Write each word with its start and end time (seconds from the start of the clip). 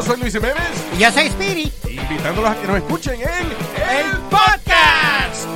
Yo 0.00 0.06
soy 0.06 0.20
Luis 0.20 0.32
Jiménez. 0.32 0.64
Y 0.96 0.98
yo 1.02 1.12
soy 1.12 1.26
Spirit. 1.26 1.74
Invitándolos 1.84 2.50
a 2.50 2.54
que 2.58 2.66
nos 2.66 2.76
escuchen 2.78 3.20
en 3.20 3.26
El 3.26 4.18
Podcast. 4.30 5.46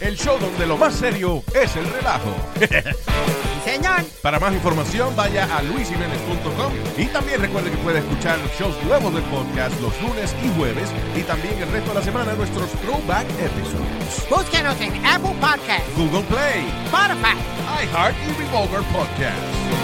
El 0.00 0.16
show 0.16 0.36
donde 0.36 0.66
lo 0.66 0.76
más 0.76 0.96
serio 0.96 1.44
es 1.54 1.76
el 1.76 1.84
relajo. 1.92 2.34
Sí, 2.58 3.70
señor. 3.70 4.02
Para 4.20 4.40
más 4.40 4.52
información 4.52 5.14
vaya 5.14 5.44
a 5.56 5.62
luisiménez.com 5.62 6.72
y 6.98 7.06
también 7.06 7.40
recuerde 7.40 7.70
que 7.70 7.76
puede 7.76 8.00
escuchar 8.00 8.36
shows 8.58 8.74
nuevos 8.84 9.14
del 9.14 9.22
podcast 9.24 9.80
los 9.80 9.92
lunes 10.02 10.34
y 10.42 10.58
jueves 10.58 10.88
y 11.16 11.22
también 11.22 11.56
el 11.62 11.70
resto 11.70 11.90
de 11.90 11.94
la 11.94 12.02
semana 12.02 12.32
nuestros 12.34 12.68
throwback 12.82 13.26
episodes. 13.38 14.28
Búsquenos 14.28 14.78
en 14.80 15.06
Apple 15.06 15.36
Podcast, 15.40 15.84
Google 15.96 16.24
Play, 16.24 16.66
Spotify. 16.86 17.36
iHeart 17.84 18.16
y 18.28 18.42
Revolver 18.42 18.82
Podcast. 18.92 19.83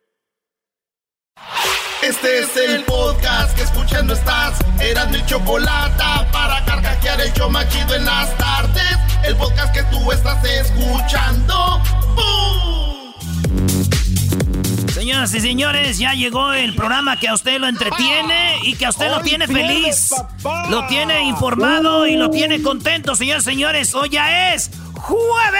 Este 2.01 2.39
es 2.39 2.57
el 2.57 2.83
podcast 2.85 3.55
que 3.55 3.61
escuchando 3.61 4.13
estás. 4.15 4.57
Eran 4.79 5.11
mi 5.11 5.23
chocolate 5.27 6.03
para 6.31 6.65
carcajear 6.65 7.21
el 7.21 7.31
yo 7.33 7.47
machido 7.47 7.93
en 7.93 8.05
las 8.05 8.35
tardes. 8.37 8.97
El 9.23 9.35
podcast 9.35 9.71
que 9.71 9.83
tú 9.83 10.11
estás 10.11 10.43
escuchando. 10.43 11.79
¡Bum! 12.15 13.13
Señoras 14.91 15.31
y 15.35 15.41
señores, 15.41 15.99
ya 15.99 16.13
llegó 16.13 16.53
el 16.53 16.73
programa 16.73 17.19
que 17.19 17.27
a 17.27 17.35
usted 17.35 17.59
lo 17.59 17.67
entretiene 17.67 18.57
y 18.63 18.73
que 18.75 18.87
a 18.87 18.89
usted 18.89 19.11
lo 19.11 19.21
tiene 19.21 19.45
feliz, 19.45 20.09
lo 20.69 20.87
tiene 20.87 21.25
informado 21.25 22.07
y 22.07 22.15
lo 22.15 22.31
tiene 22.31 22.63
contento, 22.63 23.15
señores 23.15 23.43
y 23.43 23.45
señores. 23.51 23.93
Hoy 23.93 24.09
ya 24.09 24.53
es 24.55 24.71
jueves. 24.95 25.59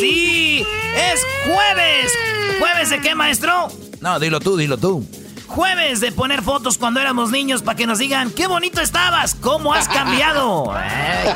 Sí, 0.00 0.66
es 0.96 1.24
jueves. 1.44 2.12
¿Jueves 2.58 2.90
de 2.90 3.00
qué, 3.00 3.14
maestro? 3.14 3.68
No, 4.00 4.18
dilo 4.18 4.40
tú, 4.40 4.56
dilo 4.56 4.76
tú. 4.78 5.06
Jueves 5.46 6.00
de 6.00 6.12
poner 6.12 6.42
fotos 6.42 6.76
cuando 6.76 7.00
éramos 7.00 7.30
niños 7.30 7.62
para 7.62 7.76
que 7.76 7.86
nos 7.86 7.98
digan, 7.98 8.30
qué 8.30 8.46
bonito 8.46 8.80
estabas, 8.80 9.34
cómo 9.34 9.72
has 9.72 9.88
cambiado. 9.88 10.74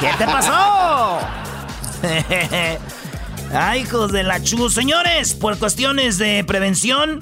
¿Qué 0.01 0.11
te 0.19 0.25
pasó? 0.25 1.21
Ay, 3.53 3.81
hijos 3.81 4.13
de 4.13 4.23
la 4.23 4.43
chu. 4.43 4.69
Señores, 4.71 5.35
por 5.35 5.59
cuestiones 5.59 6.19
de 6.19 6.45
prevención, 6.45 7.21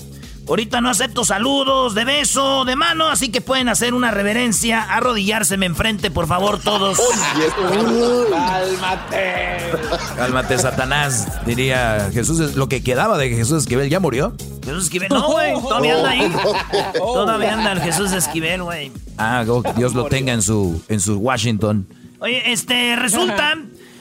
ahorita 0.48 0.80
no 0.80 0.88
acepto 0.90 1.24
saludos, 1.24 1.94
de 1.94 2.04
beso, 2.04 2.64
de 2.64 2.74
mano, 2.76 3.08
así 3.08 3.30
que 3.30 3.40
pueden 3.40 3.68
hacer 3.68 3.94
una 3.94 4.10
reverencia, 4.10 4.82
arrodillárseme 4.82 5.66
enfrente, 5.66 6.10
por 6.10 6.26
favor, 6.26 6.58
todos. 6.60 6.98
¡Cálmate! 8.30 9.58
Cálmate, 10.16 10.58
Satanás, 10.58 11.28
diría 11.46 12.10
Jesús. 12.12 12.40
es- 12.40 12.56
Lo 12.56 12.68
que 12.68 12.82
quedaba 12.82 13.18
de 13.18 13.30
Jesús 13.30 13.62
Esquivel 13.62 13.88
ya 13.88 14.00
murió. 14.00 14.34
Jesús 14.64 14.84
Esquivel, 14.84 15.08
no, 15.10 15.28
güey, 15.28 15.52
todavía 15.60 15.96
anda 15.96 16.10
ahí. 16.10 16.32
Todavía 16.94 17.54
anda 17.54 17.72
el 17.72 17.80
Jesús 17.80 18.12
Esquivel, 18.12 18.62
güey. 18.62 18.92
Ah, 19.16 19.44
oh, 19.48 19.62
Dios 19.76 19.94
lo 19.94 20.04
tenga 20.06 20.32
en 20.32 20.42
su, 20.42 20.82
en 20.88 21.00
su 21.00 21.18
Washington. 21.18 21.86
Oye, 22.20 22.52
este, 22.52 22.96
resulta. 22.96 23.54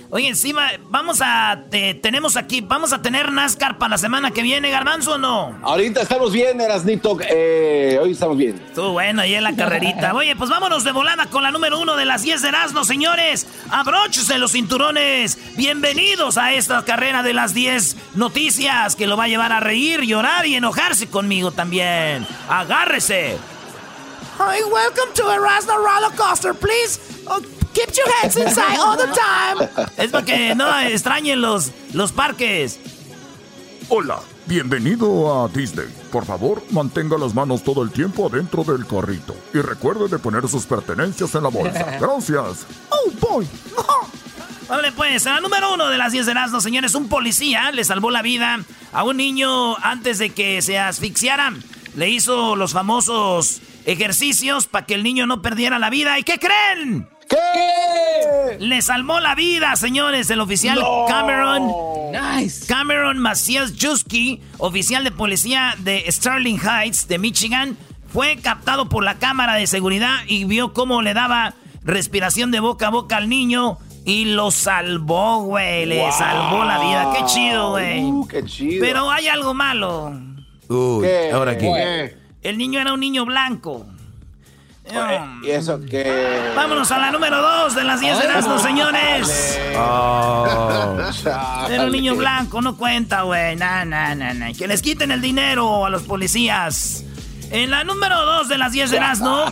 Oye, 0.09 0.29
encima, 0.29 0.69
vamos 0.89 1.19
a. 1.21 1.63
te- 1.69 1.93
tenemos 1.95 2.37
aquí, 2.37 2.61
vamos 2.61 2.93
a 2.93 3.01
tener 3.01 3.29
NASCAR 3.29 3.77
para 3.77 3.89
la 3.91 3.97
semana 3.97 4.31
que 4.31 4.41
viene, 4.41 4.69
Garbanzo 4.69 5.13
o 5.15 5.17
no? 5.17 5.59
Ahorita 5.63 6.01
estamos 6.01 6.31
bien, 6.31 6.61
Erasnito. 6.61 7.17
Eh, 7.29 7.99
hoy 8.01 8.11
estamos 8.13 8.37
bien. 8.37 8.55
Estuvo 8.69 8.93
bueno 8.93 9.21
ahí 9.21 9.35
en 9.35 9.43
la 9.43 9.53
carrerita. 9.53 10.13
Oye, 10.13 10.33
pues 10.37 10.49
vámonos 10.49 10.85
de 10.85 10.93
volada 10.93 11.25
con 11.25 11.43
la 11.43 11.51
número 11.51 11.77
uno 11.77 11.97
de 11.97 12.05
las 12.05 12.21
10 12.21 12.41
de 12.41 12.47
Erasmo, 12.47 12.85
señores. 12.85 13.47
Abróchense 13.69 14.37
los 14.37 14.53
cinturones. 14.53 15.37
Bienvenidos 15.57 16.37
a 16.37 16.53
esta 16.53 16.85
carrera 16.85 17.21
de 17.21 17.33
las 17.33 17.53
10 17.53 17.97
noticias 18.15 18.95
que 18.95 19.07
lo 19.07 19.17
va 19.17 19.25
a 19.25 19.27
llevar 19.27 19.51
a 19.51 19.59
reír, 19.59 20.03
llorar 20.03 20.45
y 20.45 20.55
enojarse 20.55 21.07
conmigo 21.07 21.51
también. 21.51 22.25
Agárrese. 22.47 23.37
Hi, 24.39 24.63
welcome 24.71 25.11
to 25.15 25.29
Erasmo 25.33 25.73
Roller 25.75 26.15
Coaster, 26.15 26.53
please. 26.53 26.97
Oh, 27.25 27.41
keep 27.73 27.89
your 27.95 28.07
hands 28.21 28.35
inside 28.35 28.79
all 28.79 28.97
the 28.97 29.07
time. 29.07 29.69
Es 29.97 30.11
para 30.11 30.25
que 30.25 30.55
no 30.55 30.79
extrañen 30.79 31.41
los, 31.41 31.71
los 31.93 32.11
parques. 32.11 32.79
Hola, 33.89 34.19
bienvenido 34.45 35.43
a 35.43 35.47
Disney. 35.47 35.87
Por 36.11 36.25
favor, 36.25 36.61
mantenga 36.71 37.17
las 37.17 37.33
manos 37.33 37.63
todo 37.63 37.83
el 37.83 37.91
tiempo 37.91 38.27
adentro 38.27 38.63
del 38.63 38.85
carrito 38.85 39.35
y 39.53 39.59
recuerde 39.59 40.07
de 40.09 40.19
poner 40.19 40.47
sus 40.47 40.65
pertenencias 40.65 41.33
en 41.35 41.43
la 41.43 41.49
bolsa. 41.49 41.97
Gracias. 42.01 42.65
Oh, 42.89 43.11
boy. 43.19 43.47
Vale, 44.67 44.91
pues, 44.91 45.25
a 45.25 45.35
la 45.35 45.39
número 45.39 45.73
uno 45.73 45.89
de 45.89 45.97
las 45.97 46.11
10 46.11 46.25
de 46.25 46.31
Erasmo, 46.33 46.59
señores, 46.59 46.93
un 46.95 47.07
policía 47.07 47.71
le 47.71 47.85
salvó 47.85 48.11
la 48.11 48.21
vida 48.21 48.59
a 48.91 49.03
un 49.03 49.15
niño 49.15 49.77
antes 49.77 50.17
de 50.17 50.31
que 50.31 50.61
se 50.61 50.77
asfixiara. 50.77 51.53
Le 51.95 52.09
hizo 52.09 52.57
los 52.57 52.73
famosos 52.73 53.61
ejercicios 53.85 54.67
para 54.67 54.85
que 54.85 54.95
el 54.95 55.03
niño 55.03 55.25
no 55.25 55.41
perdiera 55.41 55.79
la 55.79 55.89
vida. 55.89 56.19
¿Y 56.19 56.23
qué 56.23 56.37
creen? 56.37 57.07
¿Qué? 57.29 58.57
Le 58.59 58.81
salvó 58.81 59.19
la 59.19 59.35
vida, 59.35 59.75
señores, 59.75 60.29
el 60.29 60.39
oficial 60.39 60.79
Cameron. 61.07 61.71
Cameron 62.67 63.17
Macias 63.19 63.73
Juski, 63.79 64.41
oficial 64.57 65.03
de 65.03 65.11
policía 65.11 65.75
de 65.79 66.05
Sterling 66.09 66.57
Heights, 66.59 67.07
de 67.07 67.19
Michigan, 67.19 67.77
fue 68.11 68.37
captado 68.37 68.87
por 68.89 69.03
la 69.03 69.15
cámara 69.19 69.55
de 69.55 69.67
seguridad 69.67 70.15
y 70.27 70.45
vio 70.45 70.73
cómo 70.73 71.01
le 71.01 71.13
daba 71.13 71.53
respiración 71.83 72.51
de 72.51 72.59
boca 72.59 72.87
a 72.87 72.89
boca 72.89 73.17
al 73.17 73.27
niño 73.29 73.77
y 74.05 74.25
lo 74.25 74.51
salvó, 74.51 75.41
güey. 75.43 75.85
Le 75.85 76.01
Wow. 76.01 76.11
salvó 76.13 76.63
la 76.63 76.79
vida. 76.79 77.13
Qué 77.17 77.25
chido, 77.25 77.71
güey. 77.71 78.01
Uh, 78.03 78.27
qué 78.27 78.43
chido. 78.45 78.83
Pero 78.85 79.11
hay 79.11 79.27
algo 79.27 79.53
malo. 79.53 80.13
Uy, 80.69 81.05
¿Qué? 81.05 81.29
ahora 81.33 81.51
aquí. 81.51 81.65
¿Qué? 81.65 82.15
El 82.43 82.57
niño 82.57 82.79
era 82.79 82.93
un 82.93 82.99
niño 83.01 83.25
blanco. 83.25 83.85
Um, 84.89 85.43
¿Y 85.43 85.51
eso 85.51 85.79
qué? 85.89 86.51
Vámonos 86.55 86.91
a 86.91 86.97
la 86.97 87.11
número 87.11 87.41
dos 87.41 87.75
de 87.75 87.83
las 87.83 87.99
10 87.99 88.19
de 88.19 88.25
Erasmo, 88.25 88.57
señores. 88.59 89.59
Oh. 89.75 90.97
Era 91.69 91.85
un 91.85 91.91
niño 91.91 92.15
blanco, 92.15 92.61
no 92.61 92.77
cuenta, 92.77 93.23
güey. 93.23 93.55
Nah, 93.55 93.83
nah, 93.85 94.15
nah, 94.15 94.33
nah. 94.33 94.53
Que 94.53 94.67
les 94.67 94.81
quiten 94.81 95.11
el 95.11 95.21
dinero 95.21 95.85
a 95.85 95.89
los 95.89 96.03
policías. 96.03 97.03
En 97.51 97.71
la 97.71 97.83
número 97.83 98.25
2 98.25 98.49
de 98.49 98.57
las 98.57 98.71
10 98.71 98.91
de 98.91 98.97
Erasmo, 98.97 99.45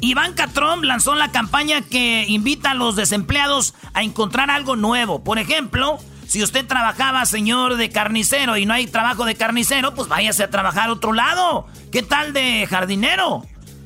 Ivanka 0.00 0.48
Trump 0.48 0.84
lanzó 0.84 1.14
la 1.14 1.30
campaña 1.30 1.82
que 1.82 2.24
invita 2.28 2.72
a 2.72 2.74
los 2.74 2.96
desempleados 2.96 3.74
a 3.94 4.02
encontrar 4.02 4.50
algo 4.50 4.76
nuevo. 4.76 5.22
Por 5.22 5.38
ejemplo, 5.38 5.98
si 6.26 6.42
usted 6.42 6.66
trabajaba, 6.66 7.24
señor, 7.26 7.76
de 7.76 7.90
carnicero 7.90 8.56
y 8.56 8.66
no 8.66 8.74
hay 8.74 8.86
trabajo 8.86 9.24
de 9.24 9.34
carnicero, 9.34 9.94
pues 9.94 10.08
váyase 10.08 10.42
a 10.42 10.50
trabajar 10.50 10.88
a 10.88 10.92
otro 10.92 11.12
lado. 11.12 11.66
¿Qué 11.90 12.02
tal 12.02 12.32
de 12.32 12.66
jardinero? 12.66 13.44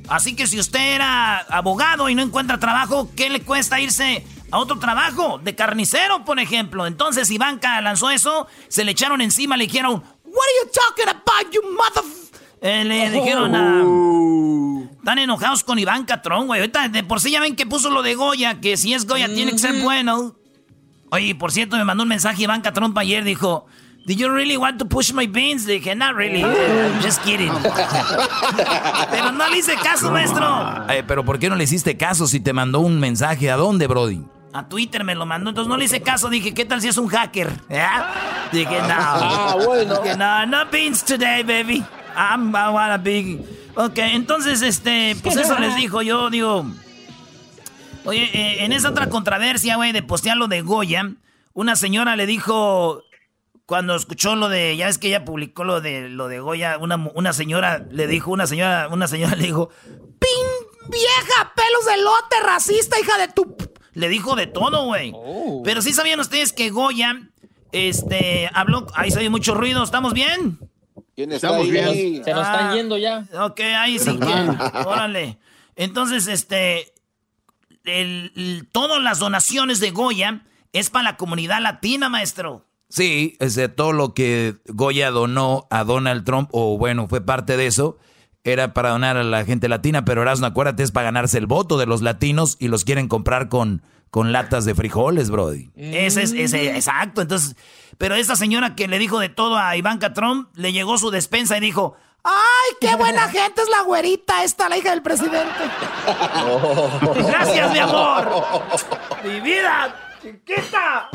Así 0.08 0.36
que 0.36 0.46
si 0.46 0.58
usted 0.58 0.94
era 0.94 1.38
abogado 1.38 2.08
y 2.08 2.14
no 2.14 2.22
encuentra 2.22 2.58
trabajo, 2.58 3.10
¿qué 3.16 3.28
le 3.28 3.40
cuesta 3.40 3.80
irse 3.80 4.24
a 4.50 4.58
otro 4.58 4.78
trabajo? 4.78 5.38
De 5.38 5.54
carnicero, 5.54 6.24
por 6.24 6.38
ejemplo. 6.38 6.86
Entonces 6.86 7.30
Ivanka 7.30 7.80
lanzó 7.80 8.10
eso, 8.10 8.46
se 8.68 8.84
le 8.84 8.92
echaron 8.92 9.20
encima, 9.20 9.56
le 9.56 9.64
dijeron, 9.64 10.02
What 10.24 10.44
are 10.44 10.54
you 10.62 10.70
talking 10.72 11.08
about, 11.08 11.52
you 11.52 11.62
mother... 11.72 12.02
Eh, 12.60 12.84
le 12.84 13.10
dijeron 13.10 13.54
a... 13.54 14.96
Están 14.98 15.18
enojados 15.18 15.62
con 15.62 15.78
Ivanka 15.78 16.22
Trump, 16.22 16.46
güey. 16.46 16.60
Ahorita 16.60 16.88
de 16.88 17.04
por 17.04 17.20
sí 17.20 17.30
ya 17.30 17.40
ven 17.40 17.54
que 17.54 17.66
puso 17.66 17.90
lo 17.90 18.02
de 18.02 18.14
Goya, 18.14 18.60
que 18.60 18.76
si 18.76 18.92
es 18.92 19.06
Goya 19.06 19.32
tiene 19.32 19.52
que 19.52 19.58
ser 19.58 19.82
bueno. 19.82 20.36
Oye, 21.10 21.34
por 21.34 21.52
cierto, 21.52 21.76
me 21.76 21.84
mandó 21.84 22.02
un 22.02 22.08
mensaje 22.08 22.42
Ivanka 22.42 22.72
Trump 22.72 22.96
ayer, 22.98 23.24
dijo... 23.24 23.66
Did 24.06 24.20
you 24.20 24.30
really 24.30 24.56
want 24.56 24.78
to 24.78 24.84
push 24.84 25.12
my 25.12 25.26
beans? 25.26 25.66
Le 25.66 25.80
dije, 25.80 25.96
not 25.96 26.14
really. 26.14 26.44
I'm 26.44 27.02
just 27.02 27.20
kidding. 27.24 27.50
Pero 29.10 29.32
no 29.32 29.48
le 29.48 29.58
hice 29.58 29.74
caso, 29.82 30.12
maestro. 30.12 30.46
Eh, 30.88 31.02
pero 31.04 31.24
¿por 31.24 31.40
qué 31.40 31.50
no 31.50 31.56
le 31.56 31.64
hiciste 31.64 31.96
caso 31.96 32.28
si 32.28 32.38
te 32.38 32.52
mandó 32.52 32.78
un 32.78 33.00
mensaje? 33.00 33.50
¿A 33.50 33.56
dónde, 33.56 33.88
Brody? 33.88 34.22
A 34.52 34.68
Twitter 34.68 35.02
me 35.02 35.16
lo 35.16 35.26
mandó, 35.26 35.50
entonces 35.50 35.68
no 35.68 35.76
le 35.76 35.86
hice 35.86 36.02
caso. 36.02 36.30
Dije, 36.30 36.54
¿qué 36.54 36.64
tal 36.64 36.80
si 36.80 36.86
es 36.86 36.96
un 36.98 37.08
hacker? 37.08 37.50
¿Ya? 37.68 38.48
Dije, 38.52 38.78
no. 38.78 38.94
Ah, 38.96 39.56
bueno. 39.64 40.00
Dije, 40.00 40.16
no, 40.16 40.46
no 40.46 40.70
beans 40.70 41.04
today, 41.04 41.42
baby. 41.42 41.84
I'm, 42.16 42.50
I 42.50 42.70
wanna 42.70 42.98
be... 42.98 43.44
Ok, 43.74 43.98
entonces, 43.98 44.62
este, 44.62 45.16
pues 45.20 45.36
eso 45.36 45.58
les 45.58 45.74
dijo. 45.74 46.00
Yo 46.02 46.30
digo... 46.30 46.64
Oye, 48.04 48.30
eh, 48.32 48.64
en 48.64 48.72
esa 48.72 48.90
otra 48.90 49.08
controversia, 49.08 49.74
güey, 49.74 49.90
de 49.90 50.02
postear 50.02 50.36
lo 50.36 50.46
de 50.46 50.62
Goya, 50.62 51.10
una 51.54 51.74
señora 51.74 52.14
le 52.14 52.26
dijo... 52.26 53.02
cuando 53.66 53.96
escuchó 53.96 54.36
lo 54.36 54.48
de, 54.48 54.76
ya 54.76 54.86
ves 54.86 54.98
que 54.98 55.08
ella 55.08 55.24
publicó 55.24 55.64
lo 55.64 55.80
de 55.80 56.08
lo 56.08 56.28
de 56.28 56.40
Goya, 56.40 56.78
una, 56.78 56.96
una 57.14 57.32
señora 57.32 57.84
le 57.90 58.06
dijo, 58.06 58.30
una 58.30 58.46
señora, 58.46 58.88
una 58.88 59.08
señora 59.08 59.34
le 59.36 59.44
dijo, 59.44 59.70
¡Pin 59.84 60.88
vieja, 60.88 61.52
pelos 61.54 61.84
de 61.84 61.96
lote, 62.02 62.36
racista, 62.44 62.98
hija 62.98 63.18
de 63.18 63.28
tu 63.28 63.56
le 63.96 64.10
dijo 64.10 64.36
de 64.36 64.46
todo, 64.46 64.84
güey. 64.84 65.10
Oh. 65.14 65.62
Pero 65.64 65.80
sí 65.80 65.94
sabían 65.94 66.20
ustedes 66.20 66.52
que 66.52 66.68
Goya, 66.68 67.30
este, 67.72 68.48
habló, 68.52 68.86
ahí 68.94 69.10
se 69.10 69.20
oye 69.20 69.30
mucho 69.30 69.54
ruido, 69.54 69.82
¿estamos 69.82 70.12
bien? 70.12 70.58
Estamos 71.16 71.68
bien. 71.70 72.22
Se 72.22 72.32
nos 72.34 72.46
están 72.46 72.68
ah, 72.68 72.74
yendo 72.74 72.98
ya. 72.98 73.26
Ok, 73.40 73.60
ahí 73.60 73.98
sí 73.98 74.18
que, 74.18 74.86
órale. 74.86 75.38
Entonces, 75.74 76.26
este, 76.26 76.92
el, 77.84 78.68
todas 78.70 79.02
las 79.02 79.18
donaciones 79.18 79.80
de 79.80 79.90
Goya 79.92 80.42
es 80.74 80.90
para 80.90 81.04
la 81.04 81.16
comunidad 81.16 81.62
latina, 81.62 82.10
maestro. 82.10 82.66
Sí, 82.96 83.36
es 83.40 83.54
de 83.54 83.68
todo 83.68 83.92
lo 83.92 84.14
que 84.14 84.54
Goya 84.68 85.10
donó 85.10 85.66
a 85.68 85.84
Donald 85.84 86.24
Trump, 86.24 86.48
o 86.52 86.78
bueno, 86.78 87.08
fue 87.08 87.20
parte 87.20 87.58
de 87.58 87.66
eso, 87.66 87.98
era 88.42 88.72
para 88.72 88.88
donar 88.88 89.18
a 89.18 89.22
la 89.22 89.44
gente 89.44 89.68
latina, 89.68 90.06
pero 90.06 90.22
Erasmo, 90.22 90.46
acuérdate, 90.46 90.82
es 90.82 90.92
para 90.92 91.04
ganarse 91.04 91.36
el 91.36 91.46
voto 91.46 91.76
de 91.76 91.84
los 91.84 92.00
latinos 92.00 92.56
y 92.58 92.68
los 92.68 92.84
quieren 92.84 93.06
comprar 93.06 93.50
con, 93.50 93.82
con 94.08 94.32
latas 94.32 94.64
de 94.64 94.74
frijoles, 94.74 95.28
Brody. 95.28 95.68
Ese 95.76 96.22
es, 96.22 96.32
ese, 96.32 96.74
exacto. 96.74 97.20
Entonces, 97.20 97.54
pero 97.98 98.14
esa 98.14 98.34
señora 98.34 98.74
que 98.74 98.88
le 98.88 98.98
dijo 98.98 99.18
de 99.18 99.28
todo 99.28 99.58
a 99.58 99.76
Ivanka 99.76 100.14
Trump, 100.14 100.48
le 100.54 100.72
llegó 100.72 100.96
su 100.96 101.10
despensa 101.10 101.58
y 101.58 101.60
dijo, 101.60 101.98
¡Ay, 102.24 102.76
qué 102.80 102.96
buena 102.96 103.28
gente 103.28 103.60
es 103.60 103.68
la 103.68 103.82
güerita 103.82 104.42
esta, 104.42 104.70
la 104.70 104.78
hija 104.78 104.92
del 104.92 105.02
presidente! 105.02 105.64
Gracias, 107.28 107.72
mi 107.72 107.78
amor. 107.78 108.26
Mi 109.22 109.40
vida, 109.40 109.94
chiquita. 110.22 111.10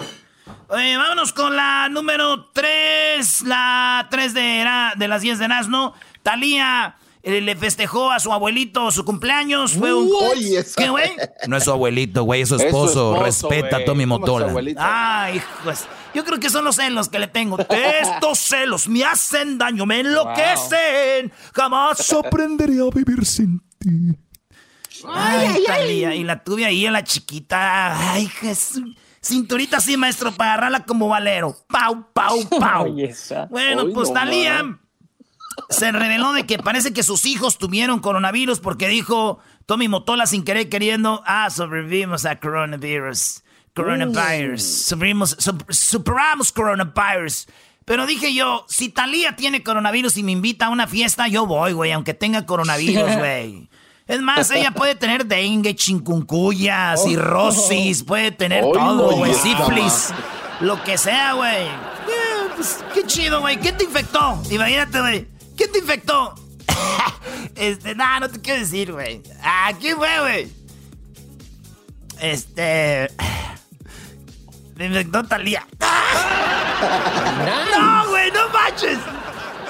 Vámonos 0.72 1.34
con 1.34 1.54
la 1.54 1.90
número 1.90 2.46
3, 2.54 3.42
la 3.42 4.08
3 4.10 4.34
de, 4.34 4.66
de 4.96 5.08
las 5.10 5.22
10 5.22 5.40
de 5.40 5.48
Nazno. 5.50 5.94
Talía 6.24 6.96
eh, 7.24 7.42
le 7.42 7.58
festejó 7.58 8.10
a 8.10 8.22
su 8.22 8.32
abuelito 8.32 8.90
su 8.90 9.04
cumpleaños. 9.04 9.74
Fue 9.74 9.94
un... 9.94 10.10
¿Qué, 10.78 10.90
güey? 10.90 11.12
No 11.48 11.58
es 11.58 11.66
su 11.66 11.72
abuelito, 11.72 12.24
güey, 12.24 12.42
es 12.42 12.50
su 12.50 12.56
esposo. 12.56 13.22
Respeta 13.22 13.78
a 13.78 13.86
Tommy 13.86 14.06
Motola. 14.06 14.54
Ay, 14.78 15.42
pues, 15.66 15.88
yo 16.14 16.24
creo 16.24 16.40
que 16.40 16.50
son 16.50 16.64
los 16.64 16.78
celos 16.78 17.10
que 17.10 17.20
le 17.20 17.28
tengo. 17.28 17.58
Estos 18.02 18.40
celos 18.40 18.88
me 18.88 19.04
hacen 19.04 19.58
daño, 19.58 19.86
me 19.86 20.00
enloquecen. 20.00 21.34
Jamás 21.54 22.14
aprenderé 22.14 22.80
a 22.80 22.90
vivir 22.96 23.26
sin 23.26 23.62
ti. 23.78 24.18
Ay, 25.06 25.66
ay, 25.70 26.06
ay. 26.06 26.20
Y 26.22 26.24
la 26.24 26.42
tuve 26.42 26.66
ahí 26.66 26.86
en 26.86 26.94
la 26.94 27.04
chiquita. 27.04 28.14
Ay, 28.14 28.28
Jesús. 28.28 28.96
Cinturita 29.24 29.78
así, 29.78 29.98
maestro, 29.98 30.32
para 30.32 30.54
agarrarla 30.54 30.86
como 30.86 31.08
valero. 31.08 31.56
Pau, 31.68 32.08
pau, 32.12 32.50
pau. 32.60 32.96
bueno, 33.50 33.90
pues 33.94 34.12
Talía 34.12 34.80
se 35.70 35.92
reveló 35.92 36.34
de 36.34 36.46
que 36.46 36.58
parece 36.58 36.94
que 36.94 37.04
sus 37.04 37.26
hijos 37.26 37.58
tuvieron 37.58 38.00
coronavirus 38.00 38.60
porque 38.60 38.88
dijo 38.88 39.40
Tommy 39.66 39.88
Motola 39.88 40.26
sin 40.26 40.44
querer 40.44 40.70
queriendo, 40.70 41.22
ah, 41.26 41.50
sobrevivimos 41.50 42.26
a 42.26 42.40
coronavirus. 42.40 43.44
Coronavirus. 43.74 44.64
Sobrevivimos, 44.64 45.38
superamos 45.70 46.52
coronavirus. 46.52 47.48
Pero 47.86 48.06
dije 48.06 48.34
yo, 48.34 48.66
si 48.68 48.90
Talía 48.90 49.36
tiene 49.36 49.64
coronavirus 49.64 50.18
y 50.18 50.24
me 50.24 50.32
invita 50.32 50.68
a 50.68 50.70
una 50.70 50.88
fiesta, 50.88 51.28
yo 51.28 51.46
voy, 51.46 51.74
güey, 51.74 51.92
aunque 51.92 52.14
tenga 52.14 52.46
coronavirus, 52.46 53.16
güey. 53.18 53.70
Es 54.12 54.22
más, 54.22 54.52
ella 54.52 54.72
puede 54.76 54.94
tener 54.96 55.26
dengue, 55.26 55.74
chincuncuya, 55.74 56.96
oh. 56.98 57.08
cirrosis, 57.08 58.04
puede 58.04 58.32
tener 58.32 58.62
todo, 58.62 59.16
güey, 59.16 59.34
sífilis, 59.34 60.10
lo 60.60 60.84
que 60.84 60.98
sea, 60.98 61.32
güey. 61.32 61.66
Eh, 61.66 62.50
pues, 62.54 62.84
qué 62.94 63.06
chido, 63.06 63.40
güey. 63.40 63.58
¿Qué 63.58 63.72
te 63.72 63.86
infectó? 63.86 64.44
Imagínate, 64.50 65.00
güey. 65.00 65.28
¿Quién 65.56 65.72
te 65.72 65.80
infectó? 65.80 66.36
este, 67.56 67.96
nada, 67.96 68.20
no 68.20 68.30
te 68.30 68.42
quiero 68.42 68.60
decir, 68.60 68.92
güey. 68.92 69.24
¿A 69.42 69.72
quién 69.80 69.96
fue, 69.96 70.20
güey? 70.20 70.52
Este. 72.20 73.08
Me 74.76 74.88
infectó 74.88 75.24
Talía. 75.24 75.66
¡No, 77.78 78.10
güey! 78.10 78.30
¡No 78.32 78.50
manches! 78.50 78.98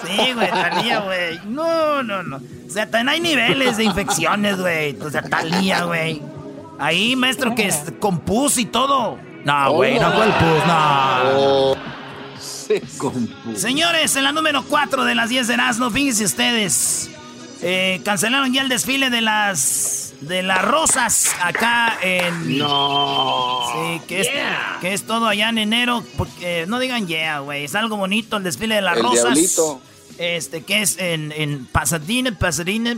Sí, 0.06 0.34
güey, 0.34 0.50
Talía, 0.50 1.00
güey. 1.00 1.40
No, 1.46 2.04
no, 2.04 2.24
no. 2.24 2.38
O 2.38 2.70
sea, 2.70 2.90
también 2.90 3.10
hay 3.10 3.20
niveles 3.20 3.78
de 3.78 3.84
infecciones, 3.84 4.60
güey. 4.60 4.98
O 5.02 5.10
sea, 5.10 5.22
Talía, 5.22 5.84
güey. 5.84 6.22
Ahí, 6.80 7.16
maestro, 7.16 7.54
que 7.56 7.68
es 7.68 7.84
con 8.00 8.20
pus 8.20 8.58
y 8.58 8.66
todo. 8.66 9.18
No, 9.46 9.74
güey, 9.74 10.00
no 10.00 10.12
fue 10.12 10.26
el 10.26 10.34
pus, 10.34 10.66
no. 10.68 11.76
Señores, 13.56 14.16
en 14.16 14.24
la 14.24 14.32
número 14.32 14.64
4 14.64 15.04
de 15.04 15.16
las 15.16 15.30
10 15.30 15.48
de 15.48 15.54
Erasmo, 15.54 15.90
fíjense 15.90 16.24
ustedes. 16.26 17.10
Eh, 17.62 18.02
cancelaron 18.04 18.52
ya 18.54 18.62
el 18.62 18.70
desfile 18.70 19.10
de 19.12 19.22
las 19.22 20.14
de 20.22 20.44
las 20.44 20.64
rosas 20.64 21.36
acá 21.42 21.98
en. 22.02 22.58
No. 22.58 23.62
Sí, 23.74 24.02
que 24.08 24.22
es, 24.22 24.30
que 24.80 24.94
es 24.94 25.04
todo 25.04 25.28
allá 25.28 25.50
en 25.50 25.58
enero. 25.58 26.04
Porque 26.18 26.66
no 26.68 26.80
digan 26.80 27.08
yeah, 27.08 27.40
güey. 27.40 27.66
Es 27.66 27.76
algo 27.76 27.98
bonito 27.98 28.38
el 28.38 28.44
desfile 28.44 28.76
de 28.76 28.82
las 28.82 29.00
rosas. 29.00 29.38
Este, 30.22 30.62
que 30.62 30.84
es 30.84 31.00
en, 31.00 31.32
en 31.32 31.66
Pasadena, 31.66 32.32
Pasadena, 32.38 32.96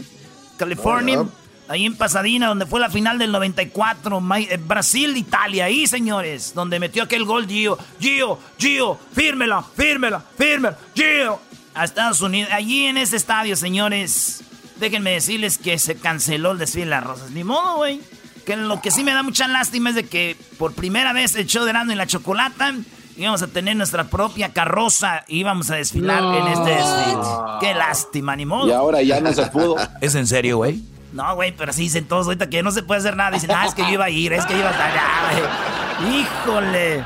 California. 0.58 1.26
Ahí 1.70 1.86
en 1.86 1.96
Pasadena, 1.96 2.48
donde 2.48 2.66
fue 2.66 2.82
la 2.82 2.90
final 2.90 3.18
del 3.18 3.32
94, 3.32 4.22
eh, 4.36 4.58
Brasil-Italia, 4.58 5.64
ahí 5.64 5.88
señores, 5.88 6.54
donde 6.54 6.78
metió 6.82 7.04
aquel 7.04 7.24
gol 7.24 7.48
Gio, 7.48 7.78
Gio, 8.02 8.38
Gio, 8.58 9.00
fírmela, 9.14 9.64
fírmela, 9.64 10.22
fírmela, 10.38 10.78
Gio, 10.94 11.40
a 11.74 11.86
Estados 11.86 12.20
Unidos. 12.20 12.52
Allí 12.52 12.88
en 12.88 12.98
ese 12.98 13.16
estadio, 13.16 13.56
señores, 13.56 14.44
déjenme 14.76 15.12
decirles 15.12 15.58
que 15.58 15.80
se 15.80 15.96
canceló 15.96 16.52
el 16.52 16.58
desfile 16.58 16.88
de 16.88 16.92
las 16.92 17.06
rosas. 17.06 17.32
Ni 17.32 17.46
modo, 17.46 17.78
güey. 17.78 18.02
Que 18.46 18.58
lo 18.58 18.82
que 18.82 18.92
sí 18.92 19.06
me 19.06 19.14
da 19.14 19.24
mucha 19.24 19.48
lástima 19.48 19.92
es 19.92 19.96
de 19.96 20.06
que 20.06 20.36
por 20.58 20.74
primera 20.74 21.14
vez 21.14 21.34
el 21.38 21.48
show 21.48 21.64
de 21.64 21.70
Erasmo 21.70 21.94
y 21.94 21.96
la 21.96 22.06
Chocolata 22.06 22.76
íbamos 23.18 23.42
a 23.42 23.48
tener 23.48 23.76
nuestra 23.76 24.06
propia 24.06 24.54
carroza 24.54 25.24
y 25.28 25.40
íbamos 25.40 25.70
a 25.72 25.76
desfilar 25.76 26.24
en 26.24 26.48
este 26.48 26.70
desfile. 26.72 27.22
Qué 27.60 27.74
lástima, 27.74 28.36
ni 28.36 28.46
modo. 28.46 28.68
Y 28.68 28.72
ahora 28.72 29.02
ya 29.02 29.20
no 29.20 29.34
se 29.34 29.46
pudo. 29.48 29.76
¿Es 30.02 30.16
en 30.16 30.28
serio, 30.28 30.58
güey? 30.58 30.82
No, 31.14 31.36
güey, 31.36 31.56
pero 31.56 31.70
así 31.70 31.84
dicen 31.84 32.06
todos 32.08 32.26
ahorita 32.26 32.50
que 32.50 32.64
no 32.64 32.72
se 32.72 32.82
puede 32.82 33.00
hacer 33.00 33.16
nada. 33.16 33.32
Dicen, 33.32 33.52
ah, 33.52 33.66
es 33.68 33.76
que 33.76 33.84
yo 33.84 33.90
iba 33.90 34.06
a 34.06 34.10
ir, 34.10 34.34
es 34.34 34.46
que 34.46 34.54
yo 34.54 34.60
iba 34.60 34.70
a 34.70 34.72
estar 34.72 34.92
allá, 34.92 36.12
Híjole. 36.12 37.04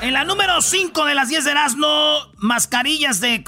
En 0.00 0.12
la 0.12 0.24
número 0.24 0.60
5 0.60 1.04
de 1.04 1.14
las 1.14 1.28
10 1.28 1.44
de 1.44 1.50
Erasmo, 1.52 2.18
mascarillas 2.36 3.20
de, 3.20 3.44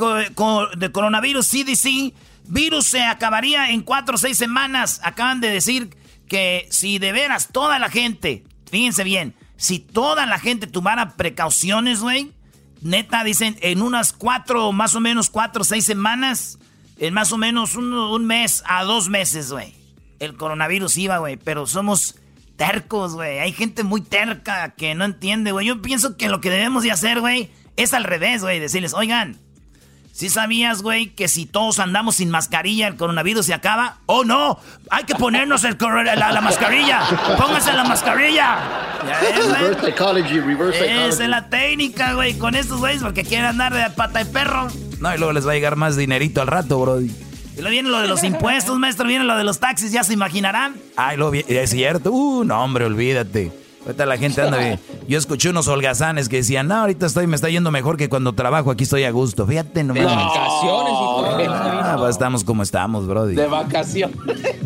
de 0.76 0.92
coronavirus 0.92 1.46
CDC. 1.46 2.14
Virus 2.44 2.86
se 2.86 3.02
acabaría 3.02 3.70
en 3.70 3.82
4 3.82 4.14
o 4.14 4.18
6 4.18 4.38
semanas. 4.38 5.00
Acaban 5.02 5.40
de 5.40 5.50
decir 5.50 5.90
que 6.28 6.66
si 6.70 6.98
de 6.98 7.12
veras 7.12 7.48
toda 7.52 7.78
la 7.78 7.90
gente, 7.90 8.44
fíjense 8.70 9.04
bien, 9.04 9.34
si 9.58 9.80
toda 9.80 10.24
la 10.24 10.38
gente 10.38 10.68
tomara 10.68 11.16
precauciones, 11.16 12.00
güey, 12.00 12.32
neta, 12.80 13.24
dicen 13.24 13.58
en 13.60 13.82
unas 13.82 14.12
4, 14.12 14.72
más 14.72 14.94
o 14.94 15.00
menos 15.00 15.30
4 15.30 15.62
o 15.62 15.64
6 15.64 15.84
semanas, 15.84 16.58
en 16.96 17.12
más 17.12 17.32
o 17.32 17.38
menos 17.38 17.74
un, 17.74 18.24
mes 18.24 18.62
a 18.66 18.84
dos 18.84 19.08
meses, 19.08 19.50
güey. 19.50 19.74
El 20.20 20.36
coronavirus 20.36 20.96
iba, 20.98 21.18
güey, 21.18 21.36
pero 21.36 21.66
somos 21.66 22.14
tercos, 22.56 23.14
güey. 23.14 23.40
Hay 23.40 23.52
gente 23.52 23.82
muy 23.82 24.00
terca 24.00 24.74
que 24.76 24.94
no 24.94 25.04
entiende, 25.04 25.50
güey. 25.50 25.66
Yo 25.66 25.82
pienso 25.82 26.16
que 26.16 26.28
lo 26.28 26.40
que 26.40 26.50
debemos 26.50 26.84
de 26.84 26.92
hacer, 26.92 27.20
güey, 27.20 27.50
es 27.76 27.94
al 27.94 28.04
revés, 28.04 28.42
güey. 28.42 28.60
Decirles, 28.60 28.94
oigan, 28.94 29.38
¿sí 30.18 30.28
sabías, 30.28 30.82
güey, 30.82 31.10
que 31.10 31.28
si 31.28 31.46
todos 31.46 31.78
andamos 31.78 32.16
sin 32.16 32.28
mascarilla 32.28 32.88
el 32.88 32.96
coronavirus 32.96 33.46
se 33.46 33.54
acaba? 33.54 33.98
¡Oh, 34.06 34.24
no! 34.24 34.58
Hay 34.90 35.04
que 35.04 35.14
ponernos 35.14 35.62
el 35.62 35.76
la, 35.78 36.32
la, 36.32 36.40
mascarilla. 36.40 37.02
Pónganse 37.38 37.72
la 37.72 37.84
mascarilla. 37.84 38.58
reverse 39.00 39.86
psychology, 39.86 40.40
reverse 40.40 40.80
psychology. 40.80 41.08
Esa 41.08 41.22
es 41.22 41.30
la 41.30 41.48
técnica, 41.48 42.14
güey, 42.14 42.36
con 42.36 42.56
estos 42.56 42.80
güeyes 42.80 43.00
porque 43.00 43.22
quieren 43.22 43.46
andar 43.46 43.72
de 43.72 43.88
pata 43.90 44.18
de 44.18 44.26
perro. 44.26 44.66
No, 44.98 45.14
y 45.14 45.18
luego 45.18 45.32
les 45.32 45.46
va 45.46 45.52
a 45.52 45.54
llegar 45.54 45.76
más 45.76 45.96
dinerito 45.96 46.42
al 46.42 46.48
rato, 46.48 46.80
brody. 46.80 47.06
Y 47.56 47.60
luego 47.60 47.70
viene 47.70 47.88
lo 47.88 48.00
de 48.00 48.08
los 48.08 48.24
impuestos, 48.24 48.76
maestro, 48.76 49.06
viene 49.06 49.24
lo 49.24 49.36
de 49.36 49.44
los 49.44 49.60
taxis, 49.60 49.92
ya 49.92 50.02
se 50.02 50.14
imaginarán. 50.14 50.74
Ay, 50.96 51.16
lo 51.16 51.32
es 51.32 51.70
cierto. 51.70 52.10
Uh, 52.10 52.42
no, 52.42 52.60
hombre, 52.64 52.86
olvídate. 52.86 53.52
Ahorita 53.88 54.04
la 54.04 54.18
gente 54.18 54.42
anda 54.42 54.58
bien. 54.58 54.78
Yo 55.08 55.16
escuché 55.16 55.48
unos 55.48 55.66
holgazanes 55.66 56.28
que 56.28 56.36
decían, 56.36 56.68
no, 56.68 56.74
ahorita 56.74 57.06
estoy, 57.06 57.26
me 57.26 57.36
está 57.36 57.48
yendo 57.48 57.70
mejor 57.70 57.96
que 57.96 58.10
cuando 58.10 58.34
trabajo, 58.34 58.70
aquí 58.70 58.84
estoy 58.84 59.04
a 59.04 59.10
gusto. 59.10 59.46
Fíjate 59.46 59.82
nomás. 59.82 60.02
De 60.02 60.14
vacaciones 60.14 60.92
y 60.92 61.04
todo. 61.04 61.54
Ah, 61.54 61.96
pues 61.98 62.10
estamos 62.10 62.44
como 62.44 62.62
estamos, 62.62 63.06
brody. 63.06 63.34
De 63.34 63.46
vacaciones. 63.46 64.14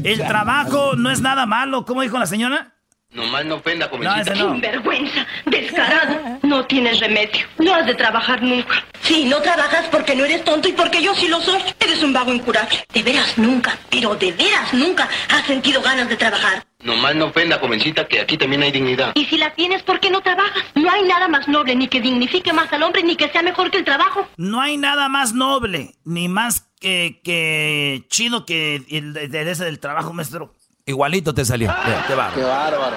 El 0.02 0.18
trabajo 0.26 0.96
no 0.96 1.08
es 1.08 1.20
nada 1.20 1.46
malo, 1.46 1.84
¿cómo 1.84 2.02
dijo 2.02 2.18
la 2.18 2.26
señora? 2.26 2.74
Nomás 3.12 3.44
no 3.44 3.56
ofenda, 3.56 3.90
como 3.90 4.04
No, 4.04 4.16
no. 4.16 4.24
Sinvergüenza, 4.34 5.26
descarado. 5.44 6.38
No 6.42 6.64
tienes 6.64 6.98
remedio. 6.98 7.46
No 7.58 7.74
has 7.74 7.86
de 7.86 7.94
trabajar 7.94 8.42
nunca. 8.42 8.84
Sí, 9.02 9.26
no 9.26 9.40
trabajas 9.42 9.86
porque 9.90 10.14
no 10.16 10.24
eres 10.24 10.44
tonto 10.44 10.68
y 10.68 10.72
porque 10.72 11.02
yo 11.02 11.14
sí 11.14 11.28
lo 11.28 11.40
soy. 11.40 11.60
Eres 11.78 12.02
un 12.02 12.12
vago 12.14 12.32
incurable. 12.32 12.84
De 12.92 13.02
veras 13.02 13.36
nunca, 13.36 13.78
pero 13.90 14.14
de 14.14 14.32
veras 14.32 14.72
nunca 14.72 15.08
has 15.28 15.44
sentido 15.46 15.82
ganas 15.82 16.08
de 16.08 16.16
trabajar. 16.16 16.64
Nomás 16.82 17.14
no 17.14 17.26
ofenda, 17.26 17.58
jovencita, 17.58 18.08
que 18.08 18.20
aquí 18.20 18.38
también 18.38 18.62
hay 18.62 18.72
dignidad. 18.72 19.12
Y 19.14 19.26
si 19.26 19.36
la 19.36 19.50
tienes, 19.54 19.82
¿por 19.82 20.00
qué 20.00 20.10
no 20.10 20.20
trabajas? 20.20 20.64
No 20.74 20.90
hay 20.90 21.02
nada 21.02 21.28
más 21.28 21.46
noble, 21.48 21.76
ni 21.76 21.88
que 21.88 22.00
dignifique 22.00 22.52
más 22.52 22.72
al 22.72 22.82
hombre, 22.82 23.02
ni 23.04 23.14
que 23.14 23.28
sea 23.28 23.42
mejor 23.42 23.70
que 23.70 23.78
el 23.78 23.84
trabajo. 23.84 24.26
No 24.36 24.60
hay 24.60 24.78
nada 24.78 25.08
más 25.08 25.32
noble, 25.34 25.94
ni 26.04 26.28
más 26.28 26.68
que, 26.80 27.20
que 27.22 28.04
chido 28.08 28.46
que 28.46 28.82
el 28.90 29.12
de, 29.12 29.28
de 29.28 29.50
ese 29.50 29.64
del 29.64 29.78
trabajo, 29.78 30.12
maestro. 30.12 30.54
Igualito 30.92 31.32
te 31.32 31.44
salió. 31.44 31.74
Mira, 31.86 32.04
Qué 32.06 32.14
bárbaro. 32.14 32.34
Qué 32.34 32.42
bárbaro. 32.42 32.96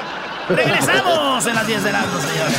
Regresamos 0.50 1.46
en 1.48 1.56
las 1.56 1.66
10 1.66 1.84
de 1.86 1.92
la 1.94 2.02
noche, 2.02 2.28
señores. 2.28 2.58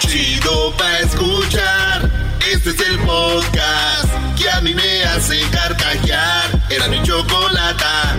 Chido 0.00 0.72
pa' 0.76 0.98
escuchar. 0.98 2.10
Este 2.52 2.70
es 2.70 2.80
el 2.80 2.98
podcast 3.00 4.12
que 4.36 4.50
a 4.50 4.60
mí 4.60 4.74
me 4.74 5.04
hace 5.04 5.40
carcajear. 5.50 6.50
Era 6.68 6.86
mi 6.88 7.02
chocolata. 7.02 8.14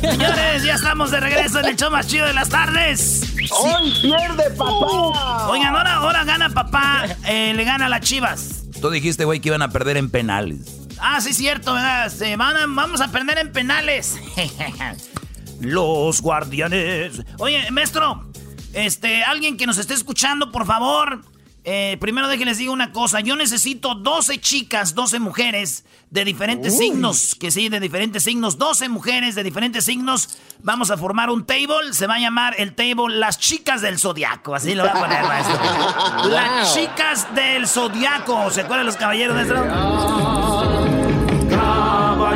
Señores, 0.00 0.64
ya 0.64 0.74
estamos 0.74 1.12
de 1.12 1.20
regreso 1.20 1.60
en 1.60 1.66
el 1.66 1.76
show 1.76 1.90
más 1.90 2.08
chido 2.08 2.26
de 2.26 2.32
las 2.34 2.48
tardes. 2.48 3.22
¡Hoy 3.50 3.92
pierde, 4.02 4.50
papá! 4.56 5.48
Oigan, 5.48 5.74
ahora, 5.76 5.94
ahora 5.94 6.24
gana 6.24 6.50
papá, 6.50 7.04
eh, 7.24 7.52
le 7.54 7.64
gana 7.64 7.86
a 7.86 7.88
las 7.88 8.00
chivas. 8.00 8.64
Tú 8.80 8.90
dijiste, 8.90 9.24
güey, 9.24 9.38
que 9.40 9.48
iban 9.48 9.62
a 9.62 9.70
perder 9.70 9.96
en 9.96 10.10
penales. 10.10 10.87
Ah, 11.00 11.20
sí, 11.20 11.32
cierto, 11.34 11.72
¿verdad? 11.74 12.08
Se 12.10 12.36
van 12.36 12.56
a- 12.56 12.66
vamos 12.66 13.00
a 13.00 13.08
perder 13.08 13.38
en 13.38 13.52
penales. 13.52 14.16
Los 15.60 16.20
guardianes. 16.22 17.22
Oye, 17.38 17.70
maestro, 17.70 18.24
este, 18.72 19.24
alguien 19.24 19.56
que 19.56 19.66
nos 19.66 19.78
esté 19.78 19.94
escuchando, 19.94 20.52
por 20.52 20.66
favor. 20.66 21.22
eh, 21.70 21.98
primero 22.00 22.28
déjenles 22.28 22.56
digo 22.58 22.72
una 22.72 22.92
cosa. 22.92 23.20
Yo 23.20 23.36
necesito 23.36 23.94
12 23.94 24.40
chicas, 24.40 24.94
12 24.94 25.18
mujeres 25.18 25.84
de 26.10 26.24
diferentes 26.24 26.78
signos. 26.78 27.34
Que 27.34 27.50
sí, 27.50 27.68
de 27.68 27.78
diferentes 27.80 28.22
signos. 28.22 28.56
12 28.56 28.88
mujeres 28.88 29.34
de 29.34 29.42
diferentes 29.42 29.84
signos. 29.84 30.38
Vamos 30.62 30.90
a 30.90 30.96
formar 30.96 31.28
un 31.28 31.44
table. 31.44 31.92
Se 31.92 32.06
va 32.06 32.14
a 32.14 32.18
llamar 32.20 32.54
el 32.58 32.74
table 32.74 33.16
Las 33.16 33.38
Chicas 33.38 33.82
del 33.82 33.98
Zodiaco. 33.98 34.54
Así 34.54 34.74
lo 34.74 34.84
voy 34.84 34.92
a 34.92 35.00
poner, 35.00 35.22
maestro. 35.24 36.28
Las 36.30 36.74
Chicas 36.74 37.34
del 37.34 37.66
Zodiaco. 37.66 38.50
¿Se 38.50 38.62
acuerdan 38.62 38.86
los 38.86 38.96
caballeros, 38.96 39.34
maestro? 39.36 40.57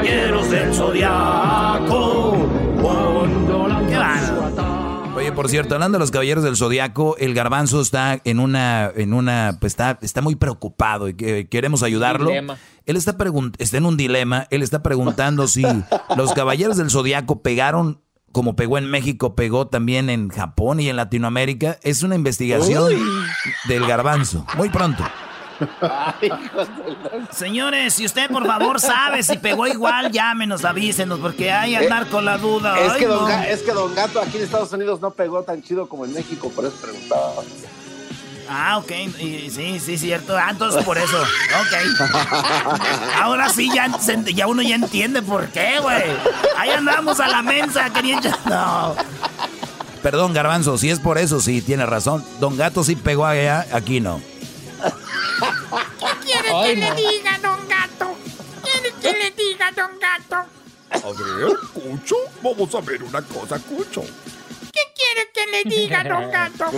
Caballeros 0.03 0.51
del 0.51 0.75
Zodiaco. 0.75 2.33
Oye, 5.15 5.31
por 5.31 5.49
cierto, 5.49 5.75
hablando 5.75 5.99
de 5.99 6.01
los 6.01 6.11
caballeros 6.11 6.43
del 6.43 6.57
zodiaco, 6.57 7.17
el 7.19 7.35
garbanzo 7.35 7.81
está 7.81 8.21
en 8.25 8.41
una, 8.41 8.91
en 8.97 9.15
una, 9.15 9.59
pues 9.61 9.75
está, 9.75 9.99
está 10.03 10.21
muy 10.21 10.35
preocupado 10.35 11.09
y 11.09 11.15
que 11.15 11.49
queremos 11.49 11.85
ayudarlo. 11.85 12.31
Dilema. 12.31 12.57
Él 12.85 12.97
está 12.97 13.17
está 13.59 13.77
en 13.77 13.87
un 13.87 13.97
dilema. 13.97 14.49
Él 14.51 14.63
está 14.63 14.83
preguntando 14.83 15.47
si 15.47 15.63
los 16.17 16.33
caballeros 16.33 16.77
del 16.79 16.91
zodiaco 16.91 17.43
pegaron 17.43 18.03
como 18.33 18.57
pegó 18.57 18.79
en 18.79 18.91
México, 18.91 19.37
pegó 19.37 19.69
también 19.69 20.11
en 20.11 20.31
Japón 20.31 20.81
y 20.81 20.89
en 20.89 20.97
Latinoamérica. 20.97 21.79
Es 21.83 22.03
una 22.03 22.17
investigación 22.17 22.93
del 23.69 23.87
garbanzo. 23.87 24.45
Muy 24.57 24.71
pronto. 24.71 25.05
Señores, 27.31 27.95
si 27.95 28.04
usted 28.04 28.31
por 28.31 28.47
favor 28.47 28.81
sabe 28.81 29.23
si 29.23 29.38
pegó 29.38 29.66
igual, 29.66 30.11
llámenos, 30.11 30.64
avísenos, 30.64 31.19
porque 31.21 31.50
hay 31.52 31.75
andar 31.75 32.07
con 32.09 32.25
la 32.25 32.38
duda. 32.38 32.78
Es 32.78 32.92
Ay, 32.92 33.00
que, 33.00 33.07
don 33.07 33.28
no. 33.28 33.42
Es 33.42 33.61
que 33.62 33.73
Don 33.73 33.95
Gato 33.95 34.21
aquí 34.21 34.38
en 34.38 34.45
Estados 34.45 34.73
Unidos 34.73 35.00
no 35.00 35.11
pegó 35.11 35.42
tan 35.42 35.62
chido 35.62 35.88
como 35.88 36.04
en 36.04 36.12
México, 36.12 36.50
por 36.54 36.64
eso 36.64 36.76
preguntaba. 36.81 37.33
Ah, 38.49 38.78
ok, 38.78 38.90
y- 39.21 39.50
sí, 39.50 39.78
sí, 39.81 39.97
cierto. 39.97 40.37
Ah, 40.37 40.49
entonces 40.50 40.85
por 40.85 40.99
eso. 40.99 41.16
Ok. 41.23 42.11
Ahora 43.21 43.49
sí, 43.49 43.71
ya 44.35 44.47
uno 44.47 44.62
ya 44.62 44.75
entiende 44.75 45.23
por 45.23 45.47
qué, 45.49 45.78
güey. 45.81 46.02
Ahí 46.59 46.71
andamos 46.71 47.21
a 47.21 47.28
la 47.28 47.40
mensa 47.42 47.90
queriendo. 47.90 48.28
No. 48.47 48.95
Perdón, 50.02 50.33
garbanzo, 50.35 50.76
si 50.78 50.90
es 50.90 50.99
por 50.99 51.16
eso, 51.16 51.40
sí, 51.40 51.62
tiene 51.62 51.87
razón. 51.87 52.25
Don 52.40 52.57
Gato 52.57 52.83
sí 52.83 52.97
pegó 52.97 53.25
allá, 53.25 53.64
aquí 53.73 54.00
no. 54.00 54.21
¿Quiere 56.25 56.51
Ay, 56.55 56.75
que 56.75 56.81
no. 56.81 56.95
le 56.95 57.01
diga, 57.01 57.39
don 57.39 57.69
gato? 57.69 58.17
¿Quiere 58.62 58.95
que 59.01 59.12
le 59.12 59.31
diga, 59.31 59.71
don 59.73 59.91
gato? 59.99 60.37
A 60.91 60.99
ver, 60.99 61.57
Cucho, 61.73 62.17
vamos 62.43 62.75
a 62.75 62.81
ver 62.81 63.03
una 63.03 63.23
cosa, 63.23 63.59
Cucho. 63.59 64.03
¿Qué 64.73 64.81
quiere 64.95 65.31
que 65.35 65.47
le 65.51 65.65
diga, 65.77 66.05
don 66.05 66.31
gato? 66.31 66.71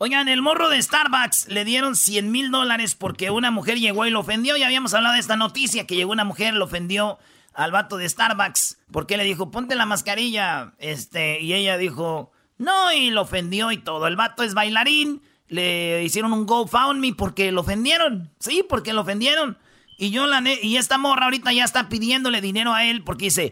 Oigan, 0.00 0.28
el 0.28 0.42
morro 0.42 0.68
de 0.68 0.80
Starbucks 0.80 1.48
le 1.48 1.64
dieron 1.64 1.96
100 1.96 2.30
mil 2.30 2.50
dólares 2.52 2.94
porque 2.94 3.30
una 3.30 3.50
mujer 3.50 3.78
llegó 3.78 4.06
y 4.06 4.10
lo 4.10 4.20
ofendió. 4.20 4.56
Ya 4.56 4.66
habíamos 4.66 4.94
hablado 4.94 5.14
de 5.14 5.20
esta 5.20 5.36
noticia, 5.36 5.86
que 5.86 5.96
llegó 5.96 6.12
una 6.12 6.24
mujer, 6.24 6.54
lo 6.54 6.66
ofendió 6.66 7.18
al 7.52 7.72
vato 7.72 7.96
de 7.96 8.08
Starbucks. 8.08 8.78
Porque 8.92 9.16
le 9.16 9.24
dijo, 9.24 9.50
ponte 9.50 9.74
la 9.74 9.86
mascarilla. 9.86 10.74
Este, 10.78 11.40
y 11.40 11.52
ella 11.54 11.76
dijo, 11.76 12.30
no, 12.58 12.92
y 12.92 13.10
lo 13.10 13.22
ofendió 13.22 13.72
y 13.72 13.78
todo. 13.78 14.06
El 14.06 14.14
vato 14.14 14.44
es 14.44 14.54
bailarín. 14.54 15.20
Le 15.48 16.02
hicieron 16.04 16.32
un 16.32 16.46
GoFundMe 16.46 17.14
porque 17.14 17.52
lo 17.52 17.62
ofendieron. 17.62 18.30
Sí, 18.38 18.64
porque 18.68 18.92
lo 18.92 19.00
ofendieron. 19.02 19.58
Y 19.96 20.10
yo 20.10 20.26
la 20.26 20.42
y 20.62 20.76
esta 20.76 20.98
morra 20.98 21.24
ahorita 21.24 21.52
ya 21.52 21.64
está 21.64 21.88
pidiéndole 21.88 22.40
dinero 22.40 22.72
a 22.72 22.84
él 22.84 23.02
porque 23.02 23.26
dice, 23.26 23.50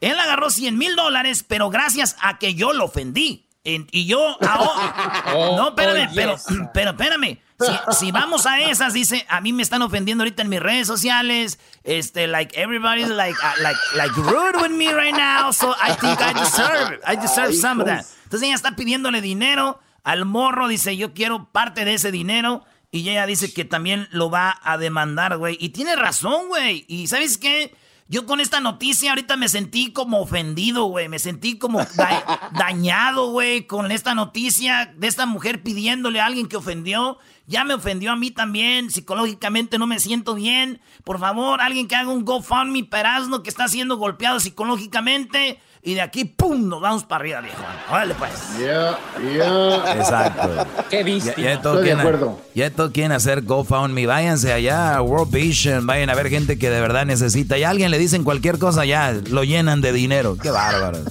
él 0.00 0.18
agarró 0.18 0.50
100 0.50 0.76
mil 0.76 0.96
dólares, 0.96 1.44
pero 1.46 1.70
gracias 1.70 2.16
a 2.20 2.38
que 2.38 2.54
yo 2.54 2.72
lo 2.72 2.86
ofendí. 2.86 3.46
En- 3.64 3.86
y 3.90 4.06
yo 4.06 4.36
ahora... 4.46 5.22
Oh, 5.34 5.56
no, 5.56 5.68
espérame, 5.68 6.08
oh, 6.10 6.14
pero, 6.14 6.36
pero 6.74 6.90
espérame. 6.90 7.38
Si, 7.58 7.94
si 7.98 8.12
vamos 8.12 8.46
a 8.46 8.60
esas, 8.60 8.92
dice, 8.92 9.26
a 9.28 9.40
mí 9.40 9.52
me 9.52 9.62
están 9.62 9.82
ofendiendo 9.82 10.22
ahorita 10.22 10.42
en 10.42 10.48
mis 10.50 10.60
redes 10.60 10.86
sociales. 10.86 11.58
Este, 11.84 12.26
like, 12.26 12.54
everybody's 12.60 13.08
like, 13.08 13.36
uh, 13.42 13.62
like, 13.62 13.78
like 13.96 14.14
rude 14.16 14.56
with 14.60 14.70
me 14.70 14.92
right 14.92 15.14
now. 15.16 15.50
So 15.52 15.74
I 15.80 15.94
think 15.94 16.20
I 16.20 16.32
deserve, 16.34 17.00
I 17.06 17.16
deserve 17.16 17.54
some 17.54 17.80
of 17.80 17.86
that. 17.88 18.04
Entonces 18.24 18.46
ella 18.48 18.54
está 18.54 18.76
pidiéndole 18.76 19.20
dinero 19.20 19.80
al 20.06 20.24
morro. 20.24 20.68
Dice, 20.68 20.96
yo 20.96 21.12
quiero 21.12 21.50
parte 21.52 21.84
de 21.84 21.94
ese 21.94 22.10
dinero. 22.10 22.64
Y 22.92 23.00
ella 23.10 23.26
dice 23.26 23.52
que 23.52 23.64
también 23.64 24.08
lo 24.10 24.30
va 24.30 24.58
a 24.62 24.78
demandar, 24.78 25.36
güey. 25.36 25.58
Y 25.60 25.70
tiene 25.70 25.96
razón, 25.96 26.48
güey. 26.48 26.84
Y 26.88 27.08
¿sabes 27.08 27.36
qué? 27.36 27.74
Yo 28.08 28.24
con 28.24 28.38
esta 28.38 28.60
noticia 28.60 29.10
ahorita 29.10 29.36
me 29.36 29.48
sentí 29.48 29.92
como 29.92 30.20
ofendido, 30.20 30.84
güey. 30.84 31.08
Me 31.08 31.18
sentí 31.18 31.58
como 31.58 31.80
da- 31.96 32.50
dañado, 32.52 33.32
güey, 33.32 33.66
con 33.66 33.90
esta 33.90 34.14
noticia 34.14 34.94
de 34.96 35.08
esta 35.08 35.26
mujer 35.26 35.64
pidiéndole 35.64 36.20
a 36.20 36.26
alguien 36.26 36.46
que 36.46 36.56
ofendió. 36.56 37.18
Ya 37.48 37.64
me 37.64 37.74
ofendió 37.74 38.12
a 38.12 38.16
mí 38.16 38.30
también. 38.30 38.90
Psicológicamente 38.92 39.76
no 39.78 39.88
me 39.88 39.98
siento 39.98 40.34
bien. 40.36 40.80
Por 41.02 41.18
favor, 41.18 41.60
alguien 41.60 41.88
que 41.88 41.96
haga 41.96 42.10
un 42.10 42.24
GoFundMe 42.24 42.84
Perazno 42.84 43.42
que 43.42 43.50
está 43.50 43.66
siendo 43.66 43.96
golpeado 43.96 44.38
psicológicamente. 44.38 45.60
Y 45.86 45.94
de 45.94 46.00
aquí, 46.00 46.24
¡pum! 46.24 46.68
Nos 46.68 46.80
vamos 46.80 47.04
para 47.04 47.20
arriba, 47.20 47.40
viejo. 47.40 47.62
Órale, 47.90 48.14
pues. 48.16 48.32
Ya, 48.60 48.98
ya. 49.36 49.94
Exacto. 49.94 50.66
Qué 50.90 50.98
Ya, 50.98 51.02
víctima. 51.04 51.34
ya 51.36 51.62
todos 51.62 51.76
Estoy 51.76 51.76
de 51.76 51.82
quieren- 51.94 52.00
acuerdo. 52.00 52.40
Ya 52.56 52.70
todos 52.70 52.90
quieren 52.90 53.12
hacer 53.12 53.42
GoFundMe. 53.42 54.04
Váyanse 54.06 54.52
allá 54.52 54.96
a 54.96 55.02
World 55.02 55.32
Vision. 55.32 55.86
Vayan 55.86 56.10
a 56.10 56.14
ver 56.16 56.28
gente 56.28 56.58
que 56.58 56.70
de 56.70 56.80
verdad 56.80 57.06
necesita. 57.06 57.56
Y 57.56 57.62
a 57.62 57.70
alguien 57.70 57.92
le 57.92 57.98
dicen 57.98 58.24
cualquier 58.24 58.58
cosa, 58.58 58.84
ya 58.84 59.12
lo 59.30 59.44
llenan 59.44 59.80
de 59.80 59.92
dinero. 59.92 60.36
Qué 60.36 60.50
bárbaro. 60.50 60.98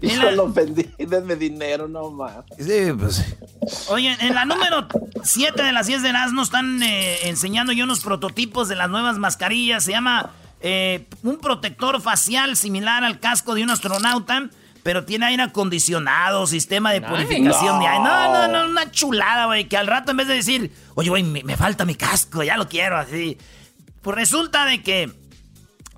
Y 0.00 0.14
lo 0.14 0.44
ofendí, 0.44 0.88
denme 0.96 1.34
dinero, 1.34 1.88
no 1.88 2.12
más. 2.12 2.32
Sí, 2.56 2.92
pues. 2.96 3.34
Oye, 3.88 4.16
en 4.20 4.32
la 4.32 4.44
número 4.44 4.86
7 5.24 5.60
de 5.60 5.72
las 5.72 5.88
10 5.88 6.02
de 6.04 6.12
las 6.12 6.32
nos 6.32 6.46
están 6.46 6.80
eh, 6.84 7.18
enseñando 7.28 7.72
yo 7.72 7.82
unos 7.82 7.98
prototipos 8.04 8.68
de 8.68 8.76
las 8.76 8.88
nuevas 8.88 9.18
mascarillas. 9.18 9.82
Se 9.82 9.90
llama 9.90 10.30
eh, 10.60 11.06
un 11.22 11.38
protector 11.38 12.00
facial 12.00 12.56
similar 12.56 13.04
al 13.04 13.20
casco 13.20 13.54
de 13.54 13.62
un 13.62 13.70
astronauta, 13.70 14.48
pero 14.82 15.04
tiene 15.04 15.26
aire 15.26 15.42
acondicionado, 15.42 16.46
sistema 16.46 16.92
de 16.92 17.00
purificación 17.02 17.80
de 17.80 17.86
aire. 17.86 18.04
No, 18.04 18.32
no, 18.32 18.48
no, 18.48 18.70
una 18.70 18.90
chulada, 18.90 19.46
güey, 19.46 19.68
que 19.68 19.76
al 19.76 19.86
rato 19.86 20.12
en 20.12 20.16
vez 20.16 20.28
de 20.28 20.34
decir, 20.34 20.72
oye, 20.94 21.10
güey, 21.10 21.22
me, 21.22 21.42
me 21.44 21.56
falta 21.56 21.84
mi 21.84 21.94
casco, 21.94 22.42
ya 22.42 22.56
lo 22.56 22.68
quiero, 22.68 22.96
así. 22.96 23.38
Pues 24.02 24.16
resulta 24.16 24.64
de 24.64 24.82
que 24.82 25.12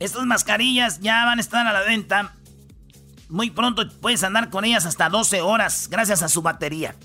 estas 0.00 0.24
mascarillas 0.24 1.00
ya 1.00 1.24
van 1.26 1.38
a 1.38 1.40
estar 1.40 1.66
a 1.66 1.72
la 1.72 1.82
venta. 1.82 2.34
Muy 3.28 3.50
pronto 3.50 3.88
puedes 4.00 4.24
andar 4.24 4.50
con 4.50 4.64
ellas 4.64 4.86
hasta 4.86 5.08
12 5.08 5.40
horas 5.42 5.88
gracias 5.88 6.22
a 6.22 6.28
su 6.28 6.42
batería. 6.42 6.96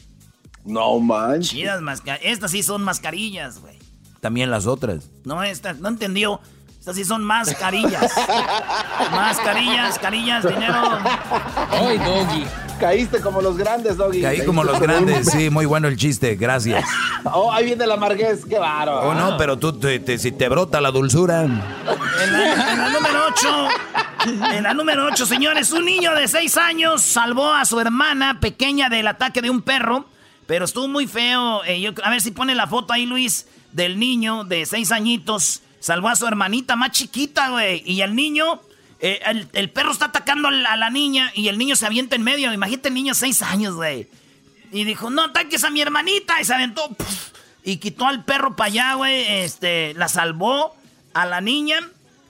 No 0.64 1.00
manches. 1.00 1.50
Chidas 1.50 1.82
mascarillas. 1.82 2.32
Estas 2.32 2.52
sí 2.52 2.64
son 2.64 2.84
mascarillas, 2.84 3.60
güey. 3.60 3.78
También 4.22 4.50
las 4.50 4.66
otras. 4.66 5.12
No, 5.24 5.44
estas, 5.44 5.78
no 5.80 5.90
entendió. 5.90 6.42
Estas 6.86 6.98
sí 6.98 7.04
son 7.06 7.24
mascarillas. 7.24 8.14
mascarillas, 9.12 9.98
carillas, 9.98 10.48
dinero. 10.48 11.00
Ay, 11.72 11.98
doggy. 11.98 12.46
Caíste 12.80 13.22
como 13.22 13.42
los 13.42 13.58
grandes, 13.58 13.98
Doggy. 13.98 14.22
Caí 14.22 14.22
Caíste 14.22 14.46
como 14.46 14.64
los 14.64 14.80
grandes. 14.80 15.32
Sí, 15.32 15.50
muy 15.50 15.66
bueno 15.66 15.88
el 15.88 15.98
chiste. 15.98 16.36
Gracias. 16.36 16.86
Oh, 17.34 17.52
ahí 17.52 17.66
viene 17.66 17.88
la 17.88 17.98
marguez, 17.98 18.46
qué 18.48 18.60
bárbaro. 18.60 19.10
Oh, 19.10 19.14
no, 19.16 19.36
pero 19.36 19.58
tú, 19.58 19.74
te- 19.74 19.98
te- 19.98 20.20
si 20.20 20.32
te 20.32 20.48
brota 20.48 20.80
la 20.80 20.92
dulzura. 20.92 21.42
En 21.42 21.58
la, 22.32 22.72
en 22.72 22.78
la 22.78 22.90
número 22.90 23.20
8. 23.30 23.68
En 24.54 24.62
la 24.64 24.74
número 24.76 25.08
8, 25.08 25.26
señores, 25.26 25.72
un 25.72 25.86
niño 25.86 26.14
de 26.14 26.28
6 26.28 26.56
años 26.58 27.02
salvó 27.02 27.52
a 27.52 27.66
su 27.66 27.80
hermana 27.80 28.40
pequeña 28.40 28.90
del 28.90 29.08
ataque 29.08 29.42
de 29.42 29.50
un 29.50 29.64
perro. 29.64 30.06
Pero 30.46 30.66
estuvo 30.66 30.88
muy 30.88 31.08
feo. 31.08 31.64
eh, 31.64 31.82
yo- 31.82 31.94
a 32.04 32.12
ver 32.12 32.22
si 32.22 32.30
pone 32.30 32.54
la 32.54 32.68
foto 32.68 32.94
ahí, 32.94 33.08
Luis, 33.08 33.48
del 33.72 33.98
niño 33.98 34.44
de 34.44 34.68
6 34.68 34.92
añitos. 34.92 35.64
Salvó 35.80 36.10
a 36.10 36.16
su 36.16 36.26
hermanita 36.28 36.76
más 36.76 36.92
chiquita, 36.92 37.50
güey. 37.50 37.84
Y 37.86 38.02
el 38.02 38.16
niño 38.16 38.62
Eh, 39.02 39.20
el, 39.26 39.48
el 39.54 39.70
perro 39.70 39.92
está 39.92 40.06
atacando 40.06 40.48
a 40.48 40.52
la, 40.52 40.72
a 40.72 40.78
la 40.78 40.90
niña 40.90 41.30
y 41.36 41.50
el 41.50 41.58
niño 41.58 41.76
se 41.76 41.86
avienta 41.86 42.16
en 42.16 42.24
medio. 42.24 42.52
Imagínate 42.54 42.88
el 42.88 42.94
niño 42.96 43.14
seis 43.14 43.42
años, 43.42 43.76
güey. 43.76 44.08
Y 44.72 44.84
dijo, 44.86 45.10
no 45.10 45.22
ataques 45.24 45.64
a 45.66 45.70
mi 45.70 45.82
hermanita. 45.82 46.40
Y 46.42 46.46
se 46.46 46.54
aventó. 46.54 46.88
puf, 46.88 47.30
y 47.64 47.78
quitó 47.78 48.08
al 48.08 48.24
perro 48.24 48.56
para 48.56 48.68
allá, 48.68 48.94
güey. 48.96 49.26
Este, 49.44 49.94
la 49.96 50.08
salvó 50.08 50.74
a 51.14 51.26
la 51.26 51.42
niña. 51.42 51.78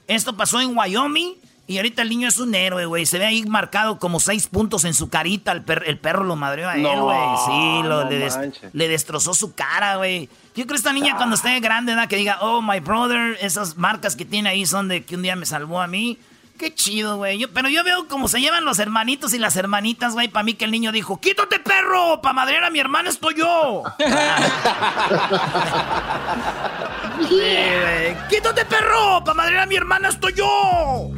Esto 0.08 0.36
pasó 0.36 0.60
en 0.60 0.76
Wyoming. 0.76 1.34
Y 1.68 1.78
ahorita 1.78 2.02
el 2.02 2.08
niño 2.10 2.28
es 2.28 2.38
un 2.38 2.54
héroe, 2.54 2.84
güey. 2.84 3.06
Se 3.06 3.18
ve 3.18 3.26
ahí 3.26 3.44
marcado 3.44 3.98
como 3.98 4.18
seis 4.20 4.48
puntos 4.48 4.84
en 4.84 4.92
su 4.94 5.08
carita. 5.08 5.52
El, 5.52 5.62
per- 5.62 5.84
el 5.86 5.98
perro 5.98 6.24
lo 6.24 6.34
madreó 6.36 6.68
a 6.68 6.76
él, 6.76 6.82
güey. 6.82 7.18
Sí, 7.46 7.88
lo- 7.88 8.04
no 8.04 8.10
le, 8.10 8.18
des- 8.18 8.36
manches. 8.36 8.70
le 8.74 8.88
destrozó 8.88 9.34
su 9.34 9.54
cara, 9.54 9.96
güey. 9.96 10.28
Yo 10.56 10.64
creo 10.64 10.68
que 10.68 10.76
esta 10.76 10.92
niña 10.92 11.16
cuando 11.16 11.36
esté 11.36 11.60
grande, 11.60 11.94
¿da? 11.94 12.06
que 12.08 12.16
diga, 12.16 12.38
oh, 12.40 12.62
my 12.62 12.80
brother, 12.80 13.36
esas 13.42 13.76
marcas 13.76 14.16
que 14.16 14.24
tiene 14.24 14.48
ahí 14.48 14.64
son 14.66 14.88
de 14.88 15.04
que 15.04 15.14
un 15.14 15.22
día 15.22 15.36
me 15.36 15.44
salvó 15.46 15.80
a 15.82 15.86
mí. 15.86 16.18
Qué 16.58 16.74
chido, 16.74 17.18
güey. 17.18 17.36
Yo- 17.38 17.50
pero 17.52 17.68
yo 17.68 17.84
veo 17.84 18.08
cómo 18.08 18.28
se 18.28 18.40
llevan 18.40 18.64
los 18.64 18.78
hermanitos 18.78 19.34
y 19.34 19.38
las 19.38 19.56
hermanitas, 19.56 20.14
güey. 20.14 20.28
Para 20.28 20.42
mí 20.44 20.54
que 20.54 20.64
el 20.64 20.70
niño 20.70 20.90
dijo, 20.92 21.20
quítate, 21.20 21.58
perro, 21.58 22.22
para 22.22 22.32
madrear 22.32 22.64
a 22.64 22.70
mi 22.70 22.78
hermana 22.80 23.10
estoy 23.10 23.34
yo. 23.34 23.82
Sí, 27.18 27.34
güey. 27.34 28.16
Quítate, 28.28 28.64
perro, 28.66 29.22
para 29.24 29.34
madrear 29.34 29.62
a 29.62 29.66
mi 29.66 29.76
hermana 29.76 30.08
estoy 30.08 30.34
yo. 30.34 31.10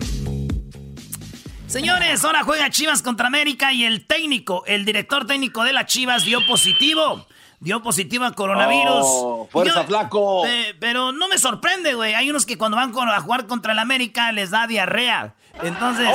Señores, 1.66 2.24
ahora 2.24 2.42
juega 2.44 2.70
Chivas 2.70 3.02
contra 3.02 3.26
América 3.26 3.72
y 3.72 3.84
el 3.84 4.06
técnico, 4.06 4.64
el 4.66 4.84
director 4.84 5.26
técnico 5.26 5.64
de 5.64 5.72
las 5.72 5.86
Chivas 5.86 6.24
dio 6.24 6.44
positivo. 6.46 7.26
Dio 7.60 7.82
positivo 7.82 8.24
a 8.24 8.32
coronavirus. 8.32 9.04
Oh, 9.04 9.48
fuerza, 9.50 9.82
flaco. 9.84 10.46
Eh, 10.46 10.74
pero 10.78 11.10
no 11.12 11.28
me 11.28 11.38
sorprende, 11.38 11.94
güey. 11.94 12.14
Hay 12.14 12.30
unos 12.30 12.46
que 12.46 12.56
cuando 12.56 12.76
van 12.76 12.92
con- 12.92 13.08
a 13.08 13.20
jugar 13.20 13.46
contra 13.46 13.72
el 13.72 13.78
América 13.80 14.30
les 14.32 14.50
da 14.50 14.66
diarrea. 14.68 15.34
Entonces. 15.62 16.08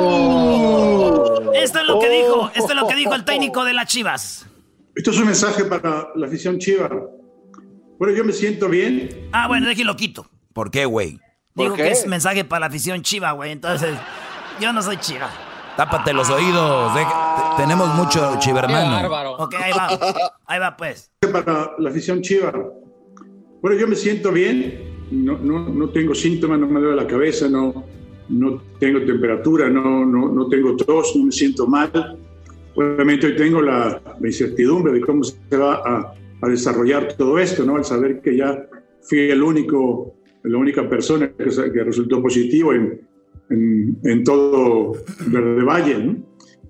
Oh. 0.00 1.52
Esto 1.54 1.80
es 1.80 1.86
lo 1.86 1.98
que 2.00 2.08
dijo. 2.08 2.50
Esto 2.54 2.70
es 2.72 2.74
lo 2.80 2.86
que 2.88 2.96
dijo 2.96 3.14
el 3.14 3.24
técnico 3.24 3.64
de 3.64 3.74
las 3.74 3.86
Chivas. 3.86 4.46
Esto 4.96 5.12
es 5.12 5.18
un 5.18 5.26
mensaje 5.26 5.64
para 5.64 6.08
la 6.16 6.26
afición 6.26 6.58
chiva. 6.58 6.88
Bueno, 7.98 8.14
yo 8.16 8.24
me 8.24 8.32
siento 8.32 8.68
bien. 8.68 9.28
Ah, 9.32 9.46
bueno, 9.46 9.66
déjelo 9.68 9.94
quito. 9.94 10.26
¿Por 10.52 10.70
qué, 10.70 10.84
güey? 10.84 11.20
Digo 11.54 11.74
que 11.74 11.90
es 11.90 12.06
mensaje 12.06 12.44
para 12.44 12.60
la 12.60 12.66
afición 12.66 13.02
chiva, 13.02 13.32
güey. 13.32 13.52
Entonces, 13.52 13.96
yo 14.60 14.72
no 14.72 14.82
soy 14.82 14.96
chiva. 14.96 15.30
Tápate 15.80 16.12
los 16.12 16.28
oídos. 16.28 16.92
tenemos 17.56 17.88
mucho 17.94 18.38
chivermano. 18.38 19.34
Ok, 19.38 19.54
ahí 19.54 19.72
va. 19.72 19.88
Ahí 20.44 20.60
va, 20.60 20.76
pues. 20.76 21.10
Para 21.32 21.72
la 21.78 21.88
afición 21.88 22.20
chiva. 22.20 22.52
Bueno, 23.62 23.78
yo 23.78 23.88
me 23.88 23.96
siento 23.96 24.30
bien. 24.30 25.06
No, 25.10 25.38
no, 25.38 25.70
no 25.70 25.88
tengo 25.88 26.14
síntomas, 26.14 26.60
no 26.60 26.66
me 26.66 26.80
duele 26.80 26.96
la 26.96 27.06
cabeza, 27.06 27.48
no, 27.48 27.82
no 28.28 28.62
tengo 28.78 29.00
temperatura, 29.06 29.70
no, 29.70 30.04
no, 30.04 30.28
no 30.28 30.48
tengo 30.48 30.76
tos, 30.76 31.16
no 31.16 31.24
me 31.24 31.32
siento 31.32 31.66
mal. 31.66 32.18
Obviamente 32.74 33.28
hoy 33.28 33.36
tengo 33.36 33.62
la, 33.62 34.02
la 34.20 34.28
incertidumbre 34.28 34.92
de 34.92 35.00
cómo 35.00 35.24
se 35.24 35.56
va 35.56 35.76
a, 35.76 36.14
a 36.42 36.48
desarrollar 36.48 37.14
todo 37.14 37.38
esto, 37.38 37.64
¿no? 37.64 37.76
Al 37.76 37.86
saber 37.86 38.20
que 38.20 38.36
ya 38.36 38.66
fui 39.00 39.30
el 39.30 39.42
único, 39.42 40.14
la 40.42 40.58
única 40.58 40.86
persona 40.86 41.32
que, 41.32 41.44
que 41.44 41.84
resultó 41.84 42.20
positivo 42.20 42.74
en, 42.74 43.00
en, 43.50 43.98
en 44.04 44.24
todo 44.24 44.92
Verde 45.26 45.62
Valle, 45.62 45.98
¿no? 45.98 46.16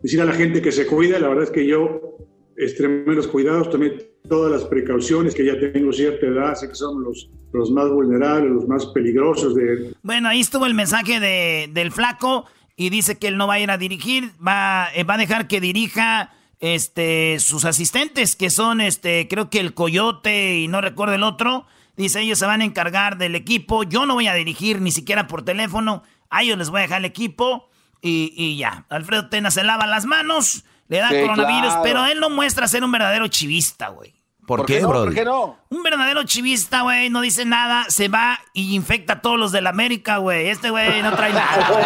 Decir 0.03 0.21
a 0.21 0.25
la 0.25 0.33
gente 0.33 0.63
que 0.63 0.73
se 0.73 0.87
cuide, 0.87 1.21
la 1.21 1.29
verdad 1.29 1.45
es 1.45 1.51
que 1.51 1.67
yo 1.67 2.17
extremé 2.57 3.15
los 3.15 3.27
cuidados, 3.29 3.71
tomé 3.71 3.91
todas 4.29 4.51
las 4.53 4.65
precauciones, 4.65 5.35
que 5.35 5.45
ya 5.45 5.59
tengo 5.59 5.93
cierta 5.93 6.27
edad, 6.27 6.55
sé 6.55 6.69
que 6.69 6.75
somos 6.75 7.03
los, 7.03 7.31
los 7.53 7.71
más 7.71 7.91
vulnerables, 7.91 8.51
los 8.51 8.69
más 8.69 8.87
peligrosos 8.87 9.55
de, 9.55 9.95
Bueno, 10.03 10.29
ahí 10.29 10.41
estuvo 10.41 10.67
el 10.67 10.75
mensaje 10.75 11.21
de, 11.21 11.69
del 11.73 11.93
flaco 11.93 12.47
y 12.77 12.91
dice 12.91 13.19
que 13.19 13.29
él 13.29 13.37
no 13.37 13.47
va 13.47 13.55
a 13.55 13.61
ir 13.61 13.71
a 13.71 13.79
dirigir, 13.79 14.33
va, 14.47 14.89
eh, 14.95 15.05
va 15.05 15.15
a 15.15 15.19
dejar 15.19 15.49
que 15.49 15.61
dirija 15.61 16.33
este, 16.61 17.39
sus 17.41 17.65
asistentes, 17.65 18.37
que 18.37 18.51
son, 18.51 18.81
este, 18.81 19.27
creo 19.29 19.51
que 19.51 19.61
el 19.61 19.75
Coyote 19.75 20.59
y 20.59 20.69
no 20.69 20.81
recuerdo 20.81 21.15
el 21.15 21.23
otro. 21.23 21.67
Dice, 21.97 22.21
ellos 22.21 22.39
se 22.39 22.47
van 22.47 22.63
a 22.63 22.65
encargar 22.65 23.19
del 23.19 23.35
equipo. 23.35 23.83
Yo 23.83 24.07
no 24.07 24.15
voy 24.15 24.27
a 24.27 24.35
dirigir 24.35 24.81
ni 24.81 24.93
siquiera 24.93 25.27
por 25.27 25.45
teléfono. 25.45 26.03
A 26.31 26.43
ellos 26.43 26.57
les 26.59 26.71
voy 26.71 26.79
a 26.81 26.83
dejar 26.83 26.99
el 26.99 27.05
equipo 27.05 27.69
y, 28.01 28.33
y 28.37 28.57
ya. 28.57 28.87
Alfredo 28.89 29.29
Tena 29.29 29.51
se 29.51 29.65
lava 29.65 29.87
las 29.87 30.07
manos, 30.07 30.65
le 30.89 30.99
da 30.99 31.09
Sí, 31.11 31.21
coronavirus, 31.21 31.67
claro. 31.69 31.83
pero 31.83 32.07
él 32.07 32.21
no 32.21 32.31
muestra 32.31 32.69
ser 32.69 32.85
un 32.85 32.93
verdadero 32.93 33.29
chivista, 33.29 33.89
güey. 33.89 34.15
¿Por, 34.47 34.67
qué, 34.67 34.85
bro? 34.85 35.07
no? 35.07 35.59
Un 35.69 35.83
verdadero 35.85 36.25
chivista, 36.25 36.81
güey, 36.83 37.09
no 37.09 37.21
dice 37.21 37.45
nada, 37.45 37.85
se 37.89 38.09
va 38.09 38.41
y 38.53 38.75
infecta 38.75 39.13
a 39.13 39.21
todos 39.21 39.39
los 39.39 39.53
de 39.53 39.61
la 39.61 39.71
América, 39.71 40.17
güey. 40.17 40.49
Este 40.49 40.71
güey 40.71 41.03
no 41.03 41.13
trae 41.15 41.33
nada, 41.33 41.69
güey. 41.71 41.85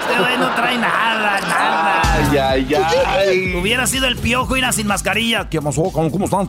Este 0.00 0.18
güey 0.22 0.38
no 0.38 0.54
trae 0.54 0.78
nada, 0.78 1.40
nada. 1.40 2.02
Ay, 2.30 2.38
ay, 2.38 2.74
ay. 2.74 3.54
Hubiera 3.56 3.86
sido 3.86 4.06
el 4.06 4.16
piojo 4.16 4.56
ir 4.56 4.64
a 4.64 4.72
sin 4.72 4.86
mascarilla. 4.86 5.50
¿Qué 5.50 5.60
pasó? 5.60 5.82
¿Cómo, 5.92 6.10
cómo 6.10 6.24
están? 6.24 6.48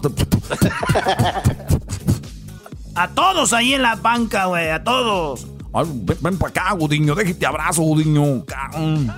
A 2.95 3.09
todos 3.09 3.51
ahí 3.51 3.73
en 3.73 3.81
la 3.81 3.95
banca, 3.95 4.45
güey, 4.45 4.69
a 4.69 4.83
todos. 4.85 5.47
Ay, 5.75 5.85
ven, 5.87 6.17
ven 6.21 6.37
para 6.37 6.49
acá, 6.49 6.73
Gudiño. 6.73 7.15
Déjate 7.15 7.45
abrazo, 7.45 7.81
Gudiño. 7.81 8.45
Mm. 8.77 9.09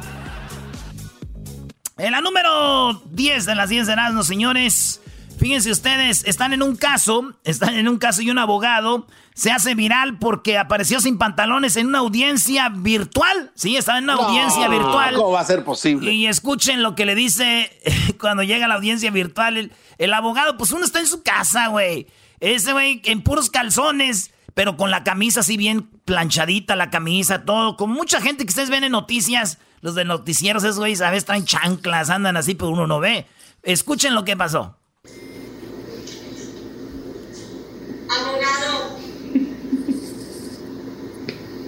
En 1.97 2.11
la 2.11 2.21
número 2.21 3.01
10 3.11 3.45
de 3.45 3.55
las 3.55 3.69
10 3.69 3.87
de 3.87 4.23
señores. 4.23 5.01
Fíjense 5.37 5.69
ustedes, 5.69 6.23
están 6.25 6.53
en 6.53 6.63
un 6.63 6.75
caso, 6.75 7.35
están 7.43 7.75
en 7.75 7.87
un 7.87 7.99
caso 7.99 8.23
y 8.23 8.31
un 8.31 8.39
abogado 8.39 9.05
se 9.37 9.51
hace 9.51 9.75
viral 9.75 10.17
porque 10.17 10.57
apareció 10.57 10.99
sin 10.99 11.19
pantalones 11.19 11.77
en 11.77 11.85
una 11.85 11.99
audiencia 11.99 12.69
virtual. 12.69 13.51
Sí, 13.53 13.77
estaba 13.77 13.99
en 13.99 14.05
una 14.05 14.15
audiencia 14.15 14.67
virtual. 14.67 15.13
¿Cómo 15.13 15.33
va 15.33 15.41
a 15.41 15.45
ser 15.45 15.63
posible? 15.63 16.11
Y 16.11 16.25
escuchen 16.25 16.81
lo 16.81 16.95
que 16.95 17.05
le 17.05 17.13
dice 17.13 17.69
cuando 18.19 18.41
llega 18.41 18.65
a 18.65 18.67
la 18.67 18.73
audiencia 18.73 19.11
virtual 19.11 19.57
el, 19.57 19.71
el 19.99 20.13
abogado. 20.15 20.57
Pues 20.57 20.71
uno 20.71 20.83
está 20.83 21.01
en 21.01 21.07
su 21.07 21.21
casa, 21.21 21.67
güey. 21.67 22.07
Ese 22.39 22.73
güey 22.73 23.03
en 23.05 23.21
puros 23.21 23.51
calzones, 23.51 24.31
pero 24.57 24.75
con 24.75 24.89
la 24.89 25.03
camisa 25.03 25.41
así 25.41 25.55
bien 25.55 25.83
planchadita, 25.83 26.75
la 26.75 26.89
camisa, 26.89 27.45
todo. 27.45 27.77
Con 27.77 27.91
mucha 27.91 28.19
gente 28.21 28.43
que 28.43 28.49
ustedes 28.49 28.71
ven 28.71 28.83
en 28.83 28.91
noticias, 28.91 29.59
los 29.81 29.93
de 29.93 30.03
noticieros, 30.03 30.63
esos 30.63 30.79
güeyes 30.79 31.01
a 31.01 31.11
veces 31.11 31.25
traen 31.25 31.45
chanclas, 31.45 32.09
andan 32.09 32.37
así, 32.37 32.55
pero 32.55 32.71
uno 32.71 32.87
no 32.87 32.99
ve. 32.99 33.27
Escuchen 33.61 34.15
lo 34.15 34.25
que 34.25 34.35
pasó. 34.35 34.75
Abogado, 38.09 38.97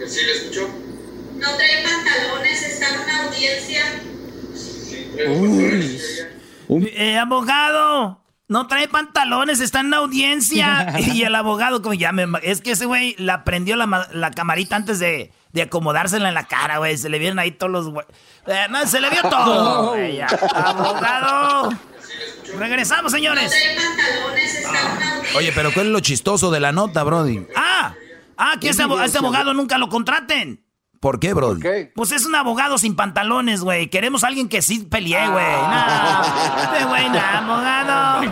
¿Sí 0.07 0.25
le 0.25 0.31
escuchó? 0.31 0.67
no 1.35 1.55
trae 1.57 1.83
pantalones, 1.83 2.63
está 2.63 2.89
en 2.89 3.01
una 3.01 3.25
audiencia. 3.25 3.83
Eh, 6.97 7.17
abogado, 7.19 8.19
no 8.49 8.67
trae 8.67 8.87
pantalones, 8.89 9.61
está 9.61 9.79
en 9.79 9.85
una 9.87 9.97
audiencia. 9.97 10.93
y 11.13 11.21
el 11.23 11.33
abogado, 11.35 11.81
como 11.81 11.93
ya 11.93 12.11
me. 12.11 12.25
Es 12.43 12.59
que 12.61 12.71
ese 12.71 12.85
güey 12.85 13.15
la 13.17 13.43
prendió 13.45 13.77
la, 13.77 13.85
ma- 13.85 14.07
la 14.11 14.31
camarita 14.31 14.75
antes 14.75 14.99
de, 14.99 15.31
de 15.53 15.61
acomodársela 15.61 16.27
en 16.27 16.33
la 16.35 16.47
cara, 16.47 16.79
güey. 16.79 16.97
Se 16.97 17.07
le 17.09 17.19
vieron 17.19 17.39
ahí 17.39 17.51
todos 17.51 17.71
los. 17.71 17.89
güey. 17.89 18.05
Eh, 18.47 18.65
no, 18.69 18.85
se 18.85 18.99
le 18.99 19.09
vio 19.09 19.21
todo. 19.29 19.93
Abogado. 20.53 21.69
Regresamos, 22.57 23.11
señores. 23.11 23.51
trae 23.51 23.75
pantalones, 23.75 24.55
está 24.55 24.69
en 24.69 24.97
una 24.97 25.11
audiencia. 25.15 25.37
Oye, 25.37 25.51
pero 25.53 25.71
¿cuál 25.73 25.85
es 25.87 25.91
lo 25.91 25.99
chistoso 25.99 26.49
de 26.51 26.59
la 26.59 26.71
nota, 26.71 27.03
Brody? 27.03 27.45
Ah, 27.55 27.93
ah, 28.37 28.55
que 28.59 28.69
ese 28.69 28.83
ese 29.05 29.17
abogado 29.19 29.53
nunca 29.53 29.77
lo 29.77 29.87
contraten. 29.89 30.63
¿Por 30.99 31.19
qué, 31.19 31.33
Brody? 31.33 31.61
Pues 31.95 32.11
es 32.11 32.25
un 32.25 32.35
abogado 32.35 32.77
sin 32.77 32.95
pantalones, 32.95 33.61
güey. 33.61 33.89
Queremos 33.89 34.25
a 34.25 34.27
alguien 34.27 34.49
que 34.49 34.61
sí 34.61 34.79
pelee, 34.79 35.29
güey. 35.29 35.45
No, 35.45 36.63
este 36.63 36.85
güey, 36.85 37.09
no, 37.09 37.19
abogado. 37.23 38.31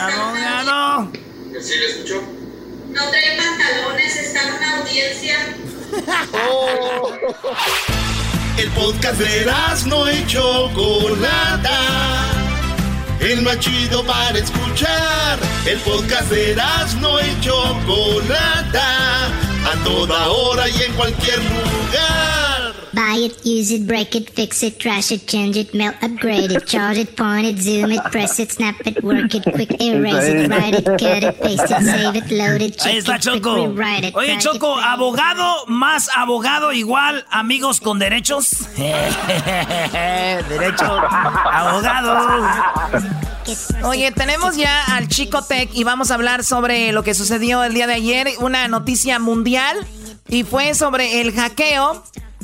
Abogado. 0.00 1.12
¿Sí 1.60 1.74
le 1.78 1.86
escuchó? 1.90 2.22
No 2.88 3.02
trae 3.10 3.36
pantalones, 3.36 4.16
está 4.16 4.48
en 4.48 4.54
una 4.54 4.78
audiencia. 4.78 5.36
El 8.56 8.70
podcast 8.70 9.18
de 9.18 9.52
no 9.86 10.10
y 10.10 10.26
Chocolata. 10.26 11.78
El 13.20 13.42
más 13.42 13.58
chido 13.58 14.02
para 14.06 14.38
escuchar. 14.38 15.38
El 15.66 15.78
podcast 15.80 16.30
de 16.30 16.56
no 16.98 17.20
y 17.20 17.40
Chocolata. 17.42 19.51
A 19.64 19.84
toda 19.84 20.28
hora 20.28 20.68
y 20.68 20.82
en 20.82 20.92
cualquier 20.94 21.38
lugar. 21.38 22.51
Buy 22.94 23.16
it, 23.24 23.46
use 23.46 23.70
it, 23.72 23.86
break 23.86 24.14
it, 24.14 24.28
fix 24.30 24.62
it, 24.62 24.78
trash 24.78 25.10
it, 25.12 25.26
change 25.26 25.56
it, 25.56 25.72
melt, 25.74 25.94
upgrade 26.02 26.52
it, 26.52 26.66
charge 26.66 26.98
it, 26.98 27.16
point 27.16 27.46
it, 27.46 27.58
zoom 27.58 27.90
it, 27.90 28.02
press 28.10 28.38
it, 28.38 28.52
snap 28.52 28.76
it, 28.86 29.02
work 29.02 29.34
it, 29.34 29.44
quick 29.44 29.80
erase 29.80 30.28
it, 30.28 30.50
write 30.50 30.74
it, 30.74 30.84
cut 30.84 31.22
it, 31.22 31.40
paste 31.40 31.70
it, 31.70 31.82
save 31.82 32.16
it, 32.16 32.30
load 32.30 32.60
it, 32.60 32.76
check 32.76 32.92
Ahí 32.92 32.98
está 32.98 33.16
it, 33.16 33.22
quick 33.22 33.42
Choco. 33.42 33.54
rewrite 33.66 34.04
it, 34.08 34.14
Oye, 34.14 34.36
Choco, 34.38 34.78
it, 34.78 34.84
abogado 34.84 35.66
más 35.68 36.10
abogado 36.14 36.72
igual 36.72 37.24
amigos 37.30 37.80
con 37.80 37.98
derechos. 37.98 38.50
Derecho, 40.48 40.84
abogado. 40.84 42.18
Oye, 43.84 44.12
tenemos 44.12 44.56
ya 44.56 44.84
al 44.84 45.08
Chico 45.08 45.42
Tech 45.42 45.70
y 45.72 45.84
vamos 45.84 46.10
a 46.10 46.14
hablar 46.14 46.44
sobre 46.44 46.92
lo 46.92 47.02
que 47.02 47.14
sucedió 47.14 47.64
el 47.64 47.74
día 47.74 47.86
de 47.86 47.94
ayer, 47.94 48.28
una 48.40 48.68
noticia 48.68 49.18
mundial. 49.18 49.76
Y 50.28 50.44
fue 50.44 50.74
sobre 50.74 51.20
el 51.20 51.32
hackeo. 51.32 52.02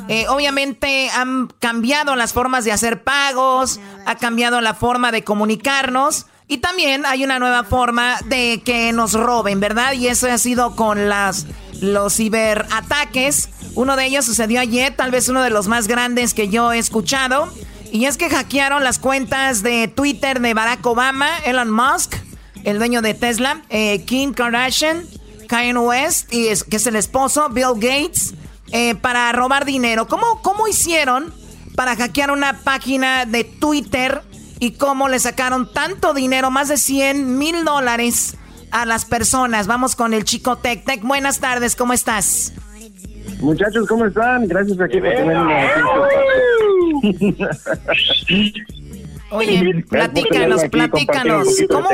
Eh, 0.09 0.27
obviamente 0.29 1.11
han 1.11 1.49
cambiado 1.59 2.17
las 2.17 2.33
formas 2.33 2.65
de 2.65 2.73
hacer 2.73 3.03
pagos, 3.03 3.81
ha 4.07 4.17
cambiado 4.17 4.61
la 4.61 4.75
forma 4.75 5.11
de 5.13 5.25
comunicarnos 5.25 6.27
y 6.47 6.59
también 6.59 7.05
hay 7.05 7.25
una 7.25 7.39
nueva 7.39 7.65
forma 7.65 8.17
de 8.25 8.63
que 8.65 8.93
nos 8.93 9.13
roben, 9.13 9.61
¿verdad? 9.61 9.93
Y 9.93 10.09
eso 10.09 10.31
ha 10.31 10.39
sido 10.39 10.75
con 10.75 11.09
las, 11.09 11.47
los 11.83 12.17
ciberataques. 12.17 13.51
Uno 13.75 13.97
de 13.97 14.07
ellos 14.07 14.25
sucedió 14.25 14.61
ayer, 14.61 14.97
tal 14.97 15.11
vez 15.11 15.29
uno 15.29 15.43
de 15.43 15.51
los 15.51 15.69
más 15.69 15.89
grandes 15.89 16.33
que 16.33 16.49
yo 16.49 16.73
he 16.73 16.79
escuchado. 16.79 17.53
Y 17.93 18.07
es 18.07 18.17
que 18.17 18.31
hackearon 18.31 18.83
las 18.83 18.99
cuentas 18.99 19.63
de 19.63 19.89
Twitter 19.89 20.41
de 20.41 20.55
Barack 20.55 20.85
Obama, 20.87 21.29
Elon 21.45 21.71
Musk, 21.71 22.15
el 22.65 22.79
dueño 22.79 23.03
de 23.03 23.13
Tesla, 23.15 23.63
eh, 23.69 24.05
Kim 24.07 24.33
Kardashian, 24.33 25.05
Kanye 25.49 25.77
West, 25.77 26.33
y 26.33 26.49
que 26.71 26.77
es 26.77 26.87
el 26.87 26.95
esposo, 26.95 27.49
Bill 27.49 27.75
Gates, 27.75 28.35
eh, 28.71 28.95
para 28.95 29.33
robar 29.33 29.65
dinero. 29.65 30.07
¿Cómo, 30.07 30.41
¿Cómo 30.43 30.69
hicieron 30.69 31.35
para 31.75 31.97
hackear 31.97 32.31
una 32.31 32.61
página 32.61 33.25
de 33.27 33.43
Twitter 33.43 34.23
y 34.61 34.73
cómo 34.73 35.09
le 35.09 35.19
sacaron 35.19 35.73
tanto 35.73 36.15
dinero, 36.15 36.51
más 36.51 36.69
de 36.69 36.77
100 36.77 37.39
mil 37.39 37.65
dólares 37.65 38.37
a 38.71 38.87
las 38.87 39.05
personas? 39.05 39.67
Vamos 39.67 39.97
con 39.97 40.15
el 40.15 40.25
chico 40.25 40.57
Tech. 40.57 40.85
Tech, 40.85 41.03
buenas 41.03 41.41
tardes, 41.41 41.75
¿cómo 41.75 41.93
estás? 41.93 42.53
Muchachos, 43.41 43.87
¿cómo 43.89 44.05
están? 44.05 44.47
Gracias 44.47 44.81
aquí 44.81 45.01
por 45.01 45.11
tenerme. 45.11 45.69
Oye, 49.31 49.85
platícanos, 49.89 50.65
platícanos. 50.69 51.49
¿Cómo, 51.69 51.89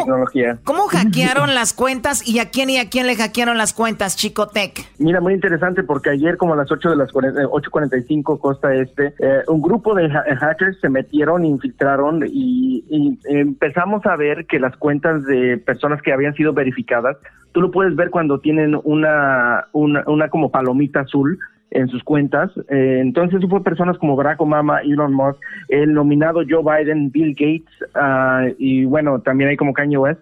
¿Cómo 0.65 0.83
hackearon 0.89 1.55
las 1.55 1.73
cuentas 1.73 2.27
y 2.27 2.39
a 2.39 2.51
quién 2.51 2.71
y 2.71 2.79
a 2.79 2.89
quién 2.89 3.07
le 3.07 3.17
hackearon 3.17 3.59
las 3.59 3.73
cuentas, 3.73 4.17
Chico 4.17 4.47
Tech? 4.49 4.87
Mira, 4.99 5.21
muy 5.21 5.35
interesante 5.35 5.83
porque 5.83 6.11
ayer 6.11 6.37
como 6.37 6.55
a 6.55 6.57
las 6.57 6.71
8 6.71 6.91
de 6.91 6.97
las 6.97 7.11
8.45 7.11 8.39
Costa 8.39 8.75
Este, 8.75 9.15
eh, 9.19 9.43
un 9.49 9.63
grupo 9.63 9.95
de 9.95 10.09
hackers 10.11 10.79
se 10.81 10.89
metieron, 10.89 11.45
infiltraron 11.45 12.25
y, 12.27 12.85
y 12.89 13.19
empezamos 13.25 14.07
a 14.07 14.17
ver 14.17 14.47
que 14.47 14.61
las 14.61 14.77
cuentas 14.77 15.25
de 15.25 15.59
personas 15.59 16.03
que 16.03 16.13
habían 16.13 16.35
sido 16.35 16.53
verificadas, 16.53 17.17
tú 17.53 17.61
lo 17.61 17.71
puedes 17.71 17.97
ver 17.97 18.11
cuando 18.11 18.41
tienen 18.41 18.79
una, 18.85 19.67
una, 19.73 20.05
una 20.07 20.29
como 20.29 20.51
palomita 20.51 21.01
azul, 21.01 21.39
en 21.75 21.89
sus 21.89 22.03
cuentas. 22.03 22.51
Eh, 22.69 23.01
entonces 23.01 23.43
fue 23.49 23.63
personas 23.63 23.99
como 23.99 24.17
Barack 24.17 24.41
Obama, 24.41 24.81
Elon 24.81 25.13
Musk, 25.13 25.39
el 25.69 25.93
nominado 25.93 26.43
Joe 26.49 26.63
Biden, 26.63 27.11
Bill 27.11 27.35
Gates 27.35 27.91
ah, 27.95 28.47
y 28.59 28.85
bueno, 28.87 29.21
también 29.21 29.51
hay 29.51 29.57
como 29.57 29.75
Kanye 29.75 29.99
West. 29.99 30.21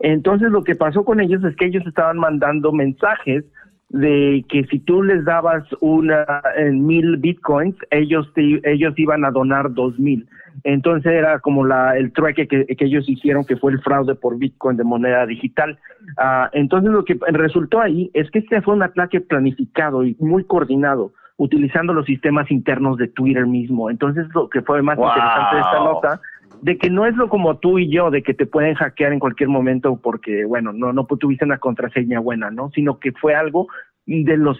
Entonces 0.00 0.50
lo 0.50 0.64
que 0.64 0.74
pasó 0.74 1.04
con 1.04 1.20
ellos 1.20 1.44
es 1.44 1.54
que 1.56 1.66
ellos 1.66 1.86
estaban 1.86 2.18
mandando 2.18 2.72
mensajes 2.72 3.44
de 3.94 4.44
que 4.48 4.64
si 4.64 4.80
tú 4.80 5.04
les 5.04 5.24
dabas 5.24 5.62
una 5.80 6.26
mil 6.72 7.16
bitcoins, 7.16 7.76
ellos 7.92 8.28
ellos 8.36 8.92
iban 8.96 9.24
a 9.24 9.30
donar 9.30 9.72
dos 9.72 9.96
mil. 10.00 10.26
Entonces 10.64 11.12
era 11.12 11.38
como 11.38 11.64
la, 11.64 11.96
el 11.96 12.12
trueque 12.12 12.48
que, 12.48 12.66
ellos 12.68 13.08
hicieron, 13.08 13.44
que 13.44 13.56
fue 13.56 13.70
el 13.70 13.80
fraude 13.80 14.16
por 14.16 14.36
Bitcoin 14.36 14.76
de 14.76 14.84
moneda 14.84 15.26
digital. 15.26 15.78
Ah, 16.16 16.50
entonces 16.52 16.90
lo 16.90 17.04
que 17.04 17.18
resultó 17.28 17.80
ahí 17.80 18.10
es 18.14 18.30
que 18.32 18.40
este 18.40 18.62
fue 18.62 18.74
un 18.74 18.82
ataque 18.82 19.20
planificado 19.20 20.04
y 20.04 20.16
muy 20.18 20.44
coordinado 20.44 21.12
utilizando 21.36 21.92
los 21.92 22.06
sistemas 22.06 22.50
internos 22.50 22.96
de 22.98 23.08
Twitter 23.08 23.46
mismo. 23.46 23.90
Entonces 23.90 24.26
lo 24.34 24.48
que 24.48 24.62
fue 24.62 24.82
más 24.82 24.98
interesante 24.98 25.56
de 25.56 25.60
esta 25.62 25.78
nota 25.78 26.20
de 26.64 26.78
que 26.78 26.88
no 26.88 27.04
es 27.04 27.14
lo 27.14 27.28
como 27.28 27.58
tú 27.58 27.78
y 27.78 27.90
yo, 27.90 28.10
de 28.10 28.22
que 28.22 28.32
te 28.32 28.46
pueden 28.46 28.74
hackear 28.74 29.12
en 29.12 29.18
cualquier 29.18 29.50
momento 29.50 30.00
porque, 30.02 30.46
bueno, 30.46 30.72
no, 30.72 30.94
no 30.94 31.04
tuviste 31.04 31.44
una 31.44 31.58
contraseña 31.58 32.20
buena, 32.20 32.50
¿no? 32.50 32.70
Sino 32.74 32.98
que 32.98 33.12
fue 33.12 33.34
algo 33.34 33.68
de 34.06 34.38
los, 34.38 34.58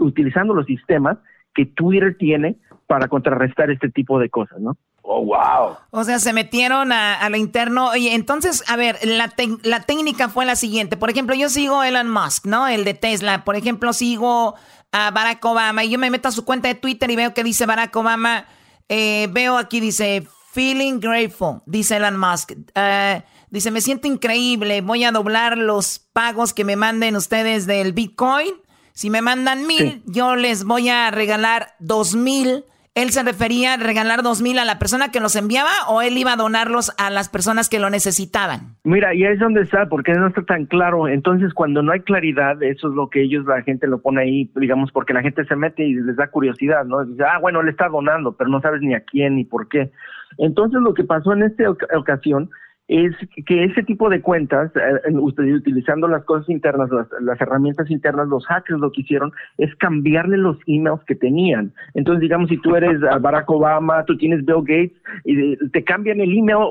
utilizando 0.00 0.52
los 0.52 0.66
sistemas 0.66 1.18
que 1.54 1.64
Twitter 1.64 2.16
tiene 2.18 2.56
para 2.88 3.06
contrarrestar 3.06 3.70
este 3.70 3.88
tipo 3.88 4.18
de 4.18 4.30
cosas, 4.30 4.58
¿no? 4.58 4.76
Oh, 5.02 5.24
wow. 5.24 5.76
O 5.90 6.02
sea, 6.02 6.18
se 6.18 6.32
metieron 6.32 6.90
a, 6.90 7.28
lo 7.30 7.36
interno. 7.36 7.90
Oye, 7.90 8.16
entonces, 8.16 8.64
a 8.68 8.76
ver, 8.76 8.96
la, 9.04 9.32
la 9.62 9.82
técnica 9.82 10.28
fue 10.28 10.44
la 10.44 10.56
siguiente. 10.56 10.96
Por 10.96 11.08
ejemplo, 11.08 11.36
yo 11.36 11.48
sigo 11.50 11.82
a 11.82 11.88
Elon 11.88 12.10
Musk, 12.10 12.46
¿no? 12.46 12.66
El 12.66 12.84
de 12.84 12.94
Tesla. 12.94 13.44
Por 13.44 13.54
ejemplo, 13.54 13.92
sigo 13.92 14.56
a 14.90 15.12
Barack 15.12 15.44
Obama 15.44 15.84
y 15.84 15.90
yo 15.90 16.00
me 16.00 16.10
meto 16.10 16.26
a 16.26 16.32
su 16.32 16.44
cuenta 16.44 16.66
de 16.66 16.74
Twitter 16.74 17.08
y 17.12 17.16
veo 17.16 17.32
que 17.32 17.44
dice 17.44 17.64
Barack 17.64 17.94
Obama. 17.94 18.46
Eh, 18.88 19.28
veo 19.30 19.56
aquí, 19.56 19.78
dice, 19.78 20.26
feeling 20.52 21.00
grateful, 21.00 21.62
dice 21.66 21.96
Elon 21.96 22.16
Musk. 22.16 22.52
Eh, 22.74 23.22
dice, 23.50 23.70
me 23.70 23.80
siento 23.80 24.06
increíble. 24.08 24.80
Voy 24.80 25.04
a 25.04 25.12
doblar 25.12 25.56
los 25.58 25.98
pagos 26.12 26.54
que 26.54 26.64
me 26.64 26.76
manden 26.76 27.16
ustedes 27.16 27.66
del 27.66 27.92
Bitcoin. 27.92 28.52
Si 28.92 29.10
me 29.10 29.22
mandan 29.22 29.66
mil, 29.66 30.02
yo 30.06 30.36
les 30.36 30.64
voy 30.64 30.88
a 30.88 31.10
regalar 31.10 31.74
dos 31.78 32.14
mil 32.14 32.64
¿Él 32.96 33.10
se 33.10 33.22
refería 33.22 33.74
a 33.74 33.76
regalar 33.76 34.24
dos 34.24 34.42
mil 34.42 34.58
a 34.58 34.64
la 34.64 34.80
persona 34.80 35.12
que 35.12 35.20
los 35.20 35.36
enviaba 35.36 35.70
o 35.88 36.02
él 36.02 36.18
iba 36.18 36.32
a 36.32 36.36
donarlos 36.36 36.92
a 36.98 37.08
las 37.08 37.28
personas 37.28 37.68
que 37.68 37.78
lo 37.78 37.88
necesitaban? 37.88 38.74
Mira, 38.82 39.14
y 39.14 39.24
ahí 39.24 39.34
es 39.34 39.38
donde 39.38 39.62
está, 39.62 39.88
porque 39.88 40.12
no 40.12 40.26
está 40.26 40.42
tan 40.42 40.66
claro. 40.66 41.06
Entonces, 41.06 41.54
cuando 41.54 41.82
no 41.82 41.92
hay 41.92 42.00
claridad, 42.00 42.60
eso 42.64 42.88
es 42.88 42.94
lo 42.94 43.08
que 43.08 43.22
ellos, 43.22 43.46
la 43.46 43.62
gente 43.62 43.86
lo 43.86 44.02
pone 44.02 44.22
ahí, 44.22 44.50
digamos, 44.56 44.90
porque 44.90 45.14
la 45.14 45.22
gente 45.22 45.44
se 45.44 45.54
mete 45.54 45.84
y 45.84 45.94
les 45.94 46.16
da 46.16 46.26
curiosidad, 46.32 46.84
¿no? 46.84 47.04
Dice, 47.04 47.22
ah, 47.22 47.38
bueno, 47.38 47.62
le 47.62 47.70
está 47.70 47.88
donando, 47.88 48.36
pero 48.36 48.50
no 48.50 48.60
sabes 48.60 48.82
ni 48.82 48.92
a 48.92 49.04
quién 49.04 49.36
ni 49.36 49.44
por 49.44 49.68
qué. 49.68 49.92
Entonces, 50.38 50.80
lo 50.80 50.94
que 50.94 51.04
pasó 51.04 51.32
en 51.32 51.42
esta 51.42 51.70
ocasión 51.70 52.50
es 52.88 53.14
que 53.46 53.62
ese 53.62 53.84
tipo 53.84 54.10
de 54.10 54.20
cuentas, 54.20 54.72
eh, 54.74 55.12
utilizando 55.12 56.08
las 56.08 56.24
cosas 56.24 56.48
internas, 56.48 56.90
las, 56.90 57.40
herramientas 57.40 57.88
internas, 57.88 58.26
los 58.26 58.44
hackers 58.46 58.80
lo 58.80 58.90
que 58.90 59.02
hicieron 59.02 59.30
es 59.58 59.72
cambiarle 59.76 60.36
los 60.36 60.56
emails 60.66 61.00
que 61.06 61.14
tenían. 61.14 61.72
Entonces, 61.94 62.20
digamos, 62.20 62.48
si 62.48 62.58
tú 62.58 62.74
eres 62.74 63.00
Barack 63.20 63.48
Obama, 63.48 64.04
tú 64.06 64.16
tienes 64.16 64.44
Bill 64.44 64.62
Gates, 64.62 65.00
y 65.24 65.56
te 65.68 65.84
cambian 65.84 66.20
el 66.20 66.36
email 66.36 66.66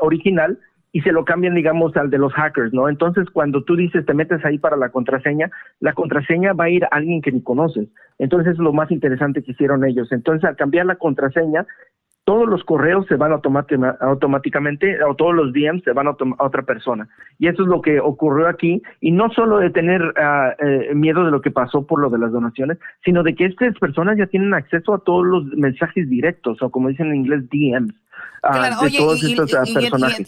original 0.00 0.58
y 0.92 1.00
se 1.00 1.12
lo 1.12 1.24
cambian, 1.24 1.54
digamos, 1.54 1.96
al 1.96 2.10
de 2.10 2.18
los 2.18 2.34
hackers, 2.34 2.74
¿no? 2.74 2.90
Entonces, 2.90 3.30
cuando 3.30 3.64
tú 3.64 3.74
dices, 3.74 4.04
te 4.04 4.12
metes 4.12 4.44
ahí 4.44 4.58
para 4.58 4.76
la 4.76 4.90
contraseña, 4.90 5.50
la 5.80 5.94
contraseña 5.94 6.52
va 6.52 6.64
a 6.64 6.70
ir 6.70 6.84
a 6.84 6.88
alguien 6.88 7.22
que 7.22 7.32
ni 7.32 7.42
conoces. 7.42 7.88
Entonces, 8.18 8.52
es 8.52 8.58
lo 8.58 8.74
más 8.74 8.90
interesante 8.90 9.42
que 9.42 9.52
hicieron 9.52 9.86
ellos. 9.86 10.12
Entonces, 10.12 10.44
al 10.44 10.56
cambiar 10.56 10.84
la 10.84 10.96
contraseña, 10.96 11.66
todos 12.24 12.48
los 12.48 12.62
correos 12.62 13.06
se 13.08 13.16
van 13.16 13.32
automáticamente, 13.32 15.02
o 15.02 15.14
todos 15.16 15.34
los 15.34 15.52
DMs 15.52 15.82
se 15.82 15.92
van 15.92 16.06
a, 16.06 16.16
otra 16.38 16.62
persona. 16.62 17.08
Y 17.38 17.48
eso 17.48 17.62
es 17.62 17.68
lo 17.68 17.82
que 17.82 17.98
ocurrió 17.98 18.48
aquí, 18.48 18.80
y 19.00 19.10
no 19.10 19.30
solo 19.30 19.58
de 19.58 19.70
tener 19.70 20.00
ah, 20.16 20.54
eh, 20.58 20.94
miedo 20.94 21.24
de 21.24 21.32
lo 21.32 21.40
que 21.40 21.50
pasó 21.50 21.84
por 21.84 22.00
lo 22.00 22.10
de 22.10 22.18
las 22.18 22.30
donaciones, 22.30 22.78
sino 23.04 23.24
de 23.24 23.34
que 23.34 23.46
estas 23.46 23.76
personas 23.78 24.16
ya 24.16 24.26
tienen 24.26 24.54
acceso 24.54 24.94
a 24.94 24.98
todos 25.00 25.26
los 25.26 25.44
mensajes 25.56 26.08
directos, 26.08 26.62
o 26.62 26.70
como 26.70 26.88
dicen 26.88 27.08
en 27.08 27.16
inglés, 27.16 27.42
DMs. 27.50 27.94
Ah, 28.44 28.78
oye, 28.80 28.98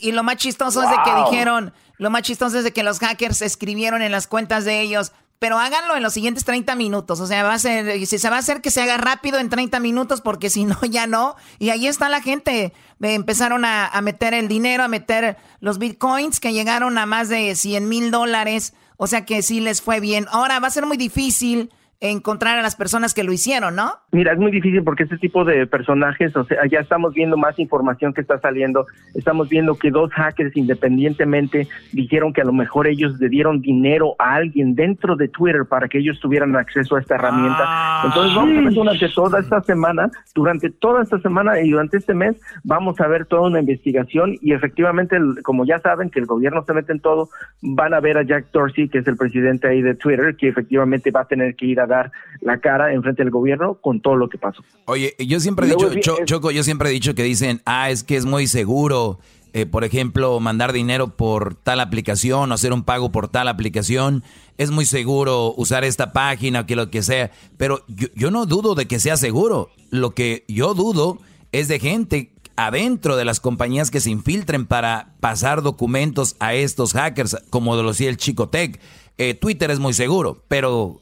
y, 0.00 0.12
lo 0.12 0.22
más 0.22 0.37
chistoso 0.37 0.83
es 0.83 0.90
de 0.90 0.96
que 1.04 1.30
dijeron, 1.30 1.72
lo 1.98 2.11
más 2.11 2.22
chistoso 2.22 2.59
es 2.59 2.64
de 2.64 2.72
que 2.72 2.83
los 2.83 2.98
hackers 3.00 3.42
escribieron 3.42 4.02
en 4.02 4.12
las 4.12 4.26
cuentas 4.26 4.64
de 4.64 4.80
ellos, 4.80 5.12
pero 5.44 5.59
háganlo 5.59 5.94
en 5.94 6.02
los 6.02 6.14
siguientes 6.14 6.42
30 6.46 6.74
minutos. 6.74 7.20
O 7.20 7.26
sea, 7.26 7.42
va 7.42 7.52
a 7.52 7.59
ser, 7.59 8.07
si 8.07 8.18
se 8.18 8.30
va 8.30 8.37
a 8.37 8.38
hacer 8.38 8.62
que 8.62 8.70
se 8.70 8.80
haga 8.80 8.96
rápido 8.96 9.38
en 9.38 9.50
30 9.50 9.78
minutos, 9.78 10.22
porque 10.22 10.48
si 10.48 10.64
no, 10.64 10.78
ya 10.88 11.07
no. 11.07 11.37
Y 11.59 11.68
ahí 11.68 11.87
está 11.87 12.09
la 12.09 12.22
gente. 12.22 12.72
Empezaron 13.02 13.66
a, 13.66 13.87
a 13.87 14.00
meter 14.00 14.33
el 14.33 14.48
dinero, 14.48 14.85
a 14.85 14.88
meter 14.88 15.37
los 15.61 15.76
bitcoins 15.76 16.40
que 16.40 16.54
llegaron 16.54 16.96
a 16.96 17.04
más 17.04 17.28
de 17.28 17.54
100 17.54 17.87
mil 17.87 18.11
dólares. 18.11 18.72
O 18.96 19.07
sea 19.07 19.26
que 19.26 19.42
sí 19.42 19.61
les 19.61 19.83
fue 19.83 20.00
bien. 20.00 20.24
Ahora 20.30 20.61
va 20.61 20.68
a 20.68 20.70
ser 20.70 20.87
muy 20.87 20.96
difícil 20.96 21.70
encontrar 22.10 22.58
a 22.58 22.62
las 22.62 22.76
personas 22.76 23.14
que 23.14 23.24
lo 23.24 23.32
hicieron, 23.32 23.76
¿no? 23.76 23.92
Mira, 24.12 24.32
es 24.32 24.38
muy 24.38 24.50
difícil 24.50 24.82
porque 24.84 25.04
este 25.04 25.18
tipo 25.18 25.44
de 25.44 25.66
personajes, 25.66 26.36
o 26.36 26.44
sea, 26.44 26.66
ya 26.70 26.80
estamos 26.80 27.14
viendo 27.14 27.36
más 27.36 27.58
información 27.58 28.12
que 28.12 28.20
está 28.20 28.38
saliendo, 28.38 28.86
estamos 29.14 29.48
viendo 29.48 29.74
que 29.76 29.90
dos 29.90 30.10
hackers 30.12 30.56
independientemente 30.56 31.66
dijeron 31.92 32.32
que 32.32 32.42
a 32.42 32.44
lo 32.44 32.52
mejor 32.52 32.86
ellos 32.86 33.18
le 33.18 33.28
dieron 33.28 33.60
dinero 33.60 34.14
a 34.18 34.34
alguien 34.34 34.74
dentro 34.74 35.16
de 35.16 35.28
Twitter 35.28 35.64
para 35.68 35.88
que 35.88 35.98
ellos 35.98 36.20
tuvieran 36.20 36.54
acceso 36.56 36.96
a 36.96 37.00
esta 37.00 37.14
herramienta. 37.14 37.64
Ah. 37.66 38.02
Entonces 38.06 38.34
vamos 38.34 38.58
a 38.58 38.60
ver 38.60 38.72
durante 38.72 39.08
toda 39.08 39.40
esta 39.40 39.60
semana, 39.62 40.10
durante 40.34 40.70
toda 40.70 41.02
esta 41.02 41.18
semana 41.20 41.60
y 41.60 41.70
durante 41.70 41.96
este 41.96 42.14
mes 42.14 42.36
vamos 42.62 43.00
a 43.00 43.06
ver 43.06 43.26
toda 43.26 43.48
una 43.48 43.60
investigación 43.60 44.36
y 44.40 44.52
efectivamente, 44.52 45.16
como 45.42 45.64
ya 45.64 45.78
saben 45.78 46.10
que 46.10 46.20
el 46.20 46.26
gobierno 46.26 46.62
se 46.64 46.74
mete 46.74 46.92
en 46.92 47.00
todo, 47.00 47.30
van 47.62 47.94
a 47.94 48.00
ver 48.00 48.18
a 48.18 48.22
Jack 48.22 48.50
Dorsey, 48.52 48.88
que 48.88 48.98
es 48.98 49.06
el 49.06 49.16
presidente 49.16 49.68
ahí 49.68 49.80
de 49.80 49.94
Twitter, 49.94 50.36
que 50.36 50.48
efectivamente 50.48 51.10
va 51.10 51.22
a 51.22 51.24
tener 51.26 51.56
que 51.56 51.66
ir 51.66 51.80
a 51.80 51.86
dar 51.86 51.93
la 52.40 52.59
cara 52.59 52.92
en 52.92 53.02
frente 53.02 53.22
del 53.22 53.30
gobierno 53.30 53.74
con 53.74 54.00
todo 54.00 54.16
lo 54.16 54.28
que 54.28 54.38
pasó. 54.38 54.62
Oye, 54.87 55.14
yo 55.18 55.40
siempre 55.40 55.66
he 55.66 55.70
dicho, 55.70 56.16
Choco, 56.24 56.50
yo 56.50 56.62
siempre 56.62 56.90
he 56.90 56.92
dicho 56.92 57.14
que 57.14 57.22
dicen, 57.22 57.61
ah, 57.64 57.90
es 57.90 58.04
que 58.04 58.16
es 58.16 58.26
muy 58.26 58.46
seguro, 58.46 59.18
eh, 59.52 59.66
por 59.66 59.85
ejemplo, 59.85 60.38
mandar 60.40 60.72
dinero 60.72 61.16
por 61.16 61.54
tal 61.54 61.80
aplicación 61.80 62.50
o 62.50 62.54
hacer 62.54 62.72
un 62.72 62.83
pago 62.83 63.12
por 63.12 63.28
tal 63.28 63.48
aplicación. 63.48 64.24
Es 64.59 64.70
muy 64.70 64.85
seguro 64.85 65.54
usar 65.57 65.85
esta 65.85 66.12
página 66.12 66.61
o 66.61 66.66
que 66.66 66.76
lo 66.76 66.90
que 66.90 67.02
sea. 67.02 67.30
Pero 67.57 67.85
yo, 67.88 68.09
yo 68.14 68.30
no 68.30 68.46
dudo 68.46 68.74
de 68.74 68.87
que 68.87 68.98
sea 68.98 69.16
seguro. 69.16 69.70
Lo 69.90 70.11
que 70.11 70.44
yo 70.48 70.74
dudo 70.74 71.18
es 71.52 71.68
de 71.68 71.78
gente 71.78 72.33
adentro 72.57 73.16
de 73.16 73.24
las 73.24 73.40
compañías 73.40 73.90
que 73.90 74.00
se 74.00 74.11
infiltren 74.11 74.66
para 74.66 75.14
pasar 75.20 75.62
documentos 75.62 76.37
a 76.40 76.54
estos 76.54 76.92
hackers, 76.92 77.37
como 77.50 77.76
lo 77.76 77.88
decía 77.88 78.11
el 78.11 78.16
Chico 78.16 78.48
Tech. 78.48 78.80
Eh, 79.18 79.35
Twitter 79.35 79.70
es 79.70 79.78
muy 79.78 79.92
seguro, 79.92 80.42
pero 80.48 81.00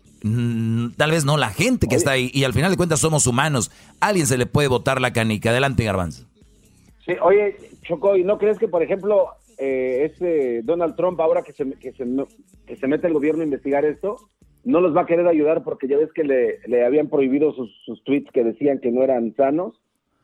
tal 0.97 1.11
vez 1.11 1.25
no 1.25 1.37
la 1.37 1.51
gente 1.51 1.89
que 1.89 1.97
está 1.97 2.13
ahí. 2.13 2.31
Y 2.33 2.45
al 2.45 2.53
final 2.53 2.71
de 2.71 2.77
cuentas 2.77 3.01
somos 3.01 3.27
humanos. 3.27 3.71
alguien 4.01 4.27
se 4.27 4.39
le 4.39 4.47
puede 4.47 4.69
botar 4.69 5.01
la 5.01 5.13
canica. 5.13 5.51
Adelante, 5.51 5.85
Garbanzo. 5.85 6.27
Sí, 7.05 7.13
oye, 7.21 7.57
Choco, 7.83 8.17
¿y 8.17 8.23
no 8.23 8.39
crees 8.39 8.59
que, 8.59 8.69
por 8.69 8.83
ejemplo, 8.83 9.29
eh, 9.59 10.11
ese 10.13 10.63
Donald 10.63 10.95
Trump, 10.97 11.21
ahora 11.21 11.43
que 11.43 11.53
se, 11.53 11.69
que, 11.73 11.93
se, 11.93 12.07
que 12.67 12.77
se 12.77 12.87
mete 12.87 13.09
el 13.09 13.13
gobierno 13.13 13.43
a 13.43 13.45
investigar 13.45 13.85
esto, 13.85 14.17
no 14.65 14.81
los 14.81 14.97
va 14.97 15.03
a 15.03 15.07
querer 15.07 15.27
ayudar 15.27 15.65
porque 15.65 15.89
ya 15.89 15.97
ves 15.97 16.13
que 16.15 16.23
le, 16.23 16.61
le 16.67 16.85
habían 16.85 17.09
prohibido 17.09 17.53
sus, 17.53 17.71
sus 17.85 18.03
tweets 18.05 18.31
que 18.33 18.45
decían 18.45 18.79
que 18.79 18.93
no 18.93 19.03
eran 19.03 19.35
sanos? 19.35 19.75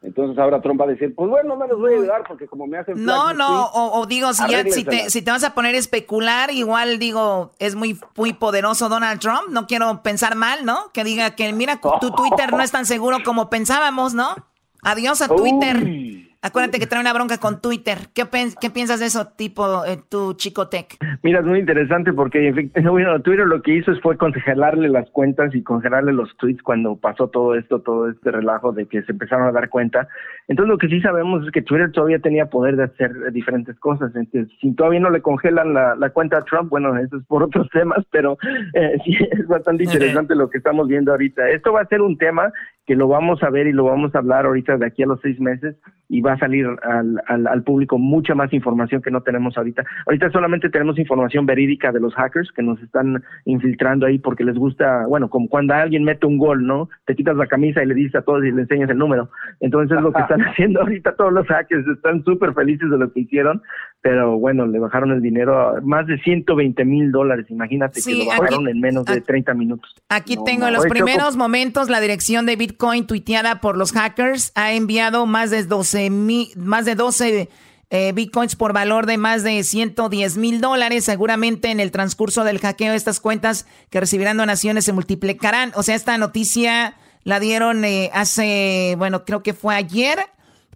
Entonces 0.00 0.38
ahora 0.38 0.60
Trump 0.60 0.80
va 0.80 0.84
a 0.84 0.88
decir, 0.88 1.12
pues 1.14 1.28
bueno, 1.28 1.56
no 1.56 1.66
les 1.66 1.76
voy 1.76 1.92
a 1.92 1.96
ayudar 1.96 2.24
porque 2.26 2.46
como 2.46 2.66
me 2.66 2.78
hacen... 2.78 3.04
No, 3.04 3.34
no, 3.34 3.66
o, 3.72 4.06
digo, 4.06 4.32
si, 4.32 4.48
ya, 4.48 4.62
si, 4.64 4.84
te, 4.84 5.10
si 5.10 5.22
te 5.22 5.30
vas 5.30 5.42
a 5.42 5.54
poner 5.54 5.74
a 5.74 5.78
especular, 5.78 6.50
igual 6.52 7.00
digo, 7.00 7.52
es 7.58 7.74
muy, 7.74 7.98
muy 8.16 8.32
poderoso 8.32 8.88
Donald 8.88 9.20
Trump, 9.20 9.48
no 9.50 9.66
quiero 9.66 10.02
pensar 10.02 10.36
mal, 10.36 10.64
¿no? 10.64 10.92
Que 10.92 11.02
diga 11.02 11.32
que 11.32 11.52
mira, 11.52 11.80
tu 12.00 12.10
Twitter 12.16 12.52
no 12.52 12.62
es 12.62 12.70
tan 12.70 12.86
seguro 12.86 13.18
como 13.24 13.50
pensábamos, 13.50 14.14
¿no? 14.14 14.36
Adiós 14.82 15.20
a 15.20 15.28
Twitter. 15.28 16.27
Acuérdate 16.40 16.78
que 16.78 16.86
trae 16.86 17.00
una 17.00 17.12
bronca 17.12 17.38
con 17.38 17.60
Twitter. 17.60 17.98
¿Qué, 18.14 18.24
qué 18.60 18.70
piensas 18.70 19.00
de 19.00 19.06
eso, 19.06 19.26
tipo, 19.36 19.84
eh, 19.84 19.98
tu 20.08 20.34
chico 20.34 20.68
tech? 20.68 20.96
Mira, 21.24 21.40
es 21.40 21.46
muy 21.46 21.58
interesante 21.58 22.12
porque 22.12 22.52
bueno, 22.88 23.20
Twitter 23.22 23.44
lo 23.44 23.60
que 23.60 23.74
hizo 23.74 23.92
fue 24.00 24.16
congelarle 24.16 24.88
las 24.88 25.10
cuentas 25.10 25.52
y 25.52 25.64
congelarle 25.64 26.12
los 26.12 26.36
tweets 26.36 26.62
cuando 26.62 26.94
pasó 26.94 27.26
todo 27.26 27.56
esto, 27.56 27.80
todo 27.80 28.08
este 28.08 28.30
relajo 28.30 28.70
de 28.70 28.86
que 28.86 29.02
se 29.02 29.10
empezaron 29.10 29.48
a 29.48 29.52
dar 29.52 29.68
cuenta. 29.68 30.06
Entonces, 30.46 30.70
lo 30.70 30.78
que 30.78 30.86
sí 30.86 31.00
sabemos 31.00 31.44
es 31.44 31.50
que 31.50 31.62
Twitter 31.62 31.90
todavía 31.90 32.20
tenía 32.20 32.46
poder 32.46 32.76
de 32.76 32.84
hacer 32.84 33.32
diferentes 33.32 33.76
cosas. 33.80 34.14
Entonces, 34.14 34.48
si 34.60 34.72
todavía 34.76 35.00
no 35.00 35.10
le 35.10 35.20
congelan 35.20 35.74
la, 35.74 36.10
cuenta 36.10 36.38
a 36.38 36.44
Trump, 36.44 36.70
bueno, 36.70 36.96
eso 36.98 37.16
es 37.16 37.24
por 37.26 37.42
otros 37.42 37.68
temas, 37.72 38.04
pero 38.12 38.38
eh, 38.74 38.96
sí 39.04 39.16
es 39.32 39.46
bastante 39.48 39.82
interesante 39.82 40.36
lo 40.36 40.48
que 40.48 40.58
estamos 40.58 40.86
viendo 40.86 41.10
ahorita. 41.10 41.48
Esto 41.50 41.72
va 41.72 41.80
a 41.80 41.88
ser 41.88 42.00
un 42.00 42.16
tema 42.16 42.52
que 42.88 42.96
lo 42.96 43.06
vamos 43.06 43.42
a 43.42 43.50
ver 43.50 43.66
y 43.66 43.72
lo 43.74 43.84
vamos 43.84 44.14
a 44.14 44.18
hablar 44.18 44.46
ahorita 44.46 44.78
de 44.78 44.86
aquí 44.86 45.02
a 45.02 45.06
los 45.06 45.20
seis 45.20 45.38
meses 45.38 45.76
y 46.08 46.22
va 46.22 46.32
a 46.32 46.38
salir 46.38 46.66
al, 46.82 47.20
al, 47.26 47.62
público 47.62 47.98
mucha 47.98 48.34
más 48.34 48.50
información 48.54 49.02
que 49.02 49.10
no 49.10 49.20
tenemos 49.20 49.58
ahorita. 49.58 49.84
Ahorita 50.06 50.30
solamente 50.30 50.70
tenemos 50.70 50.98
información 50.98 51.44
verídica 51.44 51.92
de 51.92 52.00
los 52.00 52.14
hackers 52.14 52.50
que 52.50 52.62
nos 52.62 52.82
están 52.82 53.22
infiltrando 53.44 54.06
ahí 54.06 54.18
porque 54.18 54.42
les 54.42 54.56
gusta, 54.56 55.06
bueno, 55.06 55.28
como 55.28 55.50
cuando 55.50 55.74
alguien 55.74 56.02
mete 56.02 56.26
un 56.26 56.38
gol, 56.38 56.66
¿no? 56.66 56.88
Te 57.04 57.14
quitas 57.14 57.36
la 57.36 57.46
camisa 57.46 57.82
y 57.82 57.86
le 57.88 57.94
dices 57.94 58.14
a 58.14 58.22
todos 58.22 58.42
y 58.42 58.52
le 58.52 58.62
enseñas 58.62 58.88
el 58.88 58.96
número. 58.96 59.28
Entonces 59.60 60.00
lo 60.00 60.10
que 60.10 60.22
están 60.22 60.40
haciendo 60.40 60.80
ahorita 60.80 61.14
todos 61.14 61.34
los 61.34 61.46
hackers 61.46 61.86
están 61.88 62.24
súper 62.24 62.54
felices 62.54 62.90
de 62.90 62.96
lo 62.96 63.12
que 63.12 63.20
hicieron, 63.20 63.60
pero 64.00 64.38
bueno, 64.38 64.66
le 64.66 64.78
bajaron 64.78 65.10
el 65.10 65.20
dinero 65.20 65.58
a 65.58 65.80
más 65.80 66.06
de 66.06 66.18
120 66.18 66.84
mil 66.84 67.10
dólares. 67.10 67.46
Imagínate 67.48 68.00
que 68.00 68.14
lo 68.14 68.26
bajaron 68.26 68.68
en 68.68 68.80
menos 68.80 69.04
de 69.04 69.20
30 69.20 69.54
minutos. 69.54 69.94
Aquí 70.08 70.36
tengo 70.44 70.70
los 70.70 70.86
primeros 70.86 71.36
momentos 71.36 71.88
la 71.88 72.00
dirección 72.00 72.46
de 72.46 72.56
Bitcoin 72.56 73.06
tuiteada 73.06 73.60
por 73.60 73.76
los 73.76 73.92
hackers 73.92 74.52
ha 74.54 74.72
enviado 74.72 75.26
más 75.26 75.50
de 75.50 75.64
12, 75.64 76.10
más 76.56 76.84
de 76.84 76.94
12 76.94 77.48
eh, 77.90 78.12
Bitcoins 78.12 78.54
por 78.54 78.74
valor 78.74 79.06
de 79.06 79.16
más 79.16 79.42
de 79.42 79.62
110 79.64 80.36
mil 80.36 80.60
dólares. 80.60 81.04
Seguramente 81.04 81.70
en 81.70 81.80
el 81.80 81.90
transcurso 81.90 82.44
del 82.44 82.58
hackeo 82.58 82.92
estas 82.92 83.18
cuentas 83.18 83.66
que 83.90 83.98
recibirán 83.98 84.36
donaciones 84.36 84.84
se 84.84 84.92
multiplicarán. 84.92 85.72
O 85.74 85.82
sea, 85.82 85.96
esta 85.96 86.16
noticia 86.18 86.94
la 87.24 87.40
dieron 87.40 87.84
eh, 87.84 88.10
hace, 88.12 88.94
bueno, 88.98 89.24
creo 89.24 89.42
que 89.42 89.54
fue 89.54 89.74
ayer. 89.74 90.18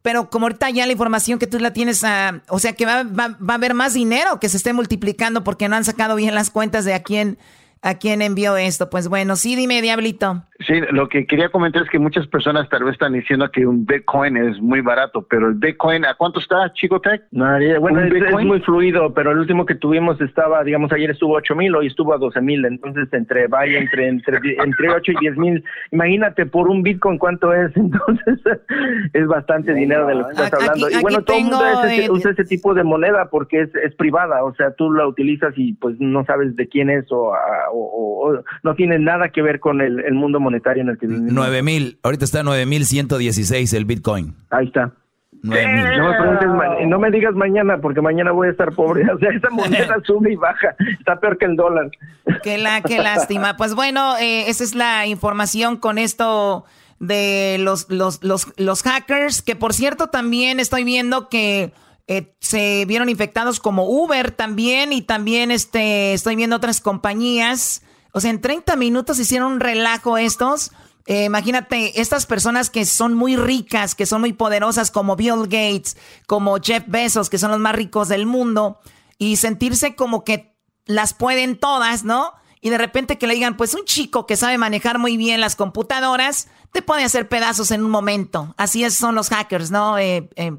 Pero 0.03 0.31
como 0.31 0.47
ahorita 0.47 0.69
ya 0.71 0.85
la 0.85 0.93
información 0.93 1.39
que 1.39 1.47
tú 1.47 1.59
la 1.59 1.73
tienes, 1.73 2.03
a, 2.05 2.43
o 2.49 2.59
sea 2.59 2.73
que 2.73 2.85
va, 2.87 3.05
va, 3.05 3.29
va 3.39 3.55
a 3.55 3.57
haber 3.57 3.75
más 3.75 3.95
dinero 3.95 4.41
que 4.41 4.49
se 4.49 4.57
esté 4.57 4.73
multiplicando 4.73 5.45
porque 5.45 5.69
no 5.69 5.77
han 5.77 5.85
sacado 5.85 6.17
bien 6.17 6.35
las 6.35 6.51
cuentas 6.51 6.85
de 6.85 6.95
a 6.95 7.03
quién, 7.03 7.39
a 7.83 7.95
quién 7.95 8.21
envió 8.21 8.57
esto. 8.57 8.91
Pues 8.91 9.09
bueno, 9.09 9.37
sí, 9.37 9.55
dime, 9.55 9.81
Diablito. 9.81 10.45
Sí, 10.67 10.75
lo 10.91 11.09
que 11.09 11.27
quería 11.27 11.49
comentar 11.49 11.83
es 11.83 11.91
que 11.91 11.99
muchas 11.99 12.27
personas 12.27 12.69
tal 12.69 12.85
vez 12.85 12.93
están 12.93 13.13
diciendo 13.13 13.51
que 13.51 13.67
un 13.67 13.85
Bitcoin 13.85 14.37
es 14.37 14.61
muy 14.61 14.81
barato, 14.81 15.27
pero 15.29 15.49
el 15.49 15.55
Bitcoin, 15.55 16.05
¿a 16.05 16.15
cuánto 16.15 16.41
está, 16.41 16.73
Chico 16.75 17.01
Tech? 17.01 17.23
No, 17.31 17.47
bueno, 17.81 18.01
es, 18.01 18.47
muy 18.47 18.61
fluido, 18.61 19.13
pero 19.13 19.33
el 19.33 19.39
último 19.39 19.67
que 19.67 19.75
tuvimos 19.75 20.21
estaba, 20.21 20.63
digamos, 20.63 20.93
ayer 20.93 21.11
estuvo 21.11 21.35
8 21.35 21.55
mil, 21.57 21.75
hoy 21.75 21.89
estuvo 21.89 22.15
a 22.15 22.19
12 22.19 22.41
mil, 22.41 22.65
entonces 22.65 23.09
entre, 23.13 23.47
vaya, 23.49 23.79
entre, 23.79 24.09
entre, 24.09 24.39
entre 24.65 24.91
8 24.91 25.13
y 25.13 25.17
10 25.21 25.37
mil, 25.37 25.65
imagínate 25.91 26.47
por 26.47 26.69
un 26.69 26.83
Bitcoin 26.83 27.19
cuánto 27.19 27.53
es, 27.53 27.71
entonces 27.77 28.41
es 29.13 29.27
bastante 29.27 29.75
dinero 29.75 30.07
de 30.07 30.15
lo 30.15 30.27
que 30.27 30.33
estás 30.33 30.53
hablando. 30.55 30.91
y 30.91 31.01
bueno, 31.01 31.23
todo 31.23 31.37
el 31.39 31.45
mundo 31.45 31.59
usa 32.11 32.31
ese 32.31 32.45
tipo 32.45 32.75
de 32.75 32.85
moneda 32.85 33.29
porque 33.31 33.63
es, 33.63 33.75
es 33.75 33.95
privada, 33.97 34.45
o 34.45 34.55
sea, 34.55 34.73
tú 34.75 34.93
la 34.93 35.07
utilizas 35.07 35.55
y 35.57 35.73
pues 35.75 35.97
no 35.99 36.25
sabes 36.25 36.55
de 36.57 36.69
quién 36.69 36.91
es 36.91 37.11
o, 37.11 37.35
o, 37.73 38.43
no 38.63 38.75
tiene 38.75 38.99
nada 38.99 39.31
que 39.31 39.43
ver 39.43 39.59
con 39.59 39.81
el, 39.81 40.01
el 40.01 40.15
mundo 40.15 40.39
monetario 40.39 40.52
monetario 40.53 40.83
en 40.83 40.89
el 40.91 40.99
que 40.99 41.07
vivimos. 41.07 41.33
9 41.33 41.63
mil, 41.63 41.99
ahorita 42.03 42.25
está 42.25 42.43
9116 42.43 43.73
el 43.73 43.85
Bitcoin. 43.85 44.35
Ahí 44.51 44.67
está. 44.67 44.93
No 45.43 45.57
me, 45.57 46.87
no 46.87 46.99
me 47.01 47.11
digas 47.11 47.35
mañana 47.35 47.79
porque 47.79 48.01
mañana 48.01 48.31
voy 48.31 48.49
a 48.49 48.51
estar 48.53 48.73
pobre. 48.73 49.05
O 49.13 49.19
sea, 49.19 49.31
esa 49.31 49.51
moneda 49.51 49.97
sube 50.05 50.33
y 50.33 50.37
baja. 50.37 50.77
Está 50.99 51.19
peor 51.19 51.37
que 51.39 51.47
el 51.47 51.57
dólar. 51.57 51.91
Qué, 52.43 52.59
la, 52.59 52.81
qué 52.83 52.99
lástima. 52.99 53.57
Pues 53.63 53.75
bueno, 53.75 54.17
eh, 54.19 54.49
esa 54.49 54.63
es 54.63 54.75
la 54.75 55.07
información 55.07 55.77
con 55.77 55.99
esto 55.99 56.65
de 57.01 57.57
los, 57.59 57.91
los, 57.91 58.23
los, 58.23 58.53
los 58.57 58.83
hackers. 58.83 59.43
Que 59.43 59.57
por 59.57 59.73
cierto, 59.73 60.09
también 60.09 60.61
estoy 60.61 60.85
viendo 60.85 61.29
que 61.29 61.73
eh, 62.07 62.35
se 62.39 62.85
vieron 62.87 63.09
infectados 63.09 63.59
como 63.59 63.85
Uber 63.89 64.31
también. 64.31 64.93
Y 64.93 65.03
también 65.03 65.51
este, 65.51 66.13
estoy 66.13 66.37
viendo 66.37 66.55
otras 66.55 66.81
compañías 66.81 67.83
o 68.13 68.21
sea, 68.21 68.31
en 68.31 68.41
30 68.41 68.77
minutos 68.77 69.19
hicieron 69.19 69.55
un 69.55 69.61
relajo 69.61 70.19
estos. 70.19 70.71
Eh, 71.07 71.25
imagínate, 71.25 72.01
estas 72.01 72.27
personas 72.27 72.71
que 72.71 72.85
son 72.85 73.15
muy 73.15 73.37
ricas, 73.37 73.95
que 73.95 74.07
son 74.07 74.21
muy 74.21 74.33
poderosas, 74.33 74.91
como 74.91 75.17
Bill 75.17 75.43
Gates, 75.43 75.97
como 76.27 76.59
Jeff 76.61 76.85
Bezos, 76.87 77.31
que 77.31 77.39
son 77.39 77.51
los 77.51 77.59
más 77.59 77.75
ricos 77.75 78.09
del 78.09 78.27
mundo, 78.27 78.79
y 79.19 79.37
sentirse 79.37 79.97
como 79.97 80.25
que 80.25 80.57
las 80.85 81.15
pueden 81.15 81.59
todas, 81.59 82.05
¿no? 82.05 82.33
Y 82.61 82.71
de 82.71 82.79
repente 82.79 83.19
que 83.19 83.27
le 83.27 83.35
digan, 83.35 83.57
pues 83.57 83.75
un 83.75 83.85
chico 83.85 84.27
que 84.27 84.37
sabe 84.37 84.57
manejar 84.59 84.99
muy 84.99 85.17
bien 85.17 85.41
las 85.41 85.57
computadoras, 85.57 86.49
te 86.71 86.83
puede 86.83 87.03
hacer 87.03 87.29
pedazos 87.29 87.73
en 87.73 87.83
un 87.83 87.91
momento. 87.91 88.55
Así 88.57 88.85
es, 88.85 88.95
son 88.95 89.17
los 89.17 89.31
hackers, 89.31 89.73
¿no? 89.73 89.99
Eh, 89.99 90.31
eh, 90.37 90.53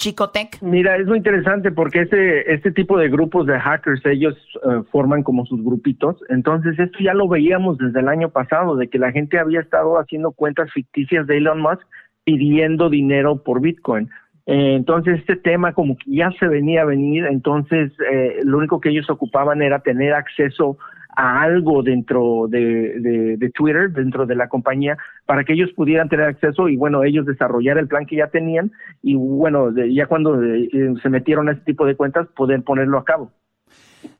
Chicotec? 0.00 0.62
Mira, 0.62 0.96
es 0.96 1.06
muy 1.06 1.18
interesante 1.18 1.70
porque 1.70 2.00
este, 2.00 2.54
este 2.54 2.72
tipo 2.72 2.96
de 2.96 3.10
grupos 3.10 3.46
de 3.46 3.60
hackers, 3.60 4.04
ellos 4.06 4.34
eh, 4.64 4.82
forman 4.90 5.22
como 5.22 5.44
sus 5.44 5.62
grupitos. 5.62 6.16
Entonces, 6.30 6.78
esto 6.78 6.98
ya 7.00 7.12
lo 7.12 7.28
veíamos 7.28 7.76
desde 7.76 8.00
el 8.00 8.08
año 8.08 8.30
pasado, 8.30 8.76
de 8.76 8.88
que 8.88 8.98
la 8.98 9.12
gente 9.12 9.38
había 9.38 9.60
estado 9.60 9.98
haciendo 9.98 10.32
cuentas 10.32 10.72
ficticias 10.72 11.26
de 11.26 11.36
Elon 11.36 11.60
Musk 11.60 11.82
pidiendo 12.24 12.88
dinero 12.88 13.42
por 13.42 13.60
Bitcoin. 13.60 14.08
Eh, 14.46 14.74
entonces, 14.74 15.18
este 15.18 15.36
tema 15.36 15.74
como 15.74 15.98
que 15.98 16.10
ya 16.10 16.30
se 16.40 16.48
venía 16.48 16.80
a 16.80 16.86
venir, 16.86 17.26
entonces 17.26 17.92
eh, 18.10 18.40
lo 18.42 18.56
único 18.56 18.80
que 18.80 18.88
ellos 18.88 19.10
ocupaban 19.10 19.60
era 19.60 19.80
tener 19.80 20.14
acceso 20.14 20.78
a 21.16 21.42
algo 21.42 21.82
dentro 21.82 22.46
de, 22.48 23.36
de, 23.38 23.50
Twitter, 23.50 23.90
dentro 23.90 24.26
de 24.26 24.36
la 24.36 24.48
compañía, 24.48 24.96
para 25.26 25.44
que 25.44 25.52
ellos 25.52 25.70
pudieran 25.74 26.08
tener 26.08 26.26
acceso 26.26 26.68
y 26.68 26.76
bueno, 26.76 27.04
ellos 27.04 27.26
desarrollar 27.26 27.78
el 27.78 27.88
plan 27.88 28.06
que 28.06 28.16
ya 28.16 28.28
tenían 28.28 28.72
y 29.02 29.14
bueno, 29.16 29.72
ya 29.74 30.06
cuando 30.06 30.42
eh, 30.42 30.68
se 31.02 31.08
metieron 31.08 31.48
a 31.48 31.52
este 31.52 31.64
tipo 31.64 31.86
de 31.86 31.96
cuentas, 31.96 32.28
poder 32.36 32.62
ponerlo 32.62 32.98
a 32.98 33.04
cabo. 33.04 33.32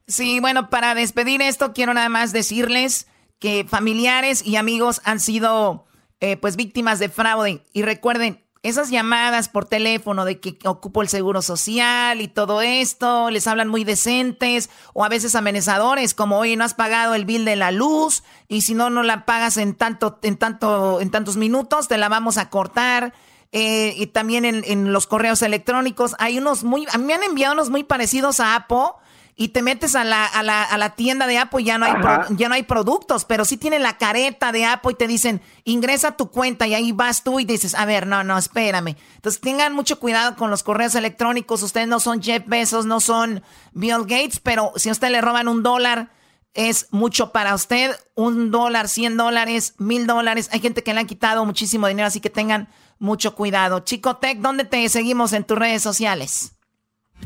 Sí, 0.07 0.41
bueno, 0.41 0.71
para 0.71 0.95
despedir 0.95 1.41
esto, 1.41 1.73
quiero 1.73 1.95
nada 1.95 2.09
más 2.09 2.33
decirles 2.33 3.09
que 3.39 3.65
familiares 3.65 4.47
y 4.47 4.57
amigos 4.57 5.01
han 5.05 5.21
sido 5.21 5.87
eh, 6.21 6.37
pues 6.37 6.57
víctimas 6.57 6.99
de 6.99 7.09
fraude 7.09 7.63
y 7.73 7.83
recuerden, 7.83 8.41
esas 8.63 8.91
llamadas 8.91 9.49
por 9.49 9.65
teléfono 9.65 10.25
de 10.25 10.39
que 10.39 10.59
ocupo 10.67 11.01
el 11.01 11.09
seguro 11.09 11.41
social 11.41 12.21
y 12.21 12.29
todo 12.29 12.61
esto, 12.61 13.31
les 13.31 13.47
hablan 13.47 13.69
muy 13.69 13.85
decentes 13.85 14.69
o 14.93 15.05
a 15.05 15.09
veces 15.09 15.35
amenazadores 15.35 16.13
como, 16.13 16.39
oye, 16.39 16.57
no 16.57 16.65
has 16.65 16.75
pagado 16.75 17.15
el 17.15 17.25
bill 17.25 17.47
de 17.47 17.57
la 17.57 17.71
luz 17.71 18.23
y 18.49 18.63
si 18.63 18.75
no, 18.75 18.91
no 18.91 19.03
la 19.03 19.25
pagas 19.25 19.57
en 19.57 19.75
tanto, 19.75 20.19
en 20.23 20.37
tanto, 20.37 21.01
en 21.01 21.11
tantos 21.11 21.37
minutos, 21.37 21.89
te 21.89 21.97
la 21.97 22.09
vamos 22.09 22.37
a 22.37 22.51
cortar. 22.51 23.15
Eh, 23.53 23.95
y 23.97 24.07
también 24.07 24.45
en, 24.45 24.63
en, 24.65 24.93
los 24.93 25.09
correos 25.09 25.43
electrónicos 25.43 26.15
hay 26.21 26.39
unos 26.39 26.63
muy, 26.63 26.87
a 26.93 26.99
mí 26.99 27.05
me 27.05 27.15
han 27.15 27.25
enviado 27.25 27.55
unos 27.55 27.69
muy 27.69 27.83
parecidos 27.83 28.39
a 28.39 28.55
Apple 28.55 28.93
y 29.41 29.49
te 29.49 29.63
metes 29.63 29.95
a 29.95 30.05
la, 30.05 30.27
a 30.27 30.43
la, 30.43 30.63
a 30.63 30.77
la 30.77 30.91
tienda 30.91 31.27
de 31.27 31.39
Apple 31.39 31.63
y 31.63 31.65
ya 31.65 31.79
no, 31.79 31.87
hay 31.87 31.95
ya 32.37 32.51
no 32.51 32.55
hay 32.55 32.63
productos, 32.63 33.25
pero 33.25 33.47
sí 33.47 33.57
tienen 33.57 33.83
la 33.83 33.97
careta 33.97 34.53
de 34.53 34.67
Apple 34.67 34.93
y 34.93 34.97
te 34.97 35.07
dicen, 35.07 35.41
ingresa 35.65 36.15
tu 36.15 36.31
cuenta 36.31 36.67
y 36.67 36.75
ahí 36.75 36.93
vas 36.93 37.25
tú 37.25 37.41
y 37.41 37.47
dices, 37.47 37.75
a 37.75 37.87
ver, 37.87 38.07
no, 38.07 38.23
no, 38.23 38.37
espérame. 38.37 38.97
Entonces 39.15 39.41
tengan 39.41 39.73
mucho 39.73 39.99
cuidado 39.99 40.37
con 40.37 40.51
los 40.51 40.63
correos 40.63 40.95
electrónicos. 40.95 41.63
Ustedes 41.63 41.89
no 41.89 42.01
son 42.01 42.23
Jeff 42.23 42.43
Bezos, 42.49 42.85
no 42.85 43.01
son 43.01 43.43
Bill 43.73 44.03
Gates, 44.03 44.41
pero 44.41 44.75
si 44.77 44.91
a 44.91 44.93
usted 44.93 45.09
le 45.09 45.23
roban 45.23 45.49
un 45.49 45.63
dólar, 45.63 46.11
es 46.53 46.89
mucho 46.91 47.33
para 47.33 47.55
usted. 47.55 47.99
Un 48.15 48.51
dólar, 48.51 48.91
cien 48.91 49.17
dólares, 49.17 49.73
mil 49.79 50.07
dólares. 50.07 50.51
Hay 50.53 50.61
gente 50.61 50.83
que 50.83 50.93
le 50.93 51.01
han 51.01 51.07
quitado 51.07 51.47
muchísimo 51.47 51.87
dinero, 51.87 52.09
así 52.09 52.21
que 52.21 52.29
tengan 52.29 52.69
mucho 52.99 53.35
cuidado. 53.35 53.81
Chico 53.81 54.19
Tech, 54.19 54.39
¿dónde 54.41 54.65
te 54.65 54.87
seguimos 54.91 55.33
en 55.33 55.45
tus 55.45 55.57
redes 55.57 55.83
sociales? 55.83 56.53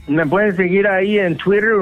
Me 0.07 0.27
pueden 0.27 0.55
seguir 0.55 0.87
ahí 0.87 1.19
en 1.19 1.37
Twitter, 1.37 1.73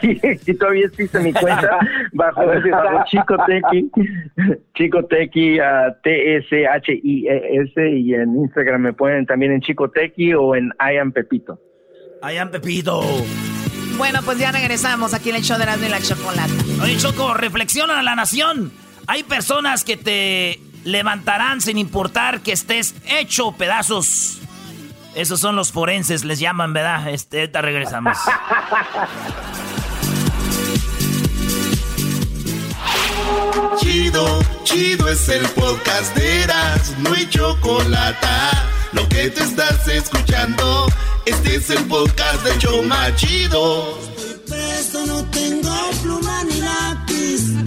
si, 0.44 0.54
todavía 0.54 0.86
existe 0.86 1.18
mi 1.18 1.32
cuenta, 1.32 1.78
bajo, 2.12 2.46
bajo 2.46 3.04
Chico 3.06 3.36
Tequi, 3.46 3.90
Chico 4.74 5.04
Tequi, 5.06 5.60
uh, 5.60 5.92
T-S-H-I-E-S, 6.02 7.90
y 7.90 8.14
en 8.14 8.36
Instagram 8.36 8.82
me 8.82 8.92
pueden 8.92 9.26
también 9.26 9.52
en 9.52 9.60
Chico 9.60 9.90
Tequi 9.90 10.32
o 10.34 10.54
en 10.54 10.66
I 10.78 10.98
am 10.98 11.10
Pepito. 11.10 11.58
I 12.22 12.36
am 12.36 12.50
Pepito. 12.50 13.02
Bueno, 13.96 14.20
pues 14.24 14.38
ya 14.38 14.52
regresamos 14.52 15.12
aquí 15.14 15.30
en 15.30 15.36
el 15.36 15.42
show 15.42 15.58
de 15.58 15.66
la 15.66 15.76
y 15.76 15.88
la 15.88 16.00
chocolate. 16.00 16.52
Oye, 16.82 16.96
Choco, 16.96 17.34
reflexiona 17.34 17.98
a 17.98 18.02
la 18.02 18.14
nación. 18.14 18.72
Hay 19.06 19.22
personas 19.24 19.84
que 19.84 19.96
te 19.96 20.60
levantarán 20.84 21.60
sin 21.60 21.78
importar 21.78 22.40
que 22.40 22.52
estés 22.52 22.94
hecho 23.06 23.52
pedazos. 23.52 24.41
Esos 25.14 25.40
son 25.40 25.56
los 25.56 25.72
forenses, 25.72 26.24
les 26.24 26.38
llaman, 26.38 26.72
¿verdad? 26.72 27.08
Este, 27.08 27.40
ahorita 27.40 27.60
regresamos. 27.62 28.16
Chido, 33.78 34.40
chido 34.64 35.08
es 35.08 35.28
el 35.28 35.46
podcast 35.50 36.14
de 36.14 36.42
Eras, 36.42 36.94
no 36.98 37.12
hay 37.12 37.28
chocolate. 37.28 38.26
Lo 38.92 39.08
que 39.08 39.30
te 39.30 39.42
estás 39.42 39.86
escuchando, 39.88 40.86
este 41.26 41.56
es 41.56 41.70
el 41.70 41.84
podcast 41.86 42.44
de 42.44 42.58
Choma 42.58 43.14
Chido. 43.16 43.98
Presto 44.48 45.06
no 45.06 45.24
tengo 45.30 45.90
pluma 46.02 46.44
ni 46.44 46.60
lápiz, 46.60 47.61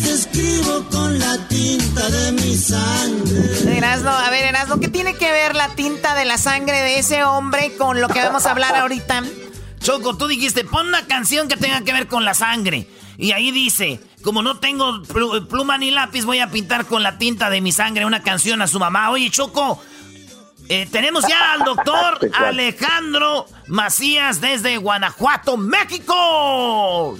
eso 0.00 0.12
escribo 0.14 0.84
con 0.90 1.18
la 1.18 1.36
tinta 1.48 2.08
de 2.08 2.32
mi 2.32 2.56
sangre. 2.56 3.76
Erasno, 3.76 4.10
a 4.10 4.30
ver, 4.30 4.44
Erasno, 4.44 4.80
¿qué 4.80 4.88
tiene 4.88 5.14
que 5.14 5.30
ver 5.30 5.54
la 5.54 5.68
tinta 5.74 6.14
de 6.14 6.24
la 6.24 6.38
sangre 6.38 6.80
de 6.80 6.98
ese 6.98 7.24
hombre 7.24 7.76
con 7.76 8.00
lo 8.00 8.08
que 8.08 8.20
vamos 8.20 8.46
a 8.46 8.50
hablar 8.50 8.74
ahorita? 8.76 9.22
Choco, 9.80 10.16
tú 10.16 10.26
dijiste, 10.26 10.64
pon 10.64 10.88
una 10.88 11.06
canción 11.06 11.48
que 11.48 11.56
tenga 11.56 11.82
que 11.82 11.92
ver 11.92 12.06
con 12.08 12.24
la 12.24 12.34
sangre. 12.34 12.88
Y 13.18 13.32
ahí 13.32 13.52
dice, 13.52 14.00
como 14.24 14.42
no 14.42 14.58
tengo 14.58 15.02
pl- 15.02 15.42
pluma 15.48 15.78
ni 15.78 15.90
lápiz, 15.90 16.24
voy 16.24 16.40
a 16.40 16.50
pintar 16.50 16.86
con 16.86 17.02
la 17.02 17.18
tinta 17.18 17.48
de 17.50 17.60
mi 17.60 17.70
sangre 17.70 18.04
una 18.06 18.22
canción 18.22 18.62
a 18.62 18.66
su 18.66 18.78
mamá. 18.80 19.10
Oye, 19.10 19.30
Choco, 19.30 19.80
eh, 20.68 20.88
tenemos 20.90 21.24
ya 21.28 21.52
al 21.52 21.60
doctor 21.64 22.18
Alejandro 22.34 23.46
Macías 23.68 24.40
desde 24.40 24.78
Guanajuato, 24.78 25.56
México. 25.56 27.16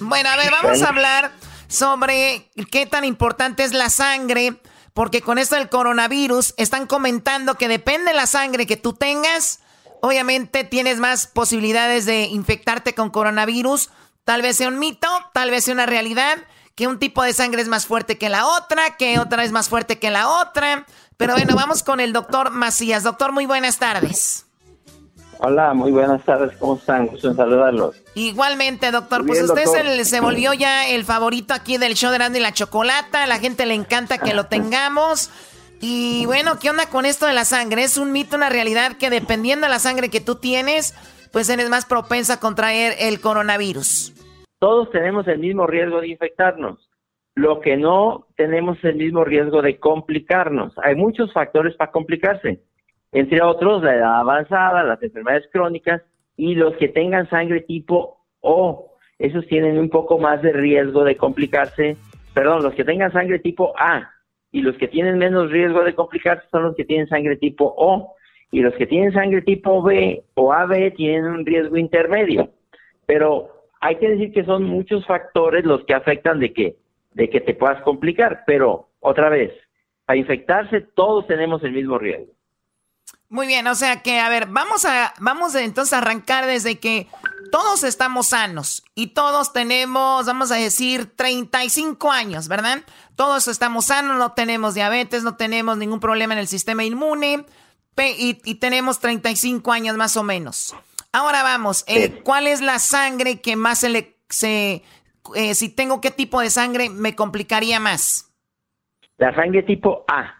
Bueno, 0.00 0.28
a 0.30 0.36
ver, 0.36 0.50
vamos 0.50 0.82
a 0.82 0.88
hablar 0.88 1.32
sobre 1.68 2.50
qué 2.70 2.86
tan 2.86 3.04
importante 3.04 3.64
es 3.64 3.72
la 3.72 3.90
sangre, 3.90 4.60
porque 4.94 5.22
con 5.22 5.38
esto 5.38 5.56
del 5.56 5.68
coronavirus 5.68 6.54
están 6.56 6.86
comentando 6.86 7.56
que 7.56 7.68
depende 7.68 8.12
de 8.12 8.16
la 8.16 8.26
sangre 8.26 8.66
que 8.66 8.76
tú 8.76 8.92
tengas, 8.92 9.60
obviamente 10.00 10.64
tienes 10.64 10.98
más 10.98 11.26
posibilidades 11.26 12.06
de 12.06 12.22
infectarte 12.24 12.94
con 12.94 13.10
coronavirus, 13.10 13.90
tal 14.24 14.42
vez 14.42 14.56
sea 14.56 14.68
un 14.68 14.78
mito, 14.78 15.08
tal 15.34 15.50
vez 15.50 15.64
sea 15.64 15.74
una 15.74 15.86
realidad, 15.86 16.38
que 16.74 16.86
un 16.86 16.98
tipo 16.98 17.22
de 17.22 17.32
sangre 17.32 17.60
es 17.60 17.68
más 17.68 17.86
fuerte 17.86 18.18
que 18.18 18.28
la 18.28 18.46
otra, 18.46 18.96
que 18.96 19.18
otra 19.18 19.42
es 19.42 19.50
más 19.50 19.68
fuerte 19.68 19.98
que 19.98 20.10
la 20.10 20.28
otra, 20.28 20.86
pero 21.16 21.34
bueno, 21.34 21.56
vamos 21.56 21.82
con 21.82 21.98
el 21.98 22.12
doctor 22.12 22.50
Macías. 22.52 23.02
Doctor, 23.02 23.32
muy 23.32 23.46
buenas 23.46 23.78
tardes. 23.78 24.47
Hola, 25.40 25.72
muy 25.72 25.92
buenas 25.92 26.24
tardes, 26.24 26.56
¿cómo 26.58 26.76
están? 26.76 27.06
Gusto 27.06 27.28
en 27.28 27.36
saludarlos. 27.36 28.02
Igualmente, 28.14 28.90
doctor. 28.90 29.24
Pues 29.24 29.42
usted 29.42 29.64
doctor. 29.64 29.86
Se, 29.86 30.04
se 30.04 30.20
volvió 30.20 30.52
ya 30.52 30.88
el 30.88 31.04
favorito 31.04 31.54
aquí 31.54 31.78
del 31.78 31.94
show 31.94 32.10
de 32.10 32.18
Randy 32.18 32.40
y 32.40 32.42
la 32.42 32.52
Chocolata. 32.52 33.22
A 33.22 33.26
la 33.28 33.38
gente 33.38 33.64
le 33.64 33.74
encanta 33.74 34.18
que 34.18 34.34
lo 34.34 34.46
tengamos. 34.46 35.30
Y 35.80 36.26
bueno, 36.26 36.58
¿qué 36.60 36.70
onda 36.70 36.86
con 36.90 37.06
esto 37.06 37.26
de 37.26 37.34
la 37.34 37.44
sangre? 37.44 37.84
¿Es 37.84 37.98
un 37.98 38.10
mito, 38.10 38.36
una 38.36 38.48
realidad 38.48 38.96
que 38.98 39.10
dependiendo 39.10 39.66
de 39.66 39.70
la 39.70 39.78
sangre 39.78 40.10
que 40.10 40.20
tú 40.20 40.34
tienes, 40.34 40.94
pues 41.32 41.48
eres 41.48 41.70
más 41.70 41.86
propensa 41.86 42.34
a 42.34 42.40
contraer 42.40 42.94
el 42.98 43.20
coronavirus? 43.20 44.12
Todos 44.58 44.90
tenemos 44.90 45.28
el 45.28 45.38
mismo 45.38 45.68
riesgo 45.68 46.00
de 46.00 46.08
infectarnos. 46.08 46.90
Lo 47.36 47.60
que 47.60 47.76
no 47.76 48.26
tenemos 48.36 48.78
es 48.78 48.84
el 48.86 48.96
mismo 48.96 49.24
riesgo 49.24 49.62
de 49.62 49.78
complicarnos. 49.78 50.72
Hay 50.82 50.96
muchos 50.96 51.32
factores 51.32 51.76
para 51.76 51.92
complicarse, 51.92 52.60
entre 53.12 53.42
otros 53.42 53.82
la 53.82 53.94
edad 53.94 54.20
avanzada, 54.20 54.82
las 54.82 55.02
enfermedades 55.02 55.48
crónicas 55.52 56.02
y 56.36 56.54
los 56.54 56.76
que 56.76 56.88
tengan 56.88 57.28
sangre 57.28 57.62
tipo 57.62 58.18
O. 58.40 58.92
Esos 59.18 59.46
tienen 59.46 59.78
un 59.78 59.90
poco 59.90 60.18
más 60.18 60.42
de 60.42 60.52
riesgo 60.52 61.04
de 61.04 61.16
complicarse. 61.16 61.96
Perdón, 62.34 62.62
los 62.62 62.74
que 62.74 62.84
tengan 62.84 63.12
sangre 63.12 63.38
tipo 63.40 63.74
A 63.76 64.10
y 64.52 64.62
los 64.62 64.76
que 64.76 64.88
tienen 64.88 65.18
menos 65.18 65.50
riesgo 65.50 65.82
de 65.82 65.94
complicarse 65.94 66.46
son 66.50 66.62
los 66.64 66.76
que 66.76 66.84
tienen 66.84 67.08
sangre 67.08 67.36
tipo 67.36 67.74
O. 67.76 68.14
Y 68.50 68.60
los 68.60 68.74
que 68.74 68.86
tienen 68.86 69.12
sangre 69.12 69.42
tipo 69.42 69.82
B 69.82 70.24
o 70.34 70.52
AB 70.52 70.94
tienen 70.94 71.26
un 71.26 71.44
riesgo 71.44 71.76
intermedio. 71.76 72.50
Pero 73.04 73.66
hay 73.80 73.96
que 73.96 74.08
decir 74.08 74.32
que 74.32 74.44
son 74.44 74.64
muchos 74.64 75.04
factores 75.06 75.64
los 75.64 75.84
que 75.84 75.94
afectan 75.94 76.40
de 76.40 76.52
que, 76.52 76.76
de 77.12 77.28
que 77.28 77.40
te 77.40 77.54
puedas 77.54 77.82
complicar. 77.82 78.44
Pero, 78.46 78.88
otra 79.00 79.28
vez, 79.28 79.52
para 80.06 80.18
infectarse 80.18 80.80
todos 80.94 81.26
tenemos 81.26 81.62
el 81.62 81.72
mismo 81.72 81.98
riesgo. 81.98 82.32
Muy 83.30 83.46
bien, 83.46 83.66
o 83.66 83.74
sea 83.74 84.02
que, 84.02 84.20
a 84.20 84.28
ver, 84.28 84.46
vamos 84.46 84.84
a, 84.84 85.12
vamos 85.18 85.54
a 85.54 85.62
entonces 85.62 85.92
a 85.92 85.98
arrancar 85.98 86.46
desde 86.46 86.78
que 86.78 87.06
todos 87.52 87.82
estamos 87.84 88.28
sanos 88.28 88.82
y 88.94 89.08
todos 89.08 89.52
tenemos, 89.52 90.24
vamos 90.26 90.50
a 90.50 90.56
decir, 90.56 91.14
35 91.14 92.10
años, 92.10 92.48
¿verdad? 92.48 92.78
Todos 93.16 93.48
estamos 93.48 93.86
sanos, 93.86 94.16
no 94.18 94.32
tenemos 94.32 94.74
diabetes, 94.74 95.24
no 95.24 95.36
tenemos 95.36 95.76
ningún 95.76 96.00
problema 96.00 96.32
en 96.34 96.40
el 96.40 96.48
sistema 96.48 96.84
inmune 96.84 97.44
y, 97.98 98.38
y 98.44 98.54
tenemos 98.56 99.00
35 99.00 99.72
años 99.72 99.96
más 99.96 100.16
o 100.16 100.22
menos. 100.22 100.74
Ahora 101.12 101.42
vamos, 101.42 101.84
eh, 101.86 102.20
¿cuál 102.22 102.46
es 102.46 102.60
la 102.60 102.78
sangre 102.78 103.40
que 103.40 103.56
más 103.56 103.80
se 103.80 103.88
le, 103.90 104.16
se, 104.30 104.82
eh, 105.34 105.54
si 105.54 105.68
tengo 105.68 106.00
qué 106.00 106.10
tipo 106.10 106.40
de 106.40 106.48
sangre 106.50 106.88
me 106.90 107.14
complicaría 107.14 107.80
más? 107.80 108.30
La 109.16 109.34
sangre 109.34 109.62
tipo 109.64 110.04
A, 110.06 110.34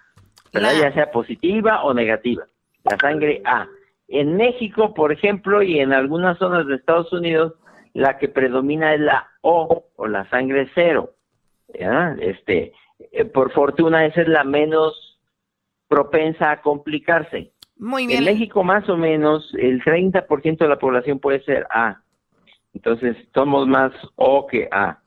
¿verdad? 0.52 0.72
La- 0.74 0.88
ya 0.88 0.94
sea 0.94 1.10
positiva 1.10 1.82
o 1.82 1.92
negativa. 1.92 2.44
La 2.84 2.96
sangre 2.98 3.42
A. 3.44 3.68
En 4.08 4.36
México, 4.36 4.94
por 4.94 5.12
ejemplo, 5.12 5.62
y 5.62 5.80
en 5.80 5.92
algunas 5.92 6.38
zonas 6.38 6.66
de 6.66 6.76
Estados 6.76 7.12
Unidos, 7.12 7.54
la 7.92 8.18
que 8.18 8.28
predomina 8.28 8.94
es 8.94 9.00
la 9.00 9.28
O 9.42 9.84
o 9.96 10.06
la 10.06 10.28
sangre 10.30 10.68
cero. 10.74 11.14
¿ya? 11.78 12.16
Este, 12.20 12.72
eh, 13.12 13.24
por 13.24 13.52
fortuna, 13.52 14.06
esa 14.06 14.22
es 14.22 14.28
la 14.28 14.44
menos 14.44 15.20
propensa 15.88 16.50
a 16.50 16.62
complicarse. 16.62 17.52
Muy 17.76 18.02
En 18.04 18.08
bien. 18.08 18.24
México, 18.24 18.64
más 18.64 18.88
o 18.88 18.96
menos, 18.96 19.54
el 19.54 19.82
30% 19.82 20.58
de 20.58 20.68
la 20.68 20.78
población 20.78 21.18
puede 21.18 21.42
ser 21.44 21.66
A. 21.70 22.00
Entonces, 22.74 23.16
somos 23.34 23.66
más 23.66 23.92
O 24.16 24.46
que 24.46 24.68
A. 24.70 25.00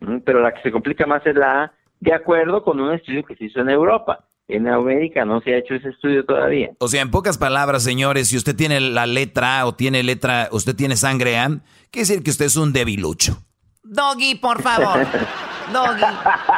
¿Mm? 0.00 0.18
Pero 0.18 0.40
la 0.40 0.52
que 0.52 0.62
se 0.62 0.72
complica 0.72 1.06
más 1.06 1.26
es 1.26 1.34
la 1.34 1.64
A, 1.64 1.72
de 2.00 2.12
acuerdo 2.12 2.62
con 2.62 2.80
un 2.80 2.92
estudio 2.92 3.24
que 3.24 3.36
se 3.36 3.44
hizo 3.44 3.60
en 3.60 3.70
Europa. 3.70 4.24
En 4.46 4.68
América 4.68 5.24
no 5.24 5.40
se 5.40 5.54
ha 5.54 5.58
hecho 5.58 5.74
ese 5.74 5.88
estudio 5.88 6.24
todavía. 6.24 6.70
O 6.78 6.88
sea, 6.88 7.00
en 7.00 7.10
pocas 7.10 7.38
palabras, 7.38 7.82
señores, 7.82 8.28
si 8.28 8.36
usted 8.36 8.54
tiene 8.54 8.78
la 8.80 9.06
letra 9.06 9.60
A 9.60 9.66
o 9.66 9.74
tiene 9.74 10.02
letra, 10.02 10.48
usted 10.52 10.76
tiene 10.76 10.96
sangre 10.96 11.38
A, 11.38 11.46
quiere 11.90 12.06
decir 12.06 12.22
que 12.22 12.30
usted 12.30 12.44
es 12.46 12.56
un 12.56 12.72
debilucho. 12.72 13.38
Doggy, 13.82 14.34
por 14.34 14.60
favor. 14.62 15.06
Doggy. 15.72 16.02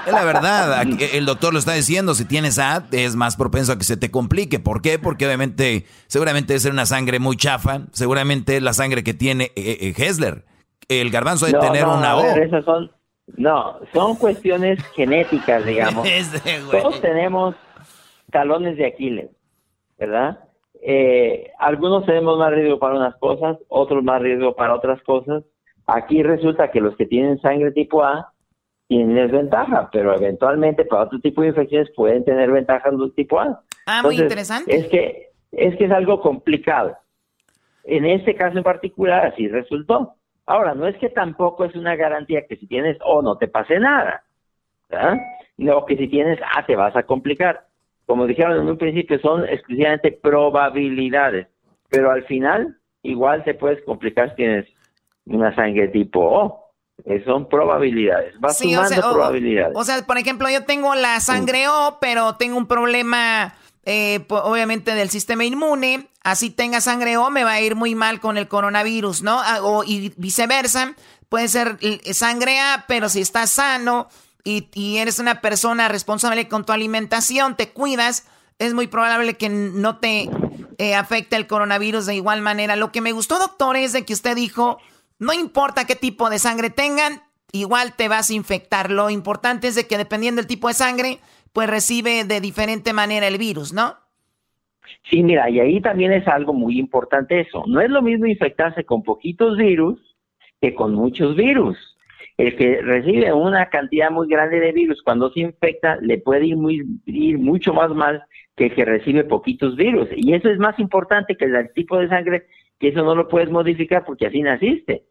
Es 0.07 0.13
la 0.13 0.25
verdad, 0.25 0.83
el 1.13 1.27
doctor 1.27 1.53
lo 1.53 1.61
está 1.61 1.75
diciendo, 1.75 2.15
si 2.17 2.25
tienes 2.25 2.59
A, 2.59 2.85
es 2.91 3.15
más 3.15 3.37
propenso 3.37 3.73
a 3.73 3.79
que 3.79 3.85
se 3.85 3.97
te 3.97 4.11
complique. 4.11 4.59
¿Por 4.59 4.83
qué? 4.83 4.99
Porque 4.99 5.27
obviamente, 5.27 5.87
seguramente 6.09 6.55
debe 6.55 6.61
ser 6.61 6.73
una 6.73 6.87
sangre 6.87 7.21
muy 7.21 7.37
chafa, 7.37 7.83
seguramente 7.93 8.57
es 8.57 8.63
la 8.65 8.73
sangre 8.73 9.05
que 9.05 9.15
tiene 9.15 9.53
eh, 9.55 9.79
eh, 9.81 9.95
Hessler. 9.97 10.45
El 10.89 11.11
garbanzo 11.11 11.47
de 11.47 11.53
No, 11.53 11.61
tener 11.61 11.85
no, 11.85 11.99
una 11.99 12.17
O. 12.17 12.23
ver, 12.23 12.45
esas 12.45 12.65
son, 12.65 12.91
no, 13.37 13.79
son 13.93 14.17
cuestiones 14.17 14.81
genéticas, 14.97 15.65
digamos. 15.65 16.07
Güey. 16.67 16.83
Todos 16.83 17.01
tenemos 17.01 17.55
talones 18.31 18.77
de 18.77 18.87
Aquiles, 18.87 19.31
¿verdad? 19.99 20.41
Eh, 20.83 21.51
algunos 21.59 22.05
tenemos 22.07 22.39
más 22.39 22.53
riesgo 22.53 22.79
para 22.79 22.97
unas 22.97 23.17
cosas, 23.17 23.59
otros 23.69 24.05
más 24.05 24.21
riesgo 24.21 24.55
para 24.55 24.75
otras 24.75 25.03
cosas. 25.03 25.45
Aquí 25.87 26.23
resulta 26.23 26.71
que 26.71 26.81
los 26.81 26.97
que 26.97 27.07
tienen 27.07 27.41
sangre 27.41 27.73
tipo 27.73 28.03
A 28.03 28.33
tienen 28.89 29.15
desventaja, 29.15 29.89
pero 29.93 30.15
eventualmente 30.15 30.85
para 30.85 31.05
otro 31.05 31.19
tipo 31.21 31.43
de 31.43 31.49
infecciones 31.49 31.91
pueden 31.95 32.25
tener 32.25 32.51
ventajas 32.51 32.93
los 32.93 33.15
tipo 33.15 33.41
A. 33.41 33.63
Ah, 33.87 34.03
muy 34.03 34.17
interesante. 34.17 34.77
Es 34.77 34.87
que, 34.89 35.31
es 35.53 35.77
que 35.77 35.85
es 35.85 35.91
algo 35.91 36.21
complicado. 36.21 36.97
En 37.85 38.05
este 38.05 38.35
caso 38.35 38.59
en 38.59 38.65
particular 38.65 39.27
así 39.27 39.49
resultó. 39.49 40.15
Ahora, 40.45 40.75
no 40.75 40.87
es 40.87 40.97
que 40.99 41.09
tampoco 41.09 41.65
es 41.65 41.75
una 41.75 41.97
garantía 41.97 42.47
que 42.47 42.57
si 42.57 42.67
tienes 42.67 42.97
O 43.05 43.23
no 43.23 43.37
te 43.39 43.49
pase 43.49 43.79
nada. 43.79 44.23
¿verdad? 44.89 45.19
No, 45.57 45.85
que 45.85 45.97
si 45.97 46.09
tienes 46.09 46.39
A 46.55 46.65
te 46.65 46.77
vas 46.77 46.95
a 46.97 47.05
complicar. 47.05 47.66
Como 48.07 48.27
dijeron 48.27 48.61
en 48.61 48.69
un 48.69 48.79
principio, 48.79 49.19
son 49.21 49.45
exclusivamente 49.49 50.13
probabilidades. 50.23 51.49
Pero 51.89 52.11
al 52.11 52.25
final, 52.27 52.79
igual 53.03 53.45
te 53.45 53.55
puedes 53.55 53.85
complicar 53.85 54.31
si 54.31 54.37
tienes 54.37 54.67
una 55.27 55.55
sangre 55.55 55.89
tipo 55.89 56.21
O. 56.21 56.63
Son 57.27 57.49
probabilidades. 57.49 58.39
Vas 58.41 58.57
Sí, 58.57 58.69
o 58.69 58.71
sumando 58.83 58.95
sea, 59.03 59.11
o- 59.11 59.13
probabilidades. 59.15 59.77
O 59.77 59.85
sea, 59.85 60.03
por 60.07 60.17
ejemplo, 60.19 60.49
yo 60.49 60.65
tengo 60.65 60.95
la 60.95 61.21
sangre 61.21 61.69
O, 61.69 61.99
pero 62.01 62.37
tengo 62.37 62.57
un 62.57 62.67
problema 62.67 63.55
eh, 63.85 64.25
obviamente 64.31 64.95
del 64.95 65.11
sistema 65.11 65.45
inmune, 65.45 66.09
así 66.25 66.51
tenga 66.51 66.81
sangre 66.81 67.17
O, 67.19 67.31
me 67.31 67.45
va 67.45 67.53
a 67.53 67.61
ir 67.61 67.75
muy 67.77 67.95
mal 67.95 68.19
con 68.21 68.37
el 68.39 68.49
coronavirus, 68.49 69.23
¿no? 69.23 69.39
Ah, 69.41 69.59
O, 69.63 69.85
y 69.85 70.13
viceversa, 70.17 70.95
puede 71.29 71.49
ser 71.49 71.77
sangre 72.13 72.59
A, 72.61 72.85
pero 72.89 73.09
si 73.09 73.21
estás 73.21 73.51
sano 73.51 74.09
y, 74.47 74.69
y 74.75 74.99
eres 74.99 75.19
una 75.19 75.41
persona 75.41 75.89
responsable 75.89 76.47
con 76.47 76.65
tu 76.65 76.73
alimentación, 76.73 77.57
te 77.57 77.71
cuidas, 77.71 78.31
es 78.61 78.75
muy 78.75 78.87
probable 78.87 79.35
que 79.35 79.49
no 79.49 79.99
te 79.99 80.31
eh, 80.79 80.95
afecte 80.95 81.35
el 81.35 81.49
coronavirus 81.49 82.07
de 82.07 82.15
igual 82.15 82.43
manera. 82.43 82.77
Lo 82.77 82.93
que 82.93 83.01
me 83.01 83.11
gustó, 83.11 83.41
doctor, 83.41 83.77
es 83.77 83.93
de 83.93 84.05
que 84.05 84.13
usted 84.13 84.37
dijo, 84.37 84.79
no 85.19 85.33
importa 85.33 85.85
qué 85.85 85.97
tipo 85.97 86.31
de 86.31 86.39
sangre 86.39 86.71
tengan, 86.71 87.23
igual 87.51 87.95
te 87.97 88.07
vas 88.07 88.31
a 88.31 88.35
infectar. 88.35 88.93
Lo 88.93 89.11
importante 89.11 89.67
es 89.67 89.75
de 89.75 89.89
que 89.89 89.99
dependiendo 89.99 90.41
del 90.41 90.47
tipo 90.47 90.69
de 90.69 90.75
sangre, 90.75 91.19
pues 91.53 91.69
recibe 91.69 92.23
de 92.23 92.41
diferente 92.41 92.93
manera 92.93 93.27
el 93.27 93.39
virus, 93.39 93.73
¿no? 93.73 93.97
Sí, 95.11 95.25
mira, 95.25 95.51
y 95.51 95.59
ahí 95.59 95.81
también 95.81 96.13
es 96.13 96.29
algo 96.29 96.53
muy 96.53 96.79
importante 96.79 97.41
eso. 97.41 97.65
No 97.67 97.81
es 97.81 97.91
lo 97.91 98.01
mismo 98.01 98.27
infectarse 98.27 98.85
con 98.85 99.03
poquitos 99.03 99.57
virus 99.57 99.99
que 100.61 100.73
con 100.73 100.95
muchos 100.95 101.35
virus. 101.35 101.77
El 102.37 102.55
que 102.57 102.83
recibe 102.83 103.33
una 103.33 103.71
cantidad 103.71 104.11
muy 104.11 104.29
grande 104.29 104.61
de 104.61 104.73
virus 104.73 105.03
cuando 105.03 105.31
se 105.31 105.41
infecta 105.41 105.97
le 106.03 106.19
puede 106.19 106.47
ir, 106.47 106.57
muy, 106.57 106.83
ir 107.07 107.39
mucho 107.39 107.73
más 107.73 107.91
mal 107.91 108.23
que 108.57 108.67
el 108.67 108.75
que 108.75 108.85
recibe 108.85 109.25
poquitos 109.25 109.75
virus. 109.77 110.09
Y 110.15 110.35
eso 110.35 110.51
es 110.51 110.59
más 110.59 110.79
importante 110.79 111.37
que 111.37 111.47
el 111.47 111.73
tipo 111.75 111.99
de 111.99 112.09
sangre, 112.09 112.47
que 112.79 112.89
eso 112.89 113.03
no 113.03 113.15
lo 113.15 113.29
puedes 113.29 113.51
modificar 113.51 114.05
porque 114.05 114.27
así 114.27 114.43
naciste. 114.43 115.05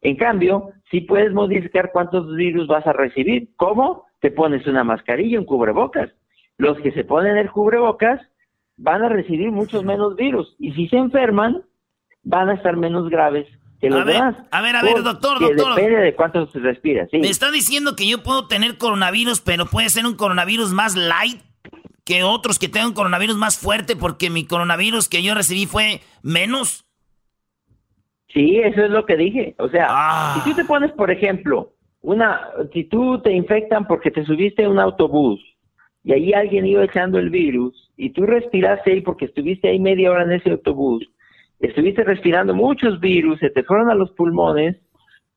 En 0.00 0.16
cambio, 0.16 0.70
sí 0.90 1.02
puedes 1.02 1.32
modificar 1.32 1.90
cuántos 1.92 2.34
virus 2.34 2.66
vas 2.66 2.86
a 2.86 2.92
recibir. 2.92 3.50
¿Cómo? 3.56 4.06
Te 4.20 4.32
pones 4.32 4.66
una 4.66 4.82
mascarilla, 4.82 5.38
un 5.38 5.46
cubrebocas. 5.46 6.10
Los 6.58 6.78
que 6.80 6.90
se 6.92 7.04
ponen 7.04 7.36
el 7.36 7.50
cubrebocas 7.50 8.20
van 8.76 9.04
a 9.04 9.08
recibir 9.08 9.52
muchos 9.52 9.84
menos 9.84 10.16
virus. 10.16 10.56
Y 10.58 10.72
si 10.72 10.88
se 10.88 10.96
enferman, 10.96 11.62
van 12.24 12.48
a 12.48 12.54
estar 12.54 12.76
menos 12.76 13.08
graves 13.08 13.46
A 13.84 14.04
ver, 14.04 14.16
a 14.50 14.62
ver, 14.62 14.76
a 14.76 14.82
ver, 14.82 15.02
doctor, 15.02 15.40
doctor. 15.40 15.74
Depende 15.74 15.98
de 15.98 16.14
cuánto 16.14 16.46
se 16.46 16.60
respira, 16.60 17.06
sí. 17.10 17.18
Me 17.18 17.28
está 17.28 17.50
diciendo 17.50 17.96
que 17.96 18.06
yo 18.08 18.22
puedo 18.22 18.46
tener 18.46 18.78
coronavirus, 18.78 19.40
pero 19.40 19.66
puede 19.66 19.88
ser 19.90 20.06
un 20.06 20.14
coronavirus 20.14 20.70
más 20.72 20.94
light 20.94 21.40
que 22.04 22.22
otros 22.22 22.58
que 22.58 22.68
tengan 22.68 22.92
coronavirus 22.92 23.36
más 23.36 23.58
fuerte 23.58 23.96
porque 23.96 24.30
mi 24.30 24.46
coronavirus 24.46 25.08
que 25.08 25.22
yo 25.22 25.34
recibí 25.34 25.66
fue 25.66 26.00
menos. 26.22 26.84
Sí, 28.28 28.58
eso 28.58 28.84
es 28.84 28.90
lo 28.90 29.04
que 29.04 29.16
dije. 29.16 29.54
O 29.58 29.68
sea, 29.68 29.86
Ah. 29.90 30.34
si 30.42 30.50
tú 30.50 30.56
te 30.56 30.64
pones, 30.64 30.90
por 30.92 31.10
ejemplo, 31.10 31.72
una, 32.00 32.40
si 32.72 32.84
tú 32.84 33.20
te 33.20 33.32
infectan 33.32 33.86
porque 33.86 34.10
te 34.10 34.24
subiste 34.24 34.64
a 34.64 34.68
un 34.68 34.78
autobús 34.78 35.40
y 36.04 36.12
ahí 36.12 36.32
alguien 36.32 36.66
iba 36.66 36.84
echando 36.84 37.18
el 37.18 37.30
virus 37.30 37.90
y 37.96 38.10
tú 38.10 38.26
respiraste 38.26 38.92
ahí 38.92 39.00
porque 39.02 39.26
estuviste 39.26 39.68
ahí 39.68 39.78
media 39.78 40.10
hora 40.10 40.24
en 40.24 40.32
ese 40.32 40.50
autobús, 40.50 41.08
estuviste 41.68 42.04
respirando 42.04 42.54
muchos 42.54 43.00
virus, 43.00 43.38
se 43.38 43.50
te 43.50 43.62
fueron 43.64 43.90
a 43.90 43.94
los 43.94 44.10
pulmones, 44.12 44.76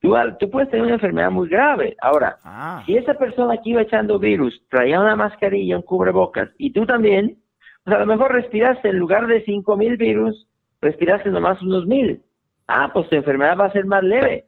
tú, 0.00 0.14
al- 0.16 0.36
tú 0.38 0.50
puedes 0.50 0.68
tener 0.70 0.84
una 0.84 0.94
enfermedad 0.94 1.30
muy 1.30 1.48
grave. 1.48 1.96
Ahora, 2.02 2.36
si 2.84 2.96
esa 2.96 3.14
persona 3.14 3.56
que 3.62 3.70
iba 3.70 3.82
echando 3.82 4.18
virus 4.18 4.60
traía 4.70 5.00
una 5.00 5.16
mascarilla, 5.16 5.76
un 5.76 5.82
cubrebocas, 5.82 6.48
y 6.58 6.72
tú 6.72 6.84
también, 6.86 7.38
pues 7.84 7.96
a 7.96 8.00
lo 8.00 8.06
mejor 8.06 8.32
respiraste 8.32 8.88
en 8.88 8.98
lugar 8.98 9.26
de 9.26 9.44
cinco 9.44 9.76
mil 9.76 9.96
virus, 9.96 10.46
respiraste 10.80 11.30
nomás 11.30 11.60
unos 11.62 11.86
mil. 11.86 12.22
Ah, 12.68 12.90
pues 12.92 13.08
tu 13.08 13.16
enfermedad 13.16 13.56
va 13.58 13.66
a 13.66 13.72
ser 13.72 13.86
más 13.86 14.02
leve, 14.02 14.46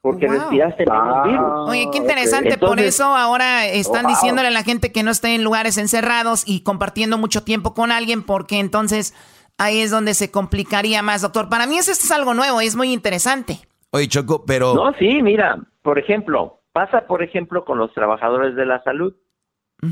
porque 0.00 0.26
Wow. 0.26 0.34
respiraste 0.36 0.84
menos 0.84 1.22
virus. 1.28 1.68
Oye, 1.70 1.88
qué 1.92 1.98
interesante. 1.98 2.58
Por 2.58 2.70
Entonces- 2.70 2.86
eso 2.96 3.04
ahora 3.04 3.66
están 3.66 4.02
Wow. 4.02 4.10
diciéndole 4.10 4.48
a 4.48 4.50
la 4.50 4.64
gente 4.64 4.90
que 4.90 5.04
no 5.04 5.12
esté 5.12 5.36
en 5.36 5.44
lugares 5.44 5.78
encerrados 5.78 6.42
y 6.46 6.64
compartiendo 6.64 7.18
mucho 7.18 7.44
tiempo 7.44 7.72
con 7.72 7.92
alguien, 7.92 8.24
porque 8.24 8.58
entonces 8.58 9.14
ahí 9.58 9.80
es 9.80 9.90
donde 9.90 10.14
se 10.14 10.30
complicaría 10.30 11.02
más, 11.02 11.22
doctor. 11.22 11.48
Para 11.48 11.66
mí 11.66 11.78
eso 11.78 11.92
es 11.92 12.10
algo 12.10 12.34
nuevo, 12.34 12.60
es 12.60 12.76
muy 12.76 12.92
interesante. 12.92 13.60
Oye, 13.90 14.08
Choco, 14.08 14.44
pero... 14.46 14.74
No, 14.74 14.92
sí, 14.94 15.22
mira, 15.22 15.58
por 15.82 15.98
ejemplo, 15.98 16.60
pasa 16.72 17.06
por 17.06 17.22
ejemplo 17.22 17.64
con 17.64 17.78
los 17.78 17.92
trabajadores 17.92 18.54
de 18.56 18.66
la 18.66 18.82
salud. 18.82 19.14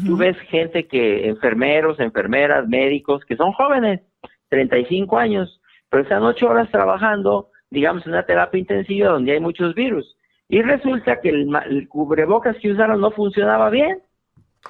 Tú 0.07 0.17
ves 0.17 0.37
gente 0.49 0.87
que, 0.87 1.29
enfermeros, 1.29 1.99
enfermeras, 1.99 2.69
médicos, 2.69 3.25
que 3.25 3.37
son 3.37 3.53
jóvenes, 3.53 4.01
35 4.49 5.19
años, 5.19 5.61
pero 5.89 6.05
están 6.05 6.23
ocho 6.23 6.47
horas 6.49 6.71
trabajando, 6.71 7.49
digamos, 7.71 8.07
en 8.07 8.13
una 8.13 8.25
terapia 8.25 8.61
intensiva 8.61 9.09
donde 9.09 9.33
hay 9.33 9.41
muchos 9.41 9.75
virus. 9.75 10.17
Y 10.49 10.63
resulta 10.63 11.21
que 11.21 11.31
el, 11.31 11.47
ma- 11.47 11.65
el 11.65 11.89
cubrebocas 11.89 12.57
que 12.63 12.71
usaron 12.71 13.01
no 13.01 13.11
funcionaba 13.11 13.69
bien, 13.69 14.01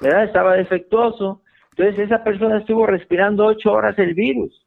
¿verdad? 0.01 0.23
Estaba 0.23 0.53
defectuoso. 0.55 1.43
Entonces 1.77 1.99
esa 2.07 2.23
persona 2.23 2.57
estuvo 2.57 2.87
respirando 2.87 3.45
ocho 3.45 3.71
horas 3.73 3.97
el 3.99 4.15
virus. 4.15 4.60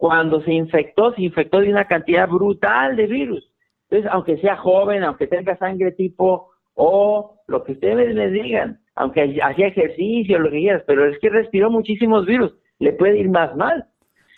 Cuando 0.00 0.40
se 0.40 0.54
infectó, 0.54 1.12
se 1.12 1.20
infectó 1.20 1.60
de 1.60 1.68
una 1.68 1.84
cantidad 1.84 2.26
brutal 2.26 2.96
de 2.96 3.06
virus. 3.06 3.46
Entonces, 3.82 4.10
aunque 4.10 4.38
sea 4.38 4.56
joven, 4.56 5.04
aunque 5.04 5.26
tenga 5.26 5.58
sangre 5.58 5.92
tipo 5.92 6.52
O, 6.72 7.36
lo 7.46 7.62
que 7.64 7.72
ustedes 7.72 8.14
les 8.14 8.32
digan, 8.32 8.80
aunque 8.94 9.38
hacía 9.42 9.66
ejercicio, 9.66 10.38
lo 10.38 10.50
que 10.50 10.60
quieras, 10.60 10.84
pero 10.86 11.04
es 11.04 11.18
que 11.18 11.28
respiró 11.28 11.70
muchísimos 11.70 12.24
virus, 12.24 12.50
le 12.78 12.94
puede 12.94 13.18
ir 13.18 13.28
más 13.28 13.54
mal. 13.56 13.84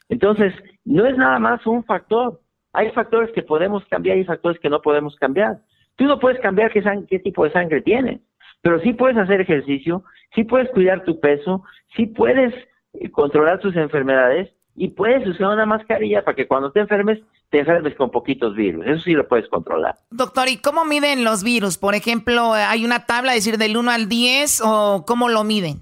Entonces, 0.09 0.53
no 0.85 1.07
es 1.07 1.17
nada 1.17 1.39
más 1.39 1.65
un 1.65 1.85
factor. 1.85 2.41
Hay 2.73 2.91
factores 2.91 3.31
que 3.31 3.45
podemos 3.45 3.85
cambiar 3.85 4.19
y 4.19 4.25
factores 4.25 4.59
que 4.59 4.69
no 4.69 4.83
podemos 4.83 5.15
cambiar. 5.15 5.59
Tú 5.95 6.07
no 6.07 6.19
puedes 6.19 6.41
cambiar 6.41 6.73
qué, 6.73 6.83
qué 7.09 7.21
tipo 7.21 7.45
de 7.45 7.53
sangre 7.53 7.83
tienes, 7.83 8.21
pero 8.63 8.81
sí 8.81 8.95
puedes 8.95 9.17
hacer 9.17 9.41
ejercicio, 9.41 10.03
sí 10.35 10.43
puedes 10.43 10.69
cuidar 10.71 11.05
tu 11.05 11.21
peso, 11.21 11.63
sí 11.95 12.07
puedes 12.07 12.53
eh, 12.95 13.13
controlar 13.13 13.61
tus 13.61 13.77
enfermedades 13.77 14.51
y 14.75 14.89
puedes 14.89 15.27
usar 15.27 15.49
una 15.49 15.67
mascarilla 15.67 16.25
para 16.25 16.35
que 16.35 16.47
cuando 16.47 16.73
te 16.73 16.81
enfermes, 16.81 17.21
te 17.51 17.61
enfermes 17.61 17.95
con 17.95 18.11
poquitos 18.11 18.55
virus. 18.55 18.87
Eso 18.87 19.01
sí 19.01 19.13
lo 19.13 19.29
puedes 19.29 19.49
controlar. 19.49 19.97
Doctor, 20.11 20.49
¿y 20.49 20.57
cómo 20.59 20.85
miden 20.85 21.25
los 21.25 21.45
virus? 21.45 21.79
Por 21.79 21.95
ejemplo, 21.95 22.53
¿hay 22.55 22.85
una 22.85 23.05
tabla, 23.07 23.33
decir, 23.33 23.59
del 23.59 23.77
1 23.77 23.91
al 23.91 24.09
10 24.09 24.63
o 24.65 25.05
cómo 25.07 25.29
lo 25.29 25.45
miden? 25.45 25.81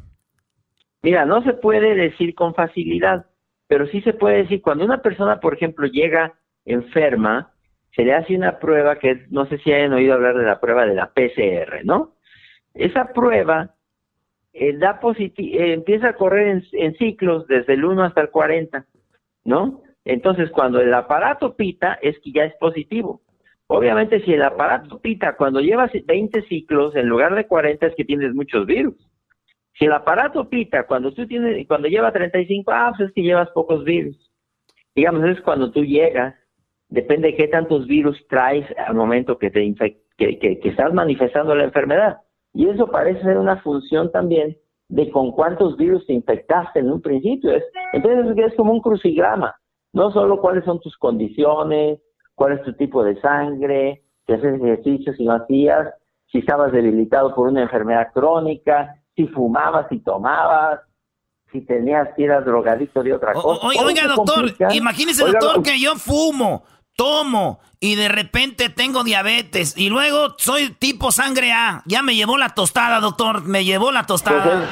Mira, 1.03 1.25
no 1.25 1.43
se 1.43 1.53
puede 1.55 1.95
decir 1.95 2.35
con 2.35 2.55
facilidad, 2.55 3.27
pero 3.69 3.87
sí 3.87 4.03
se 4.03 4.13
puede 4.13 4.39
decir 4.39 4.61
cuando 4.61 4.85
una 4.85 5.01
persona, 5.01 5.41
por 5.41 5.55
ejemplo, 5.55 5.87
llega 5.87 6.35
enferma, 6.65 7.53
se 7.95 8.05
le 8.05 8.15
hace 8.15 8.37
una 8.37 8.59
prueba 8.59 8.99
que 8.99 9.27
no 9.31 9.47
sé 9.47 9.59
si 9.59 9.73
hayan 9.73 9.93
oído 9.93 10.15
hablar 10.15 10.37
de 10.37 10.45
la 10.45 10.61
prueba 10.61 10.85
de 10.85 10.95
la 10.95 11.13
PCR, 11.13 11.85
¿no? 11.85 12.15
Esa 12.75 13.13
prueba 13.13 13.75
eh, 14.53 14.77
da 14.77 15.01
eh, 15.05 15.73
empieza 15.73 16.09
a 16.09 16.13
correr 16.15 16.63
en, 16.73 16.95
ciclos 16.95 17.47
desde 17.47 17.75
el 17.75 17.85
1 17.85 18.03
hasta 18.03 18.21
el 18.23 18.31
40, 18.31 18.85
¿no? 19.45 19.83
Entonces, 20.05 20.51
cuando 20.51 20.81
el 20.81 20.93
aparato 20.93 21.55
pita, 21.55 21.99
es 22.03 22.19
que 22.21 22.33
ya 22.33 22.45
es 22.45 22.55
positivo. 22.57 23.21
Obviamente, 23.69 24.21
si 24.25 24.33
el 24.33 24.43
aparato 24.43 24.99
pita 24.99 25.37
cuando 25.37 25.61
llevas 25.61 25.93
20 25.93 26.43
ciclos 26.43 26.97
en 26.97 27.07
lugar 27.07 27.35
de 27.35 27.47
40, 27.47 27.87
es 27.87 27.95
que 27.95 28.05
tienes 28.05 28.35
muchos 28.35 28.67
virus. 28.67 28.97
Si 29.79 29.85
el 29.85 29.93
aparato 29.93 30.49
pita 30.49 30.87
cuando 30.87 31.13
tú 31.13 31.27
tienes, 31.27 31.67
cuando 31.69 31.87
lleva 31.87 32.13
35, 32.13 32.73
ah, 32.73 32.93
pues 32.97 33.09
es 33.09 33.15
que 33.15 33.23
llevas 33.23 33.51
pocos 33.51 33.85
virus. 33.85 34.17
Digamos, 34.97 35.25
es 35.29 35.41
cuando 35.43 35.71
tú 35.71 35.85
llegas, 35.85 36.35
depende 36.89 37.29
de 37.29 37.37
qué 37.37 37.47
tantos 37.47 37.87
virus 37.87 38.27
traes 38.29 38.67
al 38.77 38.95
momento 38.95 39.39
que 39.39 39.51
te 39.51 39.75
que 40.19 40.61
estás 40.65 40.93
manifestando 40.93 41.55
la 41.55 41.65
enfermedad. 41.65 42.19
Y 42.53 42.69
eso 42.69 42.87
parece 42.89 43.23
ser 43.23 43.39
una 43.39 43.61
función 43.63 44.11
también 44.11 44.57
de 44.89 45.11
con 45.11 45.31
cuántos 45.33 45.77
virus 45.77 46.05
te 46.07 46.13
infectaste 46.13 46.81
en 46.81 46.91
un 46.91 47.01
principio. 47.01 47.53
Es, 47.53 47.65
entonces 47.93 48.37
es 48.45 48.55
como 48.57 48.73
un 48.73 48.81
crucigrama. 48.81 49.55
No 49.93 50.11
solo 50.13 50.41
cuáles 50.41 50.65
son 50.65 50.81
tus 50.81 50.97
condiciones, 50.99 52.01
cuál 52.35 52.53
es 52.55 52.63
tu 52.65 52.73
tipo 52.75 53.05
de 53.05 53.21
sangre, 53.21 54.03
si 54.27 54.33
haces 54.33 54.55
ejercicio, 54.61 55.13
si 55.15 55.25
no 55.25 55.35
hacías, 55.35 55.89
si 56.31 56.39
estabas 56.39 56.73
debilitado 56.73 57.35
por 57.35 57.49
una 57.49 57.63
enfermedad 57.63 58.09
crónica, 58.13 58.97
si 59.15 59.27
fumabas, 59.29 59.87
si 59.89 59.99
tomabas, 60.01 60.81
si 61.53 61.61
tenías, 61.63 62.09
si 62.17 62.25
eras 62.25 62.45
drogadicto 62.45 63.03
de 63.03 63.13
otra 63.13 63.33
cosa. 63.33 63.67
Oiga, 63.85 64.07
doctor, 64.07 64.37
complica. 64.37 64.75
imagínese, 64.75 65.25
Oiga, 65.25 65.39
doctor, 65.41 65.57
lo- 65.59 65.63
que 65.65 65.81
yo 65.81 65.95
fumo, 65.97 66.63
tomo 66.97 67.61
y 67.81 67.95
de 67.95 68.09
repente 68.09 68.69
tengo 68.69 69.05
diabetes 69.05 69.75
y 69.77 69.89
luego 69.89 70.35
soy 70.39 70.71
tipo 70.79 71.13
sangre 71.13 71.53
A. 71.53 71.83
Ya 71.87 72.03
me 72.03 72.15
llevó 72.15 72.37
la 72.39 72.51
tostada, 72.51 73.01
doctor, 73.01 73.43
me 73.45 73.65
llevó 73.65 73.91
la 73.93 74.05
tostada. 74.07 74.69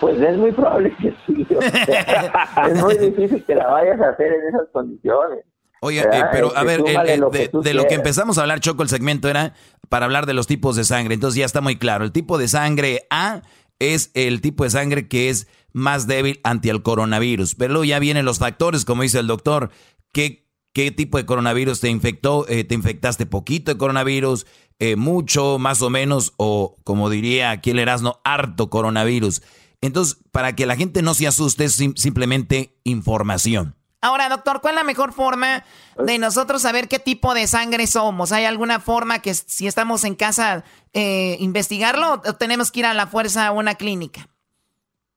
Pues 0.00 0.20
es 0.20 0.36
muy 0.36 0.52
probable 0.52 0.94
que 1.00 1.14
sí. 1.26 1.46
o 1.54 1.60
sea, 1.62 2.66
es 2.70 2.82
muy 2.82 2.96
difícil 2.98 3.44
que 3.44 3.54
la 3.54 3.66
vayas 3.68 4.00
a 4.00 4.10
hacer 4.10 4.26
en 4.32 4.48
esas 4.54 4.68
condiciones. 4.72 5.44
Oye, 5.80 6.00
eh, 6.00 6.22
pero 6.32 6.48
a 6.56 6.62
Este, 6.62 6.64
ver, 6.66 6.80
el- 6.80 6.86
súmale 6.86 7.14
el- 7.14 7.20
lo 7.20 7.30
que 7.30 7.38
de, 7.48 7.60
de 7.62 7.74
lo 7.74 7.86
que 7.86 7.94
empezamos 7.94 8.38
a 8.38 8.42
hablar, 8.42 8.60
Choco, 8.60 8.82
el 8.82 8.88
segmento 8.88 9.28
era 9.28 9.52
para 9.88 10.06
hablar 10.06 10.26
de 10.26 10.32
los 10.34 10.46
tipos 10.46 10.74
de 10.76 10.84
sangre. 10.84 11.14
Entonces 11.14 11.38
ya 11.38 11.44
está 11.44 11.60
muy 11.60 11.76
claro. 11.76 12.04
El 12.04 12.12
tipo 12.12 12.38
de 12.38 12.48
sangre 12.48 13.06
A 13.10 13.42
es 13.78 14.10
el 14.14 14.40
tipo 14.40 14.64
de 14.64 14.70
sangre 14.70 15.06
que 15.06 15.28
es 15.28 15.48
más 15.72 16.06
débil 16.06 16.40
ante 16.44 16.70
el 16.70 16.82
coronavirus. 16.82 17.54
Pero 17.54 17.74
luego 17.74 17.84
ya 17.84 17.98
vienen 17.98 18.24
los 18.24 18.38
factores, 18.38 18.84
como 18.86 19.02
dice 19.02 19.18
el 19.18 19.26
doctor. 19.26 19.70
¿Qué, 20.12 20.45
qué 20.76 20.90
tipo 20.90 21.16
de 21.16 21.24
coronavirus 21.24 21.80
te 21.80 21.88
infectó? 21.88 22.46
Eh, 22.50 22.62
¿Te 22.62 22.74
infectaste 22.74 23.24
poquito 23.24 23.72
de 23.72 23.78
coronavirus? 23.78 24.46
Eh, 24.78 24.94
¿Mucho, 24.96 25.58
más 25.58 25.80
o 25.80 25.88
menos? 25.88 26.34
O 26.36 26.76
como 26.84 27.08
diría 27.08 27.50
aquí 27.50 27.70
el 27.70 27.78
Erasmo, 27.78 28.20
harto 28.24 28.68
coronavirus. 28.68 29.40
Entonces, 29.80 30.18
para 30.32 30.54
que 30.54 30.66
la 30.66 30.76
gente 30.76 31.00
no 31.00 31.14
se 31.14 31.26
asuste, 31.26 31.64
es 31.64 31.76
simplemente 31.76 32.76
información. 32.84 33.74
Ahora, 34.02 34.28
doctor, 34.28 34.60
¿cuál 34.60 34.74
es 34.74 34.80
la 34.80 34.84
mejor 34.84 35.14
forma 35.14 35.64
de 35.96 36.18
nosotros 36.18 36.60
saber 36.60 36.88
qué 36.88 36.98
tipo 36.98 37.32
de 37.32 37.46
sangre 37.46 37.86
somos? 37.86 38.30
¿Hay 38.32 38.44
alguna 38.44 38.78
forma 38.78 39.20
que 39.20 39.32
si 39.32 39.66
estamos 39.66 40.04
en 40.04 40.14
casa 40.14 40.62
eh, 40.92 41.38
investigarlo 41.40 42.20
o 42.22 42.34
tenemos 42.34 42.70
que 42.70 42.80
ir 42.80 42.86
a 42.86 42.92
la 42.92 43.06
fuerza 43.06 43.46
a 43.46 43.52
una 43.52 43.76
clínica? 43.76 44.28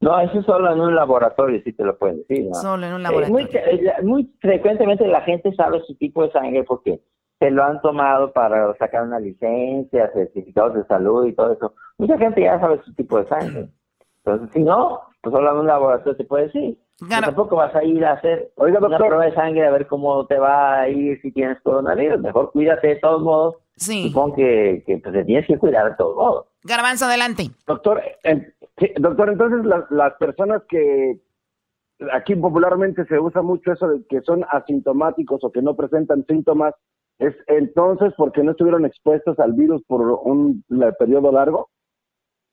No, 0.01 0.19
eso 0.21 0.41
solo 0.43 0.71
en 0.71 0.79
un 0.79 0.95
laboratorio, 0.95 1.61
sí 1.63 1.73
te 1.73 1.83
lo 1.83 1.97
pueden 1.97 2.19
decir. 2.27 2.47
Solo 2.53 2.85
en 2.87 2.93
un 2.93 3.01
Eh, 3.01 3.03
laboratorio. 3.03 3.33
muy, 3.33 3.49
eh, 3.53 3.93
muy 4.03 4.33
frecuentemente 4.39 5.05
la 5.07 5.21
gente 5.21 5.53
sabe 5.55 5.81
su 5.85 5.95
tipo 5.95 6.23
de 6.23 6.31
sangre 6.31 6.63
porque 6.63 7.01
se 7.39 7.51
lo 7.51 7.63
han 7.63 7.81
tomado 7.81 8.31
para 8.31 8.73
sacar 8.77 9.03
una 9.03 9.19
licencia, 9.19 10.09
certificados 10.13 10.75
de 10.75 10.85
salud 10.85 11.25
y 11.25 11.33
todo 11.33 11.51
eso. 11.53 11.73
Mucha 11.97 12.17
gente 12.17 12.41
ya 12.41 12.59
sabe 12.59 12.81
su 12.83 12.93
tipo 12.93 13.17
de 13.19 13.27
sangre. 13.27 13.69
Entonces, 14.23 14.49
si 14.53 14.59
no, 14.63 15.01
pues 15.21 15.33
solo 15.33 15.51
en 15.51 15.57
un 15.57 15.67
laboratorio 15.67 16.15
te 16.17 16.23
puede 16.25 16.45
decir. 16.45 16.77
Tampoco 17.09 17.55
vas 17.55 17.73
a 17.75 17.83
ir 17.83 18.03
a 18.05 18.13
hacer 18.13 18.51
Oiga, 18.57 18.79
una 18.79 18.89
doctor. 18.89 19.07
prueba 19.07 19.25
de 19.25 19.33
sangre 19.33 19.65
a 19.65 19.71
ver 19.71 19.87
cómo 19.87 20.25
te 20.27 20.37
va 20.37 20.81
a 20.81 20.89
ir 20.89 21.19
si 21.21 21.31
tienes 21.31 21.59
coronavirus. 21.61 22.19
Mejor 22.19 22.51
cuídate 22.51 22.87
de 22.87 22.95
todos 22.97 23.21
modos. 23.21 23.55
Sí. 23.77 24.09
Supongo 24.09 24.35
que, 24.35 24.83
que 24.85 24.97
pues, 24.97 25.13
te 25.13 25.23
tienes 25.23 25.47
que 25.47 25.57
cuidar 25.57 25.89
de 25.91 25.95
todos 25.95 26.15
modos. 26.17 26.45
Garbanzo, 26.63 27.05
adelante. 27.05 27.43
Doctor, 27.65 28.01
en- 28.23 28.53
sí, 28.79 28.91
doctor, 28.99 29.29
entonces 29.29 29.65
las, 29.89 30.13
personas 30.15 30.63
que 30.67 31.19
aquí 32.13 32.35
popularmente 32.35 33.05
se 33.05 33.19
usa 33.19 33.41
mucho 33.41 33.71
eso 33.71 33.87
de 33.87 34.05
que 34.07 34.21
son 34.21 34.45
asintomáticos 34.49 35.43
o 35.43 35.51
que 35.51 35.61
no 35.61 35.75
presentan 35.75 36.25
síntomas, 36.25 36.73
es 37.19 37.35
entonces 37.47 38.13
porque 38.17 38.43
no 38.43 38.51
estuvieron 38.51 38.85
expuestos 38.85 39.37
al 39.39 39.53
virus 39.53 39.83
por 39.85 40.01
un 40.01 40.63
la- 40.69 40.93
periodo 40.93 41.31
largo. 41.31 41.69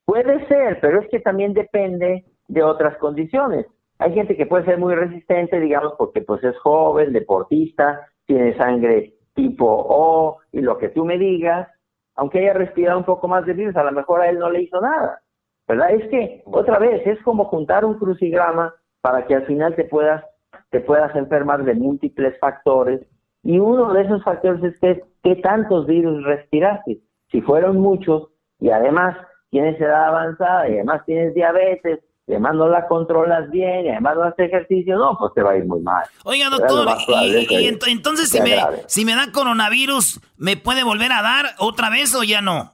Puede 0.05 0.47
ser, 0.49 0.81
pero 0.81 1.01
es 1.01 1.09
que 1.09 1.21
también 1.21 1.53
depende 1.53 2.25
de 2.49 2.63
otras 2.63 2.97
condiciones. 2.99 3.67
Hay 3.99 4.13
gente 4.13 4.37
que 4.37 4.47
puede 4.47 4.65
ser 4.65 4.79
muy 4.79 4.95
resistente, 4.95 5.59
digamos, 5.61 5.95
porque 5.97 6.21
pues 6.21 6.43
es 6.45 6.57
joven, 6.59 7.13
deportista, 7.13 8.07
tiene 8.27 8.57
sangre 8.57 9.15
tipo 9.35 9.67
O 9.69 10.39
y 10.53 10.61
lo 10.61 10.79
que 10.79 10.89
tú 10.89 11.05
me 11.05 11.19
digas, 11.19 11.69
aunque 12.17 12.41
haya 12.41 12.55
respirado 12.55 12.99
un 12.99 13.05
poco 13.05 13.29
más 13.29 13.47
de 13.47 13.53
virus, 13.53 13.77
a 13.77 13.85
lo 13.85 13.93
mejor 13.93 14.21
a 14.21 14.29
él 14.29 14.39
no 14.39 14.51
le 14.51 14.63
hizo 14.63 14.81
nada. 14.81 15.21
¿Verdad? 15.69 15.91
Es 15.91 16.09
que, 16.11 16.43
otra 16.47 16.79
vez, 16.79 17.07
es 17.07 17.21
como 17.23 17.45
juntar 17.47 17.85
un 17.85 17.99
crucigrama 17.99 18.75
para 19.01 19.27
que 19.27 19.35
al 19.35 19.47
final 19.47 19.75
te 19.75 19.85
puedas, 19.85 20.25
te 20.71 20.81
puedas 20.81 21.15
enfermar 21.17 21.65
de 21.65 21.75
múltiples 21.75 22.39
factores. 22.39 23.01
Y 23.43 23.59
uno 23.59 23.93
de 23.93 24.03
esos 24.03 24.23
factores 24.25 24.63
es 24.63 24.79
que, 24.81 25.05
qué 25.23 25.37
tantos 25.37 25.87
virus 25.87 26.23
respiraste. 26.25 26.99
Si 27.31 27.41
fueron 27.43 27.79
muchos, 27.79 28.29
y 28.61 28.71
además 28.71 29.17
tienes 29.51 29.81
edad 29.81 30.07
avanzada, 30.09 30.69
y 30.69 30.75
además 30.75 31.03
tienes 31.05 31.35
diabetes, 31.35 32.01
y 32.29 32.33
además 32.33 32.55
no 32.55 32.69
la 32.69 32.87
controlas 32.89 33.51
bien, 33.51 33.87
y 33.87 33.89
además 33.91 34.17
no 34.17 34.23
haces 34.25 34.47
ejercicio, 34.47 34.97
no, 34.97 35.17
pues 35.19 35.33
te 35.35 35.43
va 35.43 35.53
a 35.53 35.57
ir 35.57 35.65
muy 35.65 35.81
mal. 35.81 36.05
Oiga, 36.25 36.49
doctor, 36.51 36.87
y, 37.09 37.39
y 37.39 37.69
ent- 37.69 37.87
entonces 37.89 38.29
si 38.29 38.41
me, 38.41 38.57
si 38.87 39.05
me 39.05 39.15
da 39.15 39.31
coronavirus, 39.33 40.21
¿me 40.37 40.57
puede 40.57 40.83
volver 40.85 41.13
a 41.13 41.23
dar 41.23 41.47
otra 41.59 41.91
vez 41.91 42.15
o 42.15 42.23
ya 42.25 42.41
no? 42.41 42.73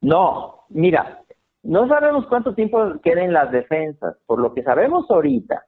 No, 0.00 0.64
mira, 0.68 1.20
no 1.62 1.88
sabemos 1.88 2.26
cuánto 2.26 2.54
tiempo 2.54 3.00
queden 3.02 3.32
las 3.32 3.50
defensas. 3.50 4.16
Por 4.26 4.40
lo 4.40 4.54
que 4.54 4.62
sabemos 4.62 5.10
ahorita, 5.10 5.64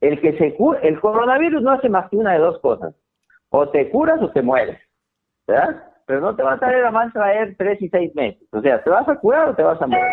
el 0.00 0.20
que 0.20 0.36
se 0.38 0.54
cura, 0.54 0.80
el 0.80 1.00
coronavirus 1.00 1.62
no 1.62 1.70
hace 1.70 1.88
más 1.88 2.08
que 2.10 2.16
una 2.16 2.32
de 2.32 2.38
dos 2.38 2.58
cosas. 2.60 2.94
O 3.50 3.68
te 3.68 3.90
curas 3.90 4.20
o 4.22 4.30
te 4.30 4.42
mueres. 4.42 4.78
¿Verdad? 5.46 5.82
Pero 6.06 6.20
no 6.20 6.36
te 6.36 6.42
va 6.42 6.54
a 6.54 6.58
traer 6.58 6.84
a 6.84 6.90
más 6.90 7.12
traer 7.12 7.54
tres 7.56 7.80
y 7.80 7.88
seis 7.88 8.14
meses. 8.14 8.46
O 8.52 8.60
sea, 8.60 8.82
te 8.82 8.90
vas 8.90 9.08
a 9.08 9.16
curar 9.16 9.50
o 9.50 9.54
te 9.54 9.62
vas 9.62 9.80
a 9.80 9.86
morir. 9.86 10.04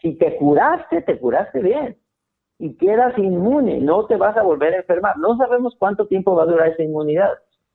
Si 0.00 0.16
te 0.16 0.36
curaste, 0.36 1.02
te 1.02 1.18
curaste 1.18 1.60
bien. 1.60 1.96
Y 2.58 2.76
quedas 2.76 3.16
inmune, 3.18 3.80
no 3.80 4.06
te 4.06 4.16
vas 4.16 4.36
a 4.36 4.42
volver 4.42 4.74
a 4.74 4.78
enfermar. 4.78 5.16
No 5.18 5.36
sabemos 5.36 5.74
cuánto 5.78 6.06
tiempo 6.06 6.34
va 6.34 6.44
a 6.44 6.46
durar 6.46 6.68
esa 6.68 6.82
inmunidad. 6.82 7.30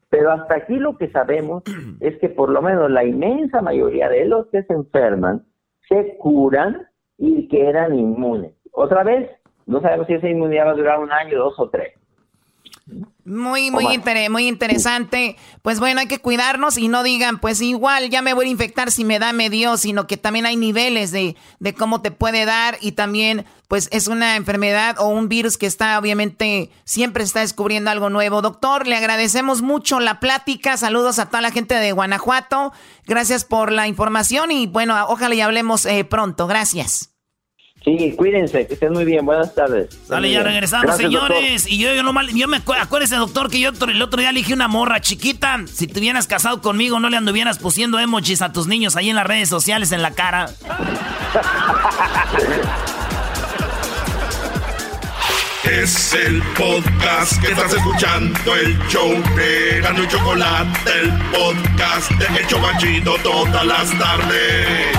Pero 0.09 0.31
hasta 0.31 0.55
aquí 0.55 0.77
lo 0.77 0.97
que 0.97 1.09
sabemos 1.09 1.63
es 1.99 2.17
que 2.19 2.29
por 2.29 2.49
lo 2.49 2.61
menos 2.61 2.89
la 2.89 3.03
inmensa 3.03 3.61
mayoría 3.61 4.09
de 4.09 4.25
los 4.25 4.47
que 4.47 4.63
se 4.63 4.73
enferman 4.73 5.45
se 5.87 6.17
curan 6.17 6.87
y 7.17 7.47
quedan 7.47 7.95
inmunes. 7.97 8.53
Otra 8.71 9.03
vez, 9.03 9.29
no 9.65 9.81
sabemos 9.81 10.07
si 10.07 10.13
esa 10.13 10.29
inmunidad 10.29 10.67
va 10.67 10.71
a 10.71 10.75
durar 10.75 10.99
un 10.99 11.11
año, 11.11 11.37
dos 11.37 11.59
o 11.59 11.69
tres. 11.69 11.93
Muy, 13.25 13.71
muy, 13.71 13.93
inter- 13.93 14.29
muy 14.29 14.47
interesante. 14.47 15.35
Pues 15.61 15.79
bueno, 15.79 15.99
hay 15.99 16.07
que 16.07 16.19
cuidarnos 16.19 16.77
y 16.77 16.87
no 16.87 17.03
digan, 17.03 17.39
pues 17.39 17.61
igual 17.61 18.09
ya 18.09 18.21
me 18.21 18.33
voy 18.33 18.47
a 18.47 18.49
infectar 18.49 18.91
si 18.91 19.03
me 19.03 19.19
da, 19.19 19.33
me 19.33 19.49
dio, 19.49 19.75
sino 19.75 20.07
que 20.07 20.15
también 20.15 20.45
hay 20.45 20.55
niveles 20.55 21.11
de, 21.11 21.35
de 21.59 21.73
cómo 21.73 22.01
te 22.01 22.11
puede 22.11 22.45
dar 22.45 22.77
y 22.79 22.93
también, 22.93 23.45
pues 23.67 23.89
es 23.91 24.07
una 24.07 24.37
enfermedad 24.37 24.95
o 24.99 25.07
un 25.09 25.27
virus 25.27 25.57
que 25.57 25.65
está, 25.65 25.99
obviamente, 25.99 26.71
siempre 26.85 27.23
está 27.25 27.41
descubriendo 27.41 27.91
algo 27.91 28.09
nuevo. 28.09 28.41
Doctor, 28.41 28.87
le 28.87 28.95
agradecemos 28.95 29.61
mucho 29.61 29.99
la 29.99 30.21
plática. 30.21 30.77
Saludos 30.77 31.19
a 31.19 31.25
toda 31.25 31.41
la 31.41 31.51
gente 31.51 31.75
de 31.75 31.91
Guanajuato. 31.91 32.71
Gracias 33.05 33.43
por 33.43 33.73
la 33.73 33.87
información 33.87 34.51
y 34.51 34.67
bueno, 34.67 34.95
ojalá 35.09 35.35
y 35.35 35.41
hablemos 35.41 35.85
eh, 35.85 36.05
pronto. 36.05 36.47
Gracias. 36.47 37.16
Sí, 37.87 38.13
cuídense, 38.17 38.67
que 38.67 38.73
estén 38.73 38.91
muy 38.91 39.05
bien. 39.05 39.25
Buenas 39.25 39.55
tardes. 39.55 39.87
Dale, 40.09 40.29
ya 40.29 40.43
regresamos, 40.43 40.87
Gracias, 40.87 41.07
señores. 41.09 41.65
Y 41.71 41.77
yo, 41.77 41.93
yo, 41.93 42.03
no 42.03 42.11
mal- 42.11 42.27
yo 42.35 42.45
me 42.49 42.57
acu- 42.57 42.75
acuérdese, 42.77 43.15
doctor, 43.15 43.49
que 43.49 43.61
yo 43.61 43.69
el 43.87 44.01
otro 44.01 44.19
día 44.19 44.31
elegí 44.31 44.51
una 44.51 44.67
morra 44.67 44.99
chiquita. 44.99 45.61
Si 45.71 45.87
te 45.87 46.01
hubieras 46.01 46.27
casado 46.27 46.61
conmigo, 46.61 46.99
no 46.99 47.09
le 47.09 47.15
anduvieras 47.15 47.59
pusiendo 47.59 47.97
emojis 47.97 48.41
a 48.41 48.51
tus 48.51 48.67
niños 48.67 48.97
ahí 48.97 49.09
en 49.09 49.15
las 49.15 49.25
redes 49.25 49.47
sociales 49.47 49.93
en 49.93 50.01
la 50.01 50.11
cara. 50.11 50.49
Es 55.63 56.13
el 56.13 56.41
podcast 56.57 57.41
que 57.41 57.51
estás 57.51 57.73
escuchando, 57.73 58.55
el 58.55 58.77
show 58.87 59.09
de 59.35 59.81
Gano 59.81 60.03
y 60.03 60.07
Chocolate, 60.07 60.91
el 61.01 61.11
podcast 61.31 62.09
de 62.11 62.25
El 62.39 62.47
Chobachito 62.47 63.15
todas 63.21 63.65
las 63.65 63.89
tardes. 63.99 64.97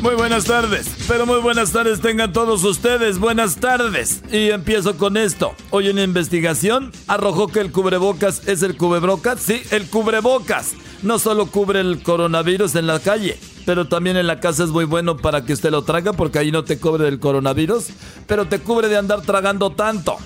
Muy 0.00 0.14
buenas 0.14 0.46
tardes, 0.46 0.88
pero 1.06 1.26
muy 1.26 1.40
buenas 1.40 1.72
tardes 1.72 2.00
tengan 2.00 2.32
todos 2.32 2.64
ustedes, 2.64 3.18
buenas 3.18 3.56
tardes. 3.56 4.22
Y 4.32 4.48
empiezo 4.48 4.96
con 4.96 5.18
esto. 5.18 5.54
Hoy 5.68 5.90
una 5.90 6.02
investigación 6.02 6.90
arrojó 7.06 7.48
que 7.48 7.60
el 7.60 7.70
cubrebocas 7.70 8.48
es 8.48 8.62
el 8.62 8.78
cubrebocas, 8.78 9.40
sí, 9.40 9.60
el 9.70 9.86
cubrebocas. 9.90 10.72
No 11.02 11.18
solo 11.18 11.46
cubre 11.46 11.80
el 11.80 12.02
coronavirus 12.02 12.76
en 12.76 12.86
la 12.86 12.98
calle, 12.98 13.38
pero 13.66 13.88
también 13.88 14.16
en 14.16 14.26
la 14.26 14.40
casa 14.40 14.64
es 14.64 14.70
muy 14.70 14.86
bueno 14.86 15.18
para 15.18 15.44
que 15.44 15.52
usted 15.52 15.70
lo 15.70 15.82
traga 15.82 16.14
porque 16.14 16.38
ahí 16.38 16.50
no 16.50 16.64
te 16.64 16.78
cubre 16.78 17.04
del 17.04 17.20
coronavirus, 17.20 17.88
pero 18.26 18.46
te 18.46 18.58
cubre 18.58 18.88
de 18.88 18.96
andar 18.96 19.20
tragando 19.20 19.68
tanto. 19.68 20.16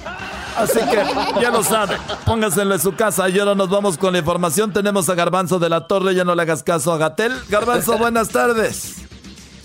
Así 0.57 0.79
que 0.79 1.41
ya 1.41 1.51
lo 1.51 1.65
sabe, 1.65 1.97
póngaselo 2.25 2.75
en 2.75 2.81
su 2.81 2.95
casa 2.95 3.29
y 3.29 3.41
ahora 3.41 3.57
nos 3.57 3.71
vamos 3.71 3.99
con 3.99 4.13
la 4.13 4.21
información. 4.21 4.73
Tenemos 4.73 5.09
a 5.09 5.17
Garbanzo 5.17 5.59
de 5.59 5.69
la 5.69 5.89
Torre, 5.89 6.15
ya 6.15 6.23
no 6.23 6.37
le 6.37 6.43
hagas 6.43 6.63
caso 6.63 6.93
a 6.93 6.97
Gatel. 6.97 7.33
Garbanzo, 7.49 7.99
buenas 7.99 8.29
tardes. 8.29 9.04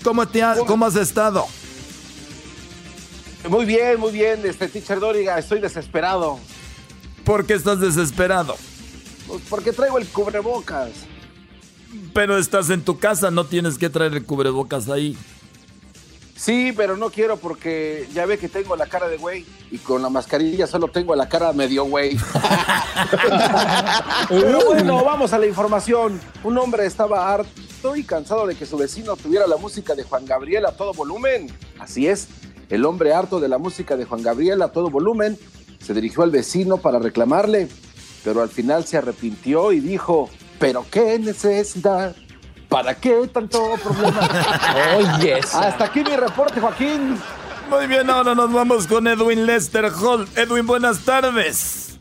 ¿Cómo, 0.02 0.26
te 0.26 0.42
ha- 0.42 0.56
¿Cómo 0.66 0.86
has 0.86 0.96
estado? 0.96 1.46
Muy 3.48 3.64
bien, 3.64 3.98
muy 3.98 4.12
bien, 4.12 4.40
este 4.44 4.68
teacher 4.68 5.00
Doriga, 5.00 5.38
estoy 5.38 5.60
desesperado. 5.60 6.38
¿Por 7.24 7.46
qué 7.46 7.54
estás 7.54 7.80
desesperado? 7.80 8.56
Pues 9.26 9.42
porque 9.48 9.72
traigo 9.72 9.98
el 9.98 10.06
cubrebocas. 10.08 10.90
Pero 12.14 12.38
estás 12.38 12.70
en 12.70 12.82
tu 12.82 12.98
casa, 12.98 13.30
no 13.30 13.44
tienes 13.44 13.78
que 13.78 13.88
traer 13.90 14.12
el 14.14 14.24
cubrebocas 14.24 14.88
ahí. 14.88 15.16
Sí, 16.40 16.72
pero 16.74 16.96
no 16.96 17.10
quiero 17.10 17.36
porque 17.36 18.08
ya 18.14 18.24
ve 18.24 18.38
que 18.38 18.48
tengo 18.48 18.74
la 18.74 18.86
cara 18.86 19.08
de 19.08 19.18
güey 19.18 19.44
y 19.70 19.76
con 19.76 20.00
la 20.00 20.08
mascarilla 20.08 20.66
solo 20.66 20.88
tengo 20.88 21.14
la 21.14 21.28
cara 21.28 21.52
medio 21.52 21.84
güey. 21.84 22.16
pero 24.30 24.64
bueno, 24.64 25.04
vamos 25.04 25.34
a 25.34 25.38
la 25.38 25.46
información. 25.46 26.18
Un 26.42 26.56
hombre 26.56 26.86
estaba 26.86 27.30
harto 27.30 27.94
y 27.94 28.04
cansado 28.04 28.46
de 28.46 28.54
que 28.54 28.64
su 28.64 28.78
vecino 28.78 29.16
tuviera 29.16 29.46
la 29.46 29.58
música 29.58 29.94
de 29.94 30.02
Juan 30.02 30.24
Gabriel 30.24 30.64
a 30.64 30.72
todo 30.72 30.94
volumen. 30.94 31.54
Así 31.78 32.08
es, 32.08 32.28
el 32.70 32.86
hombre 32.86 33.12
harto 33.12 33.38
de 33.38 33.48
la 33.48 33.58
música 33.58 33.98
de 33.98 34.06
Juan 34.06 34.22
Gabriel 34.22 34.62
a 34.62 34.72
todo 34.72 34.88
volumen 34.88 35.38
se 35.78 35.92
dirigió 35.92 36.22
al 36.22 36.30
vecino 36.30 36.78
para 36.78 37.00
reclamarle, 37.00 37.68
pero 38.24 38.40
al 38.40 38.48
final 38.48 38.86
se 38.86 38.96
arrepintió 38.96 39.72
y 39.72 39.80
dijo, 39.80 40.30
pero 40.58 40.86
qué 40.90 41.18
necesidad. 41.18 42.16
¿Para 42.70 42.94
qué 42.94 43.28
tanto 43.32 43.74
problema? 43.82 44.28
Oye, 45.18 45.34
Hasta 45.34 45.84
aquí 45.84 46.04
mi 46.04 46.16
reporte, 46.16 46.60
Joaquín. 46.60 47.18
Muy 47.68 47.86
bien, 47.88 48.08
ahora 48.08 48.34
nos 48.34 48.52
vamos 48.52 48.86
con 48.86 49.08
Edwin 49.08 49.44
Lester 49.44 49.86
Hall. 49.86 50.28
Edwin, 50.36 50.66
buenas 50.66 51.00
tardes. 51.00 51.98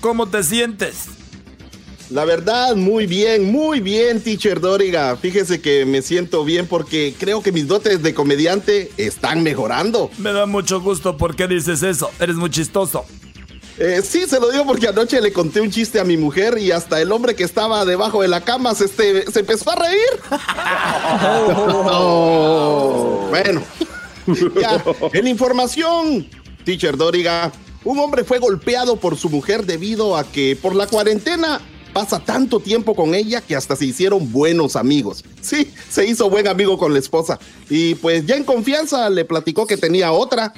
¿Cómo 0.00 0.28
te 0.28 0.44
sientes? 0.44 1.08
La 2.10 2.24
verdad, 2.24 2.76
muy 2.76 3.06
bien, 3.06 3.50
muy 3.50 3.80
bien, 3.80 4.22
teacher 4.22 4.60
Doriga. 4.60 5.16
Fíjese 5.16 5.60
que 5.60 5.84
me 5.84 6.00
siento 6.00 6.44
bien 6.44 6.66
porque 6.68 7.14
creo 7.18 7.42
que 7.42 7.52
mis 7.52 7.66
dotes 7.66 8.02
de 8.02 8.14
comediante 8.14 8.92
están 8.96 9.42
mejorando. 9.42 10.10
Me 10.18 10.32
da 10.32 10.46
mucho 10.46 10.80
gusto. 10.80 11.16
¿Por 11.16 11.34
qué 11.34 11.48
dices 11.48 11.82
eso? 11.82 12.10
Eres 12.20 12.36
muy 12.36 12.50
chistoso. 12.50 13.04
Eh, 13.78 14.02
sí, 14.02 14.26
se 14.26 14.40
lo 14.40 14.50
digo 14.50 14.66
porque 14.66 14.88
anoche 14.88 15.20
le 15.20 15.32
conté 15.32 15.60
un 15.60 15.70
chiste 15.70 16.00
a 16.00 16.04
mi 16.04 16.16
mujer 16.16 16.58
y 16.58 16.72
hasta 16.72 17.00
el 17.00 17.12
hombre 17.12 17.36
que 17.36 17.44
estaba 17.44 17.84
debajo 17.84 18.22
de 18.22 18.28
la 18.28 18.40
cama 18.40 18.74
se, 18.74 18.86
este, 18.86 19.30
se 19.30 19.40
empezó 19.40 19.70
a 19.70 19.76
reír. 19.76 19.98
Bueno, 23.28 23.62
ya, 24.60 24.82
en 25.12 25.28
información, 25.28 26.28
teacher 26.64 26.96
Doriga, 26.96 27.52
un 27.84 27.98
hombre 27.98 28.24
fue 28.24 28.38
golpeado 28.38 28.96
por 28.96 29.16
su 29.16 29.28
mujer 29.28 29.66
debido 29.66 30.16
a 30.16 30.24
que 30.24 30.56
por 30.60 30.74
la 30.74 30.86
cuarentena 30.86 31.60
pasa 31.92 32.20
tanto 32.20 32.60
tiempo 32.60 32.94
con 32.94 33.14
ella 33.14 33.40
que 33.40 33.56
hasta 33.56 33.76
se 33.76 33.84
hicieron 33.84 34.32
buenos 34.32 34.76
amigos. 34.76 35.24
Sí, 35.40 35.70
se 35.90 36.06
hizo 36.06 36.30
buen 36.30 36.48
amigo 36.48 36.78
con 36.78 36.92
la 36.92 36.98
esposa. 36.98 37.38
Y 37.68 37.94
pues 37.96 38.26
ya 38.26 38.36
en 38.36 38.44
confianza 38.44 39.08
le 39.10 39.24
platicó 39.24 39.66
que 39.66 39.76
tenía 39.76 40.12
otra. 40.12 40.52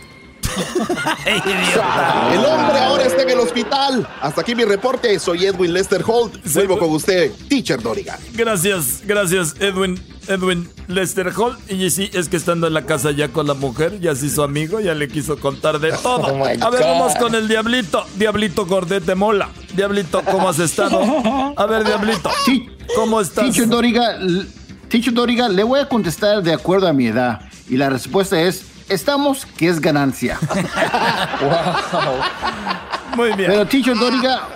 el 2.32 2.44
hombre 2.44 2.78
ahora 2.78 3.05
está 3.05 3.22
en 3.22 3.30
el 3.30 3.40
hospital. 3.40 4.09
Hasta 4.20 4.40
aquí 4.40 4.55
mi 4.55 4.64
reporte. 4.64 5.18
Soy 5.18 5.46
Edwin 5.46 5.72
Lester 5.72 6.03
Holt. 6.07 6.34
Vuelvo 6.55 6.78
con 6.78 6.90
usted, 6.90 7.32
teacher 7.48 7.82
Doriga. 7.82 8.18
Gracias, 8.34 9.03
gracias, 9.05 9.55
Edwin. 9.61 10.01
Edwin 10.28 10.68
Lester 10.86 11.32
Holt. 11.36 11.59
Y 11.70 11.90
sí, 11.90 12.11
es 12.12 12.28
que 12.28 12.36
estando 12.36 12.66
en 12.66 12.74
la 12.74 12.86
casa 12.86 13.11
ya 13.11 13.28
con 13.28 13.46
la 13.46 13.55
mujer, 13.55 14.01
ya 14.01 14.14
se 14.14 14.26
hizo 14.26 14.44
amigo, 14.44 14.80
ya 14.80 14.94
le 14.94 15.09
quiso 15.09 15.38
contar 15.38 15.78
de 15.78 15.92
todo. 15.92 16.20
Oh 16.30 16.44
a 16.44 16.70
ver, 16.70 16.82
vamos 16.82 17.14
con 17.16 17.34
el 17.34 17.48
Diablito. 17.48 18.05
Diablito 18.16 18.66
Gordete 18.66 19.14
Mola. 19.14 19.48
Diablito, 19.74 20.22
¿cómo 20.22 20.48
has 20.48 20.59
estado? 20.59 21.01
A 21.57 21.66
ver, 21.66 21.84
Diablito. 21.84 22.30
¿Cómo 22.94 23.20
estás? 23.20 23.44
Teacher 23.44 23.68
Doriga, 23.68 24.18
Teacher 24.88 25.12
Doriga, 25.12 25.48
le 25.48 25.62
voy 25.62 25.80
a 25.80 25.88
contestar 25.88 26.42
de 26.42 26.53
acuerdo 26.53 26.88
a 26.88 26.92
mi 26.92 27.07
edad. 27.07 27.40
Y 27.68 27.76
la 27.76 27.90
respuesta 27.90 28.40
es, 28.40 28.64
estamos, 28.91 29.47
que 29.47 29.68
es 29.68 29.80
ganancia. 29.80 30.38
Muy 33.16 33.32
bien. 33.32 33.51
Pero 33.51 33.66
Teacher 33.66 33.97
Doriga, 33.97 34.49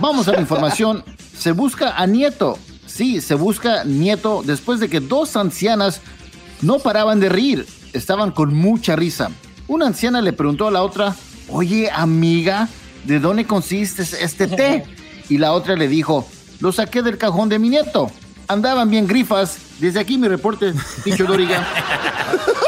vamos 0.00 0.28
a 0.28 0.32
la 0.32 0.40
información. 0.40 1.04
Se 1.36 1.52
busca 1.52 1.96
a 1.96 2.06
Nieto. 2.06 2.58
Sí, 2.86 3.20
se 3.20 3.34
busca 3.34 3.84
Nieto 3.84 4.42
después 4.44 4.80
de 4.80 4.88
que 4.88 5.00
dos 5.00 5.36
ancianas 5.36 6.00
no 6.60 6.78
paraban 6.78 7.20
de 7.20 7.28
reír. 7.28 7.66
Estaban 7.92 8.30
con 8.30 8.54
mucha 8.54 8.96
risa. 8.96 9.30
Una 9.68 9.86
anciana 9.86 10.20
le 10.20 10.32
preguntó 10.32 10.68
a 10.68 10.70
la 10.70 10.82
otra, 10.82 11.14
oye 11.48 11.90
amiga, 11.90 12.68
¿de 13.04 13.20
dónde 13.20 13.46
consiste 13.46 14.02
este 14.02 14.46
té? 14.46 14.84
Y 15.28 15.38
la 15.38 15.52
otra 15.52 15.76
le 15.76 15.88
dijo, 15.88 16.26
lo 16.60 16.72
saqué 16.72 17.02
del 17.02 17.18
cajón 17.18 17.48
de 17.48 17.58
mi 17.58 17.68
nieto. 17.68 18.10
Andaban 18.48 18.90
bien 18.90 19.06
grifas. 19.06 19.58
Desde 19.78 20.00
aquí 20.00 20.18
mi 20.18 20.28
reporte, 20.28 20.74
Teacher 21.04 21.26
Doriga. 21.26 21.66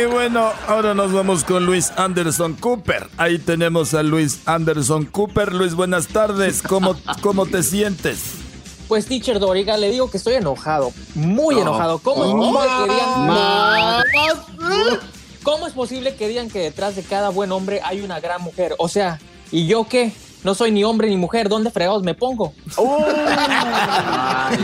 Y 0.00 0.04
bueno, 0.06 0.50
ahora 0.68 0.94
nos 0.94 1.12
vamos 1.12 1.42
con 1.44 1.66
Luis 1.66 1.90
Anderson 1.96 2.54
Cooper. 2.54 3.08
Ahí 3.16 3.38
tenemos 3.38 3.94
a 3.94 4.02
Luis 4.02 4.40
Anderson 4.46 5.06
Cooper. 5.06 5.52
Luis, 5.52 5.74
buenas 5.74 6.06
tardes. 6.08 6.62
¿Cómo, 6.62 6.94
cómo 7.22 7.46
te 7.46 7.62
sientes? 7.62 8.34
Pues, 8.86 9.06
teacher 9.06 9.38
Doriga, 9.40 9.76
le 9.76 9.90
digo 9.90 10.10
que 10.10 10.18
estoy 10.18 10.34
enojado. 10.34 10.92
Muy 11.14 11.56
No. 11.56 11.62
enojado. 11.62 11.98
¿Cómo 11.98 12.24
es 12.24 12.30
Oh. 12.32 12.52
posible 12.52 12.68
que 12.86 12.92
digan... 12.94 13.26
Más. 13.26 14.04
¿Cómo 15.42 15.66
es 15.66 15.72
posible 15.72 16.14
que 16.14 16.28
digan 16.28 16.48
que 16.50 16.60
detrás 16.60 16.94
de 16.94 17.02
cada 17.02 17.30
buen 17.30 17.50
hombre 17.52 17.80
hay 17.84 18.00
una 18.02 18.20
gran 18.20 18.42
mujer? 18.42 18.74
O 18.78 18.88
sea, 18.88 19.18
¿y 19.50 19.66
yo 19.66 19.88
qué? 19.88 20.12
No 20.44 20.54
soy 20.54 20.70
ni 20.70 20.84
hombre 20.84 21.08
ni 21.08 21.16
mujer. 21.16 21.48
¿Dónde 21.48 21.70
fregados 21.70 22.02
me 22.04 22.14
pongo? 22.14 22.52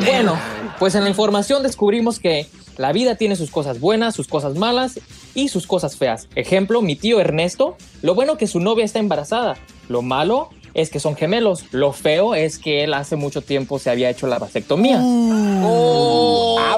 bueno, 0.05 0.39
pues 0.79 0.95
en 0.95 1.03
la 1.05 1.09
información 1.11 1.63
descubrimos 1.63 2.19
que 2.21 2.49
la 2.77 2.93
vida 2.93 3.17
tiene 3.17 3.35
sus 3.37 3.51
cosas 3.51 3.81
buenas, 3.81 4.15
sus 4.15 4.29
cosas 4.29 4.55
malas 4.57 4.99
y 5.35 5.49
sus 5.49 5.67
cosas 5.67 5.97
feas. 5.97 6.29
Ejemplo, 6.35 6.83
mi 6.83 6.97
tío 6.97 7.21
Ernesto, 7.21 7.77
lo 8.03 8.15
bueno 8.15 8.37
que 8.37 8.47
su 8.47 8.61
novia 8.61 8.85
está 8.85 8.99
embarazada. 8.99 9.57
Lo 9.89 10.03
malo 10.03 10.51
es 10.75 10.91
que 10.91 11.01
son 11.01 11.17
gemelos. 11.17 11.65
Lo 11.73 11.93
feo 11.93 12.35
es 12.35 12.59
que 12.59 12.85
él 12.85 12.95
hace 12.95 13.17
mucho 13.17 13.43
tiempo 13.43 13.79
se 13.79 13.91
había 13.91 14.11
hecho 14.11 14.27
la 14.27 14.39
vasectomía. 14.39 14.99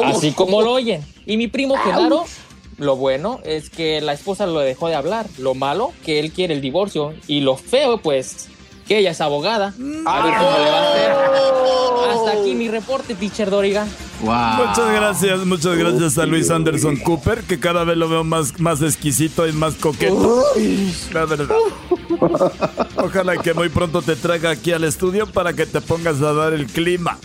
Así 0.04 0.32
como 0.32 0.62
lo 0.62 0.72
oyen. 0.72 1.02
Y 1.24 1.36
mi 1.36 1.48
primo 1.48 1.76
Genaro, 1.76 2.24
lo 2.78 2.96
bueno 2.96 3.40
es 3.44 3.70
que 3.70 4.00
la 4.00 4.12
esposa 4.12 4.46
lo 4.46 4.61
dejó 4.61 4.88
de 4.88 4.94
hablar. 4.94 5.26
Lo 5.38 5.54
malo, 5.54 5.92
que 6.04 6.18
él 6.20 6.30
quiere 6.32 6.54
el 6.54 6.61
divorcio. 6.61 7.14
Y 7.26 7.40
lo 7.40 7.57
feo, 7.57 7.98
pues, 7.98 8.48
que 8.87 8.99
ella 8.99 9.11
es 9.11 9.20
abogada. 9.20 9.74
A 10.07 10.22
ver 10.22 10.34
cómo 10.37 10.59
le 10.59 10.70
va 10.70 10.78
a 10.78 10.91
hacer. 10.91 11.12
Hasta 12.11 12.41
aquí 12.41 12.55
mi 12.55 12.68
reporte, 12.68 13.14
teacher 13.14 13.51
Doriga. 13.51 13.87
Muchas 14.20 14.91
gracias, 14.93 15.47
muchas 15.47 15.76
gracias 15.76 16.18
a 16.18 16.26
Luis 16.26 16.51
Anderson 16.51 16.97
Cooper, 16.97 17.43
que 17.43 17.61
cada 17.61 17.84
vez 17.84 17.97
lo 17.97 18.09
veo 18.09 18.24
más, 18.24 18.59
más 18.61 18.80
exquisito 18.82 19.47
y 19.47 19.53
más 19.53 19.74
coqueto. 19.74 20.43
La 21.12 21.24
verdad. 21.26 21.57
Ojalá 22.97 23.37
que 23.37 23.53
muy 23.55 23.68
pronto 23.68 24.03
te 24.03 24.16
traiga 24.16 24.51
aquí 24.51 24.72
al 24.72 24.84
estudio 24.84 25.26
para 25.26 25.53
que 25.53 25.66
te 25.66 25.80
pongas 25.80 26.22
a 26.22 26.32
dar 26.32 26.53
el 26.53 26.66
clima. 26.66 27.18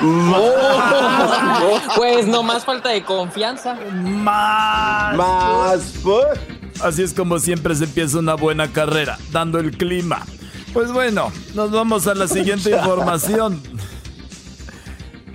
Pues 1.96 2.26
no 2.26 2.42
más 2.42 2.64
falta 2.64 2.90
de 2.90 3.04
confianza. 3.04 3.74
Más. 3.74 5.16
Más. 5.16 5.94
Así 6.82 7.02
es 7.02 7.14
como 7.14 7.38
siempre 7.38 7.74
se 7.74 7.84
empieza 7.84 8.18
una 8.18 8.34
buena 8.34 8.68
carrera, 8.72 9.18
dando 9.30 9.58
el 9.58 9.76
clima. 9.76 10.22
Pues 10.74 10.92
bueno, 10.92 11.32
nos 11.54 11.70
vamos 11.70 12.06
a 12.08 12.14
la 12.14 12.28
siguiente 12.28 12.70
información. 12.76 13.62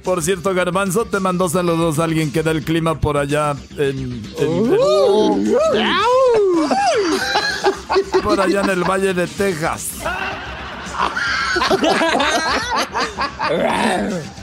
Por 0.03 0.21
cierto, 0.23 0.53
Garbanzo, 0.53 1.05
te 1.05 1.19
mandó 1.19 1.49
saludos 1.49 1.97
a 1.99 2.03
alguien 2.05 2.31
que 2.31 2.41
da 2.43 2.51
el 2.51 2.63
clima 2.63 2.99
por 2.99 3.17
allá 3.17 3.55
en... 3.77 4.23
en- 4.37 4.77
en- 4.77 5.57
por 8.23 8.39
allá 8.39 8.61
en 8.61 8.69
el 8.69 8.83
Valle 8.83 9.13
de 9.13 9.27
Texas. 9.27 9.87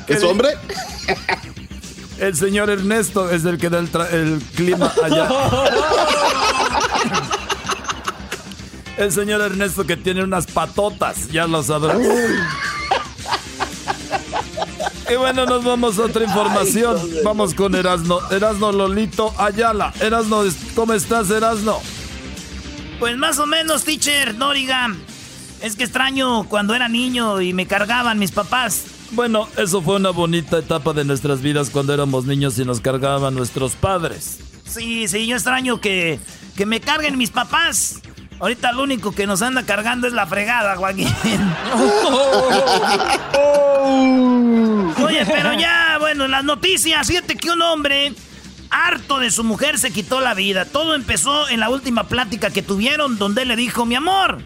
¿Es 0.07 0.23
hombre? 0.23 0.51
El 2.19 2.35
señor 2.37 2.71
Ernesto 2.71 3.31
es 3.31 3.45
el 3.45 3.59
que 3.59 3.69
da 3.69 3.79
el, 3.79 3.91
el 4.13 4.41
clima 4.55 4.93
allá. 5.05 5.29
El 8.97 9.13
señor 9.13 9.41
Ernesto 9.43 9.87
que 9.87 9.97
tiene 9.97 10.25
unas 10.25 10.47
patotas, 10.47 11.29
ya 11.29 11.47
lo 11.47 11.63
sabrás. 11.63 11.99
Y 15.11 15.15
bueno, 15.17 15.47
nos 15.47 15.63
vamos 15.63 15.99
a 15.99 16.03
otra 16.03 16.25
información. 16.25 16.99
Vamos 17.23 17.55
con 17.55 17.75
Erasno. 17.75 18.19
Erasno 18.31 18.73
Lolito 18.73 19.33
Ayala. 19.39 19.93
Erasno, 20.01 20.43
¿cómo 20.75 20.95
estás, 20.95 21.31
Erasno? 21.31 21.81
Pues 22.99 23.17
más 23.17 23.39
o 23.39 23.47
menos, 23.47 23.85
teacher 23.85 24.37
Doriga. 24.37 24.89
Es 25.63 25.77
que 25.77 25.85
extraño 25.85 26.45
cuando 26.49 26.75
era 26.75 26.89
niño 26.89 27.41
y 27.41 27.53
me 27.53 27.67
cargaban 27.67 28.19
mis 28.19 28.33
papás. 28.33 28.87
Bueno, 29.13 29.49
eso 29.57 29.81
fue 29.81 29.97
una 29.97 30.11
bonita 30.11 30.59
etapa 30.59 30.93
de 30.93 31.05
nuestras 31.05 31.41
vidas 31.41 31.71
cuando 31.71 31.95
éramos 31.95 32.25
niños 32.25 32.59
y 32.59 32.65
nos 32.65 32.81
cargaban 32.81 33.35
nuestros 33.35 33.77
padres. 33.77 34.39
Sí, 34.67 35.07
sí, 35.07 35.27
yo 35.27 35.37
extraño 35.37 35.81
que, 35.81 36.19
que 36.57 36.67
me 36.67 36.81
carguen 36.81 37.17
mis 37.17 37.31
papás. 37.31 38.01
Ahorita 38.39 38.73
lo 38.73 38.83
único 38.83 39.13
que 39.13 39.27
nos 39.27 39.41
anda 39.43 39.65
cargando 39.65 40.07
es 40.07 40.13
la 40.13 40.27
fregada, 40.27 40.77
Joaquín. 40.77 41.09
Oye, 45.03 45.25
pero 45.27 45.55
ya, 45.55 45.97
bueno, 45.99 46.29
las 46.29 46.45
noticias. 46.45 47.07
Fíjate 47.07 47.37
que 47.37 47.51
un 47.51 47.63
hombre 47.63 48.13
harto 48.71 49.19
de 49.19 49.31
su 49.31 49.43
mujer 49.45 49.79
se 49.79 49.91
quitó 49.91 50.21
la 50.21 50.35
vida. 50.35 50.67
Todo 50.67 50.95
empezó 50.95 51.49
en 51.49 51.61
la 51.61 51.71
última 51.71 52.05
plática 52.05 52.51
que 52.51 52.63
tuvieron 52.63 53.19
donde 53.19 53.43
él 53.43 53.49
le 53.49 53.57
dijo, 53.57 53.87
mi 53.87 53.95
amor, 53.95 54.39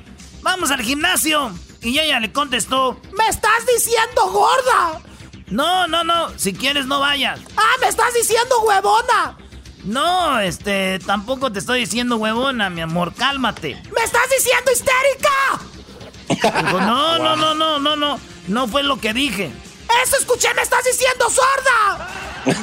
vamos 0.42 0.70
al 0.70 0.82
gimnasio. 0.82 1.50
Y 1.82 1.98
ella 1.98 2.20
le 2.20 2.30
contestó, 2.30 3.00
¡Me 3.16 3.26
estás 3.28 3.66
diciendo 3.74 4.30
gorda! 4.30 5.00
no, 5.48 5.88
no, 5.88 6.04
no, 6.04 6.30
si 6.38 6.52
quieres 6.52 6.86
no 6.86 7.00
vayas. 7.00 7.40
¡Ah, 7.56 7.72
me 7.80 7.88
estás 7.88 8.14
diciendo 8.14 8.60
huevona! 8.62 9.36
No, 9.84 10.38
este, 10.40 10.98
tampoco 11.00 11.50
te 11.50 11.58
estoy 11.58 11.80
diciendo 11.80 12.16
huevona, 12.16 12.68
mi 12.70 12.80
amor, 12.82 13.14
cálmate. 13.14 13.80
¡Me 13.96 14.04
estás 14.04 14.28
diciendo 14.36 14.70
histérica! 14.72 16.60
Dijo, 16.62 16.80
no, 16.80 17.18
no, 17.18 17.36
no, 17.36 17.54
no, 17.54 17.78
no, 17.78 17.96
no, 17.96 18.20
no 18.48 18.68
fue 18.68 18.82
lo 18.82 18.98
que 18.98 19.12
dije. 19.12 19.52
¡Eso 20.04 20.16
escuché! 20.18 20.52
¡Me 20.54 20.62
estás 20.62 20.84
diciendo 20.84 21.26
sorda! 21.30 22.08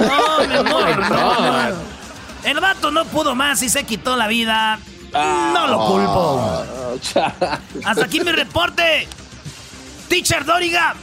No, 0.07 0.47
mi 0.47 0.55
amor, 0.69 0.99
no, 1.09 1.69
no. 1.69 1.97
El 2.43 2.59
vato 2.59 2.91
no 2.91 3.03
pudo 3.05 3.35
más 3.35 3.61
y 3.63 3.69
se 3.69 3.83
quitó 3.83 4.15
la 4.15 4.27
vida. 4.27 4.79
No 5.11 5.67
lo 5.67 5.85
culpo. 5.85 6.65
Hasta 7.83 8.05
aquí 8.05 8.19
mi 8.19 8.31
reporte. 8.31 9.07
Teacher 10.07 10.45
Doriga. 10.45 10.95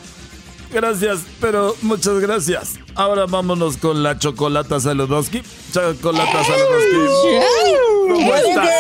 Gracias, 0.70 1.20
pero 1.40 1.76
muchas 1.82 2.14
gracias. 2.20 2.74
Ahora 2.96 3.26
vámonos 3.26 3.76
con 3.76 4.02
la 4.02 4.18
Chocolata 4.18 4.78
Saludowski. 4.78 5.42
Chocolata 5.72 6.44
Saludowski. 6.44 8.08
¿Cómo 8.08 8.34
estás? 8.34 8.74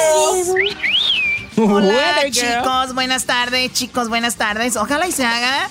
Hola 1.56 2.30
chicos, 2.30 2.94
buenas 2.94 3.24
tardes, 3.26 3.72
chicos, 3.72 4.08
buenas 4.08 4.36
tardes. 4.36 4.76
Ojalá 4.76 5.06
y 5.08 5.12
se 5.12 5.24
haga 5.24 5.68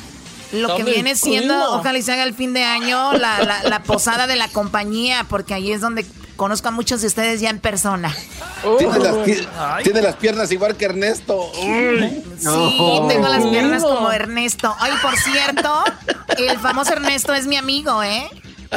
lo 0.54 0.76
que 0.76 0.84
viene 0.84 1.16
siendo, 1.16 1.56
ojalá 1.74 1.98
y 1.98 2.02
se 2.04 2.12
haga 2.14 2.24
el 2.24 2.34
fin 2.34 2.54
de 2.54 2.64
año, 2.64 3.14
la, 3.14 3.40
la- 3.44 3.64
la 3.64 3.84
posada 3.84 4.28
de 4.28 4.36
la 4.36 4.48
compañía, 4.50 5.26
porque 5.30 5.54
ahí 5.54 5.72
es 5.72 5.82
donde 5.82 6.06
conozco 6.44 6.68
a 6.68 6.72
muchos 6.72 7.00
de 7.02 7.08
ustedes 7.08 7.40
ya 7.42 7.50
en 7.50 7.60
persona. 7.60 8.14
Tiene 8.78 9.00
las, 9.00 9.16
pi- 9.18 9.48
tiene 9.84 10.02
las 10.02 10.16
piernas 10.18 10.52
igual 10.52 10.76
que 10.76 10.86
Ernesto. 10.86 11.52
Uy. 11.54 12.24
Sí, 12.38 13.02
tengo 13.08 13.28
las 13.30 13.46
piernas 13.46 13.82
como 13.82 14.12
Ernesto. 14.12 14.76
Ay, 14.80 14.92
por 15.02 15.16
cierto, 15.18 15.84
el 16.38 16.60
famoso 16.60 16.92
Ernesto 16.94 17.34
es 17.34 17.48
mi 17.48 17.56
amigo, 17.56 18.04
¿eh? 18.04 18.30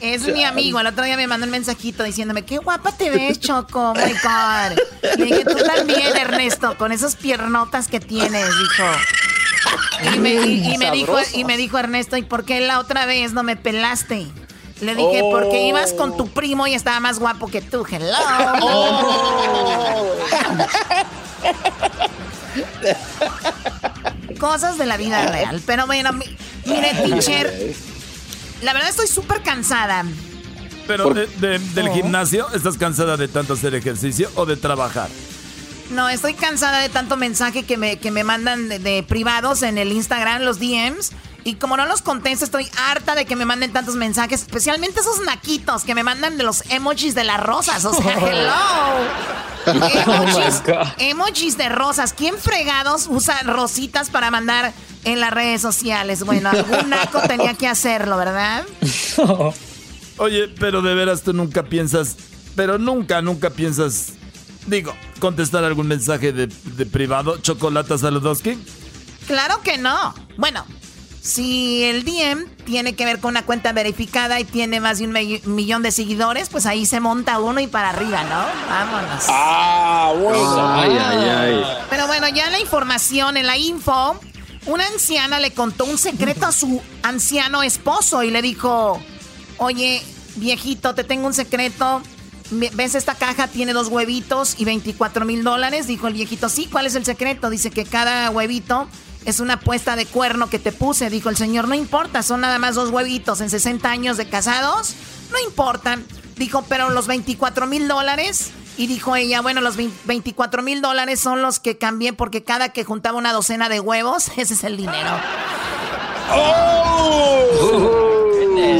Es 0.00 0.22
mi 0.28 0.44
amigo. 0.44 0.78
El 0.80 0.86
otro 0.86 1.04
día 1.04 1.16
me 1.16 1.26
mandó 1.26 1.44
un 1.46 1.50
mensajito 1.52 2.02
diciéndome, 2.04 2.44
qué 2.44 2.58
guapa 2.58 2.92
te 2.92 3.10
ves, 3.10 3.40
Choco. 3.40 3.90
Oh 3.90 3.94
my 3.94 4.12
God. 4.12 4.78
Le 5.18 5.24
dije, 5.24 5.44
tú 5.44 5.56
también, 5.64 6.16
Ernesto, 6.16 6.76
con 6.76 6.92
esas 6.92 7.16
piernotas 7.16 7.88
que 7.88 8.00
tienes, 8.00 8.46
dijo. 8.46 8.84
Y 10.12 10.18
me, 10.18 10.34
y- 10.34 10.74
y 10.74 10.78
me 10.78 10.90
dijo, 10.90 11.16
y 11.34 11.44
me 11.44 11.56
dijo 11.56 11.78
Ernesto, 11.78 12.16
¿y 12.16 12.22
por 12.22 12.44
qué 12.44 12.60
la 12.60 12.78
otra 12.80 13.06
vez 13.06 13.32
no 13.32 13.42
me 13.42 13.56
pelaste? 13.56 14.26
Le 14.80 14.94
dije, 14.94 15.22
porque 15.30 15.66
ibas 15.68 15.92
con 15.92 16.16
tu 16.16 16.28
primo 16.28 16.66
y 16.66 16.74
estaba 16.74 16.98
más 17.00 17.18
guapo 17.20 17.46
que 17.48 17.62
tú. 17.62 17.84
Hello. 17.90 18.16
Cosas 24.38 24.78
de 24.78 24.86
la 24.86 24.96
vida 24.96 25.26
real. 25.30 25.60
Pero 25.66 25.86
bueno, 25.86 26.12
mi- 26.12 26.36
mire, 26.66 26.92
teacher, 27.06 27.74
la 28.62 28.72
verdad 28.72 28.90
estoy 28.90 29.06
súper 29.06 29.42
cansada. 29.42 30.04
Pero 30.86 31.10
de- 31.14 31.26
de- 31.26 31.58
del 31.58 31.88
gimnasio, 31.90 32.46
¿estás 32.54 32.76
cansada 32.76 33.16
de 33.16 33.28
tanto 33.28 33.54
hacer 33.54 33.74
ejercicio 33.74 34.30
o 34.34 34.44
de 34.44 34.56
trabajar? 34.56 35.08
No, 35.90 36.08
estoy 36.08 36.34
cansada 36.34 36.80
de 36.80 36.88
tanto 36.88 37.16
mensaje 37.16 37.64
que 37.64 37.76
me, 37.76 37.98
que 37.98 38.10
me 38.10 38.24
mandan 38.24 38.68
de, 38.68 38.78
de 38.78 39.02
privados 39.02 39.62
en 39.62 39.78
el 39.78 39.92
Instagram, 39.92 40.42
los 40.42 40.58
DMs. 40.58 41.12
Y 41.44 41.56
como 41.56 41.76
no 41.76 41.84
los 41.84 42.00
contesto, 42.00 42.46
estoy 42.46 42.68
harta 42.78 43.14
de 43.14 43.26
que 43.26 43.36
me 43.36 43.44
manden 43.44 43.70
tantos 43.70 43.96
mensajes, 43.96 44.40
especialmente 44.40 45.00
esos 45.00 45.20
naquitos 45.26 45.84
que 45.84 45.94
me 45.94 46.02
mandan 46.02 46.38
de 46.38 46.44
los 46.44 46.64
emojis 46.70 47.14
de 47.14 47.24
las 47.24 47.38
rosas. 47.38 47.84
O 47.84 47.92
sea, 47.92 48.14
hello. 48.18 49.44
Emojis, 49.66 50.62
emojis 50.98 51.56
de 51.58 51.68
rosas. 51.68 52.14
¿Quién 52.14 52.36
fregados 52.38 53.06
usa 53.08 53.42
rositas 53.42 54.10
para 54.10 54.30
mandar 54.30 54.72
en 55.04 55.20
las 55.20 55.32
redes 55.32 55.60
sociales? 55.60 56.24
Bueno, 56.24 56.50
algún 56.50 56.90
naco 56.90 57.20
tenía 57.28 57.54
que 57.54 57.68
hacerlo, 57.68 58.16
¿verdad? 58.16 58.64
Oye, 60.16 60.48
pero 60.48 60.80
de 60.80 60.94
veras 60.94 61.22
tú 61.22 61.32
nunca 61.32 61.64
piensas, 61.64 62.16
pero 62.56 62.78
nunca, 62.78 63.20
nunca 63.20 63.50
piensas, 63.50 64.12
digo, 64.66 64.94
contestar 65.24 65.64
algún 65.64 65.86
mensaje 65.86 66.32
de, 66.32 66.48
de 66.48 66.84
privado, 66.84 67.38
Chocolata 67.38 67.96
Saludowski. 67.96 68.58
Claro 69.26 69.62
que 69.62 69.78
no. 69.78 70.14
Bueno, 70.36 70.66
si 71.22 71.82
el 71.84 72.04
DM 72.04 72.44
tiene 72.66 72.94
que 72.94 73.06
ver 73.06 73.20
con 73.20 73.30
una 73.30 73.46
cuenta 73.46 73.72
verificada 73.72 74.38
y 74.38 74.44
tiene 74.44 74.80
más 74.80 74.98
de 74.98 75.06
un 75.06 75.54
millón 75.54 75.82
de 75.82 75.92
seguidores, 75.92 76.50
pues 76.50 76.66
ahí 76.66 76.84
se 76.84 77.00
monta 77.00 77.38
uno 77.38 77.58
y 77.60 77.66
para 77.68 77.88
arriba, 77.88 78.22
¿no? 78.24 78.44
Vámonos. 78.68 79.24
Ah, 79.28 80.12
bueno. 80.14 80.74
Ay, 80.74 80.90
ay, 80.90 81.28
ay. 81.30 81.64
Pero 81.88 82.06
bueno, 82.06 82.28
ya 82.28 82.50
la 82.50 82.60
información, 82.60 83.38
en 83.38 83.46
la 83.46 83.56
info, 83.56 84.20
una 84.66 84.86
anciana 84.88 85.40
le 85.40 85.52
contó 85.52 85.86
un 85.86 85.96
secreto 85.96 86.44
a 86.44 86.52
su 86.52 86.82
anciano 87.02 87.62
esposo 87.62 88.22
y 88.22 88.30
le 88.30 88.42
dijo, 88.42 89.00
oye, 89.56 90.02
viejito, 90.36 90.94
te 90.94 91.02
tengo 91.02 91.26
un 91.26 91.32
secreto. 91.32 92.02
¿Ves 92.54 92.94
esta 92.94 93.14
caja? 93.14 93.48
Tiene 93.48 93.72
dos 93.72 93.88
huevitos 93.88 94.54
y 94.58 94.64
24 94.64 95.24
mil 95.24 95.44
dólares. 95.44 95.86
Dijo 95.86 96.06
el 96.06 96.14
viejito, 96.14 96.48
sí, 96.48 96.68
¿cuál 96.70 96.86
es 96.86 96.94
el 96.94 97.04
secreto? 97.04 97.50
Dice 97.50 97.70
que 97.70 97.84
cada 97.84 98.30
huevito 98.30 98.88
es 99.24 99.40
una 99.40 99.60
puesta 99.60 99.96
de 99.96 100.06
cuerno 100.06 100.48
que 100.48 100.58
te 100.58 100.72
puse. 100.72 101.10
Dijo 101.10 101.30
el 101.30 101.36
señor, 101.36 101.68
no 101.68 101.74
importa, 101.74 102.22
son 102.22 102.40
nada 102.40 102.58
más 102.58 102.74
dos 102.74 102.90
huevitos 102.90 103.40
en 103.40 103.50
60 103.50 103.90
años 103.90 104.16
de 104.16 104.28
casados. 104.28 104.94
No 105.32 105.38
importa. 105.40 105.98
Dijo, 106.36 106.64
pero 106.68 106.90
los 106.90 107.06
24 107.06 107.66
mil 107.66 107.88
dólares. 107.88 108.52
Y 108.76 108.88
dijo 108.88 109.14
ella, 109.14 109.40
bueno, 109.40 109.60
los 109.60 109.76
20 109.76 109.96
24 110.04 110.62
mil 110.62 110.82
dólares 110.82 111.20
son 111.20 111.42
los 111.42 111.60
que 111.60 111.78
cambié 111.78 112.12
porque 112.12 112.42
cada 112.42 112.70
que 112.70 112.82
juntaba 112.82 113.16
una 113.16 113.32
docena 113.32 113.68
de 113.68 113.78
huevos, 113.80 114.30
ese 114.36 114.54
es 114.54 114.64
el 114.64 114.76
dinero. 114.76 115.10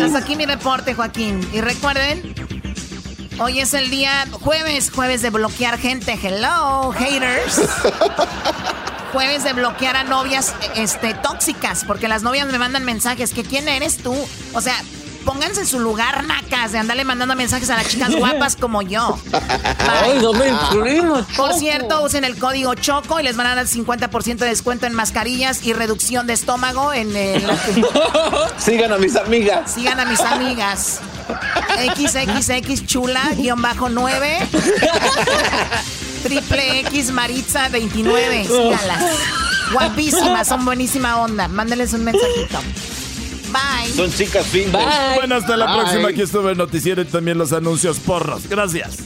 Hasta 0.05 0.19
aquí 0.19 0.37
mi 0.37 0.47
reporte, 0.47 0.95
Joaquín. 0.95 1.41
Y 1.53 1.61
recuerden, 1.61 2.35
hoy 3.39 3.61
es 3.61 3.75
el 3.75 3.91
día 3.91 4.27
jueves, 4.33 4.91
jueves 4.95 5.23
de 5.23 5.31
bloquear 5.31 5.79
gente. 5.79 6.19
Hello, 6.21 6.93
haters. 6.93 7.61
Jueves 9.13 9.45
de 9.45 9.53
bloquear 9.53 9.95
a 9.95 10.03
novias 10.03 10.53
este, 10.75 11.15
tóxicas, 11.15 11.85
porque 11.85 12.09
las 12.09 12.25
novias 12.25 12.49
me 12.49 12.59
mandan 12.59 12.85
mensajes 12.85 13.33
que 13.33 13.45
quién 13.45 13.69
eres 13.69 13.99
tú. 13.99 14.13
O 14.55 14.61
sea, 14.61 14.75
pónganse 15.25 15.61
en 15.61 15.67
su 15.69 15.79
lugar, 15.79 16.25
nacas, 16.25 16.73
de 16.73 16.79
andarle 16.79 17.05
mandando 17.05 17.37
mensajes 17.37 17.71
a 17.71 17.77
las 17.77 17.89
chicas 17.89 18.13
guapas 18.19 18.57
como 18.57 18.83
yo. 18.83 19.17
Ay, 19.79 20.19
¿dónde 20.19 20.49
incluimos, 20.49 21.27
Por 21.37 21.55
cierto, 21.55 22.03
usen 22.03 22.25
el 22.25 22.37
código 22.41 22.75
CHOCO 22.75 23.21
y 23.21 23.23
les 23.23 23.37
van 23.37 23.47
a 23.47 23.55
dar 23.55 23.67
50% 23.67 24.39
de 24.39 24.47
descuento 24.47 24.87
en 24.87 24.95
mascarillas 24.95 25.65
y 25.65 25.73
reducción 25.73 26.27
de 26.27 26.33
estómago 26.33 26.93
en 26.93 27.15
el... 27.15 27.45
Sigan 28.59 28.93
a 28.93 28.99
mis 28.99 29.15
amigas. 29.15 29.73
Sigan 29.73 30.01
a 30.01 30.07
mis 30.07 30.21
amigas. 30.21 31.01
XXX 31.97 32.87
chula, 32.87 33.31
guion 33.37 33.61
bajo 33.63 33.89
9. 33.89 34.39
Triple 36.23 36.81
X 36.81 37.11
Maritza 37.11 37.69
29. 37.69 38.45
Síganlas. 38.47 39.05
Guapísimas, 39.73 40.49
son 40.49 40.65
buenísima 40.65 41.19
onda. 41.19 41.49
Mándenles 41.49 41.93
un 41.93 42.05
mensajito. 42.05 42.61
Bye. 43.53 43.93
Son 43.95 44.13
chicas 44.13 44.47
fin. 44.47 44.73
Bueno, 45.15 45.37
hasta 45.37 45.57
la 45.57 45.67
Bye. 45.67 45.77
próxima. 45.77 46.09
Aquí 46.09 46.23
estuvo 46.23 46.51
el 46.51 46.57
noticiero 46.59 47.03
y 47.03 47.05
también 47.05 47.39
los 47.39 47.53
anuncios 47.53 47.99
porros. 48.01 48.49
Gracias. 48.49 48.99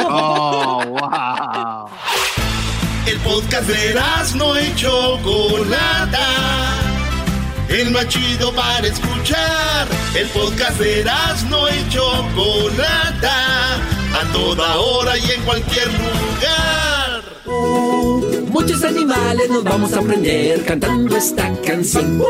Oh, 0.00 0.82
wow. 0.86 1.88
El 3.06 3.18
podcast 3.20 3.68
de 3.68 4.00
no 4.36 4.58
y 4.58 4.74
Chocolata. 4.74 6.20
El 7.68 7.90
más 7.90 8.08
chido 8.08 8.52
para 8.52 8.86
escuchar. 8.86 9.88
El 10.14 10.28
podcast 10.28 10.78
de 10.78 11.04
no 11.48 11.68
y 11.68 11.88
Chocolata. 11.88 13.76
A 14.14 14.32
toda 14.32 14.76
hora 14.76 15.18
y 15.18 15.30
en 15.30 15.42
cualquier 15.42 15.88
lugar. 15.88 18.03
Muchos 18.54 18.84
animales 18.84 19.50
nos 19.50 19.64
vamos 19.64 19.92
a 19.94 19.98
aprender 19.98 20.64
cantando 20.64 21.16
esta 21.16 21.50
canción. 21.62 22.22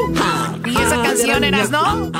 ¿Y 0.64 0.70
esa 0.70 1.02
canción 1.02 1.44
eras, 1.44 1.68
no? 1.68 2.10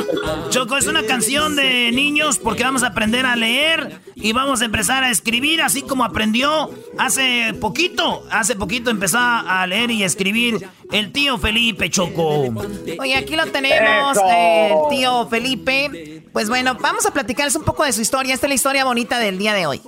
Choco, 0.50 0.76
es 0.76 0.86
una 0.86 1.05
canción 1.05 1.57
de 1.57 1.90
niños 1.90 2.38
porque 2.38 2.64
vamos 2.64 2.82
a 2.82 2.88
aprender 2.88 3.24
a 3.24 3.34
leer 3.34 4.02
y 4.14 4.34
vamos 4.34 4.61
a 4.61 4.66
empezar 4.66 5.05
a 5.05 5.11
escribir 5.11 5.62
así 5.62 5.80
como 5.80 6.05
aprendió 6.05 6.70
hace 6.98 7.55
poquito. 7.59 8.26
Hace 8.30 8.57
poquito 8.57 8.90
empezó 8.90 9.16
a 9.18 9.66
leer 9.66 9.90
y 9.90 10.02
a 10.02 10.07
escribir 10.07 10.68
el 10.92 11.11
tío 11.11 11.38
Felipe 11.38 11.88
Choco. 11.88 12.52
Oye, 12.98 13.16
aquí 13.16 13.36
lo 13.36 13.46
tenemos, 13.46 14.18
eh, 14.18 14.68
el 14.68 14.96
tío 14.98 15.26
Felipe. 15.28 16.22
Pues 16.30 16.50
bueno, 16.50 16.76
vamos 16.78 17.07
a 17.07 17.11
platicarles 17.11 17.55
un 17.57 17.64
poco 17.64 17.84
de 17.84 17.94
su 17.94 18.02
historia. 18.02 18.34
Esta 18.34 18.48
es 18.48 18.50
la 18.50 18.55
historia 18.55 18.84
bonita 18.84 19.18
del 19.18 19.38
día 19.38 19.55
de 19.55 19.64
hoy. 19.64 19.80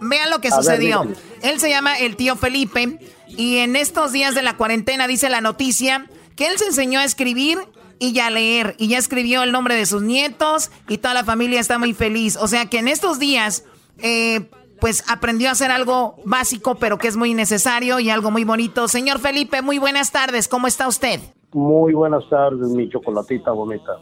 Vean 0.00 0.30
lo 0.30 0.40
que 0.40 0.48
A 0.48 0.56
ver, 0.56 0.64
sucedió. 0.64 1.06
Él 1.44 1.60
se 1.60 1.68
llama 1.68 1.98
el 1.98 2.16
tío 2.16 2.36
Felipe 2.36 2.98
y 3.28 3.58
en 3.58 3.76
estos 3.76 4.12
días 4.12 4.34
de 4.34 4.42
la 4.42 4.56
cuarentena 4.56 5.06
dice 5.06 5.28
la 5.28 5.42
noticia 5.42 6.06
que 6.36 6.46
él 6.46 6.58
se 6.58 6.66
enseñó 6.66 7.00
a 7.00 7.04
escribir 7.04 7.58
y 7.98 8.12
ya 8.12 8.28
a 8.28 8.30
leer 8.30 8.74
y 8.78 8.88
ya 8.88 8.98
escribió 8.98 9.42
el 9.42 9.52
nombre 9.52 9.76
de 9.76 9.84
sus 9.84 10.02
nietos 10.02 10.70
y 10.88 10.98
toda 10.98 11.14
la 11.14 11.22
familia 11.22 11.60
está 11.60 11.78
muy 11.78 11.92
feliz. 11.92 12.36
O 12.40 12.48
sea 12.48 12.66
que 12.66 12.78
en 12.78 12.88
estos 12.88 13.18
días 13.18 13.64
eh, 13.98 14.48
pues 14.80 15.04
aprendió 15.06 15.50
a 15.50 15.52
hacer 15.52 15.70
algo 15.70 16.16
básico 16.24 16.76
pero 16.76 16.96
que 16.96 17.08
es 17.08 17.16
muy 17.16 17.34
necesario 17.34 18.00
y 18.00 18.08
algo 18.08 18.30
muy 18.30 18.44
bonito. 18.44 18.88
Señor 18.88 19.18
Felipe, 19.18 19.60
muy 19.60 19.78
buenas 19.78 20.12
tardes. 20.12 20.48
¿Cómo 20.48 20.66
está 20.66 20.88
usted? 20.88 21.20
Muy 21.52 21.92
buenas 21.92 22.28
tardes, 22.30 22.68
mi 22.70 22.88
chocolatita 22.88 23.52
bonita. 23.52 23.92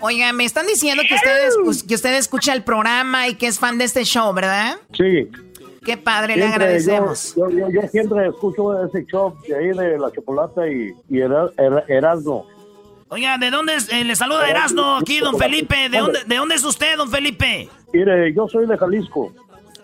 Oiga, 0.00 0.32
me 0.32 0.44
están 0.44 0.66
diciendo 0.66 1.02
que 1.06 1.14
usted, 1.14 1.86
que 1.86 1.94
usted 1.94 2.14
escucha 2.14 2.52
el 2.54 2.64
programa 2.64 3.28
y 3.28 3.34
que 3.34 3.46
es 3.46 3.58
fan 3.58 3.78
de 3.78 3.84
este 3.84 4.04
show, 4.04 4.32
¿verdad? 4.32 4.76
Sí. 4.92 5.28
Qué 5.86 5.96
padre, 5.96 6.36
le 6.36 6.44
agradecemos. 6.46 7.34
Yo, 7.36 7.48
yo, 7.48 7.70
yo 7.70 7.82
siempre 7.88 8.26
escucho 8.28 8.84
ese 8.84 9.06
show 9.06 9.34
de 9.48 9.56
ahí 9.56 9.68
de 9.68 9.98
la 9.98 10.10
chocolata 10.12 10.68
y, 10.68 10.92
y 11.08 11.20
Era- 11.20 11.48
Era- 11.56 11.84
Erasmo. 11.88 12.46
Oiga, 13.08 13.38
¿de 13.38 13.50
dónde 13.50 13.76
es? 13.76 13.90
Eh, 13.92 14.02
le 14.04 14.16
saluda 14.16 14.50
Erasmo 14.50 14.96
aquí, 14.96 15.20
don 15.20 15.38
Felipe. 15.38 15.88
¿De 15.88 15.98
dónde, 15.98 16.18
¿De 16.26 16.36
dónde 16.36 16.56
es 16.56 16.64
usted, 16.64 16.96
don 16.96 17.08
Felipe? 17.10 17.68
Mire, 17.92 18.34
yo 18.34 18.48
soy 18.48 18.66
de 18.66 18.76
Jalisco. 18.76 19.32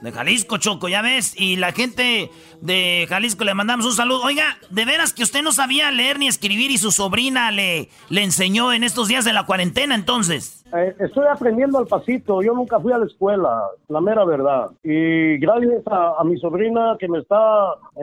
De 0.00 0.10
Jalisco, 0.10 0.56
Choco, 0.58 0.88
ya 0.88 1.00
ves. 1.02 1.34
Y 1.40 1.54
la 1.54 1.70
gente 1.70 2.28
de 2.62 3.06
Jalisco 3.08 3.44
le 3.44 3.54
mandamos 3.54 3.84
un 3.84 3.92
saludo. 3.92 4.22
Oiga, 4.22 4.56
de 4.70 4.84
veras 4.84 5.12
que 5.12 5.24
usted 5.24 5.42
no 5.42 5.52
sabía 5.52 5.90
leer 5.90 6.18
ni 6.18 6.28
escribir 6.28 6.70
y 6.70 6.78
su 6.78 6.92
sobrina 6.92 7.50
le, 7.50 7.90
le 8.08 8.22
enseñó 8.22 8.72
en 8.72 8.84
estos 8.84 9.08
días 9.08 9.24
de 9.24 9.32
la 9.32 9.44
cuarentena, 9.44 9.94
entonces. 9.96 10.64
eh, 10.72 10.94
estoy 11.00 11.26
aprendiendo 11.30 11.78
al 11.78 11.86
pasito. 11.88 12.40
Yo 12.40 12.54
nunca 12.54 12.78
fui 12.80 12.92
a 12.92 12.98
la 12.98 13.06
escuela, 13.06 13.50
la 13.88 14.00
mera 14.00 14.24
verdad. 14.24 14.70
Y 14.84 15.38
gracias 15.38 15.82
a, 15.90 16.20
a 16.20 16.24
mi 16.24 16.38
sobrina 16.38 16.96
que 17.00 17.08
me 17.08 17.18
está 17.18 17.36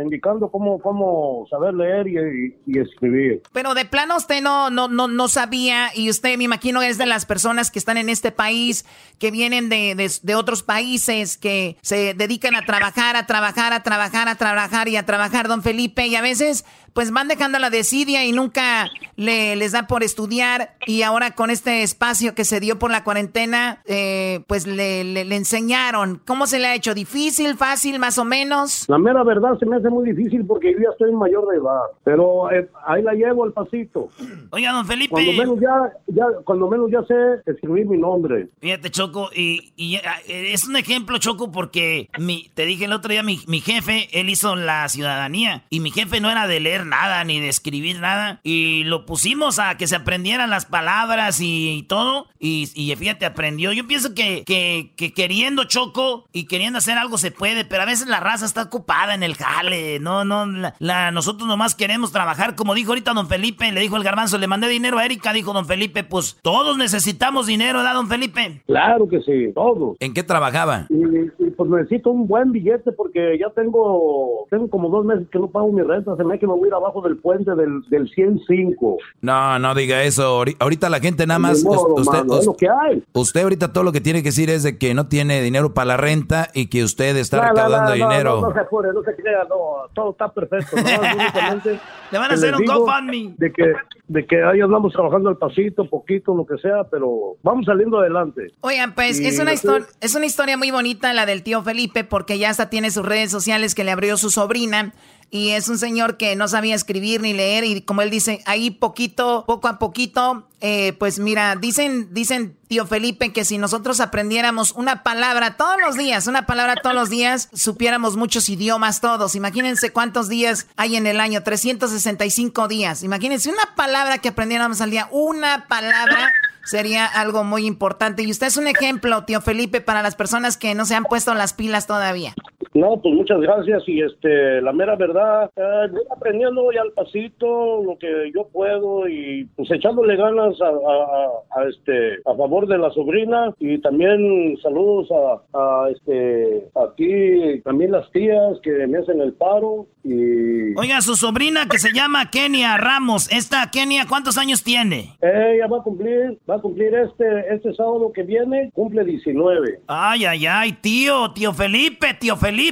indicando 0.03 0.49
cómo, 0.51 0.79
cómo 0.81 1.47
saber 1.49 1.73
leer 1.73 2.07
y, 2.07 2.55
y 2.67 2.79
escribir. 2.79 3.41
Pero 3.53 3.73
de 3.73 3.85
plano 3.85 4.17
usted 4.17 4.41
no, 4.41 4.69
no, 4.69 4.87
no, 4.89 5.07
no 5.07 5.27
sabía 5.29 5.87
y 5.95 6.09
usted 6.09 6.37
me 6.37 6.43
imagino 6.43 6.81
es 6.81 6.97
de 6.97 7.05
las 7.05 7.25
personas 7.25 7.71
que 7.71 7.79
están 7.79 7.95
en 7.97 8.09
este 8.09 8.31
país, 8.31 8.85
que 9.19 9.31
vienen 9.31 9.69
de, 9.69 9.95
de, 9.95 10.11
de 10.21 10.35
otros 10.35 10.63
países, 10.63 11.37
que 11.37 11.77
se 11.81 12.13
dedican 12.13 12.55
a 12.55 12.65
trabajar, 12.65 13.15
a 13.15 13.25
trabajar, 13.25 13.71
a 13.73 13.83
trabajar, 13.83 14.27
a 14.27 14.35
trabajar 14.35 14.48
y 14.87 14.95
a 14.95 15.05
trabajar, 15.05 15.47
don 15.47 15.63
Felipe, 15.63 16.07
y 16.07 16.15
a 16.15 16.21
veces 16.21 16.65
pues 16.93 17.11
van 17.11 17.27
dejando 17.27 17.59
la 17.59 17.69
desidia 17.69 18.25
y 18.25 18.31
nunca 18.31 18.89
le, 19.15 19.55
les 19.55 19.71
da 19.71 19.87
por 19.87 20.03
estudiar 20.03 20.75
y 20.85 21.01
ahora 21.03 21.31
con 21.31 21.49
este 21.49 21.83
espacio 21.83 22.35
que 22.35 22.45
se 22.45 22.59
dio 22.59 22.79
por 22.79 22.91
la 22.91 23.03
cuarentena, 23.03 23.81
eh, 23.85 24.41
pues 24.47 24.67
le, 24.67 25.03
le, 25.03 25.25
le 25.25 25.35
enseñaron. 25.35 26.21
¿Cómo 26.25 26.47
se 26.47 26.59
le 26.59 26.67
ha 26.67 26.75
hecho? 26.75 26.93
¿Difícil, 26.93 27.55
fácil, 27.55 27.99
más 27.99 28.17
o 28.17 28.25
menos? 28.25 28.85
La 28.87 28.97
mera 28.97 29.23
verdad 29.23 29.57
se 29.59 29.65
me 29.65 29.77
hace 29.77 29.89
muy 29.89 30.09
difícil 30.09 30.45
porque 30.45 30.73
yo 30.73 30.79
ya 30.79 30.89
estoy 30.91 31.11
mayor 31.11 31.47
de 31.49 31.57
edad, 31.57 31.81
pero 32.03 32.51
eh, 32.51 32.69
ahí 32.85 33.01
la 33.01 33.13
llevo 33.13 33.43
al 33.43 33.53
pasito. 33.53 34.09
Oiga, 34.51 34.71
don 34.71 34.85
Felipe. 34.85 35.11
Cuando 35.11 35.33
menos 35.33 35.59
ya, 35.59 35.93
ya, 36.07 36.25
cuando 36.45 36.67
menos 36.69 36.89
ya 36.91 37.03
sé 37.03 37.51
escribir 37.51 37.85
mi 37.87 37.97
nombre. 37.97 38.47
Fíjate, 38.59 38.89
Choco, 38.89 39.29
y, 39.35 39.73
y 39.75 39.95
eh, 39.95 40.53
es 40.53 40.67
un 40.67 40.75
ejemplo, 40.75 41.17
Choco, 41.17 41.51
porque 41.51 42.09
mi, 42.17 42.49
te 42.53 42.65
dije 42.65 42.85
el 42.85 42.93
otro 42.93 43.11
día, 43.11 43.23
mi, 43.23 43.39
mi 43.47 43.59
jefe, 43.61 44.07
él 44.19 44.29
hizo 44.29 44.55
la 44.55 44.87
ciudadanía 44.89 45.63
y 45.69 45.79
mi 45.79 45.91
jefe 45.91 46.19
no 46.21 46.31
era 46.31 46.47
de 46.47 46.59
leer 46.59 46.78
nada 46.85 47.23
ni 47.23 47.39
de 47.39 47.49
escribir 47.49 47.99
nada 47.99 48.39
y 48.43 48.83
lo 48.83 49.05
pusimos 49.05 49.59
a 49.59 49.77
que 49.77 49.87
se 49.87 49.95
aprendieran 49.95 50.49
las 50.49 50.65
palabras 50.65 51.39
y, 51.41 51.85
todo 51.87 52.27
y, 52.39 52.69
y, 52.75 52.95
fíjate, 52.95 53.25
aprendió. 53.25 53.71
Yo 53.71 53.87
pienso 53.87 54.13
que, 54.13 54.43
que, 54.45 54.93
que, 54.95 55.13
queriendo 55.13 55.63
Choco 55.65 56.25
y 56.31 56.45
queriendo 56.45 56.77
hacer 56.77 56.97
algo 56.97 57.17
se 57.17 57.31
puede, 57.31 57.65
pero 57.65 57.83
a 57.83 57.85
veces 57.85 58.07
la 58.07 58.19
raza 58.19 58.45
está 58.45 58.63
ocupada 58.63 59.13
en 59.13 59.23
el 59.23 59.35
jale, 59.35 59.99
no, 59.99 60.25
no, 60.25 60.45
la, 60.45 60.75
la, 60.79 61.11
nosotros 61.11 61.47
nomás 61.47 61.75
queremos 61.75 62.11
trabajar, 62.11 62.55
como 62.55 62.73
dijo 62.73 62.91
ahorita 62.91 63.13
don 63.13 63.27
Felipe, 63.27 63.71
le 63.71 63.81
dijo 63.81 63.97
el 63.97 64.03
garbanzo, 64.03 64.37
le 64.37 64.47
mandé 64.47 64.67
dinero 64.67 64.97
a 64.97 65.05
Erika, 65.05 65.33
dijo 65.33 65.53
don 65.53 65.65
Felipe, 65.65 66.03
pues 66.03 66.37
todos 66.41 66.77
necesitamos 66.77 67.47
dinero, 67.47 67.79
¿verdad 67.79 67.95
don 67.95 68.07
Felipe? 68.07 68.61
Claro 68.65 69.07
que 69.07 69.21
sí, 69.21 69.51
todos. 69.53 69.97
¿En 69.99 70.13
qué 70.13 70.23
trabajaba? 70.23 70.87
Y, 70.89 70.95
y, 70.95 71.49
pues 71.51 71.69
necesito 71.69 72.11
un 72.11 72.27
buen 72.27 72.51
billete 72.51 72.91
porque 72.91 73.37
ya 73.39 73.49
tengo, 73.49 74.45
tengo 74.49 74.69
como 74.69 74.89
dos 74.89 75.05
meses 75.05 75.27
que 75.29 75.39
no 75.39 75.47
pago 75.47 75.71
mi 75.71 75.81
renta, 75.81 76.15
se 76.15 76.23
me 76.23 76.33
hace 76.33 76.39
que 76.39 76.47
me 76.47 76.53
voy 76.53 76.68
a 76.69 76.71
ir 76.71 76.73
abajo 76.75 77.01
del 77.01 77.17
puente 77.17 77.51
del, 77.55 77.81
del 77.89 78.09
105. 78.09 78.97
No, 79.21 79.59
no 79.59 79.75
diga 79.75 80.03
eso, 80.03 80.43
ahorita 80.59 80.89
la 80.89 80.99
gente 80.99 81.25
nada 81.27 81.39
más... 81.39 81.63
Modo, 81.63 81.95
usted, 81.95 82.11
mano, 82.19 82.33
usted, 82.35 82.51
que 82.57 82.67
hay. 82.69 83.03
usted 83.13 83.41
ahorita 83.43 83.73
todo 83.73 83.83
lo 83.83 83.91
que 83.91 84.01
tiene 84.01 84.21
que 84.23 84.29
decir 84.29 84.49
es 84.49 84.63
de 84.63 84.77
que 84.77 84.93
no 84.93 85.07
tiene 85.07 85.41
dinero 85.41 85.73
para 85.73 85.85
la 85.85 85.97
renta 85.97 86.49
y 86.53 86.67
que 86.67 86.83
usted 86.83 87.15
está 87.17 87.37
No, 87.37 87.49
recaudando 87.49 87.77
no, 87.77 87.97
no, 87.97 88.09
dinero. 88.09 88.41
No, 88.41 88.47
no 88.47 88.53
se 88.53 88.59
apure, 88.59 88.89
no 88.93 89.03
se 89.03 89.15
crea, 89.15 89.43
no, 89.49 89.89
todo 89.93 90.11
está 90.11 90.31
perfecto. 90.31 90.77
Le 92.11 92.17
van 92.17 92.31
a 92.31 92.33
hacer 92.33 92.55
un 92.55 92.65
GoFundMe. 92.65 93.35
De 93.37 93.51
que, 93.51 93.73
de 94.07 94.25
que 94.25 94.43
ahí 94.43 94.61
andamos 94.61 94.93
trabajando 94.93 95.29
al 95.29 95.37
pasito, 95.37 95.87
poquito, 95.89 96.35
lo 96.35 96.45
que 96.45 96.57
sea, 96.57 96.83
pero 96.89 97.35
vamos 97.43 97.65
saliendo 97.65 97.99
adelante. 97.99 98.47
Oigan, 98.61 98.93
pues 98.95 99.19
Y 99.19 99.27
es 99.27 99.39
una, 99.39 99.51
así- 99.51 99.67
histo- 99.67 99.85
es 100.01 100.15
una 100.15 100.25
historia 100.25 100.57
muy 100.57 100.71
bonita 100.71 101.13
la 101.13 101.25
del 101.25 101.43
tío 101.43 101.61
Felipe 101.61 102.03
porque 102.03 102.37
ya 102.39 102.49
hasta 102.49 102.69
tiene 102.69 102.89
sus 102.91 103.05
redes 103.05 103.31
sociales 103.31 103.75
que 103.75 103.83
le 103.83 103.91
abrió 103.91 104.17
su 104.17 104.29
sobrina. 104.29 104.93
Y 105.31 105.49
es 105.49 105.69
un 105.69 105.77
señor 105.77 106.17
que 106.17 106.35
no 106.35 106.47
sabía 106.47 106.75
escribir 106.75 107.21
ni 107.21 107.33
leer 107.33 107.63
y 107.63 107.81
como 107.81 108.01
él 108.01 108.09
dice, 108.09 108.41
ahí 108.45 108.71
poquito, 108.71 109.43
poco 109.45 109.67
a 109.67 109.77
poquito, 109.77 110.47
eh, 110.59 110.93
pues 110.93 111.19
mira, 111.19 111.55
dicen, 111.55 112.13
dicen 112.13 112.57
tío 112.67 112.85
Felipe 112.87 113.31
que 113.31 113.45
si 113.45 113.57
nosotros 113.57 113.99
aprendiéramos 113.99 114.71
una 114.71 115.03
palabra 115.03 115.55
todos 115.55 115.77
los 115.85 115.95
días, 115.95 116.27
una 116.27 116.45
palabra 116.45 116.75
todos 116.81 116.95
los 116.95 117.09
días, 117.09 117.49
supiéramos 117.53 118.15
muchos 118.15 118.49
idiomas 118.49 119.01
todos. 119.01 119.35
Imagínense 119.35 119.91
cuántos 119.91 120.29
días 120.29 120.67
hay 120.77 120.95
en 120.95 121.05
el 121.05 121.19
año, 121.19 121.43
365 121.43 122.67
días. 122.67 123.03
Imagínense 123.03 123.49
una 123.49 123.75
palabra 123.75 124.17
que 124.17 124.29
aprendiéramos 124.29 124.81
al 124.81 124.89
día, 124.91 125.07
una 125.11 125.67
palabra 125.67 126.31
sería 126.65 127.05
algo 127.05 127.43
muy 127.43 127.65
importante. 127.65 128.23
Y 128.23 128.31
usted 128.31 128.47
es 128.47 128.57
un 128.57 128.67
ejemplo, 128.67 129.23
tío 129.25 129.41
Felipe, 129.41 129.81
para 129.81 130.03
las 130.03 130.15
personas 130.15 130.57
que 130.57 130.75
no 130.75 130.85
se 130.85 130.95
han 130.95 131.05
puesto 131.05 131.33
las 131.33 131.53
pilas 131.53 131.87
todavía. 131.87 132.33
No, 132.79 132.99
pues 133.01 133.13
muchas 133.13 133.39
gracias 133.41 133.83
y 133.87 134.01
este, 134.01 134.61
la 134.61 134.71
mera 134.71 134.95
verdad, 134.95 135.49
eh, 135.55 135.87
voy 135.91 136.01
aprendiendo 136.15 136.71
ya 136.71 136.81
al 136.81 136.91
pasito 136.93 137.83
lo 137.83 137.97
que 137.97 138.31
yo 138.33 138.47
puedo 138.47 139.07
y 139.07 139.45
pues 139.55 139.69
echándole 139.71 140.15
ganas 140.15 140.59
a, 140.61 140.67
a- 140.67 140.69
a- 140.69 141.61
a, 141.61 141.69
este, 141.69 142.15
a 142.25 142.35
favor 142.35 142.67
de 142.67 142.77
la 142.77 142.89
sobrina 142.91 143.53
y 143.59 143.79
también 143.79 144.57
saludos 144.63 145.09
a, 145.11 145.57
a 145.57 145.89
este, 145.89 146.67
aquí 146.75 147.59
también 147.63 147.91
las 147.91 148.09
tías 148.11 148.57
que 148.63 148.87
me 148.87 148.99
hacen 148.99 149.19
el 149.21 149.33
paro 149.33 149.85
y 150.03 150.73
Oiga, 150.77 151.01
su 151.01 151.15
sobrina 151.15 151.67
que 151.69 151.79
se 151.79 151.91
llama 151.93 152.29
Kenia 152.31 152.77
Ramos, 152.77 153.29
esta 153.31 153.69
Kenia, 153.71 154.05
¿cuántos 154.07 154.37
años 154.37 154.63
tiene? 154.63 155.15
ella 155.21 155.67
va 155.67 155.79
a 155.79 155.83
cumplir, 155.83 156.37
va 156.49 156.55
a 156.55 156.59
cumplir 156.59 156.93
este, 156.95 157.25
este 157.53 157.73
sábado 157.73 158.11
que 158.13 158.23
viene, 158.23 158.71
cumple 158.73 159.03
19. 159.03 159.79
Ay, 159.87 160.25
ay, 160.25 160.45
ay, 160.47 160.71
tío, 160.81 161.31
tío 161.33 161.53
Felipe, 161.53 162.13
tío 162.19 162.37
Felipe. 162.37 162.68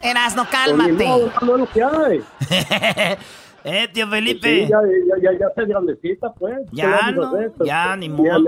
Erasno, 0.00 0.46
Pues 0.50 0.76
ni 0.76 0.92
modo, 0.92 1.32
no 1.42 1.56
lo 1.56 1.66
que 1.70 1.82
hay. 1.82 2.20
eh, 3.64 3.88
tío 3.92 4.08
Felipe. 4.08 4.48
sí, 4.64 4.68
ya, 4.68 4.78
ya, 4.82 5.32
ya, 5.32 5.38
ya 5.38 5.46
está 5.46 5.64
grandecita, 5.64 6.32
pues. 6.34 6.58
¿Qué 6.70 6.76
Ya 6.76 7.10
no, 7.12 7.32
ya, 7.64 7.96
ni 7.96 8.08
modo. 8.08 8.40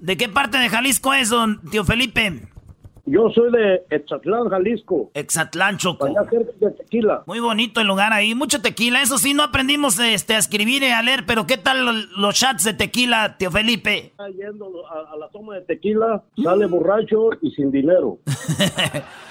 ¿De 0.00 0.16
qué 0.16 0.28
parte 0.28 0.58
de 0.58 0.68
Jalisco 0.68 1.14
es, 1.14 1.30
don 1.30 1.60
tío 1.70 1.84
Felipe? 1.84 2.48
Yo 3.10 3.30
soy 3.30 3.50
de 3.52 3.82
Exatlán, 3.90 4.48
Jalisco. 4.48 5.10
Exatlán, 5.14 5.78
Choco. 5.78 6.06
Allá 6.06 6.28
cerca 6.28 6.52
de 6.60 6.70
Tequila. 6.72 7.22
Muy 7.26 7.40
bonito 7.40 7.80
el 7.80 7.86
lugar 7.86 8.12
ahí, 8.12 8.34
mucho 8.34 8.60
tequila. 8.60 9.00
Eso 9.02 9.18
sí, 9.18 9.32
no 9.34 9.42
aprendimos 9.42 9.98
este, 9.98 10.34
a 10.34 10.38
escribir 10.38 10.82
y 10.82 10.86
a 10.90 11.02
leer, 11.02 11.24
pero 11.26 11.46
¿qué 11.46 11.56
tal 11.56 11.84
lo- 11.84 11.92
los 11.92 12.34
chats 12.34 12.64
de 12.64 12.74
tequila, 12.74 13.36
tío 13.38 13.50
Felipe? 13.50 13.96
Está 14.06 14.28
yendo 14.28 14.86
a, 14.88 15.12
a 15.12 15.16
la 15.16 15.28
toma 15.30 15.54
de 15.56 15.62
tequila, 15.62 16.22
sale 16.42 16.66
borracho 16.66 17.30
y 17.40 17.50
sin 17.52 17.70
dinero. 17.70 18.18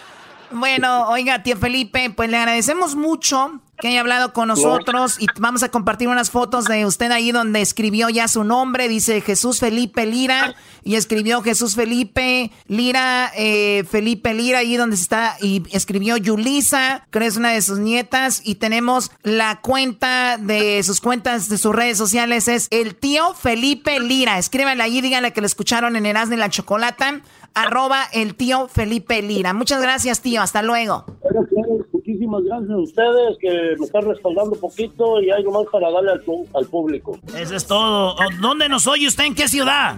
Bueno, 0.52 1.10
oiga, 1.10 1.44
tío 1.44 1.58
Felipe, 1.58 2.10
pues 2.10 2.30
le 2.30 2.38
agradecemos 2.38 2.96
mucho 2.96 3.62
que 3.80 3.90
haya 3.90 4.00
hablado 4.00 4.34
con 4.34 4.48
nosotros 4.48 5.18
y 5.20 5.28
vamos 5.40 5.62
a 5.62 5.70
compartir 5.70 6.08
unas 6.08 6.32
fotos 6.32 6.66
de 6.66 6.86
usted 6.86 7.12
ahí 7.12 7.32
donde 7.32 7.62
escribió 7.62 8.10
ya 8.10 8.28
su 8.28 8.44
nombre, 8.44 8.88
dice 8.88 9.22
Jesús 9.22 9.60
Felipe 9.60 10.06
Lira 10.06 10.56
y 10.84 10.96
escribió 10.96 11.44
Jesús 11.44 11.76
Felipe 11.76 12.52
Lira, 12.68 13.32
eh, 13.36 13.84
Felipe 13.90 14.34
Lira 14.34 14.60
ahí 14.60 14.78
donde 14.78 14.96
está 14.96 15.38
y 15.42 15.64
escribió 15.72 16.18
Yulisa, 16.18 17.06
que 17.12 17.26
es 17.26 17.38
una 17.38 17.52
de 17.52 17.62
sus 17.62 17.78
nietas. 17.78 18.42
Y 18.44 18.56
tenemos 18.56 19.12
la 19.22 19.62
cuenta 19.62 20.38
de 20.38 20.82
sus 20.84 21.00
cuentas 21.00 21.50
de 21.50 21.58
sus 21.58 21.76
redes 21.76 21.98
sociales 21.98 22.48
es 22.48 22.68
el 22.72 22.96
tío 22.96 23.34
Felipe 23.36 24.00
Lira, 24.00 24.40
escríbanle 24.40 24.84
ahí, 24.84 25.02
díganle 25.02 25.34
que 25.34 25.42
lo 25.42 25.48
escucharon 25.48 25.96
en 25.96 26.06
Erasmo 26.06 26.34
y 26.34 26.38
la 26.38 26.50
Chocolata, 26.50 27.22
arroba 27.54 28.04
el 28.14 28.36
tío 28.36 28.68
Felipe 28.68 29.22
Lira. 29.22 29.54
Muchas 29.54 29.82
gracias 29.82 30.22
tío, 30.22 30.42
hasta 30.42 30.62
luego. 30.62 31.06
Gracias, 31.24 31.68
Muchísimas 31.92 32.44
gracias 32.44 32.70
a 32.70 32.78
ustedes 32.78 33.38
que 33.40 33.76
me 33.78 33.86
están 33.86 34.06
respaldando 34.06 34.52
un 34.52 34.60
poquito 34.62 35.22
y 35.22 35.30
hay 35.30 35.44
nomás 35.44 35.66
para 35.72 35.92
darle 35.92 36.12
al, 36.54 36.66
público. 36.68 37.20
Eso 37.36 37.56
es 37.56 37.68
todo. 37.68 38.16
¿O 38.16 38.18
¿Dónde 38.40 38.70
nos 38.70 38.88
oye 38.88 39.08
usted? 39.08 39.26
¿En 39.26 39.36
qué 39.36 39.48
ciudad? 39.50 39.98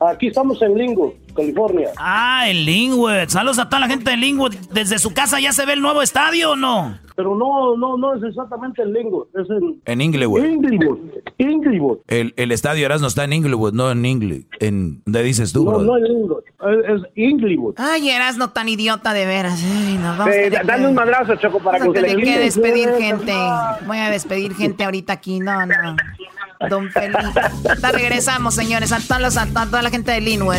Aquí 0.00 0.28
estamos 0.28 0.62
en 0.62 0.78
Lingo, 0.78 1.14
California. 1.34 1.88
Ah, 1.96 2.48
en 2.48 2.64
Linwood. 2.64 3.28
Saludos 3.28 3.58
a 3.58 3.68
toda 3.68 3.80
la 3.80 3.88
gente 3.88 4.10
de 4.12 4.16
Linwood. 4.16 4.54
¿Desde 4.72 4.98
su 5.00 5.12
casa 5.12 5.40
ya 5.40 5.52
se 5.52 5.66
ve 5.66 5.72
el 5.72 5.80
nuevo 5.80 6.02
estadio 6.02 6.52
o 6.52 6.56
no? 6.56 6.96
Pero 7.16 7.34
no, 7.34 7.76
no, 7.76 7.96
no 7.96 8.14
es 8.14 8.22
exactamente 8.22 8.80
en 8.82 8.92
Lingo, 8.92 9.26
es 9.34 9.50
en 9.50 9.80
En 9.86 10.00
Inglewood. 10.00 10.44
Inglewood. 10.44 10.98
Inglewood. 11.38 11.98
El, 12.06 12.32
el 12.36 12.52
estadio 12.52 12.86
Erasmo 12.86 13.08
está 13.08 13.24
en 13.24 13.32
Inglewood, 13.32 13.72
no 13.72 13.90
en 13.90 14.04
Ingle. 14.06 14.44
En, 14.60 15.02
¿Dónde 15.04 15.24
dices 15.24 15.52
tú, 15.52 15.64
No, 15.64 15.70
brother? 15.80 15.86
no 15.88 15.96
es 15.96 16.02
Lingo, 16.04 16.40
es, 16.40 17.00
es 17.02 17.08
Inglewood. 17.16 17.74
Ay, 17.78 18.08
eras 18.10 18.36
no 18.36 18.50
tan 18.50 18.68
idiota 18.68 19.12
de 19.14 19.26
veras. 19.26 19.60
Ay, 19.64 19.94
nos 20.00 20.16
vamos 20.16 20.32
a 20.32 20.36
Eh, 20.38 20.50
dale 20.64 20.82
que- 20.82 20.88
un 20.88 20.94
madrazo, 20.94 21.34
Choco, 21.34 21.58
para 21.58 21.80
vamos 21.80 21.92
que 21.94 22.00
se 22.00 22.06
le 22.06 22.12
tener 22.12 22.24
que 22.24 22.30
quite. 22.30 22.44
despedir 22.44 22.88
gente. 23.00 23.32
Voy 23.88 23.98
a 23.98 24.10
despedir 24.10 24.54
gente 24.54 24.84
ahorita 24.84 25.12
aquí. 25.14 25.40
No, 25.40 25.66
no. 25.66 25.96
Don 26.68 26.90
Felipe. 26.90 27.40
Regresamos, 27.92 28.54
señores. 28.54 28.92
A, 28.92 29.00
todos 29.00 29.20
los- 29.20 29.36
a 29.36 29.46
toda 29.46 29.82
la 29.82 29.90
gente 29.90 30.10
de 30.12 30.20
Linwood. 30.20 30.56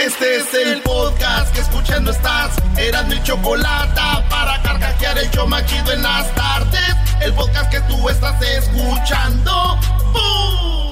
Este 0.00 0.36
es 0.36 0.54
el 0.54 0.80
podcast 0.82 1.54
que 1.54 1.60
escuchando 1.60 2.10
estás. 2.10 2.56
Eran 2.76 3.08
mi 3.08 3.22
chocolate 3.22 4.00
para 4.28 4.60
carcajear 4.62 5.18
el 5.18 5.30
show 5.30 5.46
más 5.46 5.64
chido 5.66 5.92
en 5.92 6.02
las 6.02 6.34
tardes. 6.34 6.80
El 7.20 7.32
podcast 7.34 7.70
que 7.70 7.80
tú 7.82 8.08
estás 8.08 8.34
escuchando. 8.42 9.78
¡Bum! 10.12 10.91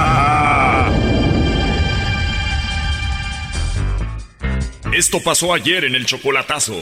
Esto 4.93 5.19
pasó 5.23 5.53
ayer 5.53 5.85
en 5.85 5.95
el 5.95 6.05
chocolatazo. 6.05 6.75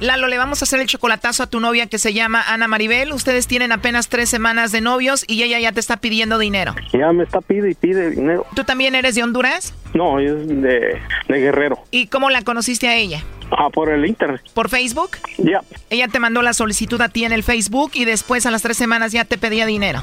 Lalo, 0.00 0.26
le 0.26 0.38
vamos 0.38 0.62
a 0.62 0.64
hacer 0.64 0.80
el 0.80 0.86
chocolatazo 0.86 1.42
a 1.42 1.46
tu 1.46 1.60
novia 1.60 1.86
que 1.86 1.98
se 1.98 2.14
llama 2.14 2.42
Ana 2.42 2.66
Maribel. 2.66 3.12
Ustedes 3.12 3.46
tienen 3.46 3.72
apenas 3.72 4.08
tres 4.08 4.30
semanas 4.30 4.72
de 4.72 4.80
novios 4.80 5.24
y 5.28 5.42
ella 5.42 5.60
ya 5.60 5.70
te 5.70 5.78
está 5.78 5.98
pidiendo 5.98 6.38
dinero. 6.38 6.74
Ya 6.94 7.12
me 7.12 7.24
está 7.24 7.42
pide 7.42 7.70
y 7.70 7.74
pide 7.74 8.10
dinero. 8.10 8.46
¿Tú 8.56 8.64
también 8.64 8.94
eres 8.94 9.14
de 9.16 9.22
Honduras? 9.22 9.74
No, 9.92 10.18
es 10.18 10.48
de, 10.48 10.98
de 11.28 11.40
Guerrero. 11.40 11.78
¿Y 11.90 12.06
cómo 12.06 12.30
la 12.30 12.42
conociste 12.42 12.88
a 12.88 12.96
ella? 12.96 13.22
Ah, 13.50 13.68
por 13.68 13.90
el 13.90 14.06
internet. 14.06 14.40
¿Por 14.54 14.70
Facebook? 14.70 15.10
Ya. 15.36 15.60
Ella 15.90 16.08
te 16.08 16.18
mandó 16.18 16.40
la 16.40 16.54
solicitud 16.54 17.00
a 17.02 17.10
ti 17.10 17.26
en 17.26 17.32
el 17.32 17.42
Facebook 17.42 17.90
y 17.94 18.06
después 18.06 18.46
a 18.46 18.50
las 18.50 18.62
tres 18.62 18.78
semanas 18.78 19.12
ya 19.12 19.26
te 19.26 19.36
pedía 19.36 19.66
dinero. 19.66 20.02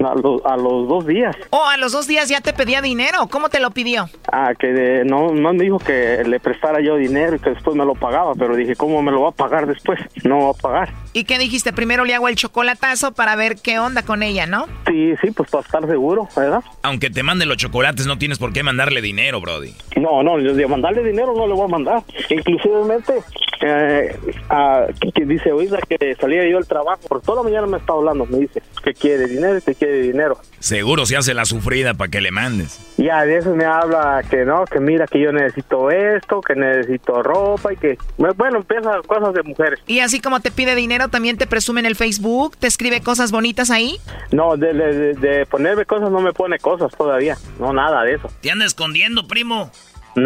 A, 0.00 0.14
los- 0.14 0.44
a 0.44 0.56
los 0.56 0.86
dos 0.88 1.06
días. 1.06 1.34
Oh, 1.50 1.64
a 1.66 1.76
los 1.76 1.92
dos 1.92 2.06
días 2.06 2.28
ya 2.28 2.40
te 2.40 2.52
pedía 2.52 2.80
dinero. 2.80 3.26
¿Cómo 3.30 3.48
te 3.48 3.58
lo 3.60 3.70
pidió? 3.72 4.08
Ah, 4.30 4.52
que 4.58 4.68
de- 4.68 5.04
no, 5.04 5.32
no 5.32 5.52
me 5.52 5.64
dijo 5.64 5.78
que 5.78 6.22
le 6.24 6.38
prestara 6.40 6.80
yo 6.80 6.96
dinero 6.96 7.36
y 7.36 7.38
que 7.40 7.50
después 7.50 7.76
me 7.76 7.84
lo 7.84 7.94
pagaba, 7.94 8.34
pero 8.34 8.54
dije, 8.54 8.76
¿cómo 8.76 9.02
me 9.02 9.10
lo 9.10 9.22
va 9.22 9.28
a 9.30 9.32
pagar 9.32 9.66
después? 9.66 9.98
No 10.24 10.44
va 10.46 10.50
a 10.50 10.54
pagar. 10.54 10.92
¿Y 11.12 11.24
qué 11.24 11.38
dijiste? 11.38 11.72
Primero 11.72 12.04
le 12.04 12.14
hago 12.14 12.28
el 12.28 12.36
chocolatazo 12.36 13.12
para 13.12 13.34
ver 13.36 13.56
qué 13.62 13.78
onda 13.80 14.02
con 14.02 14.22
ella, 14.22 14.46
¿no? 14.46 14.66
Sí, 14.86 15.14
sí, 15.20 15.30
pues 15.32 15.50
para 15.50 15.64
estar 15.64 15.86
seguro, 15.86 16.28
¿verdad? 16.36 16.62
Aunque 16.82 17.10
te 17.10 17.22
mande 17.22 17.44
los 17.46 17.56
chocolates, 17.56 18.06
no 18.06 18.18
tienes 18.18 18.38
por 18.38 18.52
qué 18.52 18.62
mandarle 18.62 19.00
dinero, 19.02 19.40
Brody. 19.40 19.74
No, 19.96 20.22
no, 20.22 20.38
yo 20.38 20.54
de 20.54 20.66
mandarle 20.68 21.02
dinero 21.02 21.34
no 21.36 21.46
le 21.46 21.54
voy 21.54 21.64
a 21.64 21.68
mandar. 21.68 22.02
Inclusivemente, 22.30 23.14
eh, 23.62 24.16
a- 24.48 24.86
que, 25.14 25.24
dice, 25.24 25.52
oiga, 25.52 25.78
que 25.88 26.14
salía 26.20 26.48
yo 26.48 26.56
del 26.56 26.66
trabajo, 26.66 27.00
por 27.08 27.20
toda 27.20 27.38
la 27.42 27.48
mañana 27.50 27.66
me 27.66 27.78
está 27.78 27.92
hablando, 27.92 28.26
me 28.26 28.38
dice 28.38 28.62
que 28.82 28.94
quiere 28.94 29.26
dinero 29.26 29.58
y 29.58 29.62
que 29.62 29.74
quiere 29.74 30.02
dinero. 30.02 30.38
Seguro 30.60 31.06
se 31.06 31.16
hace 31.16 31.34
la 31.34 31.44
sufrida 31.44 31.94
para 31.94 32.10
que 32.10 32.20
le 32.20 32.30
mandes. 32.30 32.80
Ya, 32.96 33.24
de 33.24 33.38
eso 33.38 33.54
me 33.54 33.64
habla 33.64 34.22
que 34.28 34.44
no, 34.44 34.64
que 34.64 34.80
mira 34.80 35.06
que 35.06 35.20
yo 35.20 35.32
necesito 35.32 35.90
esto, 35.90 36.40
que 36.40 36.54
necesito 36.54 37.22
ropa 37.22 37.72
y 37.72 37.76
que, 37.76 37.98
bueno, 38.16 38.58
empieza 38.58 39.00
cosas 39.06 39.34
de 39.34 39.42
mujeres. 39.42 39.80
Y 39.86 40.00
así 40.00 40.20
como 40.20 40.40
te 40.40 40.50
pide 40.50 40.74
dinero, 40.74 41.08
también 41.08 41.36
te 41.38 41.46
presume 41.46 41.80
en 41.80 41.86
el 41.86 41.96
Facebook, 41.96 42.56
te 42.58 42.66
escribe 42.66 43.00
cosas 43.02 43.30
bonitas 43.30 43.70
ahí. 43.70 43.98
No, 44.32 44.56
de, 44.56 44.72
de, 44.72 44.92
de- 44.94 45.14
de 45.14 45.46
ponerme 45.46 45.84
cosas 45.84 46.10
no 46.10 46.20
me 46.20 46.32
pone 46.32 46.58
cosas 46.58 46.92
todavía, 46.96 47.36
no, 47.58 47.72
nada 47.72 48.02
de 48.04 48.14
eso. 48.14 48.30
Te 48.40 48.50
anda 48.50 48.64
escondiendo, 48.64 49.26
primo. 49.26 49.70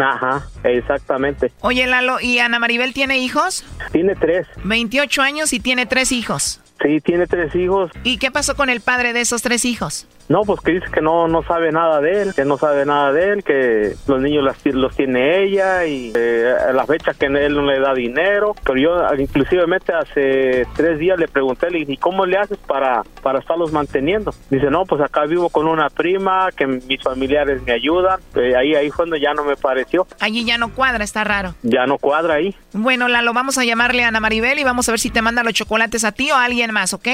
Ajá, 0.01 0.47
exactamente. 0.63 1.51
Oye, 1.61 1.87
Lalo, 1.87 2.19
¿y 2.19 2.39
Ana 2.39 2.59
Maribel 2.59 2.93
tiene 2.93 3.19
hijos? 3.19 3.65
Tiene 3.91 4.15
tres. 4.15 4.47
28 4.63 5.21
años 5.21 5.53
y 5.53 5.59
tiene 5.59 5.85
tres 5.85 6.11
hijos. 6.11 6.59
Sí, 6.81 6.99
tiene 7.01 7.27
tres 7.27 7.55
hijos. 7.55 7.91
¿Y 8.03 8.17
qué 8.17 8.31
pasó 8.31 8.55
con 8.55 8.69
el 8.69 8.81
padre 8.81 9.13
de 9.13 9.21
esos 9.21 9.41
tres 9.41 9.63
hijos? 9.65 10.07
No, 10.33 10.41
pues 10.47 10.61
que 10.61 10.71
dice 10.71 10.87
que 10.91 10.99
no, 10.99 11.27
no 11.27 11.43
sabe 11.43 11.71
nada 11.71 12.01
de 12.01 12.23
él, 12.23 12.33
que 12.33 12.43
no 12.43 12.57
sabe 12.57 12.87
nada 12.87 13.11
de 13.13 13.33
él, 13.33 13.43
que 13.43 13.93
los 14.07 14.19
niños 14.19 14.43
las- 14.43 14.65
los 14.73 14.95
tiene 14.95 15.43
ella 15.43 15.85
y 15.85 16.11
eh, 16.15 16.51
a 16.69 16.73
la 16.73 16.87
fecha 16.87 17.13
que 17.13 17.27
él 17.27 17.53
no 17.53 17.61
le 17.61 17.79
da 17.79 17.93
dinero. 17.93 18.55
Pero 18.65 18.79
yo 18.79 19.15
inclusivemente 19.21 19.93
hace 19.93 20.65
tres 20.75 20.97
días 20.97 21.19
le 21.19 21.27
pregunté, 21.27 21.69
le 21.69 21.79
dije, 21.81 21.93
¿y 21.93 21.97
cómo 21.97 22.25
le 22.25 22.37
haces 22.39 22.57
para, 22.57 23.03
para 23.21 23.37
estarlos 23.37 23.71
manteniendo? 23.71 24.33
Dice, 24.49 24.71
no, 24.71 24.85
pues 24.85 25.01
acá 25.03 25.25
vivo 25.25 25.49
con 25.49 25.67
una 25.67 25.91
prima, 25.91 26.49
que 26.57 26.65
mis 26.65 27.03
familiares 27.03 27.61
me 27.61 27.73
ayudan. 27.73 28.19
Eh, 28.35 28.55
ahí, 28.55 28.73
ahí 28.73 28.89
fue 28.89 29.05
donde 29.05 29.19
ya 29.19 29.35
no 29.35 29.43
me 29.43 29.55
pareció, 29.55 30.07
Allí 30.19 30.45
ya 30.45 30.57
no 30.57 30.73
cuadra, 30.73 31.03
está 31.03 31.23
raro. 31.23 31.53
ya 31.61 31.85
no 31.85 31.99
cuadra 31.99 32.33
ahí. 32.33 32.55
Bueno, 32.73 33.07
Lalo, 33.07 33.33
vamos 33.33 33.59
a 33.59 33.65
llamarle 33.65 34.03
a 34.03 34.07
Ana 34.07 34.19
Maribel 34.19 34.57
y 34.57 34.63
vamos 34.63 34.89
a 34.89 34.93
ver 34.93 34.99
si 34.99 35.11
te 35.11 35.21
manda 35.21 35.43
los 35.43 35.53
chocolates 35.53 36.03
a 36.03 36.11
ti 36.11 36.31
o 36.31 36.35
a 36.35 36.43
alguien 36.45 36.71
más, 36.73 36.95
¿ok? 36.95 37.07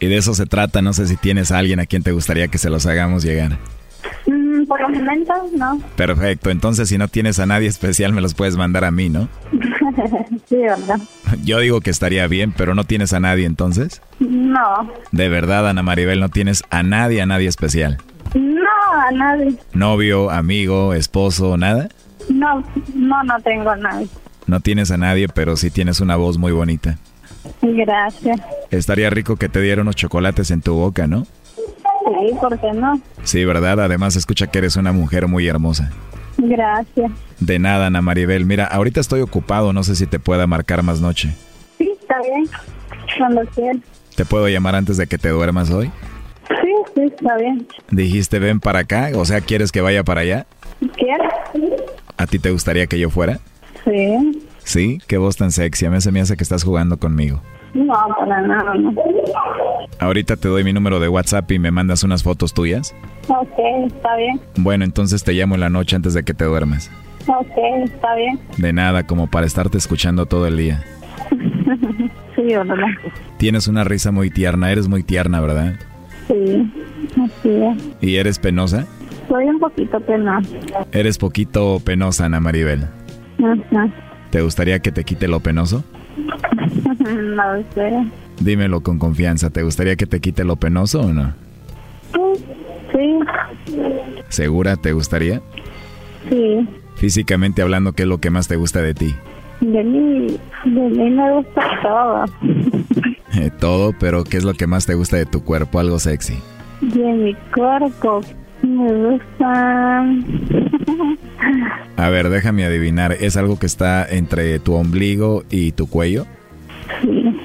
Y 0.00 0.06
de 0.06 0.16
eso 0.16 0.34
se 0.34 0.46
trata. 0.46 0.82
No 0.82 0.92
sé 0.92 1.06
si 1.06 1.16
tienes 1.16 1.52
a 1.52 1.58
alguien 1.58 1.80
a 1.80 1.86
quien 1.86 2.02
te 2.02 2.12
gustaría 2.12 2.48
que 2.48 2.58
se 2.58 2.70
los 2.70 2.86
hagamos 2.86 3.22
llegar. 3.24 3.58
Mm, 4.26 4.64
por 4.66 4.80
el 4.80 4.92
momento, 4.92 5.32
no. 5.56 5.78
Perfecto. 5.96 6.50
Entonces, 6.50 6.88
si 6.88 6.98
no 6.98 7.08
tienes 7.08 7.38
a 7.38 7.46
nadie 7.46 7.68
especial, 7.68 8.12
me 8.12 8.20
los 8.20 8.34
puedes 8.34 8.56
mandar 8.56 8.84
a 8.84 8.90
mí, 8.90 9.08
¿no? 9.10 9.28
sí, 10.48 10.56
¿verdad? 10.56 10.98
Yo 11.44 11.58
digo 11.60 11.80
que 11.80 11.90
estaría 11.90 12.26
bien, 12.26 12.52
pero 12.56 12.74
no 12.74 12.84
tienes 12.84 13.12
a 13.12 13.20
nadie 13.20 13.44
entonces. 13.46 14.00
No, 14.20 14.90
De 15.12 15.28
verdad, 15.28 15.68
Ana 15.68 15.82
Maribel, 15.82 16.20
no 16.20 16.28
tienes 16.28 16.62
a 16.70 16.82
nadie, 16.82 17.20
a 17.22 17.26
nadie 17.26 17.48
especial. 17.48 17.98
no, 18.34 18.70
a 19.08 19.10
nadie. 19.12 19.56
Novio, 19.74 20.30
amigo, 20.30 20.94
esposo, 20.94 21.56
nada. 21.56 21.88
No, 22.30 22.64
no, 22.94 23.22
no 23.24 23.40
tengo 23.40 23.70
a 23.70 23.76
nadie. 23.76 24.08
No 24.46 24.60
tienes 24.60 24.90
a 24.90 24.96
nadie, 24.96 25.28
pero 25.28 25.56
sí 25.56 25.70
tienes 25.70 26.00
una 26.00 26.16
voz 26.16 26.38
muy 26.38 26.52
bonita. 26.52 26.98
Gracias. 27.62 28.40
Estaría 28.70 29.10
rico 29.10 29.36
que 29.36 29.48
te 29.48 29.60
diera 29.60 29.82
unos 29.82 29.96
chocolates 29.96 30.50
en 30.50 30.60
tu 30.60 30.74
boca, 30.74 31.06
¿no? 31.06 31.24
Sí, 31.24 32.34
¿por 32.40 32.58
qué 32.58 32.72
no? 32.72 33.00
Sí, 33.22 33.44
¿verdad? 33.44 33.80
Además, 33.80 34.16
escucha 34.16 34.48
que 34.48 34.58
eres 34.58 34.76
una 34.76 34.92
mujer 34.92 35.26
muy 35.26 35.46
hermosa. 35.48 35.90
Gracias. 36.36 37.10
De 37.40 37.58
nada, 37.58 37.86
Ana 37.86 38.02
Maribel. 38.02 38.44
Mira, 38.44 38.66
ahorita 38.66 39.00
estoy 39.00 39.20
ocupado, 39.20 39.72
no 39.72 39.82
sé 39.84 39.96
si 39.96 40.06
te 40.06 40.18
pueda 40.18 40.46
marcar 40.46 40.82
más 40.82 41.00
noche. 41.00 41.34
Sí, 41.78 41.90
está 42.00 42.20
bien. 42.22 42.48
Cuando 43.18 43.42
quieras. 43.54 43.82
¿Te 44.16 44.24
puedo 44.24 44.48
llamar 44.48 44.74
antes 44.74 44.96
de 44.96 45.06
que 45.06 45.18
te 45.18 45.30
duermas 45.30 45.70
hoy? 45.70 45.90
Sí, 46.48 46.72
sí, 46.94 47.02
está 47.02 47.36
bien. 47.36 47.66
Dijiste 47.90 48.38
ven 48.38 48.60
para 48.60 48.80
acá, 48.80 49.10
o 49.14 49.24
sea, 49.24 49.40
¿quieres 49.40 49.72
que 49.72 49.80
vaya 49.80 50.04
para 50.04 50.20
allá? 50.20 50.46
¿Quieres? 50.96 51.32
¿A 52.16 52.26
ti 52.26 52.38
te 52.38 52.50
gustaría 52.50 52.86
que 52.86 52.98
yo 52.98 53.10
fuera? 53.10 53.40
Sí. 53.84 54.43
Sí, 54.64 54.98
qué 55.06 55.18
voz 55.18 55.36
tan 55.36 55.50
sexy, 55.52 55.86
a 55.86 55.90
mí 55.90 56.00
se 56.00 56.10
me 56.10 56.20
hace 56.20 56.36
que 56.36 56.42
estás 56.42 56.64
jugando 56.64 56.98
conmigo. 56.98 57.40
No, 57.74 57.94
para 58.18 58.40
nada, 58.42 58.74
no. 58.74 58.94
Ahorita 59.98 60.36
te 60.36 60.48
doy 60.48 60.64
mi 60.64 60.72
número 60.72 61.00
de 61.00 61.08
WhatsApp 61.08 61.50
y 61.50 61.58
me 61.58 61.70
mandas 61.70 62.04
unas 62.04 62.22
fotos 62.22 62.54
tuyas. 62.54 62.94
Ok, 63.28 63.58
está 63.86 64.16
bien. 64.16 64.40
Bueno, 64.56 64.84
entonces 64.84 65.24
te 65.24 65.32
llamo 65.32 65.54
en 65.54 65.60
la 65.60 65.70
noche 65.70 65.96
antes 65.96 66.14
de 66.14 66.22
que 66.22 66.34
te 66.34 66.44
duermas. 66.44 66.90
Ok, 67.26 67.56
está 67.84 68.14
bien. 68.14 68.38
De 68.58 68.72
nada, 68.72 69.06
como 69.06 69.26
para 69.26 69.46
estarte 69.46 69.78
escuchando 69.78 70.26
todo 70.26 70.46
el 70.46 70.56
día. 70.56 70.84
sí, 72.36 72.42
¿verdad? 72.42 72.86
Tienes 73.38 73.66
una 73.66 73.82
risa 73.82 74.12
muy 74.12 74.30
tierna, 74.30 74.70
eres 74.70 74.88
muy 74.88 75.02
tierna, 75.02 75.40
¿verdad? 75.40 75.74
Sí, 76.28 76.72
así 77.12 77.50
es. 77.50 77.82
¿Y 78.00 78.16
eres 78.16 78.38
penosa? 78.38 78.86
Soy 79.28 79.44
un 79.46 79.58
poquito 79.58 79.98
penosa. 80.00 80.48
Eres 80.92 81.18
poquito 81.18 81.80
penosa, 81.84 82.26
Ana 82.26 82.40
Maribel. 82.40 82.84
Ajá. 83.38 83.88
¿Te 84.34 84.42
gustaría 84.42 84.80
que 84.80 84.90
te 84.90 85.04
quite 85.04 85.28
lo 85.28 85.38
penoso? 85.38 85.84
no 86.98 87.62
sé. 87.72 88.04
Dímelo 88.40 88.80
con 88.80 88.98
confianza, 88.98 89.48
¿te 89.50 89.62
gustaría 89.62 89.94
que 89.94 90.06
te 90.06 90.18
quite 90.18 90.42
lo 90.42 90.56
penoso 90.56 91.02
o 91.02 91.12
no? 91.12 91.32
Sí, 92.90 93.20
¿Segura 94.30 94.74
te 94.74 94.92
gustaría? 94.92 95.40
sí. 96.28 96.68
Físicamente 96.96 97.62
hablando, 97.62 97.92
¿qué 97.92 98.02
es 98.02 98.08
lo 98.08 98.18
que 98.18 98.30
más 98.30 98.48
te 98.48 98.56
gusta 98.56 98.82
de 98.82 98.94
ti? 98.94 99.14
De 99.60 99.84
mí, 99.84 100.26
de 100.64 100.80
mí 100.80 101.10
me 101.10 101.32
gusta 101.34 101.70
todo. 101.80 102.24
Eh, 103.40 103.52
todo, 103.60 103.94
pero 104.00 104.24
¿qué 104.24 104.38
es 104.38 104.44
lo 104.44 104.54
que 104.54 104.66
más 104.66 104.84
te 104.84 104.94
gusta 104.94 105.16
de 105.16 105.26
tu 105.26 105.44
cuerpo? 105.44 105.78
Algo 105.78 106.00
sexy. 106.00 106.34
De 106.80 107.04
mi 107.04 107.34
cuerpo 107.54 108.20
me 108.66 108.92
gusta. 108.92 110.04
A 111.96 112.08
ver, 112.10 112.28
déjame 112.28 112.64
adivinar, 112.64 113.12
¿es 113.20 113.36
algo 113.36 113.58
que 113.58 113.66
está 113.66 114.06
entre 114.08 114.58
tu 114.58 114.74
ombligo 114.74 115.44
y 115.50 115.72
tu 115.72 115.88
cuello? 115.88 116.26
Sí. 117.02 117.36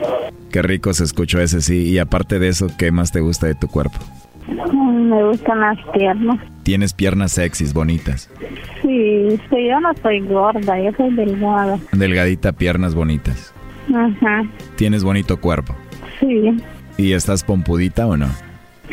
Qué 0.52 0.62
rico 0.62 0.94
se 0.94 1.04
escuchó 1.04 1.40
ese 1.40 1.62
sí. 1.62 1.84
Y 1.90 2.00
aparte 2.00 2.40
de 2.40 2.48
eso, 2.48 2.68
¿qué 2.78 2.92
más 2.92 3.12
te 3.12 3.20
gusta 3.20 3.48
de 3.48 3.56
tu 3.56 3.68
cuerpo? 3.68 3.98
Me 4.48 5.24
gustan 5.28 5.60
las 5.60 5.78
piernas. 5.94 6.40
Tienes 6.64 6.94
piernas 6.94 7.32
sexys, 7.34 7.74
bonitas. 7.74 8.30
Sí, 8.82 9.40
sí, 9.50 9.68
yo 9.70 9.80
no 9.80 9.92
soy 10.02 10.22
gorda, 10.22 10.82
yo 10.82 10.92
soy 10.98 11.14
delgada. 11.14 11.78
Delgadita, 11.92 12.52
piernas 12.52 12.96
bonitas. 12.96 13.54
Ajá. 13.94 14.44
Tienes 14.76 15.04
bonito 15.04 15.40
cuerpo. 15.40 15.76
Sí, 16.20 16.58
¿Y 16.98 17.14
estás 17.14 17.44
pompudita 17.44 18.08
o 18.08 18.18
no? 18.18 18.28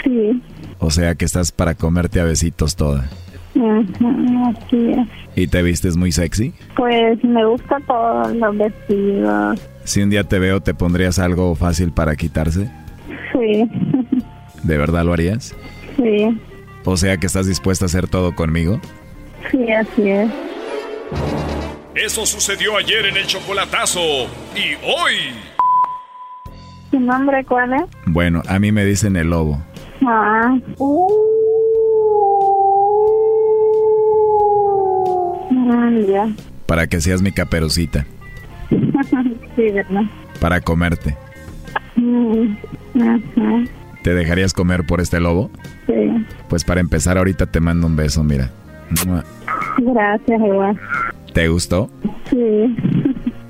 sí. 0.05 0.41
O 0.79 0.91
sea 0.91 1.14
que 1.14 1.24
estás 1.24 1.53
para 1.53 1.74
comerte 1.74 2.20
a 2.20 2.24
besitos 2.24 2.77
toda. 2.77 3.09
Ajá, 3.57 4.51
así 4.66 4.91
es. 4.91 5.09
¿Y 5.35 5.47
te 5.49 5.62
vistes 5.62 5.97
muy 5.97 6.12
sexy? 6.12 6.53
Pues 6.77 7.22
me 7.24 7.45
gusta 7.47 7.79
todos 7.87 8.35
los 8.35 8.59
vestidos. 8.59 9.61
Si 9.85 10.03
un 10.03 10.11
día 10.11 10.24
te 10.24 10.39
veo, 10.39 10.61
¿te 10.61 10.74
pondrías 10.74 11.18
algo 11.18 11.55
fácil 11.55 11.93
para 11.93 12.16
quitarse? 12.16 12.70
Sí, 13.33 13.68
¿De 14.62 14.77
verdad 14.79 15.05
lo 15.05 15.12
harías? 15.12 15.55
sí, 15.97 16.39
O 16.85 16.97
sea 16.97 17.16
que 17.18 17.27
estás 17.27 17.47
dispuesta 17.47 17.85
a 17.85 17.87
hacer 17.87 18.09
todo 18.09 18.35
conmigo. 18.35 18.81
sí, 19.51 19.70
así 19.72 20.11
es. 20.11 20.31
Eso 21.95 22.27
sucedió 22.27 22.77
ayer 22.77 23.07
en 23.07 23.16
el 23.16 23.27
chocolatazo. 23.27 24.01
Y 24.55 24.74
hoy. 24.85 25.33
¿Tu 26.91 27.01
nombre 27.01 27.43
cuál 27.45 27.72
es? 27.74 27.83
Bueno, 28.07 28.43
a 28.49 28.59
mí 28.59 28.70
me 28.72 28.85
dicen 28.85 29.16
el 29.16 29.31
lobo. 29.31 29.62
Ya. 36.07 36.29
Para 36.67 36.87
que 36.87 37.01
seas 37.01 37.23
mi 37.23 37.33
caperucita. 37.33 38.07
sí, 38.71 39.71
¿verdad? 39.73 40.03
Para 40.41 40.61
comerte. 40.61 41.17
Mm, 41.97 42.57
ajá. 43.01 43.65
¿Te 44.03 44.15
dejarías 44.15 44.53
comer 44.53 44.85
por 44.87 45.01
este 45.01 45.19
lobo? 45.19 45.51
Sí. 45.87 46.27
Pues 46.49 46.65
para 46.65 46.81
empezar 46.81 47.19
ahorita 47.19 47.47
te 47.47 47.59
mando 47.61 47.89
un 47.89 47.97
beso, 47.97 48.23
mira. 48.23 48.51
Gracias, 49.79 50.41
igual. 50.41 50.79
¿Te 51.33 51.49
gustó? 51.49 51.91
Sí. 52.31 52.77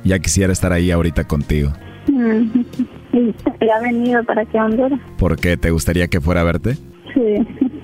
Ya 0.04 0.18
quisiera 0.18 0.52
estar 0.52 0.72
ahí 0.72 0.90
ahorita 0.90 1.24
contigo. 1.24 1.72
Mm. 2.08 2.62
¿Y 3.16 3.34
ya 3.66 3.76
ha 3.76 3.80
venido 3.80 4.22
para 4.24 4.42
aquí 4.42 4.58
a 4.58 4.64
Honduras? 4.66 5.00
¿Por 5.18 5.36
qué? 5.36 5.56
¿Te 5.56 5.70
gustaría 5.70 6.08
que 6.08 6.20
fuera 6.20 6.42
a 6.42 6.44
verte? 6.44 6.76
Sí. 7.14 7.46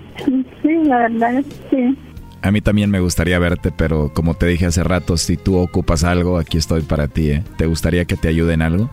Sí, 0.63 0.69
la 0.85 0.99
verdad 0.99 1.35
es 1.37 1.47
que 1.47 1.77
sí. 1.77 1.99
A 2.43 2.53
mí 2.53 2.61
también 2.61 2.91
me 2.91 3.01
gustaría 3.01 3.39
verte, 3.41 3.73
pero 3.77 4.13
como 4.15 4.35
te 4.35 4.47
dije 4.47 4.67
hace 4.67 4.85
rato, 4.85 5.17
si 5.17 5.37
tú 5.37 5.57
ocupas 5.57 6.05
algo, 6.05 6.39
aquí 6.39 6.59
estoy 6.59 6.83
para 6.83 7.09
ti, 7.09 7.31
¿eh? 7.31 7.43
¿Te 7.57 7.67
gustaría 7.67 8.05
que 8.05 8.17
te 8.17 8.29
ayude 8.29 8.55
en 8.55 8.63
algo? 8.63 8.91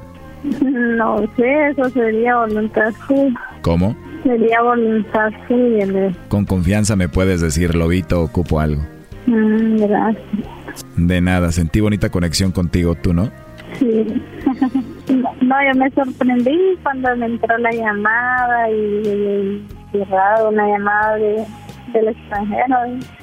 No 0.64 1.20
sé, 1.36 1.70
eso 1.70 1.90
sería 1.90 2.38
voluntad 2.38 2.92
suya. 3.06 3.40
¿Cómo? 3.62 3.96
Sería 4.24 4.62
voluntad 4.62 5.30
suya. 5.48 5.86
¿no? 5.86 6.16
Con 6.30 6.46
confianza 6.46 6.96
me 6.96 7.10
puedes 7.10 7.42
decir, 7.42 7.76
Lobito, 7.76 8.24
ocupo 8.24 8.60
algo. 8.60 8.82
Mm, 9.28 9.78
gracias. 9.78 10.86
De 10.96 11.22
nada, 11.22 11.52
sentí 11.52 11.80
bonita 11.82 12.10
conexión 12.10 12.52
contigo, 12.52 12.96
¿tú 12.96 13.14
no? 13.14 13.30
Sí. 13.78 14.06
No, 15.10 15.56
yo 15.64 15.80
me 15.80 15.90
sorprendí 15.92 16.58
cuando 16.84 17.16
me 17.18 17.26
entró 17.26 17.58
la 17.58 17.72
llamada 17.72 18.70
y, 18.70 19.66
raro, 20.10 20.50
una 20.50 20.68
llamada 20.68 21.16
de, 21.16 21.46
del 21.94 22.08
extranjero. 22.10 22.76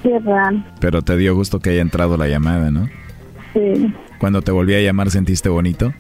y 0.05 0.19
raro. 0.25 0.63
Pero 0.81 1.03
te 1.03 1.17
dio 1.17 1.35
gusto 1.35 1.61
que 1.61 1.71
haya 1.71 1.83
entrado 1.83 2.17
la 2.17 2.27
llamada, 2.29 2.71
¿no? 2.71 2.89
Sí, 3.55 3.95
Cuando 4.19 4.43
te 4.43 4.51
volví 4.53 4.75
a 4.75 4.81
llamar, 4.81 5.11
¿sentiste 5.11 5.49
bonito? 5.49 5.93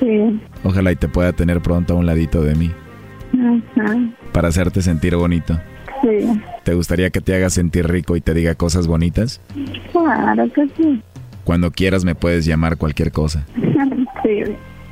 sí. 0.00 0.40
Ojalá 0.64 0.90
y 0.92 0.96
te 0.96 1.08
pueda 1.08 1.32
tener 1.32 1.60
pronto 1.60 1.94
a 1.94 1.96
un 1.96 2.06
ladito 2.06 2.42
de 2.42 2.54
mí, 2.56 2.72
Ajá. 3.32 3.96
para 4.32 4.48
hacerte 4.48 4.82
sentir 4.82 5.14
bonito. 5.16 5.60
Sí, 6.02 6.40
¿Te 6.64 6.74
gustaría 6.74 7.10
que 7.10 7.20
te 7.20 7.34
haga 7.34 7.48
sentir 7.50 7.86
rico 7.88 8.16
y 8.16 8.20
te 8.20 8.34
diga 8.34 8.54
cosas 8.54 8.86
bonitas? 8.86 9.40
claro 9.92 10.50
que 10.52 10.66
sí. 10.76 11.02
Cuando 11.44 11.70
quieras 11.70 12.04
me 12.04 12.14
puedes 12.14 12.44
llamar 12.46 12.76
cualquier 12.78 13.12
cosa. 13.12 13.46
Sí. 14.24 14.42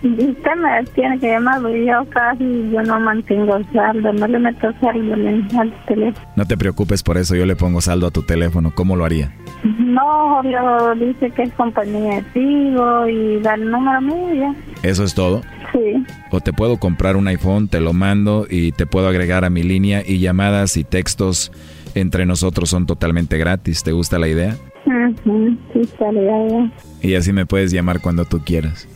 Usted 0.04 0.50
me 0.56 0.84
tiene 0.94 1.18
que 1.18 1.28
llamar, 1.28 1.62
porque 1.62 1.86
yo 1.86 2.04
casi 2.10 2.44
yo 2.70 2.82
no 2.82 3.00
mantengo 3.00 3.58
saldo, 3.72 4.12
no 4.12 4.26
le 4.26 4.38
meto 4.38 4.70
saldo 4.80 5.14
en 5.14 5.48
al 5.58 5.72
teléfono. 5.86 6.26
No 6.36 6.44
te 6.44 6.58
preocupes 6.58 7.02
por 7.02 7.16
eso, 7.16 7.34
yo 7.34 7.46
le 7.46 7.56
pongo 7.56 7.80
saldo 7.80 8.06
a 8.06 8.10
tu 8.10 8.22
teléfono. 8.22 8.70
¿Cómo 8.74 8.96
lo 8.96 9.06
haría? 9.06 9.34
No, 9.78 10.42
Julio 10.42 10.94
dice 10.96 11.30
que 11.30 11.44
es 11.44 11.52
compañía 11.54 12.16
de 12.16 12.22
Tigo 12.34 13.08
y 13.08 13.40
da 13.40 13.54
el 13.54 13.70
número 13.70 14.00
mío 14.02 14.34
ya. 14.34 14.54
¿Eso 14.82 15.04
es 15.04 15.14
todo? 15.14 15.40
Sí. 15.72 16.04
O 16.30 16.40
te 16.40 16.52
puedo 16.52 16.76
comprar 16.76 17.16
un 17.16 17.26
iPhone, 17.28 17.68
te 17.68 17.80
lo 17.80 17.94
mando 17.94 18.46
y 18.48 18.72
te 18.72 18.84
puedo 18.84 19.08
agregar 19.08 19.44
a 19.46 19.50
mi 19.50 19.62
línea 19.62 20.02
y 20.06 20.18
llamadas 20.18 20.76
y 20.76 20.84
textos 20.84 21.50
entre 21.94 22.26
nosotros 22.26 22.68
son 22.68 22.84
totalmente 22.84 23.38
gratis. 23.38 23.82
¿Te 23.82 23.92
gusta 23.92 24.18
la 24.18 24.28
idea? 24.28 24.56
Ujú, 24.84 25.56
Sí, 25.72 25.80
estaría 25.80 26.44
bien. 26.44 26.72
Y 27.00 27.14
así 27.14 27.32
me 27.32 27.46
puedes 27.46 27.72
llamar 27.72 28.00
cuando 28.02 28.26
tú 28.26 28.40
quieras. 28.44 28.86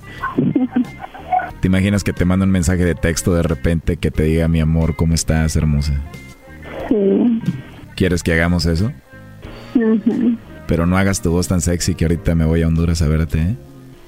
¿Te 1.60 1.66
imaginas 1.68 2.04
que 2.04 2.12
te 2.12 2.24
mando 2.24 2.44
un 2.44 2.50
mensaje 2.52 2.84
de 2.84 2.94
texto 2.94 3.34
de 3.34 3.42
repente 3.42 3.96
que 3.96 4.10
te 4.10 4.22
diga 4.24 4.46
mi 4.48 4.60
amor, 4.60 4.94
¿cómo 4.94 5.14
estás, 5.14 5.56
hermosa? 5.56 5.94
Sí. 6.88 7.42
¿Quieres 7.96 8.22
que 8.22 8.32
hagamos 8.32 8.64
eso? 8.66 8.92
Ujú. 9.74 10.36
Pero 10.68 10.86
no 10.86 10.96
hagas 10.96 11.20
tu 11.20 11.30
voz 11.32 11.48
tan 11.48 11.60
sexy 11.60 11.94
que 11.94 12.04
ahorita 12.04 12.34
me 12.34 12.44
voy 12.44 12.62
a 12.62 12.68
Honduras 12.68 13.02
a 13.02 13.08
verte, 13.08 13.38
¿eh? 13.40 13.56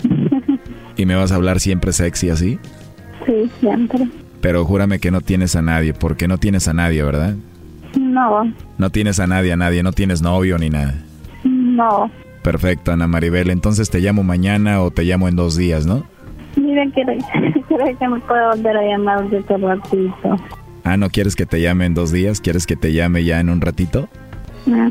¿Y 0.97 1.07
me 1.07 1.17
vas 1.17 1.33
a 1.33 1.37
hablar 1.37 1.59
siempre 1.59 1.93
sexy 1.93 2.31
así? 2.31 2.59
Sí, 3.27 3.51
siempre. 3.61 4.09
Pero 4.41 4.65
júrame 4.65 4.99
que 5.01 5.11
no 5.11 5.21
tienes 5.21 5.57
a 5.57 5.63
nadie, 5.63 5.93
porque 5.93 6.29
no 6.29 6.39
tienes 6.39 6.69
a 6.69 6.73
nadie, 6.73 7.03
¿verdad? 7.03 7.35
No, 7.99 8.45
No 8.79 8.91
tienes 8.91 9.19
a 9.19 9.27
nadie, 9.27 9.53
a 9.53 9.57
nadie, 9.57 9.83
no 9.83 9.93
tienes 9.93 10.23
novio 10.23 10.57
ni 10.59 10.71
nada. 10.71 10.95
no. 11.45 12.11
Perfecto, 12.43 12.91
Ana 12.91 13.07
Maribel, 13.07 13.51
entonces 13.51 13.91
te 13.91 14.01
llamo 14.01 14.23
mañana 14.23 14.81
o 14.81 14.91
te 14.91 15.03
llamo 15.05 15.29
en 15.29 15.37
dos 15.37 15.57
días, 15.59 15.85
¿no? 15.85 16.07
Creo, 16.55 16.91
creo 17.69 17.99
que 17.99 18.09
me 18.09 18.21
puede 18.21 18.47
volver 18.49 18.77
a 18.77 18.83
llamar 18.83 19.29
de 19.31 19.39
otro 19.39 19.59
ratito. 19.59 20.37
Ah, 20.85 20.97
¿no 20.97 21.11
quieres 21.11 21.37
que 21.37 21.47
te 21.47 21.61
llame 21.61 21.87
en 21.87 21.95
dos 21.95 22.11
días? 22.13 22.41
¿Quieres 22.41 22.67
que 22.67 22.77
te 22.77 22.93
llame 22.93 23.25
ya 23.25 23.41
en 23.41 23.51
un 23.51 23.61
ratito? 23.61 24.09
Ajá, 24.67 24.91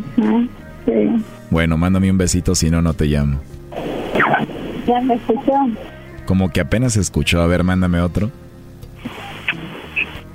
sí. 0.86 1.24
Bueno, 1.50 1.78
mándame 1.78 2.12
un 2.12 2.18
besito, 2.18 2.56
si 2.56 2.70
no, 2.70 2.82
no 2.82 2.94
te 2.94 3.06
llamo. 3.06 3.40
¿Ya 4.88 5.02
me 5.02 5.16
escuchó? 5.16 5.54
Como 6.26 6.50
que 6.52 6.62
apenas 6.62 6.94
se 6.94 7.02
escuchó, 7.02 7.42
a 7.42 7.48
ver, 7.48 7.64
mándame 7.64 8.00
otro. 8.02 8.32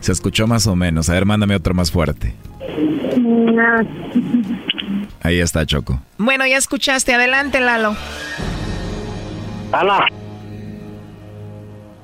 Se 0.01 0.13
escuchó 0.13 0.47
más 0.47 0.67
o 0.67 0.77
menos, 0.77 1.09
a 1.09 1.15
ver, 1.15 1.25
mándame 1.25 1.55
otro 1.55 1.73
más 1.73 1.91
fuerte. 1.91 2.35
No. 3.19 3.63
Ahí 5.23 5.41
está, 5.41 5.65
Choco. 5.65 6.01
Bueno, 6.19 6.47
ya 6.47 6.57
escuchaste. 6.57 7.15
Adelante, 7.15 7.61
Lalo. 7.61 7.97
Ana. 9.73 10.07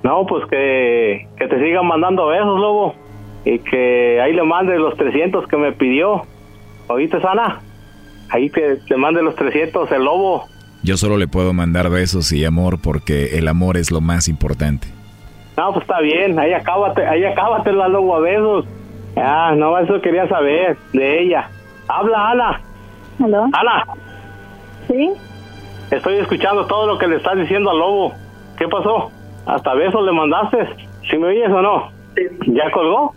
No, 0.03 0.25
pues 0.27 0.45
que, 0.49 1.29
que 1.37 1.47
te 1.47 1.59
sigan 1.63 1.87
mandando 1.87 2.27
besos, 2.27 2.59
lobo. 2.59 2.95
Y 3.45 3.59
que 3.59 4.21
ahí 4.21 4.33
le 4.33 4.43
mande 4.43 4.79
los 4.79 4.97
300 4.97 5.47
que 5.47 5.57
me 5.57 5.73
pidió. 5.73 6.23
¿Oíste, 6.89 7.19
Ana? 7.27 7.61
Ahí 8.31 8.51
que 8.51 8.79
te 8.87 8.97
mande 8.97 9.23
los 9.23 9.35
300 9.35 9.91
el 9.93 10.05
lobo. 10.05 10.45
Yo 10.83 10.97
solo 10.97 11.17
le 11.19 11.27
puedo 11.29 11.53
mandar 11.53 11.91
besos 11.91 12.33
y 12.33 12.45
amor 12.45 12.79
porque 12.83 13.39
el 13.39 13.49
amor 13.49 13.77
es 13.77 13.91
lo 13.91 14.01
más 14.01 14.29
importante. 14.29 14.89
No, 15.57 15.73
pues 15.73 15.83
está 15.83 16.01
bien. 16.01 16.39
Ahí 16.39 16.53
acábate, 16.53 17.07
ahí 17.07 17.25
acábate 17.25 17.73
la 17.73 17.89
lobo 17.89 18.17
a 18.17 18.21
besos. 18.21 18.65
Ah, 19.17 19.55
no, 19.57 19.79
eso 19.79 20.01
quería 20.01 20.27
saber 20.29 20.79
de 20.93 21.23
ella. 21.23 21.51
Habla, 21.89 22.31
Ana. 22.31 22.61
¿Aló? 23.23 23.45
Ana. 23.53 23.85
¿Sí? 24.89 25.13
Estoy 25.91 26.17
escuchando 26.19 26.67
todo 26.67 26.87
lo 26.87 26.99
que 26.99 27.09
le 27.09 27.17
estás 27.17 27.37
diciendo 27.37 27.71
al 27.71 27.79
lobo. 27.79 28.15
¿Qué 28.57 28.69
pasó? 28.69 29.11
¿Hasta 29.51 29.75
besos 29.75 30.05
le 30.05 30.13
mandaste? 30.13 30.59
¿Si 31.11 31.19
me 31.19 31.27
oyes 31.27 31.51
o 31.51 31.61
no? 31.61 31.91
¿Ya 32.47 32.71
colgó? 32.71 33.15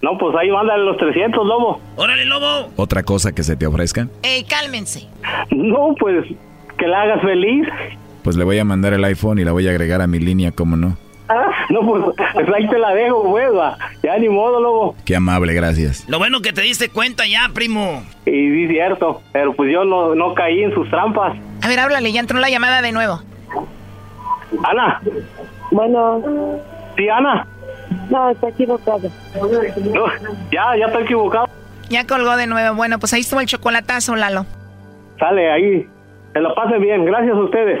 No, 0.00 0.16
pues 0.16 0.34
ahí 0.36 0.50
mándale 0.50 0.84
los 0.84 0.96
300, 0.96 1.46
lobo. 1.46 1.80
¡Órale, 1.96 2.24
lobo! 2.24 2.70
¿Otra 2.76 3.02
cosa 3.02 3.34
que 3.34 3.42
se 3.42 3.54
te 3.54 3.66
ofrezca? 3.66 4.08
Ey, 4.22 4.44
cálmense. 4.44 5.06
No, 5.50 5.94
pues 5.98 6.24
que 6.78 6.86
la 6.86 7.02
hagas 7.02 7.22
feliz. 7.22 7.66
Pues 8.22 8.36
le 8.36 8.44
voy 8.44 8.58
a 8.58 8.64
mandar 8.64 8.94
el 8.94 9.04
iPhone 9.04 9.38
y 9.38 9.44
la 9.44 9.52
voy 9.52 9.68
a 9.68 9.70
agregar 9.70 10.00
a 10.00 10.06
mi 10.06 10.18
línea, 10.18 10.50
¿cómo 10.50 10.76
no? 10.76 10.96
Ah, 11.28 11.50
no, 11.68 11.80
pues, 11.82 12.04
pues 12.32 12.48
ahí 12.54 12.66
te 12.68 12.78
la 12.78 12.94
dejo, 12.94 13.22
pues, 13.30 13.54
va. 13.54 13.76
Ya 14.02 14.16
ni 14.18 14.30
modo, 14.30 14.60
lobo. 14.60 14.96
Qué 15.04 15.16
amable, 15.16 15.52
gracias. 15.52 16.08
Lo 16.08 16.18
bueno 16.18 16.40
que 16.40 16.54
te 16.54 16.62
diste 16.62 16.88
cuenta 16.88 17.26
ya, 17.26 17.50
primo. 17.52 18.02
Y 18.24 18.30
sí, 18.30 18.68
cierto. 18.68 19.20
Pero 19.32 19.54
pues 19.54 19.70
yo 19.70 19.84
no, 19.84 20.14
no 20.14 20.32
caí 20.32 20.62
en 20.62 20.74
sus 20.74 20.88
trampas. 20.88 21.36
A 21.62 21.68
ver, 21.68 21.80
háblale, 21.80 22.12
ya 22.12 22.20
entró 22.20 22.38
la 22.38 22.48
llamada 22.48 22.80
de 22.80 22.92
nuevo. 22.92 23.20
Ana. 24.62 25.00
Bueno. 25.70 26.22
Sí, 26.96 27.08
Ana. 27.08 27.46
No, 28.10 28.30
está 28.30 28.48
equivocado. 28.48 29.10
No, 29.40 30.06
ya, 30.50 30.76
ya 30.78 30.86
estoy 30.86 31.02
equivocado. 31.04 31.48
Ya 31.88 32.06
colgó 32.06 32.36
de 32.36 32.46
nuevo. 32.46 32.76
Bueno, 32.76 32.98
pues 32.98 33.12
ahí 33.14 33.20
estuvo 33.20 33.40
el 33.40 33.46
chocolatazo, 33.46 34.16
Lalo. 34.16 34.46
Sale 35.18 35.50
ahí. 35.52 35.88
Que 36.32 36.40
la 36.40 36.54
pasen 36.54 36.80
bien. 36.80 37.04
Gracias 37.04 37.34
a 37.34 37.40
ustedes. 37.40 37.80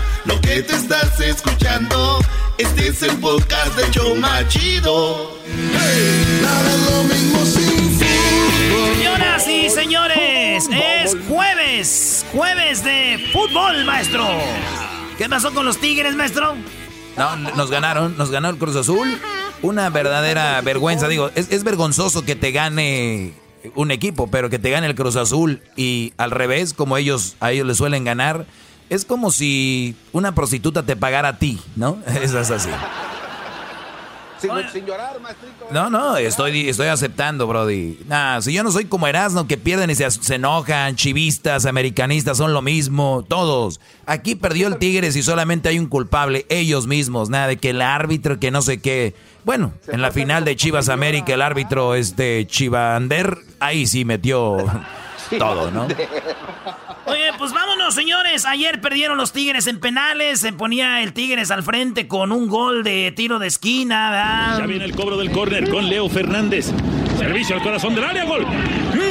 Lo 0.25 0.39
que 0.41 0.61
te 0.61 0.75
estás 0.75 1.19
escuchando, 1.19 2.19
este 2.57 2.89
es 2.89 3.01
el 3.01 3.17
podcast 3.17 3.75
de 3.75 3.89
Choma 3.91 4.47
Chido. 4.47 5.31
Señoras 8.95 9.47
y 9.47 9.69
señores, 9.69 10.69
es 10.71 11.17
jueves 11.27 11.51
Jueves, 11.71 12.25
jueves 12.31 12.83
de 12.83 13.29
fútbol, 13.33 13.83
maestro. 13.85 14.27
¿Qué 15.17 15.27
pasó 15.27 15.53
con 15.53 15.65
los 15.65 15.77
Tigres, 15.77 16.15
maestro? 16.15 16.55
No, 17.17 17.35
nos 17.35 17.71
ganaron, 17.71 18.17
nos 18.17 18.29
ganó 18.29 18.49
el 18.49 18.57
Cruz 18.57 18.75
Azul. 18.75 19.19
Una 19.61 19.89
verdadera 19.89 20.61
vergüenza, 20.61 21.07
digo, 21.07 21.31
es, 21.35 21.51
es 21.51 21.63
vergonzoso 21.63 22.23
que 22.23 22.35
te 22.35 22.51
gane 22.51 23.33
un 23.75 23.91
equipo, 23.91 24.27
pero 24.29 24.49
que 24.49 24.59
te 24.59 24.69
gane 24.69 24.87
el 24.87 24.95
Cruz 24.95 25.15
Azul 25.15 25.61
y 25.75 26.13
al 26.17 26.31
revés, 26.31 26.73
como 26.73 26.97
ellos 26.97 27.35
a 27.39 27.51
ellos 27.51 27.67
les 27.67 27.77
suelen 27.77 28.03
ganar, 28.03 28.45
es 28.91 29.05
como 29.05 29.31
si 29.31 29.95
una 30.11 30.35
prostituta 30.35 30.83
te 30.83 30.97
pagara 30.97 31.29
a 31.29 31.39
ti, 31.39 31.61
¿no? 31.77 31.97
Eso 32.21 32.41
es 32.41 32.51
así. 32.51 32.69
Sin, 34.41 34.85
llorar, 34.85 35.19
maestrito. 35.21 35.67
No, 35.71 35.89
no, 35.89 36.17
estoy, 36.17 36.67
estoy 36.67 36.87
aceptando, 36.87 37.47
Brody. 37.47 37.99
Nah, 38.07 38.41
si 38.41 38.51
yo 38.51 38.63
no 38.63 38.71
soy 38.71 38.85
como 38.85 39.07
Erasmo, 39.07 39.47
que 39.47 39.55
pierden 39.55 39.91
y 39.91 39.95
se, 39.95 40.09
se 40.11 40.35
enojan, 40.35 40.95
chivistas, 40.95 41.65
americanistas, 41.67 42.37
son 42.37 42.51
lo 42.51 42.61
mismo, 42.61 43.23
todos. 43.25 43.79
Aquí 44.07 44.35
perdió 44.35 44.67
el 44.67 44.77
Tigres 44.77 45.15
y 45.15 45.23
solamente 45.23 45.69
hay 45.69 45.79
un 45.79 45.85
culpable, 45.85 46.45
ellos 46.49 46.87
mismos, 46.87 47.29
nada 47.29 47.47
de 47.47 47.57
que 47.57 47.69
el 47.69 47.81
árbitro, 47.81 48.39
que 48.39 48.51
no 48.51 48.61
sé 48.61 48.81
qué. 48.81 49.15
Bueno, 49.45 49.73
en 49.87 50.01
la 50.01 50.11
final 50.11 50.43
de 50.43 50.55
Chivas 50.57 50.89
América, 50.89 51.33
el 51.33 51.43
árbitro, 51.43 51.95
este, 51.95 52.45
Chivander, 52.45 53.37
ahí 53.59 53.87
sí 53.87 54.03
metió 54.05 54.57
todo, 55.39 55.71
¿no? 55.71 55.87
Señores. 57.91 58.45
Ayer 58.45 58.79
perdieron 58.81 59.17
los 59.17 59.33
Tigres 59.33 59.67
en 59.67 59.79
penales. 59.79 60.39
Se 60.39 60.53
ponía 60.53 61.01
el 61.01 61.13
Tigres 61.13 61.51
al 61.51 61.63
frente 61.63 62.07
con 62.07 62.31
un 62.31 62.47
gol 62.47 62.83
de 62.83 63.11
tiro 63.15 63.39
de 63.39 63.47
esquina. 63.47 64.11
¿verdad? 64.11 64.59
Ya 64.59 64.65
viene 64.65 64.85
el 64.85 64.95
cobro 64.95 65.17
del 65.17 65.31
córner 65.31 65.69
con 65.69 65.87
Leo 65.87 66.09
Fernández. 66.09 66.71
Servicio 67.17 67.55
al 67.55 67.61
corazón 67.61 67.93
del 67.95 68.03
área. 68.03 68.25
Gol. 68.25 68.45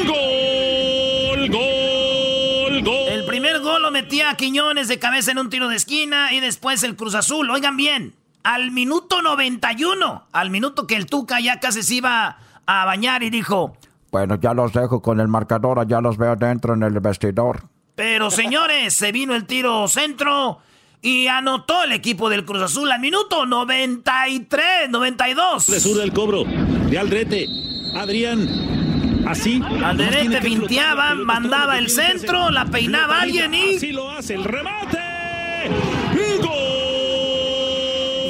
Gol. 0.07 1.49
Gol. 1.49 2.83
Gol. 2.83 3.09
El 3.09 3.25
primer 3.27 3.61
gol 3.61 3.83
lo 3.83 3.91
metía 3.91 4.31
a 4.31 4.37
Quiñones 4.37 4.89
de 4.89 4.99
cabeza 4.99 5.31
en 5.31 5.39
un 5.39 5.51
tiro 5.51 5.69
de 5.69 5.77
esquina 5.77 6.33
y 6.33 6.41
después 6.41 6.83
el 6.83 6.97
Cruz 6.97 7.15
Azul. 7.15 7.51
Oigan 7.51 7.77
bien, 7.77 8.15
al 8.43 8.71
minuto 8.71 9.23
91, 9.23 10.25
al 10.33 10.51
minuto 10.51 10.87
que 10.87 10.97
el 10.97 11.07
Tuca 11.07 11.41
ya 11.41 11.61
casi 11.61 11.83
se 11.83 11.97
iba 11.97 12.39
a 12.67 12.85
bañar 12.85 13.23
y 13.23 13.31
dijo, 13.31 13.77
Bueno, 14.11 14.37
ya 14.37 14.55
los 14.55 14.73
dejo 14.73 15.03
con 15.03 15.21
el 15.21 15.29
marcador, 15.29 15.87
ya 15.87 16.01
los 16.01 16.17
veo 16.17 16.37
dentro 16.37 16.75
en 16.75 16.83
el 16.83 16.99
vestidor. 17.01 17.70
Pero 18.01 18.31
señores, 18.31 18.95
se 18.95 19.13
vino 19.13 19.35
el 19.35 19.45
tiro 19.45 19.87
centro 19.87 20.59
y 21.03 21.27
anotó 21.27 21.85
el 21.85 21.93
equipo 21.93 22.31
del 22.31 22.47
Cruz 22.47 22.63
Azul 22.63 22.91
al 22.91 22.99
minuto 22.99 23.45
93, 23.45 24.89
92. 24.89 25.69
Le 25.69 25.81
surda 25.81 26.03
el 26.03 26.11
cobro 26.11 26.45
de 26.45 26.99
Aldrete. 26.99 27.47
Adrián. 27.95 29.23
Así. 29.29 29.61
Aldrete 29.85 30.41
pinteaba, 30.41 31.15
mandaba 31.15 31.77
el 31.77 31.91
centro, 31.91 32.51
la 32.51 32.65
peinaba 32.65 33.21
alguien 33.21 33.53
y... 33.53 33.77
Así 33.77 33.93
lo 33.93 34.11
hace 34.11 34.33
el 34.33 34.45
remate. 34.45 34.99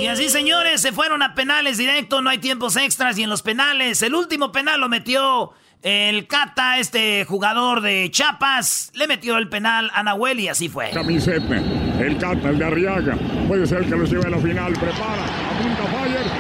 Y 0.01 0.07
así, 0.09 0.31
señores, 0.31 0.83
se 0.83 0.91
fueron 0.91 1.23
a 1.23 1.37
penales 1.37 1.79
directo, 1.79 2.21
no 2.23 2.31
hay 2.31 2.39
tiempos 2.39 2.75
extras 2.75 3.17
y 3.19 3.23
en 3.23 3.31
los 3.31 3.43
penales, 3.43 4.03
el 4.03 4.17
último 4.17 4.51
penal 4.51 4.81
lo 4.81 4.89
metió 4.89 5.53
el 5.83 6.27
Cata, 6.27 6.79
este 6.79 7.25
jugador 7.25 7.81
de 7.81 8.11
Chiapas, 8.11 8.91
le 8.95 9.07
metió 9.07 9.39
el 9.39 9.49
penal 9.49 9.91
a 9.95 10.03
Nahuel 10.03 10.41
y 10.41 10.49
así 10.49 10.69
fue. 10.69 10.91
Camiseta, 10.91 11.57
el 11.99 12.19
Cata, 12.19 12.51
el 12.51 12.59
de 12.59 12.65
Arriaga. 12.65 13.17
Puede 13.49 13.67
ser 13.67 13.85
que 13.87 13.97
los 13.97 14.11
lleve 14.11 14.27
a 14.27 14.31
la 14.31 14.39
final. 14.39 14.73
Prepara, 14.75 15.25
apunta 15.25 15.85
Fire. 15.85 16.40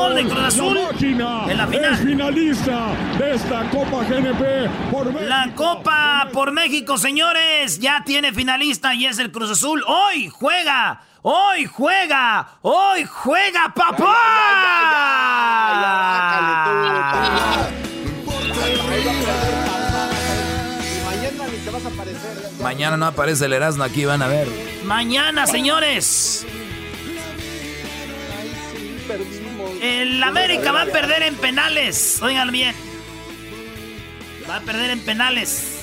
Gol 0.00 0.14
de 0.14 0.24
Cruz 0.24 0.44
Azul 0.44 0.74
La 0.74 0.92
máquina 0.92 1.44
en 1.50 1.56
la 1.58 1.66
final. 1.66 1.92
es 1.92 2.00
finalista 2.00 2.86
de 3.18 3.34
esta 3.34 3.68
Copa 3.70 4.02
GNP 4.08 4.70
por 4.90 5.04
México. 5.12 5.28
La 5.28 5.54
Copa 5.54 6.28
por 6.32 6.52
México, 6.52 6.96
señores, 6.96 7.78
ya 7.78 8.02
tiene 8.04 8.32
finalista 8.32 8.94
y 8.94 9.04
es 9.06 9.18
el 9.18 9.30
Cruz 9.30 9.50
Azul. 9.50 9.84
Hoy 9.86 10.28
juega, 10.30 11.02
hoy 11.22 11.66
juega, 11.66 12.48
hoy 12.62 13.04
juega, 13.04 13.72
papá. 13.74 14.16
Mañana 21.04 21.46
ni 21.52 21.58
te 21.58 21.70
vas 21.70 21.84
a 21.84 21.88
aparecer. 21.88 22.52
ya- 22.58 22.62
Mañana 22.64 22.96
no 22.96 23.06
aparece 23.06 23.44
el 23.46 23.52
Erasmo, 23.52 23.84
aquí 23.84 24.04
van 24.04 24.22
a 24.22 24.28
ver. 24.28 24.48
Mañana, 24.84 25.46
señores. 25.46 26.46
Perdimos. 29.06 29.39
El 29.80 30.22
América 30.22 30.72
va 30.72 30.82
a 30.82 30.86
perder 30.86 31.22
en 31.22 31.36
penales. 31.36 32.20
Oigan 32.20 32.52
bien. 32.52 32.74
Va 34.48 34.56
a 34.56 34.60
perder 34.60 34.90
en 34.90 35.00
penales. 35.00 35.78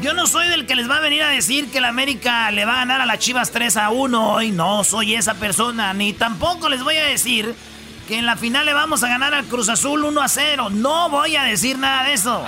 Yo 0.00 0.14
no 0.14 0.26
soy 0.26 0.48
del 0.48 0.64
que 0.66 0.74
les 0.74 0.88
va 0.88 0.96
a 0.96 1.00
venir 1.00 1.22
a 1.22 1.28
decir 1.28 1.70
que 1.70 1.78
el 1.78 1.84
América 1.84 2.50
le 2.50 2.64
va 2.64 2.72
a 2.72 2.78
ganar 2.78 3.02
a 3.02 3.06
las 3.06 3.18
Chivas 3.18 3.50
3 3.50 3.76
a 3.76 3.90
1 3.90 4.32
hoy. 4.32 4.50
No 4.50 4.82
soy 4.82 5.14
esa 5.14 5.34
persona. 5.34 5.92
Ni 5.92 6.14
tampoco 6.14 6.70
les 6.70 6.82
voy 6.82 6.96
a 6.96 7.04
decir 7.04 7.54
que 8.08 8.16
en 8.16 8.24
la 8.24 8.36
final 8.36 8.64
le 8.64 8.72
vamos 8.72 9.02
a 9.02 9.08
ganar 9.08 9.34
al 9.34 9.44
Cruz 9.44 9.68
Azul 9.68 10.04
1 10.04 10.22
a 10.22 10.28
0. 10.28 10.70
No 10.70 11.10
voy 11.10 11.36
a 11.36 11.42
decir 11.42 11.78
nada 11.78 12.04
de 12.04 12.14
eso. 12.14 12.42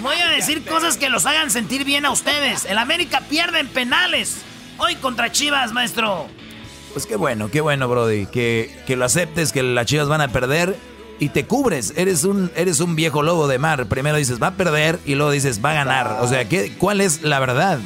Voy 0.00 0.16
a 0.16 0.28
decir 0.28 0.62
cosas 0.66 0.98
que 0.98 1.08
los 1.08 1.24
hagan 1.24 1.50
sentir 1.50 1.84
bien 1.84 2.04
a 2.04 2.10
ustedes. 2.10 2.66
El 2.66 2.76
América 2.76 3.22
pierde 3.30 3.60
en 3.60 3.68
penales. 3.68 4.42
Hoy 4.76 4.96
contra 4.96 5.32
Chivas, 5.32 5.72
maestro. 5.72 6.28
Pues 6.96 7.04
qué 7.04 7.16
bueno, 7.16 7.50
qué 7.50 7.60
bueno, 7.60 7.88
Brody. 7.88 8.24
Que, 8.24 8.74
que 8.86 8.96
lo 8.96 9.04
aceptes, 9.04 9.52
que 9.52 9.62
las 9.62 9.84
chivas 9.84 10.08
van 10.08 10.22
a 10.22 10.28
perder 10.28 10.74
y 11.18 11.28
te 11.28 11.44
cubres. 11.44 11.92
Eres 11.94 12.24
un, 12.24 12.50
eres 12.56 12.80
un 12.80 12.96
viejo 12.96 13.22
lobo 13.22 13.48
de 13.48 13.58
mar. 13.58 13.84
Primero 13.84 14.16
dices, 14.16 14.42
va 14.42 14.46
a 14.46 14.54
perder 14.54 14.98
y 15.04 15.14
luego 15.14 15.30
dices, 15.30 15.62
va 15.62 15.72
a 15.72 15.74
ganar. 15.74 16.16
O 16.22 16.26
sea, 16.26 16.48
¿qué, 16.48 16.72
¿cuál 16.78 17.02
es 17.02 17.20
la 17.20 17.38
verdad? 17.38 17.80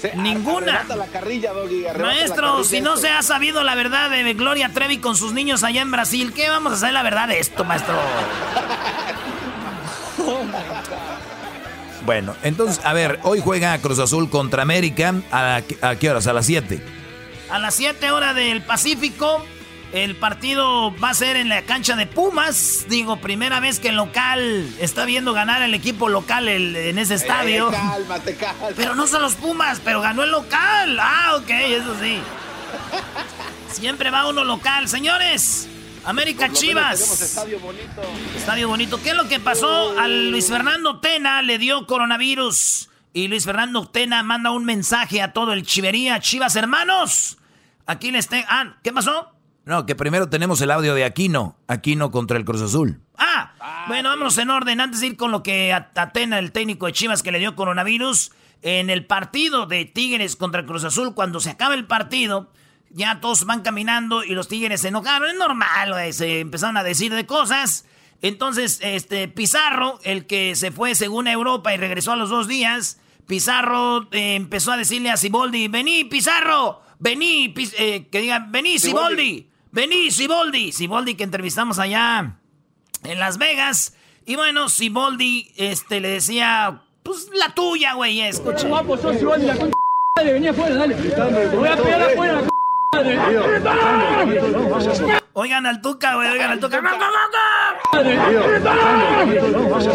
Se- 0.00 0.16
Ninguna. 0.16 0.72
arrebata 0.76 0.96
la 0.96 1.04
carrilla, 1.08 1.52
Doggy, 1.52 1.84
arrebata 1.84 1.98
la 1.98 2.06
Maestro, 2.06 2.46
carrilla 2.52 2.64
si 2.64 2.80
no 2.80 2.94
esto. 2.94 3.02
se 3.06 3.12
ha 3.12 3.20
sabido 3.22 3.62
la 3.62 3.74
verdad 3.74 4.08
de 4.08 4.32
Gloria 4.32 4.70
Trevi 4.72 4.96
con 5.00 5.16
sus 5.16 5.34
niños 5.34 5.62
allá 5.62 5.82
en 5.82 5.90
Brasil, 5.90 6.32
¿qué 6.34 6.48
vamos 6.48 6.72
a 6.72 6.76
saber 6.78 6.94
la 6.94 7.02
verdad 7.02 7.28
de 7.28 7.38
esto, 7.40 7.62
maestro? 7.62 7.94
Bueno, 12.06 12.36
entonces, 12.44 12.80
a 12.84 12.92
ver, 12.92 13.18
hoy 13.24 13.40
juega 13.42 13.76
Cruz 13.78 13.98
Azul 13.98 14.30
contra 14.30 14.62
América. 14.62 15.12
¿A, 15.32 15.60
a 15.82 15.96
qué 15.96 16.08
horas? 16.08 16.26
A 16.28 16.32
las 16.32 16.46
7. 16.46 16.80
A 17.50 17.58
las 17.58 17.74
7 17.76 18.10
horas 18.10 18.34
del 18.34 18.62
Pacífico, 18.62 19.44
el 19.92 20.16
partido 20.16 20.94
va 20.98 21.10
a 21.10 21.14
ser 21.14 21.36
en 21.36 21.48
la 21.48 21.62
cancha 21.62 21.94
de 21.96 22.06
Pumas. 22.06 22.86
Digo, 22.88 23.18
primera 23.18 23.60
vez 23.60 23.78
que 23.78 23.88
el 23.90 23.96
local 23.96 24.68
está 24.80 25.04
viendo 25.04 25.32
ganar 25.32 25.62
el 25.62 25.72
equipo 25.74 26.08
local 26.08 26.48
el- 26.48 26.74
en 26.74 26.98
ese 26.98 27.14
estadio. 27.14 27.70
Eh, 27.70 27.72
cálmate, 27.74 28.36
cálmate. 28.36 28.74
Pero 28.76 28.94
no 28.96 29.06
son 29.06 29.22
los 29.22 29.34
Pumas, 29.34 29.80
pero 29.84 30.00
ganó 30.00 30.24
el 30.24 30.30
local. 30.32 30.98
Ah, 31.00 31.36
ok, 31.36 31.50
eso 31.50 31.94
sí. 32.00 32.18
Siempre 33.72 34.10
va 34.10 34.26
uno 34.28 34.42
local. 34.44 34.88
Señores, 34.88 35.68
América 36.04 36.50
Chivas. 36.52 36.98
Tenemos 36.98 37.20
estadio 37.20 37.60
bonito. 37.60 38.02
Estadio 38.36 38.68
bonito. 38.68 39.00
¿Qué 39.02 39.10
es 39.10 39.16
lo 39.16 39.28
que 39.28 39.38
pasó? 39.38 39.98
A 39.98 40.08
Luis 40.08 40.48
Fernando 40.48 40.98
Tena 40.98 41.42
le 41.42 41.58
dio 41.58 41.86
coronavirus. 41.86 42.88
Y 43.16 43.28
Luis 43.28 43.46
Fernando 43.46 43.88
Tena 43.88 44.22
manda 44.22 44.50
un 44.50 44.66
mensaje 44.66 45.22
a 45.22 45.32
todo 45.32 45.54
el 45.54 45.62
chivería. 45.62 46.20
Chivas, 46.20 46.54
hermanos. 46.54 47.38
Aquí 47.86 48.10
les 48.10 48.28
tengo. 48.28 48.44
Ah, 48.46 48.76
¿qué 48.84 48.92
pasó? 48.92 49.32
No, 49.64 49.86
que 49.86 49.94
primero 49.94 50.28
tenemos 50.28 50.60
el 50.60 50.70
audio 50.70 50.94
de 50.94 51.06
Aquino. 51.06 51.56
Aquino 51.66 52.10
contra 52.10 52.36
el 52.36 52.44
Cruz 52.44 52.60
Azul. 52.60 53.00
Ah, 53.16 53.84
bueno, 53.88 54.10
vámonos 54.10 54.36
en 54.36 54.50
orden. 54.50 54.82
Antes 54.82 55.00
de 55.00 55.06
ir 55.06 55.16
con 55.16 55.30
lo 55.30 55.42
que 55.42 55.72
Atena, 55.72 56.38
el 56.38 56.52
técnico 56.52 56.84
de 56.84 56.92
Chivas, 56.92 57.22
que 57.22 57.32
le 57.32 57.38
dio 57.38 57.56
coronavirus. 57.56 58.32
En 58.60 58.90
el 58.90 59.06
partido 59.06 59.64
de 59.64 59.86
Tigres 59.86 60.36
contra 60.36 60.60
el 60.60 60.66
Cruz 60.66 60.84
Azul, 60.84 61.14
cuando 61.14 61.40
se 61.40 61.48
acaba 61.48 61.72
el 61.72 61.86
partido, 61.86 62.52
ya 62.90 63.22
todos 63.22 63.46
van 63.46 63.62
caminando 63.62 64.24
y 64.24 64.32
los 64.32 64.48
Tigres 64.48 64.82
se 64.82 64.88
enojaron. 64.88 65.30
Es 65.30 65.38
normal, 65.38 65.92
güey, 65.92 66.12
se 66.12 66.40
empezaron 66.40 66.76
a 66.76 66.82
decir 66.82 67.14
de 67.14 67.24
cosas. 67.24 67.86
Entonces, 68.20 68.78
este 68.82 69.26
Pizarro, 69.28 70.00
el 70.02 70.26
que 70.26 70.54
se 70.54 70.70
fue 70.70 70.94
según 70.94 71.28
a 71.28 71.32
Europa 71.32 71.72
y 71.72 71.78
regresó 71.78 72.12
a 72.12 72.16
los 72.16 72.28
dos 72.28 72.46
días, 72.46 73.00
Pizarro 73.26 74.06
eh, 74.12 74.36
empezó 74.36 74.72
a 74.72 74.76
decirle 74.76 75.10
a 75.10 75.16
Siboldi, 75.16 75.68
vení 75.68 76.04
Pizarro, 76.04 76.80
vení, 76.98 77.52
Piz- 77.54 77.74
eh, 77.78 78.06
que 78.10 78.20
digan, 78.20 78.50
vení 78.52 78.78
Siboldi, 78.78 79.46
vení 79.72 80.10
Siboldi. 80.10 80.72
Siboldi 80.72 81.14
que 81.16 81.24
entrevistamos 81.24 81.78
allá 81.78 82.36
en 83.04 83.18
Las 83.18 83.38
Vegas. 83.38 83.94
Y 84.24 84.36
bueno, 84.36 84.68
Siboldi 84.68 85.50
este, 85.56 86.00
le 86.00 86.08
decía, 86.08 86.82
pues 87.02 87.28
la 87.34 87.54
tuya, 87.54 87.94
güey, 87.94 88.20
escucha. 88.20 88.68
Guapo, 88.68 88.96
sos 88.96 89.16
de 89.20 89.46
la 89.46 89.56
vení 90.32 90.48
afuera, 90.48 90.74
dale. 90.76 90.94
Te 90.94 91.56
voy 91.56 91.68
a 91.68 91.76
pegar 91.76 92.02
afuera 92.02 92.40
la 92.42 92.48
madre. 92.94 93.18
Oigan 95.34 95.66
al 95.66 95.82
Tuca, 95.82 96.14
güey, 96.14 96.28
oigan 96.30 96.52
al 96.52 96.60
Tuca. 96.60 96.80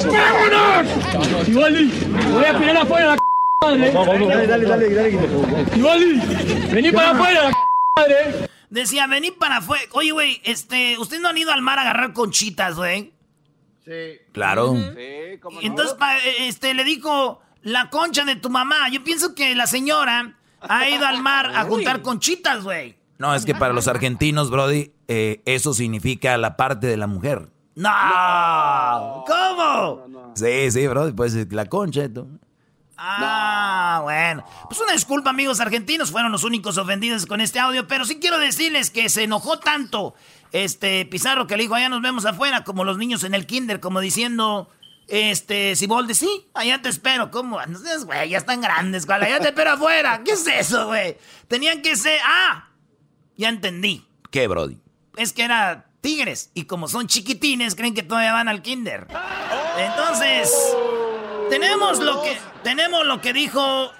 ¡Vámonos! 0.05 1.91
Voy 2.31 2.45
a 2.45 2.57
pegar 2.57 2.77
afuera 2.77 3.05
la 3.05 3.17
madre. 3.61 3.91
Dale, 3.91 4.47
dale, 4.47 4.65
dale, 4.65 4.89
dale. 4.93 6.71
Vení 6.71 6.91
para 6.91 7.11
afuera 7.11 7.43
la 7.43 7.53
madre. 7.97 8.49
Decía, 8.69 9.07
vení 9.07 9.31
para 9.31 9.57
afuera. 9.57 9.83
Oye, 9.91 10.11
güey, 10.11 10.41
este, 10.43 10.97
¿ustedes 10.97 11.21
no 11.21 11.29
han 11.29 11.37
ido 11.37 11.51
al 11.51 11.61
mar 11.61 11.77
a 11.79 11.81
agarrar 11.83 12.13
conchitas, 12.13 12.75
güey? 12.75 13.13
Sí. 13.85 14.19
Claro. 14.31 14.75
Y 14.75 15.65
Entonces, 15.65 15.95
pa- 15.95 16.17
este, 16.39 16.73
le 16.73 16.83
dijo 16.83 17.41
la 17.63 17.89
concha 17.89 18.23
de 18.25 18.35
tu 18.35 18.49
mamá. 18.49 18.89
Yo 18.89 19.03
pienso 19.03 19.35
que 19.35 19.55
la 19.55 19.67
señora 19.67 20.35
ha 20.61 20.89
ido 20.89 21.05
al 21.05 21.21
mar 21.21 21.51
a 21.55 21.63
juntar 21.65 22.01
conchitas, 22.01 22.63
güey. 22.63 22.95
No, 23.17 23.35
es 23.35 23.45
que 23.45 23.53
para 23.53 23.73
los 23.73 23.87
argentinos, 23.87 24.49
Brody, 24.49 24.91
eh, 25.07 25.41
eso 25.45 25.73
significa 25.73 26.37
la 26.37 26.55
parte 26.57 26.87
de 26.87 26.97
la 26.97 27.05
mujer. 27.07 27.49
No. 27.76 29.23
¿Cómo? 29.27 30.34
Sí, 30.35 30.72
sí, 30.72 30.88
Brody, 30.88 31.14
pues 31.14 31.34
la 31.52 31.65
concha. 31.65 32.07
tú. 32.10 32.27
Ah, 32.98 34.02
bueno. 34.03 34.45
Pues 34.69 34.80
una 34.80 34.93
disculpa, 34.93 35.31
amigos 35.31 35.60
argentinos, 35.60 36.11
fueron 36.11 36.31
los 36.31 36.43
únicos 36.43 36.77
ofendidos 36.77 37.26
con 37.26 37.41
este 37.41 37.60
audio, 37.60 37.88
pero 37.88 38.06
sí 38.06 38.19
quiero 38.19 38.38
decirles 38.38 38.91
que 38.91 39.10
se 39.10 39.23
enojó 39.23 39.57
tanto 39.57 40.14
este 40.52 41.06
Pizarro 41.06 41.48
que 41.48 41.57
le 41.57 41.64
dijo, 41.64 41.73
allá 41.73 41.89
nos 41.89 42.02
vemos 42.02 42.26
afuera, 42.26 42.64
como 42.64 42.84
los 42.84 42.98
niños 42.98 43.23
en 43.23 43.34
el 43.34 43.48
kinder, 43.48 43.80
como 43.80 44.02
diciendo, 44.02 44.69
este, 45.07 45.76
Siboldi, 45.76 46.14
sí, 46.14 46.48
allá 46.53 46.81
te 46.81 46.89
espero, 46.89 47.31
¿cómo? 47.31 47.60
No 47.65 47.80
güey, 48.06 48.30
ya 48.30 48.38
están 48.38 48.61
grandes, 48.61 49.06
¿cuál? 49.07 49.23
Allá 49.23 49.39
te 49.39 49.48
espero 49.48 49.72
afuera, 49.72 50.22
¿qué 50.23 50.34
es 50.34 50.45
eso, 50.45 50.88
güey? 50.88 51.18
Tenían 51.48 51.81
que 51.81 51.95
ser, 51.95 52.19
ah, 52.23 52.69
ya 53.35 53.49
entendí, 53.49 54.06
¿Qué, 54.30 54.48
Brody? 54.48 54.77
es 55.18 55.34
que 55.34 55.43
era 55.43 55.85
tigres, 56.02 56.52
y 56.53 56.65
como 56.65 56.88
son 56.88 57.07
chiquitines, 57.07 57.76
creen 57.76 57.94
que 57.94 58.03
todavía 58.03 58.34
van 58.34 58.48
al 58.48 58.61
kinder. 58.61 59.07
Entonces, 59.78 60.52
tenemos 61.49 61.99
lo 61.99 62.22
que, 62.22 62.38
tenemos 62.64 63.06
lo 63.06 63.22
que 63.22 63.34
dijo 63.34 63.91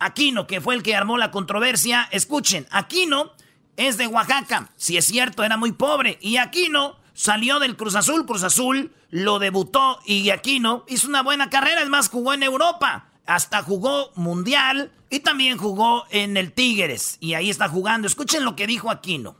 Aquino, 0.00 0.46
que 0.46 0.60
fue 0.60 0.74
el 0.74 0.82
que 0.82 0.96
armó 0.96 1.18
la 1.18 1.30
controversia. 1.30 2.08
Escuchen, 2.10 2.66
Aquino 2.70 3.32
es 3.76 3.96
de 3.96 4.06
Oaxaca. 4.06 4.70
Si 4.76 4.96
es 4.96 5.04
cierto, 5.04 5.44
era 5.44 5.56
muy 5.56 5.72
pobre. 5.72 6.18
Y 6.20 6.36
Aquino 6.36 6.96
salió 7.14 7.58
del 7.58 7.76
Cruz 7.76 7.94
Azul. 7.94 8.26
Cruz 8.26 8.42
Azul 8.42 8.92
lo 9.10 9.38
debutó 9.38 10.00
y 10.04 10.30
Aquino 10.30 10.84
hizo 10.88 11.08
una 11.08 11.22
buena 11.22 11.50
carrera. 11.50 11.82
Es 11.82 11.88
más, 11.88 12.08
jugó 12.08 12.32
en 12.32 12.42
Europa. 12.42 13.08
Hasta 13.28 13.62
jugó 13.62 14.10
Mundial 14.14 14.90
y 15.10 15.20
también 15.20 15.58
jugó 15.58 16.04
en 16.10 16.38
el 16.38 16.50
Tigres. 16.50 17.18
Y 17.20 17.34
ahí 17.34 17.50
está 17.50 17.68
jugando. 17.68 18.08
Escuchen 18.08 18.42
lo 18.42 18.56
que 18.56 18.66
dijo 18.66 18.90
Aquino. 18.90 19.36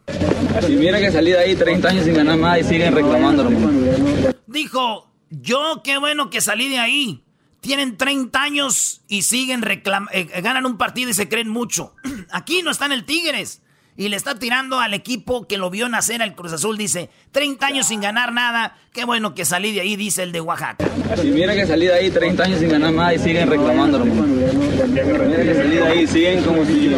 Y 0.68 0.72
mira 0.72 1.00
que 1.00 1.10
salí 1.10 1.30
de 1.30 1.38
ahí 1.38 1.56
30 1.56 1.88
años 1.88 2.04
sin 2.04 2.12
ganar 2.12 2.36
nada 2.36 2.58
y 2.58 2.64
siguen 2.64 2.94
reclamándolo. 2.94 3.48
Dijo, 4.46 5.10
yo 5.30 5.80
qué 5.82 5.96
bueno 5.96 6.28
que 6.28 6.42
salí 6.42 6.68
de 6.68 6.78
ahí. 6.78 7.24
Tienen 7.62 7.96
30 7.96 8.42
años 8.42 9.00
y 9.08 9.22
siguen 9.22 9.62
reclamando, 9.62 10.12
ganan 10.42 10.66
un 10.66 10.76
partido 10.76 11.08
y 11.08 11.14
se 11.14 11.30
creen 11.30 11.48
mucho. 11.48 11.94
Aquí 12.30 12.60
no 12.62 12.70
está 12.70 12.84
en 12.84 12.92
el 12.92 13.06
Tigres. 13.06 13.62
Y 13.98 14.08
le 14.08 14.16
está 14.16 14.36
tirando 14.36 14.78
al 14.78 14.94
equipo 14.94 15.48
que 15.48 15.58
lo 15.58 15.70
vio 15.70 15.88
nacer 15.88 16.22
al 16.22 16.36
Cruz 16.36 16.52
Azul. 16.52 16.78
Dice, 16.78 17.10
30 17.32 17.66
años 17.66 17.88
sin 17.88 18.00
ganar 18.00 18.32
nada. 18.32 18.78
Qué 18.92 19.04
bueno 19.04 19.34
que 19.34 19.44
salí 19.44 19.72
de 19.72 19.80
ahí, 19.80 19.96
dice 19.96 20.22
el 20.22 20.30
de 20.30 20.40
Oaxaca. 20.40 20.88
Y 21.20 21.26
mira 21.32 21.52
que 21.52 21.66
salí 21.66 21.86
de 21.86 21.94
ahí 21.94 22.08
30 22.08 22.44
años 22.44 22.60
sin 22.60 22.68
ganar 22.68 22.92
nada 22.92 23.12
y 23.12 23.18
siguen 23.18 23.50
reclamándolo. 23.50 24.04
Mira 24.04 25.42
que 25.42 25.52
salí 25.52 25.76
de 25.76 25.82
ahí 25.84 26.06
siguen 26.06 26.44
como 26.44 26.64
si. 26.64 26.88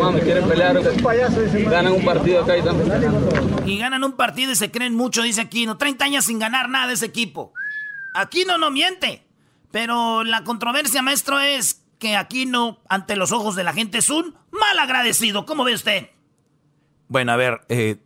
Vamos, 0.00 0.22
quieren 0.22 0.48
pelear. 0.48 0.80
Ganan 1.68 1.92
un 1.92 2.04
partido 2.06 2.42
acá 2.42 2.56
y 2.56 2.62
también. 2.62 2.90
Y 3.66 3.78
ganan 3.78 4.04
un 4.04 4.12
partido 4.12 4.52
y 4.52 4.56
se 4.56 4.70
creen 4.70 4.94
mucho, 4.94 5.20
dice 5.20 5.42
Aquino. 5.42 5.76
30 5.76 6.02
años 6.02 6.24
sin 6.24 6.38
ganar 6.38 6.70
nada 6.70 6.94
ese 6.94 7.04
equipo. 7.04 7.52
Aquino 8.14 8.56
no 8.56 8.70
miente. 8.70 9.22
Pero 9.70 10.24
la 10.24 10.44
controversia, 10.44 11.02
maestro, 11.02 11.40
es 11.40 11.82
que 11.98 12.16
Aquino, 12.16 12.80
ante 12.88 13.16
los 13.16 13.32
ojos 13.32 13.56
de 13.56 13.64
la 13.64 13.72
gente, 13.72 13.98
es 13.98 14.10
un 14.10 14.34
mal 14.50 14.78
agradecido. 14.78 15.46
¿Cómo 15.46 15.64
ve 15.64 15.74
usted? 15.74 16.08
Bueno, 17.08 17.32
a 17.32 17.36
ver, 17.36 17.60
eh, 17.68 17.96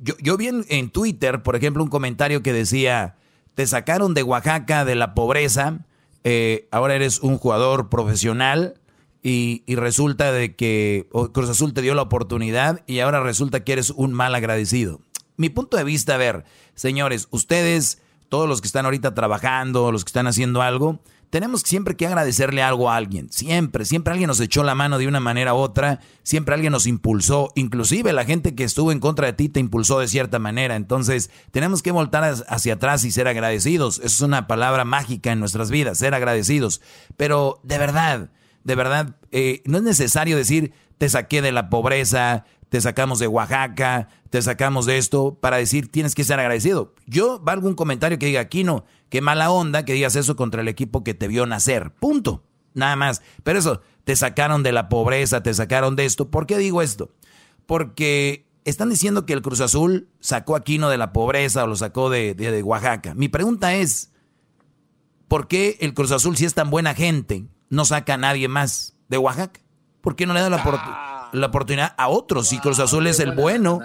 yo, 0.00 0.14
yo 0.20 0.36
vi 0.36 0.48
en, 0.48 0.90
Twitter, 0.90 1.42
por 1.42 1.56
ejemplo, 1.56 1.82
un 1.82 1.90
comentario 1.90 2.42
que 2.42 2.52
decía, 2.52 3.16
te 3.54 3.66
sacaron 3.66 4.14
de 4.14 4.22
Oaxaca 4.22 4.84
de 4.84 4.94
la 4.94 5.14
pobreza, 5.14 5.80
eh, 6.24 6.68
ahora 6.70 6.94
eres 6.94 7.20
un 7.20 7.38
jugador 7.38 7.88
profesional 7.88 8.80
y, 9.22 9.62
y 9.66 9.76
resulta 9.76 10.32
de 10.32 10.56
que 10.56 11.06
Cruz 11.32 11.50
Azul 11.50 11.74
te 11.74 11.82
dio 11.82 11.94
la 11.94 12.02
oportunidad 12.02 12.82
y 12.86 13.00
ahora 13.00 13.22
resulta 13.22 13.62
que 13.62 13.72
eres 13.72 13.90
un 13.90 14.12
mal 14.12 14.34
agradecido. 14.34 15.00
Mi 15.36 15.48
punto 15.48 15.76
de 15.76 15.84
vista, 15.84 16.14
a 16.14 16.18
ver, 16.18 16.44
señores, 16.74 17.28
ustedes, 17.30 18.02
todos 18.30 18.48
los 18.48 18.62
que 18.62 18.68
están 18.68 18.86
ahorita 18.86 19.12
trabajando, 19.12 19.92
los 19.92 20.04
que 20.04 20.08
están 20.08 20.28
haciendo 20.28 20.62
algo, 20.62 21.00
tenemos 21.30 21.62
siempre 21.62 21.96
que 21.96 22.06
agradecerle 22.06 22.62
algo 22.62 22.88
a 22.88 22.96
alguien. 22.96 23.30
Siempre, 23.30 23.84
siempre 23.84 24.12
alguien 24.12 24.28
nos 24.28 24.40
echó 24.40 24.62
la 24.64 24.74
mano 24.74 24.98
de 24.98 25.08
una 25.08 25.20
manera 25.20 25.52
u 25.52 25.58
otra, 25.58 26.00
siempre 26.22 26.54
alguien 26.54 26.72
nos 26.72 26.86
impulsó, 26.86 27.52
inclusive 27.54 28.12
la 28.12 28.24
gente 28.24 28.54
que 28.54 28.64
estuvo 28.64 28.92
en 28.92 29.00
contra 29.00 29.26
de 29.26 29.32
ti 29.32 29.48
te 29.48 29.60
impulsó 29.60 29.98
de 29.98 30.08
cierta 30.08 30.38
manera. 30.38 30.76
Entonces, 30.76 31.30
tenemos 31.50 31.82
que 31.82 31.90
voltar 31.90 32.24
hacia 32.48 32.74
atrás 32.74 33.04
y 33.04 33.10
ser 33.10 33.28
agradecidos. 33.28 33.98
Eso 33.98 34.06
es 34.06 34.20
una 34.20 34.46
palabra 34.46 34.84
mágica 34.84 35.32
en 35.32 35.40
nuestras 35.40 35.70
vidas, 35.70 35.98
ser 35.98 36.14
agradecidos. 36.14 36.80
Pero 37.16 37.60
de 37.64 37.78
verdad, 37.78 38.30
de 38.62 38.74
verdad, 38.76 39.16
eh, 39.32 39.62
no 39.66 39.78
es 39.78 39.84
necesario 39.84 40.36
decir, 40.36 40.72
te 40.98 41.08
saqué 41.08 41.42
de 41.42 41.52
la 41.52 41.70
pobreza, 41.70 42.44
te 42.70 42.80
sacamos 42.80 43.18
de 43.18 43.26
Oaxaca, 43.26 44.08
te 44.30 44.40
sacamos 44.40 44.86
de 44.86 44.96
esto, 44.96 45.34
para 45.38 45.58
decir 45.58 45.90
tienes 45.92 46.14
que 46.14 46.24
ser 46.24 46.40
agradecido. 46.40 46.94
Yo 47.06 47.38
valgo 47.40 47.68
un 47.68 47.74
comentario 47.74 48.18
que 48.18 48.26
diga, 48.26 48.40
aquí 48.40 48.64
no, 48.64 48.86
qué 49.10 49.20
mala 49.20 49.50
onda 49.50 49.84
que 49.84 49.92
digas 49.92 50.16
eso 50.16 50.36
contra 50.36 50.62
el 50.62 50.68
equipo 50.68 51.04
que 51.04 51.12
te 51.12 51.28
vio 51.28 51.44
nacer. 51.46 51.92
Punto. 51.92 52.44
Nada 52.72 52.94
más. 52.94 53.20
Pero 53.42 53.58
eso, 53.58 53.82
te 54.04 54.14
sacaron 54.14 54.62
de 54.62 54.70
la 54.70 54.88
pobreza, 54.88 55.42
te 55.42 55.52
sacaron 55.52 55.96
de 55.96 56.04
esto. 56.04 56.30
¿Por 56.30 56.46
qué 56.46 56.56
digo 56.56 56.80
esto? 56.80 57.12
Porque 57.66 58.46
están 58.64 58.90
diciendo 58.90 59.26
que 59.26 59.32
el 59.32 59.42
Cruz 59.42 59.60
Azul 59.60 60.08
sacó 60.20 60.54
a 60.54 60.58
Aquino 60.58 60.88
de 60.88 60.96
la 60.96 61.12
pobreza 61.12 61.64
o 61.64 61.66
lo 61.66 61.74
sacó 61.74 62.08
de, 62.10 62.34
de, 62.34 62.52
de 62.52 62.62
Oaxaca. 62.62 63.14
Mi 63.14 63.28
pregunta 63.28 63.74
es, 63.74 64.12
¿por 65.26 65.48
qué 65.48 65.76
el 65.80 65.94
Cruz 65.94 66.12
Azul, 66.12 66.36
si 66.36 66.44
es 66.44 66.54
tan 66.54 66.70
buena 66.70 66.94
gente, 66.94 67.46
no 67.68 67.84
saca 67.84 68.14
a 68.14 68.18
nadie 68.18 68.46
más 68.46 68.94
de 69.08 69.18
Oaxaca? 69.18 69.60
¿Por 70.00 70.14
qué 70.14 70.26
no 70.26 70.34
le 70.34 70.40
da 70.40 70.50
la, 70.50 70.62
opor- 70.62 70.80
la 71.32 71.46
oportunidad 71.46 71.94
a 71.96 72.08
otros? 72.08 72.48
Si 72.48 72.58
Cruz 72.58 72.78
Azul 72.78 73.06
es 73.06 73.20
el 73.20 73.32
bueno, 73.32 73.80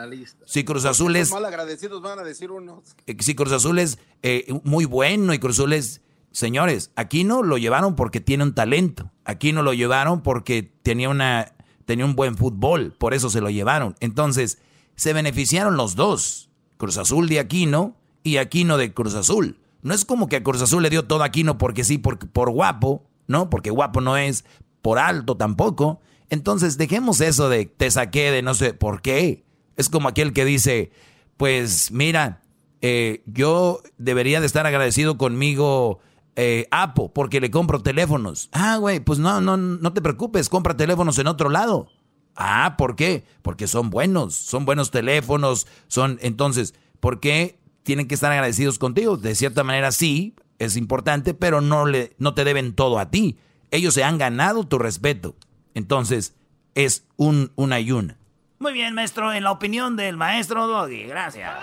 si 0.45 0.63
Cruz 0.63 0.85
Azul 0.85 1.15
es, 1.15 1.31
Mal 1.31 1.45
agradecidos 1.45 2.01
van 2.01 2.19
a 2.19 2.23
decir 2.23 2.51
unos. 2.51 2.95
eh, 3.07 3.15
si 3.19 3.35
Cruz 3.35 3.51
Azul 3.51 3.79
es 3.79 3.97
eh, 4.23 4.45
muy 4.63 4.85
bueno 4.85 5.33
y 5.33 5.39
Cruz 5.39 5.59
Azul 5.59 5.73
es, 5.73 6.01
señores, 6.31 6.91
aquí 6.95 7.23
no 7.23 7.43
lo 7.43 7.57
llevaron 7.57 7.95
porque 7.95 8.19
tiene 8.19 8.43
un 8.43 8.53
talento, 8.53 9.11
aquí 9.23 9.51
no 9.51 9.63
lo 9.63 9.73
llevaron 9.73 10.21
porque 10.21 10.63
tenía 10.83 11.09
una 11.09 11.53
tenía 11.85 12.05
un 12.05 12.15
buen 12.15 12.35
fútbol, 12.35 12.93
por 12.97 13.13
eso 13.13 13.29
se 13.29 13.41
lo 13.41 13.49
llevaron. 13.49 13.95
Entonces, 13.99 14.57
se 14.95 15.13
beneficiaron 15.13 15.77
los 15.77 15.95
dos, 15.95 16.49
Cruz 16.77 16.97
Azul 16.97 17.29
de 17.29 17.39
Aquino 17.39 17.95
y 18.23 18.37
Aquino 18.37 18.77
de 18.77 18.93
Cruz 18.93 19.13
Azul. 19.15 19.59
No 19.81 19.93
es 19.93 20.03
como 20.03 20.27
que 20.27 20.37
a 20.37 20.43
Cruz 20.43 20.61
Azul 20.61 20.81
le 20.81 20.89
dio 20.89 21.05
todo 21.05 21.21
a 21.21 21.27
Aquino 21.27 21.57
porque 21.57 21.83
sí, 21.83 21.97
por, 21.99 22.17
por 22.17 22.49
guapo, 22.49 23.03
¿no? 23.27 23.49
Porque 23.49 23.69
guapo 23.69 24.01
no 24.01 24.17
es, 24.17 24.45
por 24.81 24.99
alto 24.99 25.37
tampoco. 25.37 26.01
Entonces, 26.29 26.77
dejemos 26.77 27.21
eso 27.21 27.49
de 27.49 27.65
te 27.65 27.89
saqué 27.91 28.31
de 28.31 28.41
no 28.41 28.53
sé 28.53 28.73
por 28.73 29.01
qué. 29.01 29.45
Es 29.75 29.89
como 29.89 30.07
aquel 30.07 30.33
que 30.33 30.45
dice, 30.45 30.91
pues 31.37 31.91
mira, 31.91 32.41
eh, 32.81 33.23
yo 33.25 33.81
debería 33.97 34.39
de 34.39 34.45
estar 34.45 34.65
agradecido 34.65 35.17
conmigo, 35.17 35.99
eh, 36.35 36.67
Apo, 36.71 37.13
porque 37.13 37.41
le 37.41 37.51
compro 37.51 37.81
teléfonos. 37.81 38.49
Ah, 38.51 38.77
güey, 38.77 38.99
pues 38.99 39.19
no, 39.19 39.41
no, 39.41 39.57
no 39.57 39.93
te 39.93 40.01
preocupes, 40.01 40.49
compra 40.49 40.77
teléfonos 40.77 41.17
en 41.19 41.27
otro 41.27 41.49
lado. 41.49 41.89
Ah, 42.35 42.75
¿por 42.77 42.95
qué? 42.95 43.25
Porque 43.41 43.67
son 43.67 43.89
buenos, 43.89 44.35
son 44.35 44.65
buenos 44.65 44.91
teléfonos, 44.91 45.67
son, 45.87 46.19
entonces, 46.21 46.73
¿por 46.99 47.19
qué 47.19 47.59
tienen 47.83 48.07
que 48.07 48.15
estar 48.15 48.31
agradecidos 48.31 48.77
contigo? 48.77 49.15
De 49.15 49.35
cierta 49.35 49.63
manera 49.63 49.91
sí, 49.91 50.35
es 50.59 50.75
importante, 50.75 51.33
pero 51.33 51.61
no, 51.61 51.85
le, 51.85 52.15
no 52.17 52.33
te 52.33 52.43
deben 52.43 52.73
todo 52.73 52.99
a 52.99 53.09
ti. 53.09 53.37
Ellos 53.71 53.93
se 53.93 54.03
han 54.03 54.17
ganado 54.17 54.67
tu 54.67 54.77
respeto. 54.77 55.35
Entonces, 55.75 56.33
es 56.73 57.05
un, 57.17 57.51
una 57.55 57.79
y 57.79 57.91
una. 57.91 58.17
Muy 58.57 58.73
bien, 58.73 58.95
maestro, 58.95 59.31
en 59.33 59.43
la 59.43 59.51
opinión 59.51 59.95
del 59.95 60.17
maestro 60.17 60.65
Doggy, 60.65 61.03
gracias. 61.03 61.53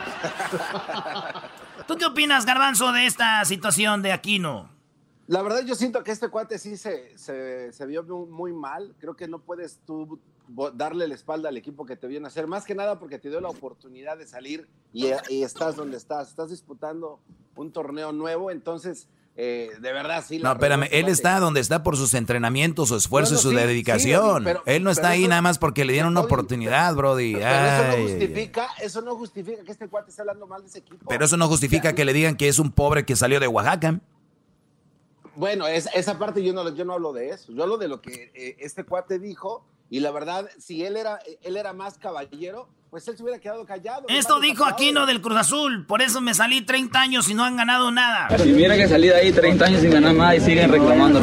¿Tú 1.89 1.97
qué 1.97 2.05
opinas, 2.05 2.47
Garbanzo, 2.47 2.93
de 2.93 3.07
esta 3.07 3.45
situación 3.45 4.03
de 4.03 4.13
Aquino? 4.13 4.69
La 5.27 5.41
verdad, 5.43 5.65
yo 5.65 5.75
siento 5.75 6.05
que 6.05 6.11
este 6.11 6.29
cuate 6.29 6.59
sí 6.59 6.77
se, 6.77 7.17
se, 7.17 7.73
se 7.73 7.87
vio 7.87 8.05
muy, 8.05 8.53
mal. 8.53 8.95
Creo 8.99 9.17
que 9.17 9.27
no 9.27 9.39
puedes 9.39 9.81
tú 9.87 10.21
darle 10.75 11.09
la 11.09 11.15
espalda 11.15 11.49
al 11.49 11.57
equipo 11.57 11.87
que 11.87 11.97
te 11.97 12.07
viene 12.07 12.27
a 12.27 12.29
hacer, 12.29 12.47
más 12.47 12.65
que 12.65 12.75
nada 12.75 12.99
porque 12.99 13.19
te 13.19 13.31
dio 13.31 13.41
la 13.41 13.49
oportunidad 13.49 14.19
de 14.19 14.27
salir 14.27 14.69
y, 14.93 15.07
y 15.31 15.43
estás 15.43 15.77
donde 15.77 15.97
estás. 15.97 16.29
Estás 16.29 16.51
disputando 16.51 17.19
un 17.57 17.73
torneo 17.73 18.13
nuevo, 18.13 18.51
entonces, 18.51 19.09
eh, 19.37 19.71
de 19.81 19.93
verdad, 19.93 20.23
sí. 20.27 20.39
No, 20.39 20.53
espérame, 20.53 20.89
él 20.91 21.09
está 21.09 21.41
donde 21.41 21.61
está 21.61 21.83
por 21.83 21.97
sus 21.97 22.13
entrenamientos, 22.15 22.89
su 22.91 22.97
esfuerzo 22.97 23.35
y 23.35 23.39
su 23.39 23.51
sí, 23.51 23.57
dedicación. 23.57 24.39
sí, 24.39 24.45
pero- 24.45 24.63
él 24.67 24.85
no 24.85 24.91
está 24.91 25.09
ahí 25.11 25.23
eso- 25.23 25.31
nada 25.31 25.41
más 25.43 25.59
porque 25.59 25.85
le 25.85 25.95
dieron 25.95 26.13
una 26.13 26.21
oportunidad, 26.21 26.95
Brody. 26.95 27.35
Pero 27.35 27.47
eso 27.49 27.97
no 27.97 28.03
justifica, 28.09 28.69
eso 28.81 29.01
no 29.01 29.17
justifica 29.17 29.65
que 29.65 29.73
este 29.73 29.89
cuate 29.89 30.11
esté 30.11 30.23
hablando 30.23 30.47
mal 30.47 30.61
de 30.63 30.69
ese 30.69 30.79
equipo. 30.81 31.07
Pero 31.09 31.25
eso 31.25 31.37
no 31.37 31.49
justifica 31.49 31.95
que 31.95 32.05
le 32.05 32.13
digan 32.13 32.37
que 32.37 32.49
es 32.49 32.59
un 32.59 32.71
pobre 32.73 33.05
que 33.07 33.17
salió 33.17 33.41
de 33.41 33.49
Oaxaca. 33.49 34.01
Bueno, 35.35 35.67
es- 35.67 35.89
esa 35.95 36.19
parte 36.19 36.43
yo 36.45 36.53
no, 36.53 36.69
yo 36.75 36.85
no 36.85 36.93
hablo 36.93 37.13
de 37.13 37.31
eso. 37.31 37.53
Yo 37.53 37.63
hablo 37.63 37.79
de 37.79 37.89
lo 37.89 38.03
que 38.03 38.31
eh, 38.35 38.57
este 38.61 38.85
cuate 38.85 39.19
dijo. 39.19 39.65
Y 39.89 40.01
la 40.01 40.11
verdad, 40.11 40.49
si 40.59 40.85
él 40.85 40.97
era, 40.97 41.21
él 41.43 41.57
era 41.57 41.73
más 41.73 41.99
caballero, 41.99 42.69
pues 42.93 43.09
él 43.09 43.17
se 43.17 43.23
hubiera 43.23 43.41
quedado 43.41 43.65
callado. 43.65 44.05
Esto 44.09 44.39
dijo 44.39 44.67
Aquino 44.67 45.07
del 45.07 45.23
Cruz 45.23 45.39
Azul, 45.39 45.87
por 45.87 46.03
eso 46.03 46.21
me 46.21 46.35
salí 46.35 46.61
30 46.61 47.01
años 47.01 47.27
y 47.31 47.33
no 47.33 47.43
han 47.43 47.57
ganado 47.57 47.91
nada. 47.91 48.29
Y 48.45 48.51
mira 48.51 48.77
que 48.77 48.87
salí 48.87 49.09
de 49.09 49.15
ahí 49.15 49.33
30 49.33 49.65
años 49.65 49.81
sin 49.81 49.93
ganar 49.93 50.13
nada 50.13 50.37
y 50.37 50.41
siguen 50.43 50.71
reclamando. 50.71 51.23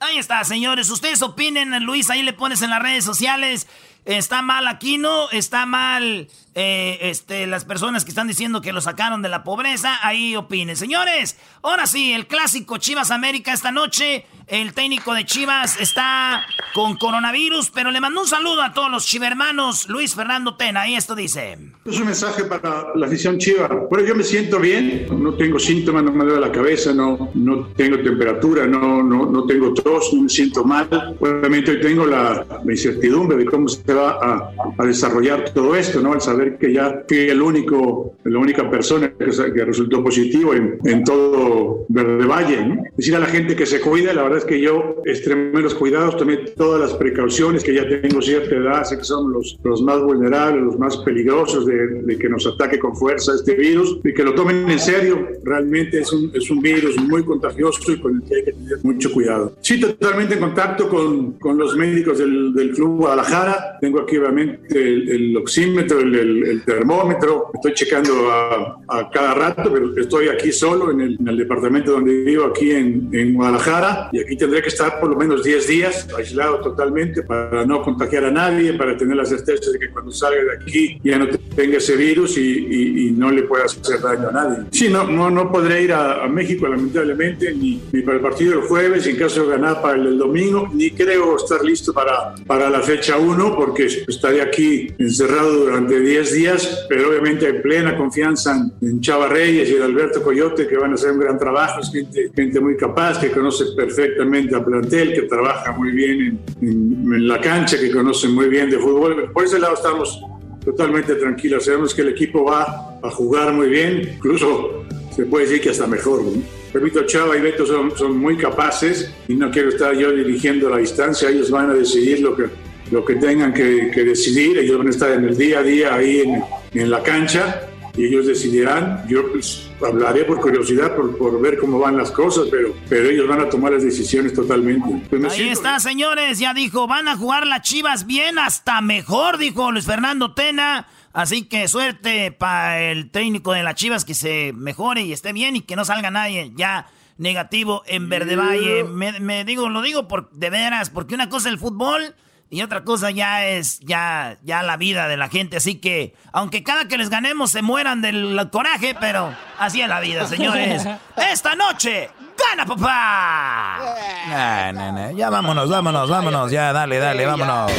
Ahí 0.00 0.16
está, 0.16 0.42
señores. 0.44 0.88
Ustedes 0.88 1.20
opinen, 1.20 1.78
Luis, 1.84 2.08
ahí 2.08 2.22
le 2.22 2.32
pones 2.32 2.62
en 2.62 2.70
las 2.70 2.82
redes 2.82 3.04
sociales. 3.04 3.66
Está 4.04 4.42
mal 4.42 4.66
Aquino, 4.68 5.30
está 5.30 5.64
mal 5.64 6.28
eh, 6.54 6.98
este, 7.00 7.46
las 7.46 7.64
personas 7.64 8.04
que 8.04 8.10
están 8.10 8.28
diciendo 8.28 8.60
que 8.60 8.72
lo 8.72 8.80
sacaron 8.80 9.22
de 9.22 9.28
la 9.28 9.44
pobreza. 9.44 9.98
Ahí 10.02 10.36
opinen. 10.36 10.76
Señores, 10.76 11.38
ahora 11.62 11.86
sí, 11.86 12.12
el 12.12 12.26
clásico 12.26 12.78
Chivas 12.78 13.10
América 13.10 13.52
esta 13.52 13.72
noche. 13.72 14.26
El 14.46 14.74
técnico 14.74 15.14
de 15.14 15.24
Chivas 15.24 15.80
está 15.80 16.44
con 16.74 16.98
coronavirus, 16.98 17.70
pero 17.70 17.90
le 17.90 17.98
mando 17.98 18.20
un 18.20 18.28
saludo 18.28 18.60
a 18.60 18.74
todos 18.74 18.90
los 18.90 19.06
chivermanos. 19.06 19.88
Luis 19.88 20.14
Fernando 20.14 20.56
Tena, 20.56 20.86
y 20.86 20.96
esto 20.96 21.14
dice. 21.14 21.56
Es 21.86 21.98
un 21.98 22.04
mensaje 22.04 22.44
para 22.44 22.88
la 22.94 23.06
afición 23.06 23.38
chiva. 23.38 23.68
Bueno, 23.88 24.06
yo 24.06 24.14
me 24.14 24.22
siento 24.22 24.60
bien, 24.60 25.06
no 25.18 25.32
tengo 25.34 25.58
síntomas, 25.58 26.04
no 26.04 26.12
me 26.12 26.24
duele 26.24 26.40
la 26.40 26.52
cabeza, 26.52 26.92
no, 26.92 27.30
no 27.32 27.68
tengo 27.68 27.98
temperatura, 28.00 28.66
no, 28.66 29.02
no, 29.02 29.24
no 29.24 29.46
tengo 29.46 29.72
tos, 29.72 30.12
no 30.12 30.22
me 30.22 30.28
siento 30.28 30.62
mal. 30.62 31.16
Obviamente 31.18 31.70
hoy 31.70 31.80
tengo 31.80 32.04
la, 32.04 32.44
incertidumbre 32.68 33.38
de 33.38 33.46
cómo 33.46 33.66
se 33.66 33.93
va 33.94 34.18
a, 34.20 34.50
a, 34.78 34.86
desarrollar 34.86 35.50
todo 35.50 35.74
esto, 35.76 36.00
¿no? 36.00 36.12
Al 36.12 36.20
saber 36.20 36.58
que 36.58 36.72
ya 36.72 37.04
fui 37.08 37.18
el 37.28 37.40
único, 37.40 38.16
la 38.24 38.38
única 38.38 38.70
persona 38.70 39.12
que, 39.12 39.26
que 39.26 39.64
resultó 39.64 40.02
positivo 40.02 40.54
en, 40.54 40.78
en 40.84 41.04
todo 41.04 41.86
Verde 41.88 42.26
Valle, 42.26 42.66
¿no? 42.66 42.82
Decir 42.96 43.16
a 43.16 43.18
la 43.18 43.26
gente 43.26 43.56
que 43.56 43.66
se 43.66 43.80
cuide, 43.80 44.12
la 44.14 44.22
verdad 44.22 44.38
es 44.38 44.44
que 44.44 44.60
yo 44.60 45.02
extremé 45.04 45.60
los 45.60 45.74
cuidados, 45.74 46.16
tomé 46.16 46.36
todas 46.36 46.80
las 46.80 46.94
precauciones, 46.94 47.64
que 47.64 47.74
ya 47.74 47.88
tengo 47.88 48.20
cierta 48.22 48.54
edad, 48.54 48.84
sé 48.84 48.98
que 48.98 49.04
son 49.04 49.32
los, 49.32 49.58
los 49.62 49.82
más 49.82 50.02
vulnerables, 50.02 50.62
los 50.62 50.78
más 50.78 50.96
peligrosos 50.98 51.66
de, 51.66 52.02
de, 52.02 52.18
que 52.18 52.28
nos 52.28 52.46
ataque 52.46 52.78
con 52.78 52.96
fuerza 52.96 53.32
este 53.34 53.54
virus 53.54 53.98
y 54.04 54.12
que 54.12 54.22
lo 54.22 54.34
tomen 54.34 54.68
en 54.70 54.78
serio. 54.78 55.28
Realmente 55.44 56.00
es 56.00 56.12
un, 56.12 56.30
es 56.34 56.50
un 56.50 56.60
virus 56.60 56.96
muy 56.98 57.24
contagioso 57.24 57.92
y 57.92 58.00
con 58.00 58.16
el 58.16 58.22
que 58.22 58.36
hay 58.36 58.44
que 58.44 58.52
tener 58.52 58.78
mucho 58.82 59.12
cuidado. 59.12 59.56
Sí, 59.60 59.80
totalmente 59.80 60.34
en 60.34 60.40
contacto 60.40 60.88
con, 60.88 61.32
con 61.32 61.58
los 61.58 61.76
médicos 61.76 62.18
del, 62.18 62.52
del, 62.52 62.72
Club 62.74 62.98
Guadalajara. 62.98 63.78
Tengo 63.84 64.00
aquí 64.00 64.16
obviamente 64.16 64.80
el, 64.82 65.10
el 65.10 65.36
oxímetro, 65.36 66.00
el, 66.00 66.14
el, 66.14 66.64
termómetro. 66.64 67.50
Estoy 67.52 67.74
checando 67.74 68.30
a, 68.32 68.78
a, 68.88 69.10
cada 69.10 69.34
rato, 69.34 69.70
pero 69.70 69.94
estoy 69.98 70.28
aquí 70.28 70.52
solo 70.52 70.90
en 70.90 71.02
el, 71.02 71.16
en 71.20 71.28
el 71.28 71.36
departamento 71.36 71.92
donde 71.92 72.22
vivo, 72.22 72.46
aquí 72.46 72.70
en, 72.70 73.10
en 73.12 73.34
Guadalajara. 73.34 74.08
Y 74.10 74.20
aquí 74.20 74.38
tendré 74.38 74.62
que 74.62 74.68
estar 74.68 74.98
por 75.00 75.10
lo 75.10 75.16
menos 75.16 75.44
10 75.44 75.68
días 75.68 76.08
aislado 76.16 76.60
totalmente 76.60 77.24
para 77.24 77.66
no 77.66 77.82
contagiar 77.82 78.24
a 78.24 78.30
nadie, 78.30 78.72
para 78.72 78.96
tener 78.96 79.16
la 79.16 79.26
certeza 79.26 79.70
de 79.70 79.78
que 79.78 79.90
cuando 79.90 80.12
salga 80.12 80.42
de 80.42 80.62
aquí 80.62 80.98
ya 81.04 81.18
no 81.18 81.26
tenga 81.54 81.76
ese 81.76 81.94
virus 81.94 82.38
y, 82.38 82.40
y, 82.40 83.08
y 83.08 83.10
no 83.10 83.30
le 83.30 83.42
pueda 83.42 83.66
hacer 83.66 84.00
daño 84.00 84.30
a 84.30 84.32
nadie. 84.32 84.64
Sí, 84.70 84.88
no, 84.88 85.04
no, 85.04 85.28
no 85.30 85.52
podré 85.52 85.82
ir 85.82 85.92
a, 85.92 86.24
a 86.24 86.28
México 86.28 86.66
lamentablemente, 86.66 87.52
ni, 87.52 87.82
ni, 87.92 88.00
para 88.00 88.16
el 88.16 88.22
partido 88.22 88.52
del 88.52 88.66
jueves, 88.66 89.06
en 89.06 89.16
caso 89.16 89.42
de 89.42 89.50
ganar 89.50 89.82
para 89.82 89.96
el 89.96 90.16
domingo, 90.16 90.70
ni 90.72 90.90
creo 90.90 91.36
estar 91.36 91.62
listo 91.62 91.92
para, 91.92 92.34
para 92.46 92.70
la 92.70 92.80
fecha 92.80 93.18
1, 93.18 93.56
porque 93.56 93.73
estaré 93.82 94.40
aquí 94.40 94.88
encerrado 94.98 95.64
durante 95.64 96.00
10 96.00 96.32
días, 96.32 96.86
pero 96.88 97.10
obviamente 97.10 97.46
hay 97.46 97.60
plena 97.60 97.96
confianza 97.96 98.70
en, 98.80 99.00
Chava 99.00 99.28
Reyes 99.28 99.68
y 99.70 99.74
en 99.74 99.82
Alberto 99.82 100.22
Coyote, 100.22 100.66
que 100.66 100.76
van 100.76 100.92
a 100.92 100.94
hacer 100.94 101.12
un 101.12 101.20
gran 101.20 101.38
trabajo, 101.38 101.80
es 101.80 101.90
gente, 101.90 102.30
gente 102.34 102.60
muy 102.60 102.76
capaz, 102.76 103.20
que 103.20 103.30
conoce 103.30 103.64
perfectamente 103.76 104.54
al 104.54 104.64
plantel, 104.64 105.12
que 105.12 105.22
trabaja 105.22 105.72
muy 105.72 105.90
bien 105.90 106.20
en, 106.20 106.68
en, 106.68 107.14
en 107.14 107.28
la 107.28 107.40
cancha, 107.40 107.78
que 107.78 107.90
conoce 107.90 108.28
muy 108.28 108.48
bien 108.48 108.70
de 108.70 108.78
fútbol. 108.78 109.30
Por 109.32 109.44
ese 109.44 109.58
lado 109.58 109.74
estamos 109.74 110.20
totalmente 110.64 111.14
tranquilos. 111.16 111.64
Sabemos 111.64 111.94
que 111.94 112.02
el 112.02 112.08
equipo 112.08 112.44
va 112.44 112.98
a 113.02 113.10
jugar 113.10 113.52
muy 113.52 113.68
bien, 113.68 114.14
incluso 114.16 114.84
se 115.14 115.26
puede 115.26 115.46
decir 115.46 115.60
que 115.60 115.70
hasta 115.70 115.86
mejor. 115.86 116.22
¿no? 116.22 116.42
Repito, 116.72 117.04
Chava 117.06 117.36
y 117.36 117.40
Beto 117.40 117.64
son, 117.64 117.96
son, 117.96 118.18
muy 118.18 118.36
capaces 118.36 119.08
y 119.28 119.34
no 119.34 119.50
quiero 119.50 119.68
estar 119.68 119.94
yo 119.94 120.10
dirigiendo 120.10 120.68
la 120.68 120.78
distancia. 120.78 121.28
Ellos 121.28 121.50
van 121.50 121.70
a 121.70 121.74
decidir 121.74 122.20
lo 122.20 122.34
que, 122.34 122.46
lo 122.90 123.04
que 123.04 123.16
tengan 123.16 123.52
que, 123.52 123.90
que 123.92 124.04
decidir. 124.04 124.58
Ellos 124.58 124.78
van 124.78 124.88
a 124.88 124.90
estar 124.90 125.10
en 125.10 125.24
el 125.24 125.36
día 125.36 125.60
a 125.60 125.62
día 125.62 125.94
ahí 125.94 126.20
en, 126.20 126.44
en 126.74 126.90
la 126.90 127.02
cancha 127.02 127.68
y 127.96 128.06
ellos 128.06 128.26
decidirán. 128.26 129.04
Yo 129.08 129.30
pues, 129.30 129.70
hablaré 129.84 130.24
por 130.24 130.40
curiosidad, 130.40 130.94
por, 130.96 131.16
por, 131.16 131.40
ver 131.40 131.58
cómo 131.58 131.78
van 131.78 131.96
las 131.96 132.10
cosas, 132.10 132.48
pero, 132.50 132.74
pero 132.88 133.08
ellos 133.08 133.28
van 133.28 133.40
a 133.40 133.48
tomar 133.48 133.72
las 133.72 133.84
decisiones 133.84 134.34
totalmente. 134.34 135.06
Pues 135.08 135.24
Ahí 135.24 135.30
siento... 135.30 135.52
está, 135.52 135.78
señores, 135.80 136.38
ya 136.38 136.54
dijo, 136.54 136.86
van 136.86 137.08
a 137.08 137.16
jugar 137.16 137.46
las 137.46 137.62
Chivas 137.62 138.06
bien, 138.06 138.38
hasta 138.38 138.80
mejor, 138.80 139.38
dijo 139.38 139.70
Luis 139.70 139.86
Fernando 139.86 140.34
Tena. 140.34 140.88
Así 141.12 141.44
que 141.44 141.68
suerte 141.68 142.32
para 142.32 142.82
el 142.82 143.10
técnico 143.10 143.52
de 143.52 143.62
las 143.62 143.76
Chivas 143.76 144.04
que 144.04 144.14
se 144.14 144.52
mejore 144.52 145.02
y 145.02 145.12
esté 145.12 145.32
bien 145.32 145.54
y 145.54 145.60
que 145.60 145.76
no 145.76 145.84
salga 145.84 146.10
nadie 146.10 146.50
ya 146.56 146.88
negativo 147.18 147.84
en 147.86 148.08
Verde 148.08 148.34
Valle. 148.34 148.82
Me, 148.82 149.20
me 149.20 149.44
digo, 149.44 149.68
lo 149.68 149.80
digo 149.80 150.08
por 150.08 150.28
de 150.30 150.50
veras, 150.50 150.90
porque 150.90 151.14
una 151.14 151.28
cosa 151.28 151.48
es 151.48 151.52
el 151.52 151.60
fútbol 151.60 152.16
y 152.54 152.62
otra 152.62 152.84
cosa 152.84 153.10
ya 153.10 153.44
es 153.44 153.80
ya, 153.80 154.38
ya 154.44 154.62
la 154.62 154.76
vida 154.76 155.08
de 155.08 155.16
la 155.16 155.28
gente. 155.28 155.56
Así 155.56 155.74
que, 155.80 156.14
aunque 156.32 156.62
cada 156.62 156.86
que 156.86 156.96
les 156.96 157.10
ganemos 157.10 157.50
se 157.50 157.62
mueran 157.62 158.00
del 158.00 158.48
coraje, 158.52 158.94
pero 159.00 159.34
así 159.58 159.80
es 159.80 159.88
la 159.88 159.98
vida, 159.98 160.24
señores. 160.28 160.86
Esta 161.32 161.56
noche, 161.56 162.10
gana 162.38 162.64
papá. 162.64 163.96
Nah, 164.28 164.70
nah, 164.70 164.92
nah. 164.92 165.10
Ya 165.10 165.30
vámonos, 165.30 165.68
vámonos, 165.68 166.08
vámonos. 166.08 166.52
Ya, 166.52 166.72
dale, 166.72 167.00
dale, 167.00 167.26
vámonos. 167.26 167.72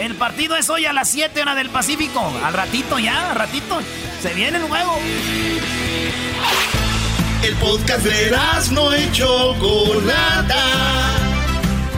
El 0.00 0.16
partido 0.16 0.56
es 0.56 0.68
hoy 0.68 0.84
a 0.86 0.92
las 0.92 1.08
7 1.08 1.40
horas 1.40 1.54
del 1.54 1.70
Pacífico. 1.70 2.32
Al 2.44 2.54
ratito 2.54 2.98
ya, 2.98 3.30
al 3.30 3.36
ratito. 3.36 3.78
Se 4.20 4.34
viene 4.34 4.58
el 4.58 4.64
juego. 4.64 4.98
El 7.44 7.54
podcast 7.54 8.04
de 8.04 8.36
no 8.72 8.92
hecho 8.92 9.54
Chocolata 9.54 11.25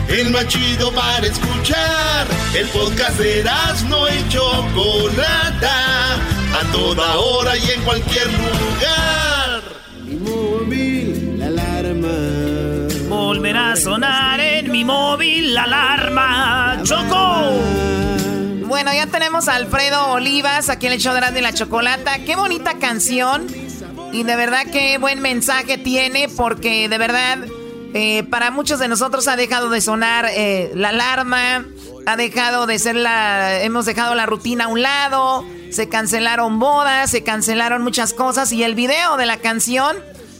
el 0.09 0.31
más 0.31 0.47
chido 0.47 0.91
para 0.93 1.25
escuchar. 1.25 2.27
El 2.55 2.67
podcast 2.69 3.17
de 3.19 3.43
no 3.87 4.07
y 4.09 4.29
Chocolata, 4.29 6.15
a 6.15 6.71
toda 6.71 7.17
hora 7.17 7.55
y 7.57 7.71
en 7.71 7.81
cualquier 7.83 8.27
lugar. 8.27 9.61
Mi 10.05 10.15
móvil, 10.15 11.39
la 11.39 11.47
alarma. 11.47 12.09
Volverá 13.07 13.73
a 13.73 13.75
sonar 13.75 14.39
en 14.39 14.71
mi 14.71 14.83
móvil 14.83 15.53
la 15.53 15.63
alarma. 15.63 16.81
¡Choco! 16.83 17.51
Bueno, 18.65 18.93
ya 18.93 19.07
tenemos 19.07 19.47
a 19.47 19.55
Alfredo 19.55 20.11
Olivas 20.11 20.69
aquí 20.69 20.87
en 20.87 20.93
el 20.93 20.99
show 20.99 21.13
de 21.13 21.39
y 21.39 21.41
la 21.41 21.53
Chocolata. 21.53 22.19
Qué 22.19 22.35
bonita 22.35 22.77
canción. 22.79 23.47
Y 24.11 24.23
de 24.23 24.35
verdad 24.35 24.63
qué 24.71 24.97
buen 24.97 25.21
mensaje 25.21 25.77
tiene 25.77 26.29
porque 26.29 26.89
de 26.89 26.97
verdad 26.97 27.39
eh, 27.93 28.23
para 28.29 28.51
muchos 28.51 28.79
de 28.79 28.87
nosotros 28.87 29.27
ha 29.27 29.35
dejado 29.35 29.69
de 29.69 29.81
sonar 29.81 30.27
eh, 30.29 30.71
la 30.75 30.89
alarma, 30.89 31.65
ha 32.05 32.15
dejado 32.15 32.67
de 32.67 32.77
ser 32.79 32.95
la... 32.95 33.61
Hemos 33.61 33.85
dejado 33.85 34.15
la 34.15 34.25
rutina 34.25 34.65
a 34.65 34.67
un 34.67 34.81
lado, 34.81 35.45
se 35.71 35.89
cancelaron 35.89 36.59
bodas, 36.59 37.11
se 37.11 37.23
cancelaron 37.23 37.81
muchas 37.81 38.13
cosas 38.13 38.51
y 38.51 38.63
el 38.63 38.75
video 38.75 39.17
de 39.17 39.25
la 39.25 39.37
canción 39.37 39.97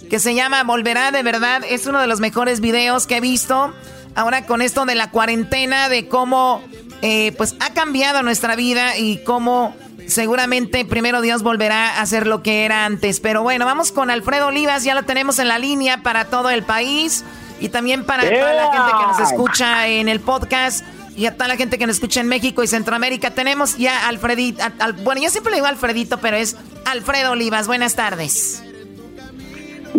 que 0.10 0.20
se 0.20 0.34
llama 0.34 0.64
Volverá 0.64 1.12
de 1.12 1.24
verdad 1.24 1.62
es 1.68 1.86
uno 1.86 2.02
de 2.02 2.08
los 2.08 2.20
mejores 2.20 2.60
videos 2.60 3.08
que 3.08 3.18
he 3.18 3.22
visto. 3.22 3.74
Ahora 4.16 4.46
con 4.46 4.62
esto 4.62 4.86
de 4.86 4.96
la 4.96 5.12
cuarentena, 5.12 5.90
de 5.90 6.08
cómo 6.08 6.64
eh, 7.02 7.34
pues 7.38 7.56
ha 7.60 7.74
cambiado 7.74 8.24
nuestra 8.24 8.56
vida 8.56 8.98
y 8.98 9.24
cómo 9.24 9.76
seguramente 10.08 10.84
primero 10.86 11.22
Dios 11.22 11.44
volverá 11.44 12.02
a 12.02 12.06
ser 12.06 12.28
lo 12.28 12.42
que 12.42 12.66
era 12.66 12.86
antes. 12.86 13.20
Pero 13.20 13.44
bueno, 13.44 13.66
vamos 13.66 13.92
con 13.92 14.10
Alfredo 14.10 14.48
Olivas, 14.48 14.84
ya 14.84 14.96
lo 14.96 15.04
tenemos 15.04 15.40
en 15.40 15.48
la 15.48 15.60
línea 15.60 16.02
para 16.02 16.26
todo 16.26 16.50
el 16.50 16.64
país 16.64 17.24
y 17.60 17.70
también 17.70 18.06
para 18.06 18.24
toda 18.24 18.54
la 18.54 18.72
gente 18.72 18.92
que 18.98 19.08
nos 19.08 19.32
escucha 19.32 19.88
en 19.88 20.10
el 20.10 20.20
podcast 20.20 20.86
y 21.16 21.26
a 21.26 21.34
toda 21.34 21.48
la 21.48 21.58
gente 21.58 21.78
que 21.78 21.86
nos 21.86 21.98
escucha 21.98 22.22
en 22.22 22.28
México 22.28 22.64
y 22.64 22.68
Centroamérica. 22.68 23.32
Tenemos 23.32 23.78
ya 23.78 24.06
a 24.06 24.10
Alfredito, 24.10 24.62
al, 24.80 24.94
bueno, 24.94 25.22
yo 25.22 25.30
siempre 25.30 25.52
le 25.52 25.58
digo 25.58 25.68
Alfredito, 25.68 26.18
pero 26.20 26.38
es 26.38 26.58
Alfredo 26.86 27.32
Olivas. 27.32 27.68
Buenas 27.68 27.96
tardes. 27.96 28.64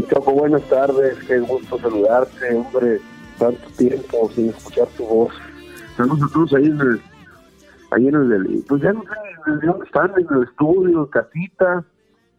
Choco, 0.09 0.33
buenas 0.33 0.63
tardes, 0.69 1.19
qué 1.27 1.41
gusto 1.41 1.79
saludarte, 1.79 2.55
hombre, 2.55 3.01
tanto 3.39 3.69
tiempo 3.77 4.31
sin 4.35 4.51
escuchar 4.51 4.87
tu 4.97 5.05
voz. 5.05 5.35
Estamos 5.91 6.33
todos 6.33 6.55
ahí 6.55 6.67
en 6.67 6.81
el 6.81 7.03
ahí 7.91 8.07
en 8.07 8.15
el, 8.15 8.65
pues 8.69 8.83
ya 8.83 8.93
no 8.93 9.03
sé 9.03 9.67
dónde 9.67 9.85
están, 9.85 10.13
en 10.17 10.37
el 10.37 10.45
estudio, 10.45 11.11
casita, 11.11 11.85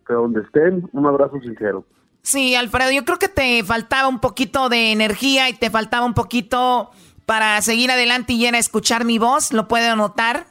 pero 0.08 0.22
donde 0.22 0.42
estén, 0.42 0.90
un 0.94 1.06
abrazo 1.06 1.40
sincero. 1.42 1.86
Sí, 2.24 2.56
Alfredo, 2.56 2.92
yo 2.92 3.04
creo 3.04 3.18
que 3.18 3.28
te 3.28 3.64
faltaba 3.64 4.08
un 4.08 4.20
poquito 4.20 4.70
de 4.70 4.92
energía 4.92 5.50
y 5.50 5.54
te 5.54 5.70
faltaba 5.70 6.06
un 6.06 6.14
poquito 6.14 6.92
para 7.26 7.62
seguir 7.62 7.90
adelante 7.92 8.34
y 8.34 8.46
a 8.46 8.50
escuchar 8.58 9.06
mi 9.06 9.18
voz, 9.18 9.54
¿lo 9.54 9.68
puedo 9.68 9.96
notar? 9.96 10.46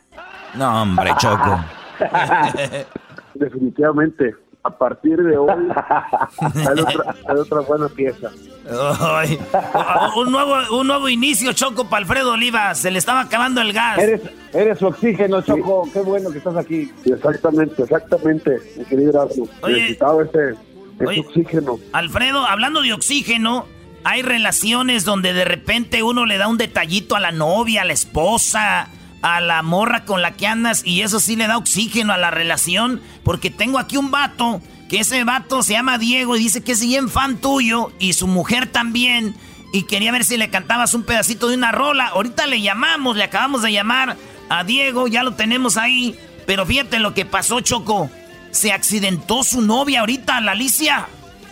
No, 0.55 0.83
hombre, 0.83 1.13
Choco. 1.19 1.61
Definitivamente, 3.35 4.35
a 4.63 4.71
partir 4.71 5.17
de 5.23 5.37
hoy 5.37 5.51
hay 5.51 6.81
otra, 6.81 7.15
hay 7.29 7.37
otra 7.37 7.61
buena 7.61 7.89
pieza. 7.89 8.31
Ay, 9.01 9.39
un, 10.17 10.31
nuevo, 10.31 10.79
un 10.79 10.87
nuevo 10.87 11.09
inicio, 11.09 11.53
Choco, 11.53 11.85
para 11.89 12.03
Alfredo 12.03 12.33
Oliva. 12.33 12.75
Se 12.75 12.91
le 12.91 12.99
estaba 12.99 13.21
acabando 13.21 13.61
el 13.61 13.73
gas. 13.73 13.99
Eres, 13.99 14.23
eres 14.53 14.79
su 14.79 14.87
oxígeno, 14.87 15.41
Choco. 15.43 15.89
Qué 15.93 16.01
bueno 16.01 16.31
que 16.31 16.39
estás 16.39 16.57
aquí. 16.57 16.93
Exactamente, 17.05 17.83
exactamente, 17.83 18.59
mi 18.77 18.85
querido 18.85 19.11
Erasmo. 19.11 19.49
Necesitaba 19.67 20.25
ese, 20.25 20.55
Oye. 21.07 21.21
oxígeno. 21.21 21.79
Alfredo, 21.93 22.47
hablando 22.47 22.83
de 22.83 22.93
oxígeno, 22.93 23.67
hay 24.05 24.23
relaciones 24.23 25.05
donde 25.05 25.33
de 25.33 25.45
repente 25.45 26.03
uno 26.03 26.27
le 26.27 26.39
da 26.39 26.49
un 26.49 26.59
detallito 26.59 27.17
a 27.17 27.21
la 27.21 27.33
novia, 27.33 27.83
a 27.83 27.85
la 27.85 27.93
esposa, 27.93 28.89
a 29.23 29.41
la 29.41 29.63
morra 29.63 30.05
con 30.05 30.23
la 30.23 30.33
que 30.33 30.47
andas 30.47 30.83
y 30.85 31.03
eso 31.03 31.21
sí 31.21 31.37
le 31.37 31.47
da 31.47 31.59
oxígeno 31.59 32.13
a 32.13 32.19
la 32.19 32.31
relación. 32.31 33.01
Porque 33.25 33.51
tengo 33.51 33.79
aquí 33.79 33.97
un 33.97 34.11
vato, 34.11 34.61
que 34.89 35.01
ese 35.01 35.23
vato 35.25 35.63
se 35.63 35.75
llama 35.75 35.99
Diego 35.99 36.37
y 36.37 36.41
dice 36.41 36.63
que 36.63 36.73
es 36.73 36.81
bien 36.81 37.09
fan 37.09 37.37
tuyo 37.37 37.93
y 37.99 38.15
su 38.15 38.27
mujer 38.27 38.67
también. 38.67 39.35
Y 39.73 39.85
quería 39.85 40.11
ver 40.11 40.25
si 40.25 40.37
le 40.37 40.51
cantabas 40.51 40.95
un 40.95 41.05
pedacito 41.05 41.49
de 41.49 41.57
una 41.57 41.71
rola. 41.71 42.09
Ahorita 42.09 42.47
le 42.47 42.61
llamamos, 42.61 43.17
le 43.17 43.23
acabamos 43.23 43.63
de 43.63 43.73
llamar 43.73 44.17
a 44.49 44.65
Diego, 44.65 45.07
ya 45.07 45.23
lo 45.23 45.35
tenemos 45.35 45.77
ahí. 45.77 46.19
Pero 46.47 46.67
fíjate 46.67 46.99
lo 46.99 47.15
que 47.15 47.25
pasó, 47.25 47.61
Choco. 47.61 48.11
Se 48.51 48.73
accidentó 48.73 49.43
su 49.45 49.63
novia 49.63 50.01
ahorita, 50.01 50.41
la 50.41 50.53
Alicia. 50.53 51.07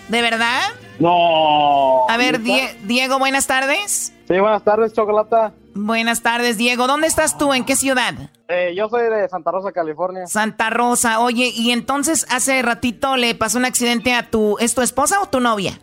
¿De 0.08 0.22
verdad? 0.22 0.60
No. 0.98 2.08
A 2.08 2.16
ver, 2.16 2.40
Die- 2.40 2.76
Diego, 2.84 3.18
buenas 3.18 3.46
tardes. 3.46 4.12
Sí, 4.26 4.38
buenas 4.38 4.62
tardes, 4.64 4.92
Chocolata. 4.92 5.52
Buenas 5.74 6.22
tardes, 6.22 6.58
Diego. 6.58 6.86
¿Dónde 6.86 7.06
estás 7.06 7.38
tú? 7.38 7.52
¿En 7.54 7.64
qué 7.64 7.76
ciudad? 7.76 8.14
Eh, 8.48 8.74
yo 8.76 8.88
soy 8.88 9.02
de 9.08 9.28
Santa 9.28 9.50
Rosa, 9.52 9.70
California. 9.72 10.26
Santa 10.26 10.70
Rosa. 10.70 11.20
Oye, 11.20 11.52
y 11.54 11.70
entonces 11.70 12.26
hace 12.30 12.60
ratito 12.62 13.16
le 13.16 13.34
pasó 13.34 13.58
un 13.58 13.64
accidente 13.64 14.12
a 14.14 14.28
tu... 14.28 14.56
¿Es 14.58 14.74
tu 14.74 14.80
esposa 14.82 15.20
o 15.20 15.26
tu 15.26 15.38
novia? 15.40 15.78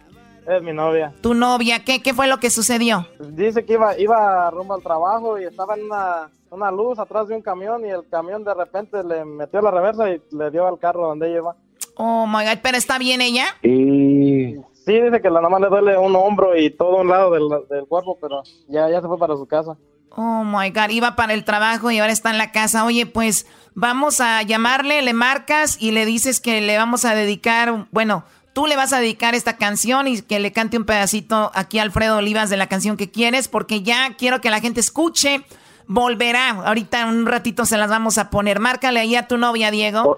Es 0.48 0.62
mi 0.62 0.74
novia. 0.74 1.14
Tu 1.22 1.34
novia. 1.34 1.84
¿Qué, 1.86 2.02
qué 2.04 2.14
fue 2.14 2.28
lo 2.28 2.40
que 2.40 2.50
sucedió? 2.50 3.08
Dice 3.20 3.64
que 3.66 3.74
iba, 3.74 3.98
iba 3.98 4.50
rumbo 4.52 4.76
al 4.76 4.84
trabajo 4.84 5.40
y 5.40 5.46
estaba 5.46 5.76
en 5.76 5.86
una, 5.86 6.30
una 6.56 6.72
luz 6.72 6.98
atrás 6.98 7.28
de 7.28 7.36
un 7.36 7.42
camión 7.42 7.86
y 7.86 7.90
el 7.90 8.08
camión 8.10 8.44
de 8.44 8.54
repente 8.54 9.04
le 9.04 9.24
metió 9.26 9.62
la 9.62 9.72
reversa 9.72 10.10
y 10.10 10.22
le 10.32 10.50
dio 10.52 10.66
al 10.68 10.80
carro 10.80 11.08
donde 11.08 11.28
ella 11.28 11.38
iba. 11.38 11.56
Oh, 11.98 12.26
my 12.28 12.44
God. 12.44 12.60
¿Pero 12.64 12.78
está 12.78 12.98
bien 12.98 13.22
ella? 13.22 13.46
Y 13.62 14.56
sí, 14.74 15.02
dice 15.02 15.22
que 15.22 15.30
la 15.30 15.42
nomás 15.42 15.62
le 15.62 15.68
duele 15.68 15.98
un 15.98 16.16
hombro 16.16 16.58
y 16.58 16.70
todo 16.70 17.02
un 17.02 17.10
lado 17.10 17.32
del, 17.32 17.48
del 17.70 17.86
cuerpo, 17.86 18.18
pero 18.20 18.44
ya, 18.68 18.90
ya 18.90 19.02
se 19.02 19.08
fue 19.08 19.18
para 19.18 19.36
su 19.36 19.46
casa. 19.46 19.78
Oh, 20.18 20.44
my 20.44 20.70
God. 20.72 20.90
Iba 20.90 21.16
para 21.16 21.34
el 21.34 21.44
trabajo 21.44 21.92
y 21.92 22.00
ahora 22.00 22.14
está 22.14 22.32
en 22.32 22.38
la 22.38 22.52
casa. 22.52 22.86
Oye, 22.86 23.06
pues 23.06 23.48
vamos 23.74 24.22
a 24.22 24.42
llamarle, 24.44 25.02
le 25.02 25.14
marcas 25.14 25.78
y 25.80 25.92
le 25.92 26.06
dices 26.06 26.40
que 26.40 26.62
le 26.62 26.78
vamos 26.78 27.06
a 27.06 27.16
dedicar... 27.16 27.88
Bueno, 27.92 28.24
tú 28.54 28.68
le 28.68 28.78
vas 28.78 28.94
a 28.94 29.00
dedicar 29.00 29.36
esta 29.36 29.58
canción 29.58 30.08
y 30.08 30.22
que 30.22 30.40
le 30.40 30.54
cante 30.54 30.78
un 30.78 30.86
pedacito 30.86 31.52
aquí 31.54 31.80
a 31.80 31.82
Alfredo 31.82 32.18
Olivas 32.18 32.50
de 32.50 32.56
la 32.56 32.68
canción 32.68 32.96
que 32.96 33.12
quieres 33.12 33.50
porque 33.50 33.84
ya 33.84 34.16
quiero 34.18 34.40
que 34.40 34.50
la 34.50 34.62
gente 34.62 34.80
escuche. 34.80 35.46
Volverá. 35.88 36.50
Ahorita 36.50 37.02
en 37.02 37.08
un 37.10 37.26
ratito 37.26 37.66
se 37.66 37.78
las 37.78 37.90
vamos 37.90 38.18
a 38.18 38.30
poner. 38.30 38.60
Márcale 38.60 39.00
ahí 39.00 39.16
a 39.16 39.28
tu 39.28 39.38
novia, 39.38 39.72
Diego. 39.72 40.18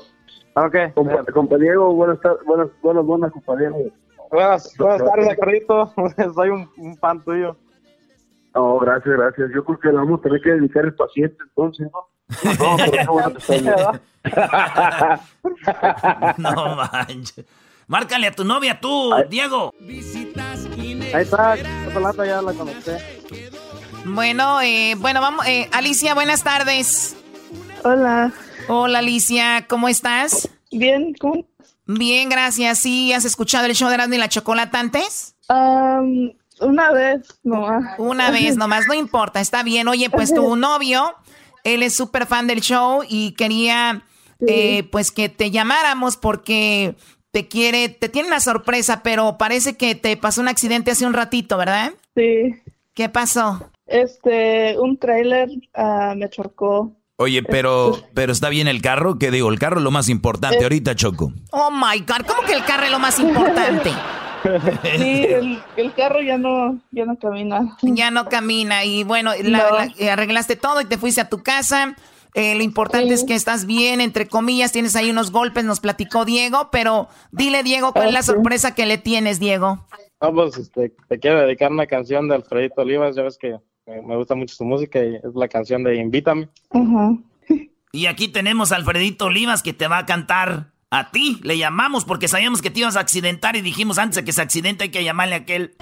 Ok. 0.56 0.76
Compa, 0.96 1.24
compa 1.34 1.58
Diego, 1.58 1.94
buenas 1.94 2.20
tardes, 2.20 2.44
buenas, 2.46 2.68
buenas, 2.82 3.06
buenas, 3.06 3.32
compa 3.32 3.56
Diego. 3.58 3.78
Buenas, 4.32 4.76
buenas 4.78 5.04
tardes, 5.06 5.30
Alfredito. 5.30 5.94
Soy 6.36 6.50
un, 6.50 6.70
un 6.78 6.98
fan 6.98 7.24
tuyo. 7.24 7.56
Oh, 8.54 8.80
gracias, 8.80 9.16
gracias. 9.16 9.50
Yo 9.54 9.64
creo 9.64 9.80
que 9.80 9.88
le 9.90 9.94
vamos 9.96 10.20
a 10.20 10.24
tener 10.24 10.42
que 10.42 10.50
dedicar 10.52 10.84
el 10.86 10.96
paciente, 10.96 11.38
entonces, 11.44 11.88
¿no? 11.94 12.08
No, 12.60 12.76
pero 12.78 12.92
qué 12.92 13.06
bueno. 13.08 13.40
No 16.38 16.76
manches. 16.76 17.46
Márcale 17.88 18.28
a 18.28 18.32
tu 18.32 18.44
novia 18.44 18.80
tú, 18.82 19.14
Diego. 19.30 19.74
Ahí 19.80 21.22
está, 21.22 21.56
Chocolata, 21.86 22.26
ya 22.26 22.42
la 22.42 22.52
conecté. 22.54 22.98
Bueno, 24.08 24.62
eh, 24.62 24.96
bueno, 24.98 25.22
vamos. 25.22 25.46
eh, 25.48 25.70
Alicia, 25.72 26.14
buenas 26.14 26.44
tardes. 26.44 27.16
Hola. 27.84 28.32
Hola, 28.68 29.00
Alicia, 29.00 29.66
¿cómo 29.68 29.88
estás? 29.90 30.50
Bien, 30.72 31.14
¿cómo? 31.20 31.46
Bien, 31.86 32.30
gracias. 32.30 32.80
¿Sí 32.80 33.14
has 33.14 33.26
escuchado 33.26 33.66
el 33.66 33.76
show 33.76 33.90
de 33.90 33.96
Erasmo 33.96 34.16
y 34.16 34.18
la 34.18 34.30
Chocolata 34.30 34.80
antes? 34.80 35.36
Una 36.60 36.92
vez 36.92 37.40
nomás. 37.44 38.00
Una 38.00 38.32
vez 38.32 38.58
nomás, 38.58 38.88
no 38.88 38.94
importa, 38.94 39.40
está 39.40 39.64
bien. 39.64 39.88
Oye, 39.88 40.10
pues 40.10 40.34
tu 40.34 40.56
novio, 40.58 41.14
él 41.64 41.84
es 41.84 41.94
súper 41.94 42.26
fan 42.26 42.48
del 42.48 42.62
show 42.62 43.04
y 43.08 43.34
quería, 43.34 44.04
eh, 44.48 44.84
pues, 44.92 45.12
que 45.12 45.30
te 45.30 45.52
llamáramos 45.52 46.18
porque 46.18 46.96
te 47.32 47.48
quiere, 47.48 47.90
te 47.90 48.10
tiene 48.10 48.30
una 48.30 48.40
sorpresa, 48.40 49.04
pero 49.04 49.38
parece 49.38 49.78
que 49.78 49.96
te 49.96 50.18
pasó 50.18 50.42
un 50.42 50.48
accidente 50.48 50.92
hace 50.92 51.06
un 51.06 51.14
ratito, 51.14 51.58
¿verdad? 51.58 51.92
Sí. 52.16 52.56
¿Qué 52.94 53.10
pasó? 53.10 53.70
Este, 53.88 54.78
un 54.80 54.98
tráiler 54.98 55.50
ah, 55.74 56.14
me 56.16 56.30
chocó. 56.30 56.94
Oye, 57.20 57.42
pero, 57.42 57.98
pero 58.14 58.32
está 58.32 58.50
bien 58.50 58.68
el 58.68 58.82
carro, 58.82 59.18
que 59.18 59.32
digo, 59.32 59.50
el 59.50 59.58
carro 59.58 59.78
es 59.78 59.84
lo 59.84 59.90
más 59.92 60.08
importante 60.08 60.62
ahorita, 60.62 60.96
Choco. 60.96 61.32
Oh 61.52 61.72
my 61.72 62.00
God, 62.02 62.28
¿cómo 62.28 62.42
que 62.46 62.54
el 62.54 62.64
carro 62.64 62.84
es 62.84 62.92
lo 62.92 63.00
más 63.00 63.20
importante? 63.20 63.92
Sí, 64.98 65.24
el, 65.26 65.62
el 65.76 65.94
carro 65.94 66.22
ya 66.22 66.38
no, 66.38 66.80
ya 66.92 67.06
no 67.06 67.18
camina. 67.18 67.76
Ya 67.82 68.12
no 68.12 68.30
camina 68.30 68.86
y 68.86 69.04
bueno, 69.04 69.32
la- 69.44 69.72
la- 69.72 69.94
eh, 69.98 70.10
arreglaste 70.12 70.56
todo 70.56 70.80
y 70.80 70.86
te 70.86 70.98
fuiste 70.98 71.20
a 71.20 71.28
tu 71.28 71.42
casa. 71.44 71.96
Eh, 72.34 72.56
lo 72.56 72.62
importante 72.64 73.14
es 73.14 73.26
que 73.26 73.34
estás 73.34 73.66
bien, 73.66 74.00
entre 74.00 74.28
comillas, 74.28 74.72
tienes 74.72 74.96
ahí 74.96 75.10
unos 75.10 75.32
golpes, 75.32 75.66
nos 75.66 75.80
platicó 75.82 76.24
Diego, 76.24 76.70
pero 76.72 77.10
dile 77.32 77.64
Diego, 77.64 77.92
¿cuál 77.92 78.10
es 78.10 78.14
la 78.14 78.24
sorpresa 78.24 78.74
que 78.76 78.86
le 78.86 78.98
tienes, 79.00 79.40
Diego? 79.40 79.86
Ah, 80.22 80.32
pues 80.32 80.56
este, 80.58 80.94
te 81.10 81.20
quiero 81.20 81.42
dedicar 81.42 81.72
una 81.72 81.88
canción 81.88 82.30
de 82.30 82.36
Alfredito 82.36 82.82
Olivas. 82.84 83.16
Ya 83.16 83.24
ves 83.24 83.38
que 83.38 83.50
eh, 83.50 83.60
me 83.88 84.16
gusta 84.16 84.36
mucho 84.36 84.56
su 84.56 84.66
música 84.66 85.04
y 85.04 85.16
es 85.16 85.36
la 85.36 85.48
canción 85.48 85.84
de 85.84 85.96
Invítame. 85.96 86.50
Y 87.92 88.08
aquí 88.08 88.28
tenemos 88.28 88.72
a 88.72 88.76
Alfredito 88.76 89.26
Olivas 89.26 89.64
que 89.64 89.74
te 89.74 89.88
va 89.88 90.00
a 90.00 90.06
cantar 90.06 90.72
a 90.92 91.12
ti. 91.12 91.40
Le 91.44 91.58
llamamos 91.58 92.06
porque 92.06 92.28
sabíamos 92.28 92.62
que 92.62 92.70
te 92.70 92.82
ibas 92.82 92.98
a 92.98 93.00
accidentar 93.00 93.56
y 93.56 93.62
dijimos 93.62 93.98
antes 93.98 94.18
de 94.18 94.26
que 94.26 94.34
se 94.34 94.42
accidente 94.42 94.84
hay 94.86 94.92
que 94.92 95.04
llamarle 95.04 95.36
a 95.36 95.40
aquel. 95.40 95.76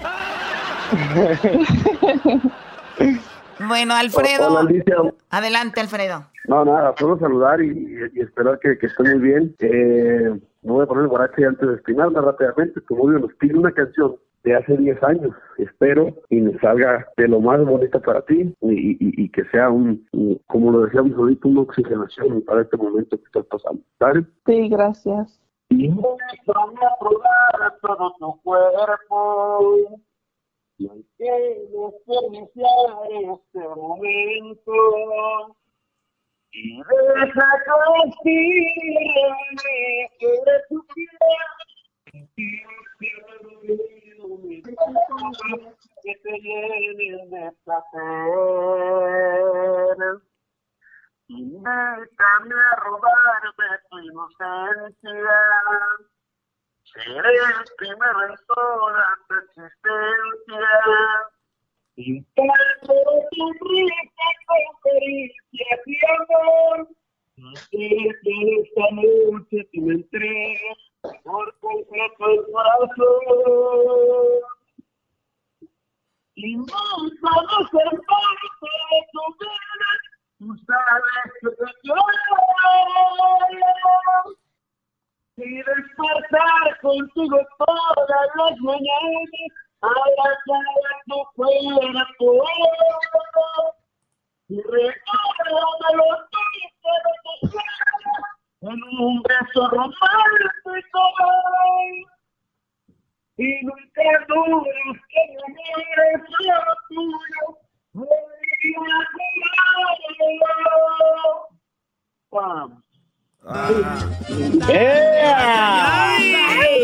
Bueno, 3.58 3.94
Alfredo, 3.94 4.52
Hola, 4.52 4.68
adelante, 5.30 5.80
Alfredo. 5.80 6.26
No, 6.46 6.64
nada, 6.66 6.94
solo 6.98 7.18
saludar 7.18 7.62
y, 7.62 7.88
y 8.14 8.20
esperar 8.20 8.58
que, 8.60 8.76
que 8.76 8.86
esté 8.86 9.02
muy 9.02 9.18
bien. 9.18 9.56
Eh, 9.60 10.38
me 10.62 10.72
voy 10.72 10.84
a 10.84 10.86
poner 10.86 11.04
el 11.04 11.08
guarache 11.08 11.44
antes 11.46 11.66
de 11.66 11.76
espinarme 11.76 12.20
rápidamente. 12.20 12.82
Tu 12.82 12.94
novio 12.94 13.18
nos 13.18 13.32
pide 13.34 13.54
una 13.54 13.72
canción 13.72 14.16
de 14.46 14.54
hace 14.54 14.76
10 14.76 15.02
años. 15.02 15.34
Espero 15.58 16.14
y 16.30 16.36
me 16.40 16.56
salga 16.60 17.04
de 17.16 17.26
lo 17.26 17.40
más 17.40 17.62
bonito 17.64 18.00
para 18.00 18.22
ti 18.22 18.54
y, 18.60 18.70
y- 18.92 18.96
y 19.24 19.28
que 19.30 19.44
sea 19.46 19.70
un, 19.70 20.06
un- 20.12 20.40
como 20.46 20.70
lo 20.70 20.82
decíamos 20.82 21.12
ahorita, 21.18 21.48
una 21.48 21.62
oxigenación 21.62 22.42
para 22.42 22.62
este 22.62 22.76
momento 22.76 23.16
que 23.18 23.24
estás 23.24 23.44
pasando. 23.46 23.82
¿Sale? 23.98 24.24
Sí, 24.46 24.68
gracias. 24.68 25.42
Invítame 25.68 26.78
a 26.80 26.96
probar 27.00 27.74
todo 27.82 28.14
tu 28.20 28.40
cuerpo 28.42 29.76
y 30.78 30.86
hoy 30.88 31.04
quiero 31.16 31.90
desperdiciar 32.06 33.34
este 33.34 33.58
momento 33.68 34.72
y 36.52 36.76
deja 36.78 37.48
que 37.66 37.72
respire 38.04 38.78
que 40.20 40.28
tu 40.68 40.86
piel 40.94 41.08
que 46.02 46.14
te 46.22 46.32
llenen 46.40 47.30
de 47.30 47.52
placer 47.64 47.96
Invítame 51.28 52.54
a 52.54 52.76
robarme 52.76 53.68
tu 53.90 53.98
inocencia. 53.98 55.40
Seré 56.84 57.34
el 57.34 57.64
primero 57.78 58.28
en 58.28 58.36
toda 58.46 59.06
tu 59.28 59.34
existencia. 59.34 60.68
Imparto 61.96 62.94
tu 63.32 63.44
rica 63.52 64.28
conferencia 64.46 65.70
y 65.86 65.98
amor. 66.06 66.88
Y 67.36 67.54
que 67.70 67.84
esta 68.60 68.86
noche 68.92 69.68
tú 69.72 69.80
me 69.82 69.94
entregas 69.94 70.78
por 71.22 71.58
completo 71.58 72.30
el 72.30 72.40
corazón. 72.52 73.16
Invítame 76.34 77.00
a 77.22 77.68
ser 77.70 77.90
parte 78.06 78.70
de 78.90 79.00
tu 79.12 79.22
vida. 79.38 79.90
Tú 80.38 80.48
sabes 80.66 81.30
que 81.42 81.48
te 81.50 81.92
y 85.38 85.56
despertar 85.56 86.80
contigo 86.80 87.38
todas 87.58 88.30
las 88.36 88.58
mañanas, 88.60 89.50
abrazar 89.82 90.66
a 90.88 91.04
tu 91.06 91.18
cuerpo 91.34 92.28
y 94.48 94.56
recuérdame 94.62 95.88
los 95.94 96.20
días 96.30 96.75
en 98.62 98.82
un 99.00 99.22
beso 99.22 99.68
romántico 99.70 100.70
y 103.38 103.64
nunca 103.64 104.02
dudes 104.28 105.00
que 105.08 105.20
mi 105.28 105.36
amor 105.44 105.80
es 106.14 106.22
solo 106.38 106.72
tuyo 106.88 107.66
¡Pam! 112.30 112.85
A 113.46 113.66
cuidarlo. 113.68 114.10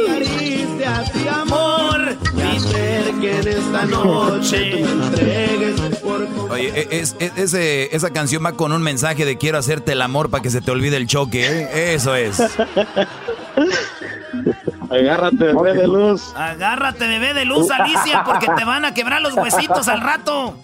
Caricias 0.06 1.12
y 1.16 1.28
amor, 1.28 2.16
que 3.20 3.38
en 3.38 3.48
esta 3.48 3.84
noche 3.86 4.70
tú 4.70 4.96
me 4.96 5.06
entregues 5.06 5.80
por 6.00 6.26
Oye, 6.50 6.68
e- 6.74 6.88
es, 7.00 7.14
es- 7.18 7.32
ese- 7.36 7.94
esa 7.94 8.10
canción 8.10 8.44
va 8.44 8.52
con 8.52 8.72
un 8.72 8.82
mensaje 8.82 9.24
de 9.24 9.38
quiero 9.38 9.58
hacerte 9.58 9.92
el 9.92 10.02
amor 10.02 10.28
para 10.30 10.42
que 10.42 10.50
se 10.50 10.60
te 10.60 10.70
olvide 10.70 10.96
el 10.96 11.06
choque. 11.06 11.46
¿eh? 11.46 11.94
Eso 11.94 12.14
es. 12.14 12.38
Agárrate, 14.92 15.44
bebé 15.52 15.72
de 15.74 15.86
luz. 15.86 16.34
Agárrate, 16.36 17.06
bebé 17.08 17.34
de 17.34 17.44
luz, 17.44 17.70
Alicia, 17.70 18.24
porque 18.24 18.46
te 18.56 18.64
van 18.64 18.84
a 18.84 18.92
quebrar 18.94 19.22
los 19.22 19.34
huesitos 19.34 19.88
al 19.88 20.00
rato. 20.00 20.56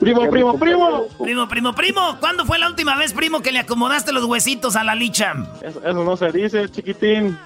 Primo, 0.00 0.28
primo, 0.30 0.58
primo. 0.58 1.06
Primo, 1.22 1.48
primo, 1.48 1.74
primo. 1.74 2.16
¿Cuándo 2.20 2.44
fue 2.46 2.58
la 2.58 2.68
última 2.68 2.96
vez, 2.96 3.12
primo, 3.12 3.40
que 3.40 3.52
le 3.52 3.58
acomodaste 3.60 4.12
los 4.12 4.24
huesitos 4.24 4.76
a 4.76 4.84
la 4.84 4.94
licha? 4.94 5.34
Eso, 5.62 5.80
eso 5.80 6.04
no 6.04 6.16
se 6.16 6.32
dice, 6.32 6.68
chiquitín. 6.68 7.38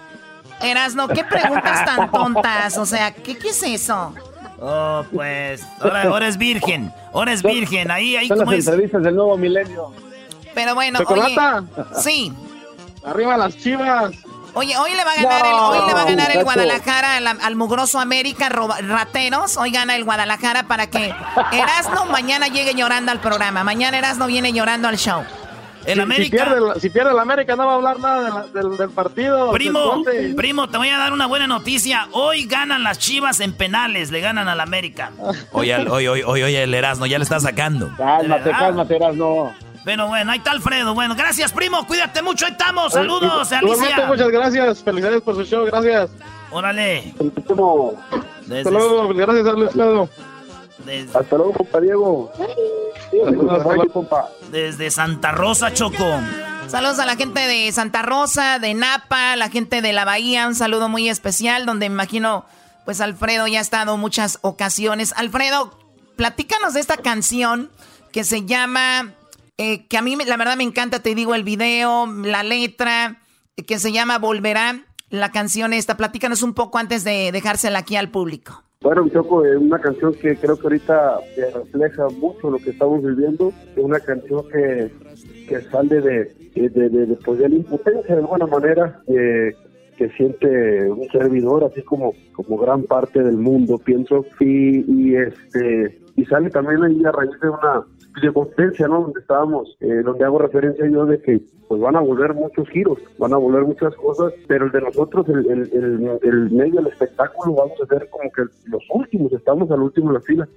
Erasno, 0.61 1.09
¿qué 1.09 1.25
preguntas 1.25 1.85
tan 1.85 2.11
tontas? 2.11 2.79
O 2.79 2.87
sea, 2.87 3.13
¿qué, 3.13 3.37
qué 3.37 3.49
es 3.49 3.63
eso? 3.63 4.15
Oh, 4.61 5.05
pues, 5.13 5.67
ahora, 5.81 6.03
ahora 6.05 6.29
es 6.29 6.39
virgen. 6.39 6.93
Ahora 7.13 7.33
es 7.33 7.43
virgen. 7.43 7.91
Ahí, 7.91 8.17
ahí, 8.17 8.29
Son 8.29 8.39
¿cómo 8.39 8.53
las 8.53 8.61
es? 8.61 8.67
entrevistas 8.69 9.03
del 9.03 9.17
nuevo 9.17 9.37
milenio. 9.37 9.93
Pero 10.55 10.75
bueno, 10.75 11.01
oye. 11.09 11.35
Sí. 12.01 12.33
Arriba 13.05 13.37
las 13.37 13.57
chivas. 13.59 14.13
Oye, 14.55 14.77
hoy 14.77 14.91
le 14.95 15.03
va 15.05 15.13
a 15.13 15.17
ganar, 15.17 15.47
el, 15.47 15.53
hoy 15.55 15.87
le 15.87 15.95
va 15.95 16.03
a 16.03 16.05
ganar 16.05 16.31
el. 16.37 16.45
Guadalajara 16.45 17.17
al, 17.17 17.27
al 17.27 17.57
mugroso 17.57 17.99
América 17.99 18.49
roba- 18.51 18.79
rateros. 18.83 19.57
Hoy 19.57 19.71
gana 19.71 19.97
el 19.97 20.05
Guadalajara 20.05 20.65
para 20.65 20.89
que 20.89 21.15
Erasno 21.53 22.05
mañana 22.11 22.49
llegue 22.49 22.75
llorando 22.75 23.13
al 23.13 23.21
programa. 23.21 23.65
Mañana 23.65 23.97
Erasno 23.99 24.27
viene 24.27 24.53
llorando 24.53 24.89
al 24.89 24.99
show. 24.99 25.23
El 25.87 25.95
Si- 25.97 26.01
América- 26.01 26.25
Si 26.25 26.31
pierde, 26.31 26.61
la- 26.61 26.75
si 26.75 26.91
pierde 26.91 27.11
el 27.13 27.19
América 27.19 27.57
no 27.57 27.67
va 27.67 27.73
a 27.73 27.75
hablar 27.77 27.99
nada 27.99 28.23
de 28.25 28.31
la- 28.31 28.47
del, 28.69 28.77
del 28.77 28.91
partido. 28.91 29.51
Primo, 29.53 30.05
primo, 30.37 30.69
te 30.69 30.77
voy 30.77 30.91
a 30.91 30.99
dar 30.99 31.15
una 31.15 31.27
buena 31.27 31.47
noticia. 31.47 32.09
Hoy 32.13 32.45
ganan 32.45 32.83
las 32.85 32.99
chivas 32.99 33.41
en 33.41 33.55
penales, 33.55 34.11
le 34.11 34.21
ganan 34.21 34.49
al 34.49 34.61
América. 34.61 35.11
Oye, 35.53 35.73
al- 35.75 35.89
oye, 35.89 36.09
oye, 36.11 36.25
oye, 36.25 36.45
oye, 36.45 36.63
el 36.63 36.75
Erasmo 36.75 37.07
ya 37.07 37.19
le 37.19 37.25
está 37.25 37.41
sacando. 37.41 37.91
Cálmate, 37.97 38.51
cálmate, 38.51 38.99
no. 39.15 39.51
Pero 39.85 40.07
bueno, 40.07 40.31
ahí 40.33 40.39
está 40.39 40.53
Alfredo. 40.53 40.95
Bueno, 40.95 41.15
gracias, 41.17 41.53
primo. 41.53 41.87
Cuídate 41.87 42.23
mucho. 42.23 42.47
Ahí 42.47 42.53
estamos. 42.53 42.93
Saludos, 42.93 43.49
Igualmente, 43.51 43.85
Alicia. 43.85 44.07
Muchas 44.07 44.29
gracias. 44.29 44.83
Felicidades 44.83 45.23
por 45.23 45.35
su 45.35 45.45
show. 45.45 45.65
Gracias. 45.67 46.11
Órale. 46.51 47.15
Hasta 47.37 47.55
luego. 47.55 49.09
Gracias, 49.15 49.47
Alfredo. 49.47 50.09
Desde, 50.85 51.19
Hasta 51.19 51.37
luego, 51.37 51.53
compa 51.53 51.81
Diego. 51.81 52.33
Saludos, 53.11 53.93
compa. 53.93 54.29
desde 54.51 54.91
Santa 54.91 55.33
Rosa, 55.33 55.73
Choco. 55.73 56.05
Saludos 56.69 56.99
a 56.99 57.07
la 57.07 57.17
gente 57.17 57.41
de 57.41 57.71
Santa 57.73 58.03
Rosa, 58.03 58.59
de 58.59 58.75
Napa, 58.75 59.37
la 59.37 59.49
gente 59.51 59.83
de 59.83 59.93
la 59.93 60.05
Bahía. 60.05 60.47
Un 60.49 60.55
saludo 60.55 60.89
muy 60.89 61.09
especial 61.09 61.67
donde 61.67 61.89
me 61.89 61.95
imagino, 61.95 62.47
pues 62.85 63.01
Alfredo 63.01 63.47
ya 63.47 63.59
ha 63.59 63.63
estado 63.63 63.97
muchas 63.97 64.39
ocasiones. 64.43 65.13
Alfredo, 65.17 65.79
platícanos 66.17 66.75
de 66.75 66.81
esta 66.81 66.97
canción 66.97 67.71
que 68.11 68.25
se 68.25 68.45
llama, 68.47 69.13
eh, 69.63 69.87
que 69.89 69.97
a 69.97 70.03
mí 70.03 70.17
la 70.27 70.37
verdad 70.37 70.57
me 70.57 70.65
encanta, 70.65 71.01
te 71.01 71.15
digo, 71.15 71.35
el 71.35 71.45
video, 71.45 72.07
la 72.07 72.43
letra, 72.43 73.19
que 73.67 73.79
se 73.79 73.93
llama 73.93 74.19
Volverá, 74.19 74.85
la 75.09 75.31
canción 75.31 75.73
esta. 75.73 75.97
Platícanos 75.97 76.43
un 76.43 76.53
poco 76.53 76.79
antes 76.79 77.05
de 77.05 77.31
dejársela 77.33 77.79
aquí 77.79 77.95
al 77.95 78.11
público. 78.11 78.65
Bueno, 78.81 79.09
Choco, 79.09 79.45
es 79.45 79.57
una 79.57 79.79
canción 79.79 80.13
que 80.15 80.35
creo 80.37 80.57
que 80.57 80.65
ahorita 80.65 81.21
refleja 81.55 82.09
mucho 82.09 82.51
lo 82.51 82.59
que 82.59 82.71
estamos 82.71 83.01
viviendo. 83.05 83.53
Es 83.77 83.85
una 83.85 84.01
canción 84.01 84.43
que, 84.49 84.91
que 85.49 85.61
sale 85.71 86.01
de, 86.01 86.35
de, 86.57 86.69
de, 86.69 86.89
de, 86.89 87.17
pues, 87.25 87.39
la 87.39 87.49
impotencia 87.49 88.17
de 88.17 88.21
alguna 88.21 88.47
manera 88.47 89.01
que 89.07 90.09
siente 90.17 90.91
un 90.91 91.07
servidor, 91.13 91.63
así 91.63 91.83
como, 91.83 92.15
como 92.33 92.57
gran 92.57 92.83
parte 92.83 93.23
del 93.23 93.37
mundo, 93.37 93.79
pienso. 93.79 94.27
Y, 94.41 94.81
y 94.91 95.15
este 95.15 96.01
y 96.17 96.25
sale 96.27 96.51
también 96.51 96.83
ahí 96.83 97.03
a 97.05 97.13
raíz 97.13 97.31
de 97.41 97.49
una 97.49 97.85
videoconferencia, 98.15 98.89
¿no? 98.89 99.03
Donde 99.03 99.21
estábamos, 99.21 99.77
eh, 99.81 100.03
donde 100.05 100.25
hago 100.25 100.39
referencia 100.39 100.89
yo 100.89 101.07
de 101.07 101.21
que 101.21 101.41
pues 101.69 101.81
van 101.81 101.97
a 101.97 102.01
volver 102.01 102.35
muchos 102.35 102.69
giros, 102.69 102.99
van 103.19 103.33
a 103.33 103.39
volver 103.39 103.63
muchas 103.63 103.95
cosas, 103.97 104.35
pero 104.47 104.67
el 104.67 104.73
de 104.73 104.83
nosotros, 104.83 105.27
el, 105.29 105.51
el, 105.51 105.61
el, 105.73 106.19
el 106.23 106.51
medio 106.51 106.83
del 106.83 106.89
espectáculo, 106.89 107.55
vamos 107.55 107.81
a 107.81 107.87
ser 107.87 108.09
como 108.11 108.31
que 108.31 108.43
los 108.69 108.83
últimos, 108.93 109.33
estamos 109.33 109.71
al 109.71 109.81
último 109.81 110.09
de 110.09 110.19
la 110.19 110.21
fila. 110.21 110.49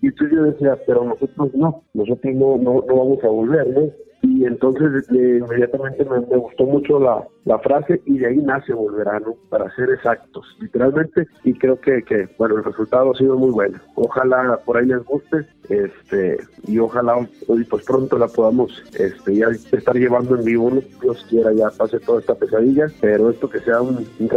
Y 0.00 0.08
entonces 0.08 0.36
yo 0.36 0.44
decía, 0.44 0.78
pero 0.86 1.04
nosotros 1.04 1.54
no, 1.54 1.82
nosotros 1.94 2.34
no, 2.34 2.56
no, 2.56 2.84
no 2.86 2.96
vamos 2.96 3.24
a 3.24 3.28
volver, 3.28 3.68
¿no? 3.68 3.90
Y 4.36 4.44
entonces 4.46 5.08
eh, 5.10 5.38
inmediatamente 5.40 6.04
me, 6.04 6.18
me 6.20 6.36
gustó 6.38 6.64
mucho 6.64 6.98
la, 6.98 7.22
la 7.44 7.58
frase 7.60 8.02
y 8.04 8.18
de 8.18 8.26
ahí 8.26 8.36
nace 8.38 8.72
Volverá, 8.72 9.20
¿no? 9.20 9.34
Para 9.48 9.72
ser 9.76 9.90
exactos, 9.90 10.44
literalmente. 10.60 11.28
Y 11.44 11.54
creo 11.54 11.78
que, 11.80 12.02
que, 12.02 12.28
bueno, 12.36 12.56
el 12.58 12.64
resultado 12.64 13.12
ha 13.12 13.16
sido 13.16 13.36
muy 13.36 13.50
bueno. 13.50 13.78
Ojalá 13.94 14.58
por 14.64 14.76
ahí 14.76 14.86
les 14.86 15.04
guste 15.04 15.46
este 15.68 16.38
y 16.66 16.78
ojalá 16.80 17.16
hoy 17.46 17.64
pues 17.64 17.84
pronto 17.84 18.18
la 18.18 18.26
podamos 18.26 18.82
este 18.98 19.36
ya 19.36 19.46
estar 19.70 19.94
llevando 19.94 20.36
en 20.36 20.44
vivo, 20.44 20.70
¿no? 20.70 20.82
Dios 21.00 21.24
quiera 21.30 21.52
ya 21.52 21.70
pase 21.70 22.00
toda 22.00 22.18
esta 22.20 22.34
pesadilla, 22.34 22.86
pero 23.00 23.30
esto 23.30 23.48
que 23.48 23.60
sea 23.60 23.80
un, 23.82 24.04
un 24.18 24.28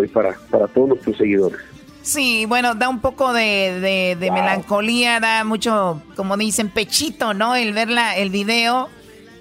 ahí 0.00 0.08
para, 0.08 0.34
para 0.50 0.66
todos 0.68 0.88
nuestros 0.88 1.16
seguidores. 1.18 1.58
Sí, 2.00 2.46
bueno, 2.48 2.74
da 2.74 2.88
un 2.88 3.00
poco 3.00 3.32
de, 3.34 3.78
de- 3.80 4.16
de 4.18 4.30
melancolía, 4.32 5.20
da 5.20 5.44
mucho, 5.44 6.00
como 6.16 6.36
dicen, 6.46 6.68
pechito, 6.70 7.32
¿no? 7.34 7.54
El 7.54 7.74
ver 7.74 7.90
la, 7.90 8.16
el 8.16 8.30
video 8.30 8.88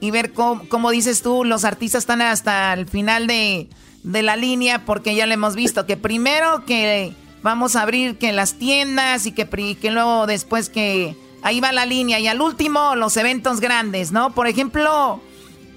y 0.02 0.12
ver 0.12 0.34
cómo, 0.34 0.68
cómo 0.68 0.92
dices 0.92 1.22
tú, 1.22 1.46
los 1.46 1.64
artistas 1.64 2.04
están 2.04 2.22
hasta 2.22 2.74
el 2.74 2.88
final 2.88 3.28
de, 3.28 3.70
de 4.04 4.22
la 4.24 4.36
línea, 4.36 4.84
porque 4.84 5.16
ya 5.16 5.26
lo 5.28 5.34
hemos 5.34 5.56
visto, 5.56 5.86
que 5.86 5.96
primero 5.96 6.66
que 6.66 7.14
vamos 7.44 7.76
a 7.76 7.84
abrir 7.84 8.18
que 8.18 8.34
las 8.34 8.56
tiendas 8.56 9.26
y 9.26 9.32
que, 9.32 9.48
que 9.48 9.92
luego 9.92 10.28
después 10.28 10.70
que 10.70 11.16
ahí 11.44 11.60
va 11.60 11.72
la 11.72 11.86
línea 11.86 12.20
y 12.20 12.28
al 12.28 12.42
último 12.42 12.96
los 12.96 13.16
eventos 13.18 13.60
grandes, 13.60 14.12
¿no? 14.12 14.34
Por 14.34 14.48
ejemplo, 14.48 15.22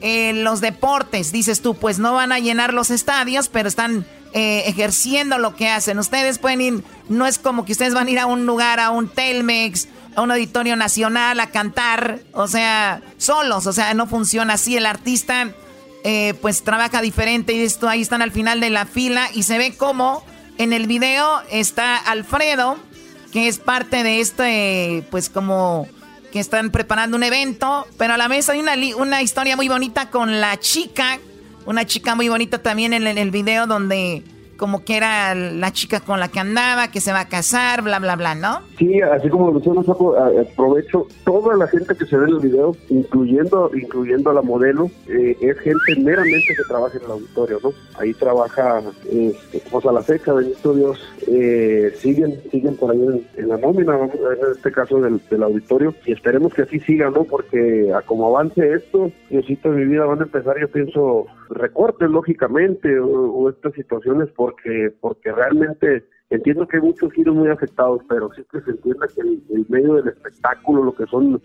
eh, 0.01 0.33
los 0.35 0.61
deportes, 0.61 1.33
dices 1.33 1.61
tú, 1.61 1.75
pues 1.75 1.99
no 1.99 2.15
van 2.15 2.33
a 2.33 2.39
llenar 2.39 2.75
los 2.75 2.91
estadios, 2.91 3.49
pero 3.49 3.69
están 3.69 4.07
eh, 4.33 4.65
ejerciendo 4.67 5.39
lo 5.39 5.55
que 5.55 5.69
hacen. 5.69 5.99
Ustedes 5.99 6.39
pueden 6.39 6.61
ir, 6.61 6.85
no 7.09 7.27
es 7.27 7.39
como 7.39 7.65
que 7.65 7.73
ustedes 7.73 7.95
van 7.95 8.09
a 8.09 8.11
ir 8.11 8.19
a 8.19 8.27
un 8.27 8.47
lugar, 8.47 8.81
a 8.81 8.91
un 8.91 9.09
Telmex, 9.09 9.89
a 10.15 10.23
un 10.23 10.31
auditorio 10.31 10.77
nacional 10.77 11.41
a 11.41 11.49
cantar, 11.49 12.21
o 12.33 12.49
sea, 12.49 13.03
solos, 13.19 13.67
o 13.67 13.73
sea, 13.73 13.95
no 13.95 14.07
funciona 14.07 14.55
así. 14.55 14.77
El 14.77 14.87
artista, 14.87 15.53
eh, 16.05 16.35
pues 16.41 16.63
trabaja 16.63 17.01
diferente 17.01 17.53
y 17.53 17.63
esto 17.63 17.89
ahí 17.89 18.03
están 18.03 18.23
al 18.23 18.31
final 18.31 18.61
de 18.61 18.71
la 18.71 18.87
fila 18.87 19.29
y 19.35 19.43
se 19.43 19.59
ve 19.59 19.75
como 19.77 20.25
en 20.59 20.73
el 20.73 20.87
video 20.87 21.43
está 21.51 21.97
Alfredo, 21.97 22.79
que 23.33 23.49
es 23.49 23.59
parte 23.59 24.03
de 24.03 24.21
este, 24.21 25.05
pues 25.11 25.29
como 25.29 25.89
que 26.33 26.41
están 26.41 26.71
preparando 26.71 27.17
un 27.17 27.23
evento, 27.23 27.87
pero 27.97 28.15
a 28.15 28.17
la 28.17 28.29
vez 28.29 28.49
hay 28.49 28.61
una, 28.61 28.75
una 28.97 29.23
historia 29.23 29.57
muy 29.57 29.69
bonita 29.69 30.11
con 30.11 30.41
la 30.41 30.59
chica, 30.59 31.19
una 31.67 31.87
chica 31.87 32.15
muy 32.15 32.29
bonita 32.29 32.63
también 32.63 32.93
en, 32.93 33.07
el 33.07 33.31
video 33.31 33.67
donde 33.67 34.25
como 34.57 34.85
que 34.85 34.97
era 34.97 35.35
la 35.35 35.73
chica 35.73 36.01
con 36.01 36.21
la 36.21 36.29
que 36.29 36.41
andaba, 36.41 36.89
que 36.89 37.01
se 37.01 37.13
va 37.13 37.21
a 37.21 37.29
casar, 37.29 37.83
bla, 37.83 37.99
bla, 37.99 38.17
bla, 38.17 38.35
¿no? 38.35 38.61
Sí, 38.79 39.01
así 39.01 39.29
como 39.29 39.47
lo 39.47 39.53
mencionas, 39.53 39.87
aprovecho 39.89 41.07
toda 41.25 41.57
la 41.57 41.67
gente 41.69 41.95
que 41.95 42.07
se 42.07 42.17
ve 42.17 42.27
en 42.27 42.35
el 42.35 42.41
video, 42.41 42.77
incluyendo 42.89 43.71
incluyendo 43.75 44.31
a 44.31 44.35
la 44.35 44.43
modelo, 44.43 44.91
eh, 45.09 45.37
es 45.41 45.59
gente 45.59 45.97
meramente 45.99 46.55
que 46.57 46.63
trabaja 46.69 46.99
en 46.99 47.05
el 47.05 47.11
auditorio, 47.11 47.61
¿no? 47.63 47.73
Ahí 47.99 48.13
trabaja, 48.15 48.83
este, 49.11 49.63
pues 49.71 49.87
a 49.87 49.93
la 49.93 50.03
fecha, 50.03 50.33
bendito 50.33 50.75
Dios, 50.75 51.15
eh, 51.27 51.93
siguen 51.97 52.41
siguen 52.51 52.77
por 52.77 52.93
ahí 52.93 53.25
en, 53.37 53.49
la 53.49 53.57
nómina, 53.57 53.97
en 53.97 54.53
este 54.55 54.73
caso 54.73 55.01
del, 55.01 55.21
del 55.31 55.43
auditorio, 55.43 55.95
y 56.07 56.13
esperemos 56.13 56.53
que 56.55 56.63
así 56.63 56.81
siga, 56.81 57.11
¿no? 57.11 57.25
Porque 57.25 57.93
a 57.93 58.03
como 58.03 58.29
avance 58.29 58.75
esto, 58.75 59.11
Diosito 59.31 59.71
de 59.71 59.85
mi 59.85 59.93
vida, 59.93 60.05
van 60.05 60.21
a 60.21 60.25
empezar, 60.25 60.59
yo 60.61 60.69
pienso, 60.69 61.27
recortes, 61.51 62.11
lógicamente, 62.11 62.99
o, 62.99 63.09
o 63.09 63.51
estas 63.51 63.75
situaciones, 63.75 64.29
porque 64.45 64.93
porque 65.01 65.33
realmente 65.33 66.05
entiendo 66.29 66.69
que 66.69 66.77
hay 66.77 66.83
muchos 66.83 67.11
giros 67.15 67.35
muy 67.35 67.49
afectados, 67.49 68.03
pero 68.07 68.31
sí 68.35 68.45
que 68.53 68.61
se 68.61 68.73
entienda 68.73 69.07
que 69.09 69.23
el, 69.23 69.67
medio 69.71 69.95
del 69.95 70.09
espectáculo, 70.09 70.85
lo 70.85 70.95
que 70.95 71.07
son 71.07 71.41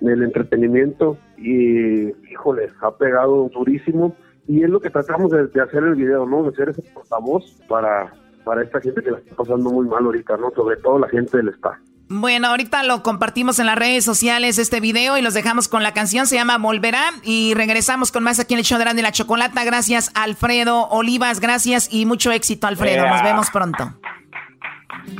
el 0.00 0.22
entretenimiento, 0.22 1.18
y 1.36 2.08
híjole, 2.30 2.70
ha 2.80 2.96
pegado 2.96 3.50
durísimo. 3.52 4.16
Y 4.46 4.64
es 4.64 4.70
lo 4.70 4.80
que 4.80 4.88
tratamos 4.88 5.30
de, 5.30 5.48
de 5.48 5.60
hacer 5.60 5.84
el 5.84 5.94
video, 5.94 6.24
¿no? 6.24 6.50
De 6.50 6.56
ser 6.56 6.70
ese 6.70 6.80
portavoz 6.94 7.44
para, 7.68 8.14
para 8.44 8.62
esta 8.62 8.80
gente 8.80 9.02
que 9.02 9.10
la 9.10 9.18
está 9.18 9.36
pasando 9.36 9.68
muy 9.68 9.86
mal 9.86 10.06
ahorita, 10.06 10.38
¿no? 10.38 10.50
Sobre 10.52 10.78
todo 10.78 10.98
la 11.00 11.08
gente 11.08 11.36
del 11.36 11.48
staff. 11.48 11.76
Bueno, 12.10 12.48
ahorita 12.48 12.84
lo 12.84 13.02
compartimos 13.02 13.58
en 13.58 13.66
las 13.66 13.76
redes 13.76 14.02
sociales 14.02 14.58
este 14.58 14.80
video 14.80 15.18
y 15.18 15.22
los 15.22 15.34
dejamos 15.34 15.68
con 15.68 15.82
la 15.82 15.92
canción, 15.92 16.26
se 16.26 16.36
llama 16.36 16.56
Volverá 16.56 17.10
y 17.22 17.52
regresamos 17.54 18.12
con 18.12 18.22
más 18.22 18.40
aquí 18.40 18.54
en 18.54 18.60
el 18.60 18.64
show 18.64 18.78
de 18.78 18.86
y 18.98 19.02
la 19.02 19.12
Chocolata. 19.12 19.62
Gracias 19.64 20.10
Alfredo 20.14 20.88
Olivas, 20.88 21.38
gracias 21.38 21.92
y 21.92 22.06
mucho 22.06 22.32
éxito 22.32 22.66
Alfredo, 22.66 23.06
nos 23.06 23.22
vemos 23.22 23.50
pronto. 23.50 23.92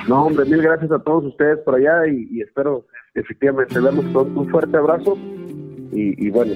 No, 0.09 0.25
hombre, 0.25 0.47
mil 0.47 0.63
gracias 0.63 0.91
a 0.91 0.99
todos 0.99 1.25
ustedes 1.25 1.59
por 1.59 1.75
allá 1.75 2.07
y, 2.07 2.41
espero 2.41 2.87
efectivamente 3.15 3.79
pronto. 3.79 4.41
Un 4.41 4.49
fuerte 4.49 4.77
abrazo 4.77 5.19
y, 5.93 6.31
bueno, 6.31 6.55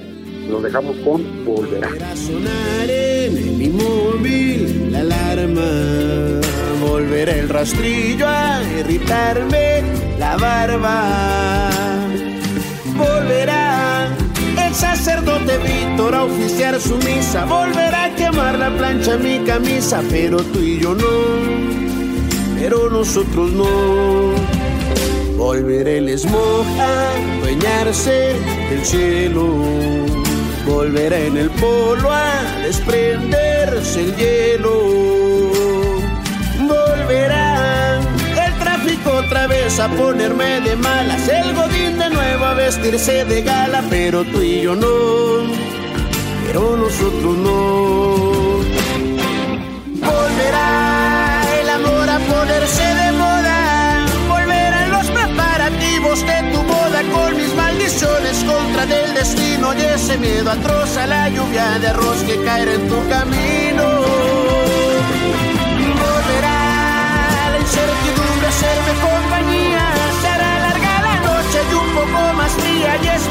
nos 0.49 0.63
dejamos 0.63 0.95
con 0.97 1.45
Volverá. 1.45 1.89
sonar 2.15 2.89
en 2.89 3.37
el 3.37 3.73
móvil 3.73 4.91
la 4.91 4.99
alarma, 5.01 6.41
volverá 6.81 7.35
el 7.35 7.49
rastrillo 7.49 8.27
a 8.27 8.63
irritarme 8.79 10.12
la 10.23 10.37
barba, 10.37 11.69
volverá 12.95 14.07
el 14.65 14.73
sacerdote 14.73 15.57
Víctor 15.57 16.15
a 16.15 16.23
oficiar 16.23 16.79
su 16.79 16.95
misa, 16.97 17.45
volverá 17.45 18.05
a 18.05 18.15
quemar 18.15 18.57
la 18.57 18.69
plancha 18.77 19.17
mi 19.17 19.39
camisa, 19.39 20.01
pero 20.09 20.37
tú 20.51 20.59
y 20.59 20.79
yo 20.79 20.95
no 20.95 21.73
pero 22.63 22.89
nosotros 22.89 23.51
no. 23.51 24.33
Volveré 25.35 25.97
el 25.97 26.17
smog 26.17 26.65
a 26.79 27.41
dueñarse 27.41 28.35
del 28.69 28.85
cielo. 28.85 29.45
Volverá 30.65 31.19
en 31.19 31.35
el 31.35 31.49
polo 31.49 32.09
a 32.09 32.31
desprenderse 32.63 33.99
el 34.05 34.15
hielo. 34.15 34.75
Volverá 36.73 37.42
vez 39.47 39.79
a 39.79 39.87
ponerme 39.89 40.61
de 40.61 40.75
malas. 40.75 41.27
El 41.27 41.53
godín 41.53 41.97
de 41.99 42.09
nuevo 42.09 42.45
a 42.45 42.53
vestirse 42.53 43.25
de 43.25 43.41
gala, 43.41 43.83
pero 43.89 44.23
tú 44.23 44.41
y 44.41 44.61
yo 44.61 44.75
no. 44.75 44.87
Pero 46.45 46.77
nosotros 46.77 47.37
no. 47.37 48.63
Volverá 50.05 50.83
ponerse 52.19 52.83
de 52.83 53.11
moda. 53.13 54.05
Volverán 54.27 54.91
los 54.91 55.05
preparativos 55.07 56.19
de 56.25 56.51
tu 56.51 56.61
boda 56.63 57.01
con 57.11 57.35
mis 57.35 57.53
maldiciones 57.55 58.43
contra 58.43 58.85
del 58.85 59.13
destino 59.13 59.73
y 59.73 59.81
ese 59.81 60.17
miedo 60.17 60.51
atroz 60.51 60.97
a 60.97 61.07
la 61.07 61.29
lluvia 61.29 61.79
de 61.79 61.87
arroz 61.87 62.23
que 62.23 62.41
caerá 62.43 62.73
en 62.73 62.87
tu 62.87 63.09
camino. 63.09 64.02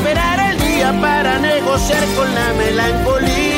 Esperar 0.03 0.53
el 0.53 0.59
día 0.59 0.93
para 1.01 1.39
negociar 1.39 2.05
con 2.17 2.35
la 2.35 2.53
melancolía. 2.55 3.52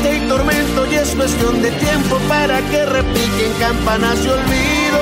Angustia 0.00 0.14
y 0.14 0.28
tormento 0.28 0.86
y 0.86 0.94
es 0.94 1.14
cuestión 1.14 1.62
de 1.62 1.70
tiempo 1.72 2.18
para 2.28 2.60
que 2.62 2.86
repiquen 2.86 3.52
campanas 3.58 4.18
y 4.24 4.28
olvido. 4.28 5.00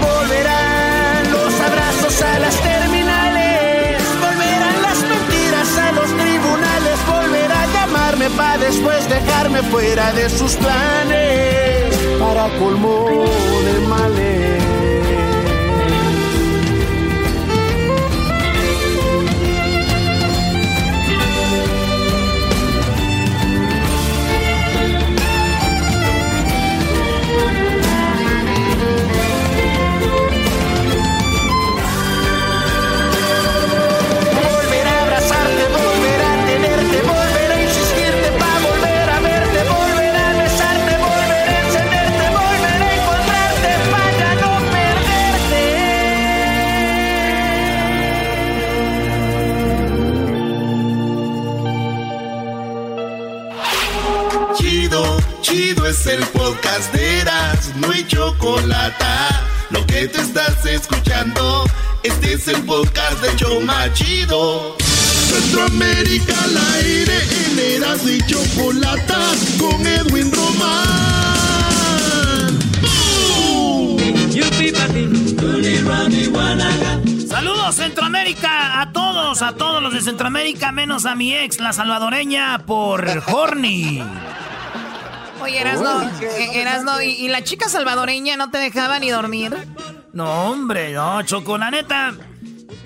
Volverán 0.00 1.32
los 1.32 1.60
abrazos 1.60 2.22
a 2.22 2.38
las 2.38 2.56
terminales, 2.60 4.02
volverán 4.20 4.82
las 4.82 4.98
mentiras 5.02 5.78
a 5.78 5.92
los 5.92 6.16
tribunales, 6.16 6.98
volverá 7.06 7.62
a 7.62 7.66
llamarme 7.66 8.30
para 8.30 8.58
después 8.58 9.08
dejarme 9.08 9.62
fuera 9.64 10.12
de 10.12 10.28
sus 10.30 10.54
planes 10.56 11.96
para 12.18 12.48
colmo 12.58 13.24
de 13.64 13.86
males. 13.86 14.59
Chocolate. 58.40 59.04
Lo 59.70 59.86
que 59.86 60.08
te 60.08 60.20
estás 60.20 60.64
escuchando, 60.66 61.64
este 62.02 62.34
es 62.34 62.48
el 62.48 62.62
podcast 62.64 63.20
de 63.22 63.36
Choma 63.36 63.92
Chido. 63.92 64.76
Centroamérica 64.78 66.34
al 66.44 66.56
aire 66.76 67.18
en 67.44 67.58
Eras 67.58 68.04
y 68.06 68.18
Chocolata 68.26 69.20
con 69.58 69.86
Edwin 69.86 70.32
Román. 70.32 70.90
Saludos 77.28 77.76
Centroamérica 77.76 78.80
a 78.80 78.92
todos, 78.92 79.42
a 79.42 79.52
todos 79.52 79.82
los 79.82 79.92
de 79.92 80.00
Centroamérica, 80.00 80.72
menos 80.72 81.06
a 81.06 81.14
mi 81.14 81.34
ex, 81.34 81.60
la 81.60 81.72
salvadoreña, 81.72 82.58
por 82.66 83.06
Horny. 83.26 84.02
Oye, 85.50 85.60
Erasno, 85.62 86.02
eh, 86.20 86.60
Erasno 86.60 87.02
¿y, 87.02 87.08
¿y, 87.10 87.28
la 87.28 87.42
chica 87.42 87.68
salvadoreña 87.68 88.36
no 88.36 88.52
te 88.52 88.58
dejaba 88.58 89.00
ni 89.00 89.10
dormir? 89.10 89.52
No, 90.12 90.44
hombre, 90.44 90.92
no, 90.92 91.22
Choco, 91.22 91.58
la 91.58 91.72
neta. 91.72 92.14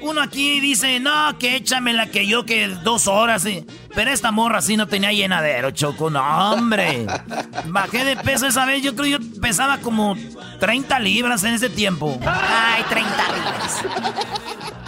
Uno 0.01 0.23
aquí 0.23 0.61
dice, 0.61 0.99
no, 0.99 1.39
que 1.39 1.57
échamela 1.57 2.07
que 2.07 2.27
yo 2.27 2.47
que 2.47 2.69
dos 2.69 3.07
horas. 3.07 3.45
Pero 3.95 4.11
esta 4.11 4.33
morra 4.33 4.63
sí 4.63 4.79
no 4.79 4.89
tenía 4.89 5.13
llenadero, 5.13 5.73
Choco, 5.73 6.09
no, 6.09 6.53
hombre. 6.53 7.07
Bajé 7.67 8.03
de 8.03 8.17
peso 8.17 8.47
esa 8.47 8.65
vez, 8.65 8.83
yo 8.83 8.95
creo 8.95 9.19
que 9.19 9.25
yo 9.25 9.41
pesaba 9.43 9.79
como 9.79 10.17
30 10.59 10.99
libras 11.01 11.45
en 11.45 11.53
ese 11.53 11.69
tiempo. 11.69 12.19
Ay, 12.27 12.83
30 12.89 13.11
libras. 13.35 13.81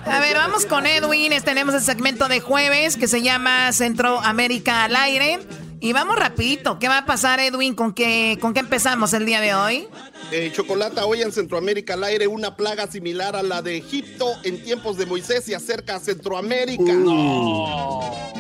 A 0.07 0.21
ver, 0.21 0.35
vamos 0.35 0.65
con 0.65 0.87
Edwin. 0.87 1.33
Tenemos 1.43 1.75
el 1.75 1.83
segmento 1.83 2.29
de 2.29 2.41
jueves 2.41 2.97
que 2.97 3.07
se 3.07 3.21
llama 3.21 3.71
Centroamérica 3.73 4.85
al 4.85 4.97
aire. 4.97 5.41
Y 5.87 5.93
vamos 5.93 6.17
rapidito, 6.17 6.81
¿qué 6.81 6.89
va 6.89 6.99
a 6.99 7.07
pasar 7.07 7.39
Edwin? 7.39 7.73
¿Con 7.73 7.93
qué, 7.93 8.39
¿Con 8.41 8.53
qué 8.53 8.59
empezamos 8.59 9.13
el 9.13 9.25
día 9.25 9.41
de 9.41 9.55
hoy? 9.55 9.87
Eh, 10.33 10.51
Chocolata, 10.53 11.07
hoy 11.07 11.23
en 11.23 11.31
Centroamérica 11.31 11.95
al 11.95 12.03
aire 12.03 12.27
una 12.27 12.57
plaga 12.57 12.89
similar 12.89 13.37
a 13.37 13.45
la 13.45 13.63
de 13.63 13.77
Egipto 13.77 14.35
en 14.43 14.61
tiempos 14.63 14.97
de 14.97 15.07
Moisés 15.07 15.49
y 15.49 15.55
acerca 15.55 15.97
a 15.97 16.01
Centroamérica. 16.01 16.93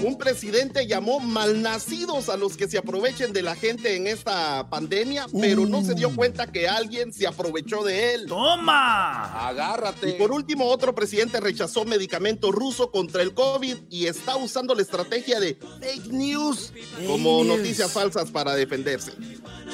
Un 0.02 0.18
presidente 0.18 0.86
llamó 0.86 1.20
malnacidos 1.20 2.28
a 2.28 2.36
los 2.36 2.56
que 2.56 2.68
se 2.68 2.76
aprovechen 2.76 3.32
de 3.32 3.42
la 3.42 3.54
gente 3.54 3.96
en 3.96 4.08
esta 4.08 4.68
pandemia, 4.68 5.26
pero 5.40 5.64
no 5.64 5.82
se 5.82 5.94
dio 5.94 6.14
cuenta 6.14 6.50
que 6.50 6.68
alguien 6.68 7.12
se 7.12 7.26
aprovechó 7.26 7.84
de 7.84 8.14
él. 8.14 8.26
¡Toma! 8.26 9.48
Agárrate. 9.48 10.10
Y 10.10 10.12
por 10.14 10.32
último, 10.32 10.66
otro 10.66 10.94
presidente 10.94 11.40
rechazó 11.40 11.84
medicamento 11.84 12.50
ruso 12.50 12.90
contra 12.90 13.22
el 13.22 13.32
COVID 13.32 13.76
y 13.90 14.06
está 14.06 14.36
usando 14.36 14.74
la 14.74 14.82
estrategia 14.82 15.38
de 15.38 15.56
fake 15.80 16.08
news 16.08 16.72
como 17.06 17.44
noticias 17.44 17.92
falsas 17.92 18.30
para 18.30 18.54
defenderse. 18.54 19.12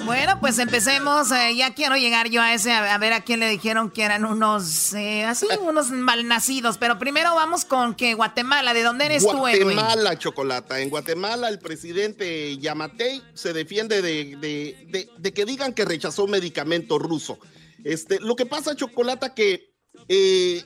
Bueno, 0.05 0.39
pues 0.41 0.59
empecemos. 0.59 1.31
Eh, 1.31 1.57
ya 1.57 1.75
quiero 1.75 1.97
llegar 2.03 2.29
yo 2.29 2.43
a 2.43 2.53
ese, 2.53 2.73
a, 2.73 2.99
ver 2.99 3.15
a 3.15 3.23
quién 3.23 3.41
le 3.41 3.49
dijeron 3.49 3.91
que 3.91 4.03
eran 4.03 4.27
unos, 4.27 4.93
eh, 4.93 5.25
así, 5.25 5.47
unos 5.63 5.91
malnacidos. 5.91 6.77
Pero 6.77 6.99
primero 6.99 7.35
vamos 7.35 7.65
con 7.65 7.95
que 7.95 8.15
Guatemala, 8.15 8.75
¿de 8.75 8.83
dónde 8.83 9.07
eres 9.07 9.23
tú, 9.23 9.47
Edwin? 9.47 9.75
Guatemala, 9.75 10.19
Chocolata. 10.19 10.81
En 10.81 10.91
Guatemala 10.91 11.49
el 11.49 11.59
presidente 11.59 12.59
Yamatei 12.59 13.23
se 13.33 13.53
defiende 13.53 14.03
de, 14.03 15.33
que 15.35 15.45
digan 15.47 15.73
que 15.73 15.85
rechazó 15.85 16.27
medicamento 16.27 16.99
ruso. 16.99 17.39
Este, 17.85 18.21
lo 18.21 18.37
que 18.37 18.47
pasa, 18.47 18.77
Chocolata, 18.77 19.35
que... 19.35 19.73
Eh, 20.09 20.65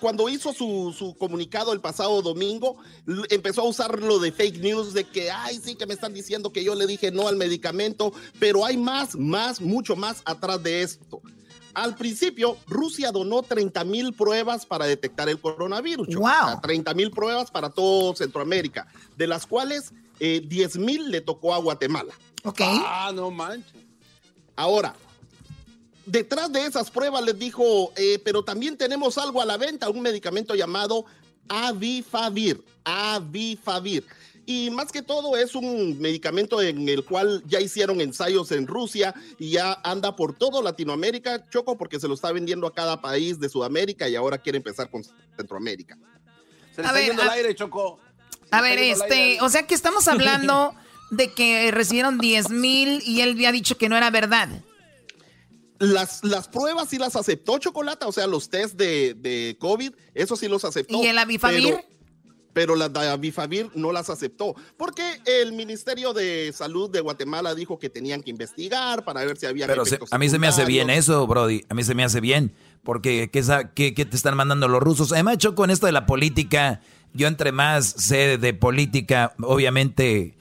cuando 0.00 0.28
hizo 0.28 0.52
su, 0.52 0.94
su 0.96 1.16
comunicado 1.16 1.72
el 1.72 1.80
pasado 1.80 2.22
domingo, 2.22 2.76
empezó 3.30 3.62
a 3.62 3.68
usar 3.68 4.00
lo 4.00 4.18
de 4.18 4.32
fake 4.32 4.58
news 4.58 4.94
de 4.94 5.04
que, 5.04 5.30
ay, 5.30 5.60
sí, 5.62 5.74
que 5.74 5.86
me 5.86 5.94
están 5.94 6.14
diciendo 6.14 6.52
que 6.52 6.64
yo 6.64 6.74
le 6.74 6.86
dije 6.86 7.10
no 7.10 7.28
al 7.28 7.36
medicamento, 7.36 8.12
pero 8.38 8.64
hay 8.64 8.76
más, 8.76 9.16
más, 9.16 9.60
mucho 9.60 9.96
más 9.96 10.22
atrás 10.24 10.62
de 10.62 10.82
esto. 10.82 11.20
Al 11.74 11.94
principio, 11.94 12.56
Rusia 12.66 13.12
donó 13.12 13.42
30 13.42 13.84
mil 13.84 14.12
pruebas 14.12 14.66
para 14.66 14.86
detectar 14.86 15.28
el 15.28 15.38
coronavirus. 15.38 16.08
Wow. 16.14 16.26
O 16.26 16.46
sea, 16.46 16.60
30 16.60 16.94
mil 16.94 17.10
pruebas 17.10 17.50
para 17.50 17.70
todo 17.70 18.16
Centroamérica, 18.16 18.88
de 19.16 19.26
las 19.26 19.46
cuales 19.46 19.92
eh, 20.18 20.42
10 20.44 20.78
mil 20.78 21.10
le 21.10 21.20
tocó 21.20 21.54
a 21.54 21.58
Guatemala. 21.58 22.12
Ok. 22.44 22.60
Ah, 22.62 23.12
no 23.14 23.30
manches. 23.30 23.84
Ahora, 24.56 24.96
detrás 26.10 26.52
de 26.52 26.64
esas 26.66 26.90
pruebas 26.90 27.22
les 27.24 27.38
dijo, 27.38 27.92
eh, 27.96 28.18
pero 28.24 28.42
también 28.42 28.76
tenemos 28.76 29.18
algo 29.18 29.40
a 29.40 29.44
la 29.44 29.56
venta, 29.56 29.88
un 29.90 30.00
medicamento 30.00 30.54
llamado 30.54 31.04
Avifavir. 31.48 32.62
Avifavir. 32.84 34.04
Y 34.46 34.70
más 34.70 34.90
que 34.90 35.02
todo 35.02 35.36
es 35.36 35.54
un 35.54 36.00
medicamento 36.00 36.62
en 36.62 36.88
el 36.88 37.04
cual 37.04 37.42
ya 37.46 37.60
hicieron 37.60 38.00
ensayos 38.00 38.50
en 38.52 38.66
Rusia 38.66 39.14
y 39.38 39.50
ya 39.50 39.78
anda 39.84 40.16
por 40.16 40.34
todo 40.38 40.62
Latinoamérica, 40.62 41.48
Choco, 41.50 41.76
porque 41.76 42.00
se 42.00 42.08
lo 42.08 42.14
está 42.14 42.32
vendiendo 42.32 42.66
a 42.66 42.72
cada 42.72 43.00
país 43.02 43.38
de 43.38 43.50
Sudamérica 43.50 44.08
y 44.08 44.16
ahora 44.16 44.38
quiere 44.38 44.56
empezar 44.56 44.90
con 44.90 45.02
Centroamérica. 45.36 45.98
Se 46.74 46.80
le 46.80 46.88
A 46.88 46.90
está 46.90 46.92
ver, 46.92 47.06
yendo 47.08 47.22
a- 47.22 47.24
el 47.26 47.30
aire, 47.32 47.54
Choco. 47.54 48.00
A 48.50 48.56
Se 48.58 48.62
ver, 48.62 48.78
este, 48.78 49.38
o 49.42 49.50
sea 49.50 49.66
que 49.66 49.74
estamos 49.74 50.08
hablando 50.08 50.74
de 51.10 51.30
que 51.34 51.70
recibieron 51.70 52.16
10 52.16 52.48
mil 52.48 53.02
y 53.04 53.20
él 53.20 53.32
había 53.32 53.52
dicho 53.52 53.76
que 53.76 53.90
no 53.90 53.98
era 53.98 54.08
verdad. 54.10 54.48
Las, 55.78 56.24
las 56.24 56.48
pruebas 56.48 56.88
sí 56.88 56.98
las 56.98 57.14
aceptó 57.16 57.58
Chocolata, 57.58 58.06
o 58.08 58.12
sea, 58.12 58.26
los 58.26 58.50
test 58.50 58.74
de, 58.76 59.14
de 59.14 59.56
COVID, 59.60 59.92
eso 60.14 60.34
sí 60.36 60.48
los 60.48 60.64
aceptó. 60.64 61.02
¿Y 61.02 61.06
el 61.06 61.16
Avifavir? 61.18 61.62
Pero, 61.62 61.80
pero 62.52 62.74
las 62.76 62.92
de 62.92 63.08
Avifavir 63.08 63.70
no 63.76 63.92
las 63.92 64.10
aceptó, 64.10 64.56
porque 64.76 65.04
el 65.24 65.52
Ministerio 65.52 66.12
de 66.12 66.52
Salud 66.52 66.90
de 66.90 67.00
Guatemala 67.00 67.54
dijo 67.54 67.78
que 67.78 67.88
tenían 67.88 68.22
que 68.22 68.30
investigar 68.30 69.04
para 69.04 69.24
ver 69.24 69.36
si 69.36 69.46
había 69.46 69.68
Pero 69.68 69.84
se- 69.86 70.00
a 70.10 70.18
mí 70.18 70.28
se 70.28 70.40
me 70.40 70.48
hace 70.48 70.64
bien 70.64 70.90
eso, 70.90 71.24
Brody. 71.28 71.62
A 71.68 71.74
mí 71.74 71.84
se 71.84 71.94
me 71.94 72.02
hace 72.02 72.20
bien. 72.20 72.52
Porque, 72.82 73.30
¿qué, 73.30 73.42
qué- 73.74 73.94
qué 73.94 74.04
te 74.04 74.16
están 74.16 74.36
mandando 74.36 74.66
los 74.66 74.80
rusos? 74.82 75.12
Además, 75.12 75.38
Choco, 75.38 75.64
en 75.64 75.70
esto 75.70 75.86
de 75.86 75.92
la 75.92 76.06
política, 76.06 76.80
yo 77.12 77.28
entre 77.28 77.52
más 77.52 77.86
sé 77.86 78.38
de 78.38 78.54
política, 78.54 79.34
obviamente 79.42 80.36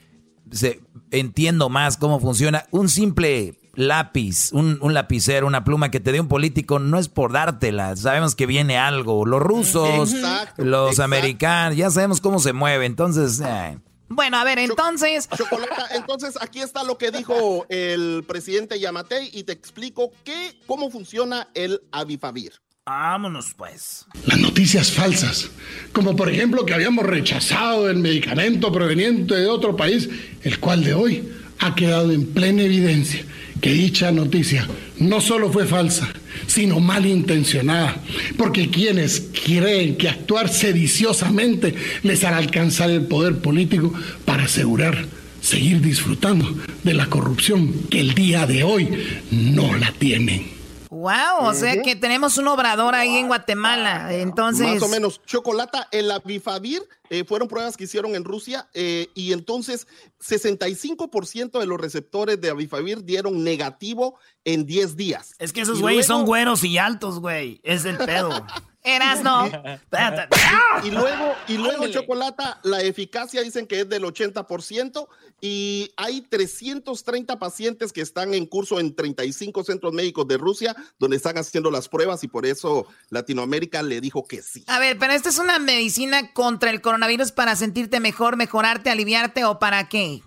se- 0.51 0.79
entiendo 1.11 1.69
más 1.69 1.97
cómo 1.97 2.19
funciona. 2.19 2.65
Un 2.71 2.89
simple 2.89 3.59
lápiz, 3.77 4.51
un, 4.51 4.79
un 4.81 4.93
lapicero, 4.93 5.47
una 5.47 5.63
pluma 5.63 5.89
que 5.91 5.99
te 6.01 6.11
dé 6.11 6.19
un 6.19 6.27
político, 6.27 6.79
no 6.79 6.99
es 6.99 7.07
por 7.07 7.31
dártela. 7.31 7.95
Sabemos 7.95 8.35
que 8.35 8.45
viene 8.45 8.77
algo. 8.77 9.25
Los 9.25 9.41
rusos, 9.41 10.13
Exacto, 10.13 10.65
los 10.65 10.89
exacto. 10.91 11.03
americanos, 11.03 11.77
ya 11.77 11.89
sabemos 11.89 12.19
cómo 12.19 12.39
se 12.39 12.51
mueve. 12.53 12.85
Entonces, 12.85 13.39
eh, 13.45 13.77
Bueno, 14.09 14.37
a 14.37 14.43
ver, 14.43 14.57
entonces, 14.59 15.29
Chocolata, 15.29 15.87
entonces 15.95 16.37
aquí 16.41 16.59
está 16.59 16.83
lo 16.83 16.97
que 16.97 17.11
dijo 17.11 17.65
el 17.69 18.25
presidente 18.27 18.79
Yamatei 18.79 19.29
y 19.31 19.43
te 19.43 19.53
explico 19.53 20.11
qué, 20.23 20.59
cómo 20.65 20.89
funciona 20.89 21.47
el 21.53 21.81
Avifavir. 21.91 22.53
Vámonos, 22.85 23.53
pues. 23.53 24.05
Las 24.25 24.39
noticias 24.39 24.89
falsas, 24.91 25.49
como 25.91 26.15
por 26.15 26.29
ejemplo 26.29 26.65
que 26.65 26.73
habíamos 26.73 27.05
rechazado 27.05 27.89
el 27.89 27.97
medicamento 27.97 28.71
proveniente 28.71 29.35
de 29.35 29.47
otro 29.47 29.75
país, 29.75 30.09
el 30.41 30.59
cual 30.61 30.85
de 30.85 30.93
hoy 30.93 31.33
ha 31.59 31.75
quedado 31.75 32.11
en 32.13 32.33
plena 32.33 32.61
evidencia 32.63 33.25
que 33.61 33.73
dicha 33.73 34.11
noticia 34.11 34.67
no 34.99 35.21
solo 35.21 35.51
fue 35.51 35.65
falsa, 35.65 36.09
sino 36.47 36.79
malintencionada, 36.79 38.01
porque 38.37 38.69
quienes 38.69 39.29
creen 39.45 39.95
que 39.95 40.09
actuar 40.09 40.49
sediciosamente 40.49 41.75
les 42.03 42.23
hará 42.23 42.37
alcanzar 42.37 42.89
el 42.89 43.03
poder 43.03 43.37
político 43.37 43.93
para 44.25 44.43
asegurar 44.43 45.05
seguir 45.41 45.81
disfrutando 45.81 46.55
de 46.83 46.93
la 46.93 47.07
corrupción 47.07 47.73
que 47.89 47.99
el 47.99 48.13
día 48.13 48.45
de 48.45 48.63
hoy 48.63 48.89
no 49.31 49.75
la 49.77 49.91
tienen. 49.93 50.56
Wow, 50.97 51.47
o 51.47 51.53
sea 51.53 51.81
que 51.81 51.95
tenemos 51.95 52.37
un 52.37 52.47
obrador 52.47 52.95
ahí 52.95 53.15
en 53.15 53.27
Guatemala. 53.27 54.13
Entonces, 54.13 54.67
Más 54.67 54.83
o 54.83 54.87
menos. 54.87 55.21
Chocolata, 55.25 55.87
el 55.91 56.09
Avifavir 56.11 56.81
eh, 57.09 57.23
fueron 57.23 57.47
pruebas 57.47 57.77
que 57.77 57.85
hicieron 57.85 58.15
en 58.15 58.23
Rusia 58.23 58.67
eh, 58.73 59.09
y 59.13 59.33
entonces 59.33 59.87
65% 60.21 61.59
de 61.59 61.65
los 61.65 61.79
receptores 61.79 62.41
de 62.41 62.49
Avifavir 62.49 63.03
dieron 63.03 63.43
negativo 63.43 64.19
en 64.43 64.65
10 64.65 64.95
días. 64.95 65.35
Es 65.39 65.53
que 65.53 65.61
esos 65.61 65.81
güeyes 65.81 66.05
son 66.05 66.25
güeros 66.25 66.63
y 66.63 66.77
altos, 66.77 67.19
güey. 67.19 67.59
Es 67.63 67.85
el 67.85 67.97
pedo. 67.97 68.29
eras 68.95 69.23
no. 69.23 69.45
Y 70.83 70.91
luego, 70.91 71.33
y 71.47 71.57
luego 71.57 71.87
Chocolata, 71.87 72.59
la 72.63 72.81
eficacia 72.81 73.41
dicen 73.41 73.67
que 73.67 73.81
es 73.81 73.89
del 73.89 74.03
80% 74.03 75.07
y 75.41 75.91
hay 75.97 76.21
330 76.21 77.39
pacientes 77.39 77.91
que 77.91 78.01
están 78.01 78.33
en 78.33 78.45
curso 78.45 78.79
en 78.79 78.95
35 78.95 79.63
centros 79.63 79.93
médicos 79.93 80.27
de 80.27 80.37
Rusia 80.37 80.75
donde 80.99 81.17
están 81.17 81.37
haciendo 81.37 81.71
las 81.71 81.89
pruebas 81.89 82.23
y 82.23 82.27
por 82.27 82.45
eso 82.45 82.87
Latinoamérica 83.09 83.81
le 83.83 84.01
dijo 84.01 84.27
que 84.27 84.41
sí. 84.41 84.63
A 84.67 84.79
ver, 84.79 84.97
pero 84.97 85.13
esta 85.13 85.29
es 85.29 85.39
una 85.39 85.59
medicina 85.59 86.33
contra 86.33 86.69
el 86.69 86.81
coronavirus 86.81 87.31
para 87.31 87.55
sentirte 87.55 87.99
mejor, 87.99 88.37
mejorarte, 88.37 88.89
aliviarte 88.89 89.45
o 89.45 89.59
para 89.59 89.89
qué? 89.89 90.21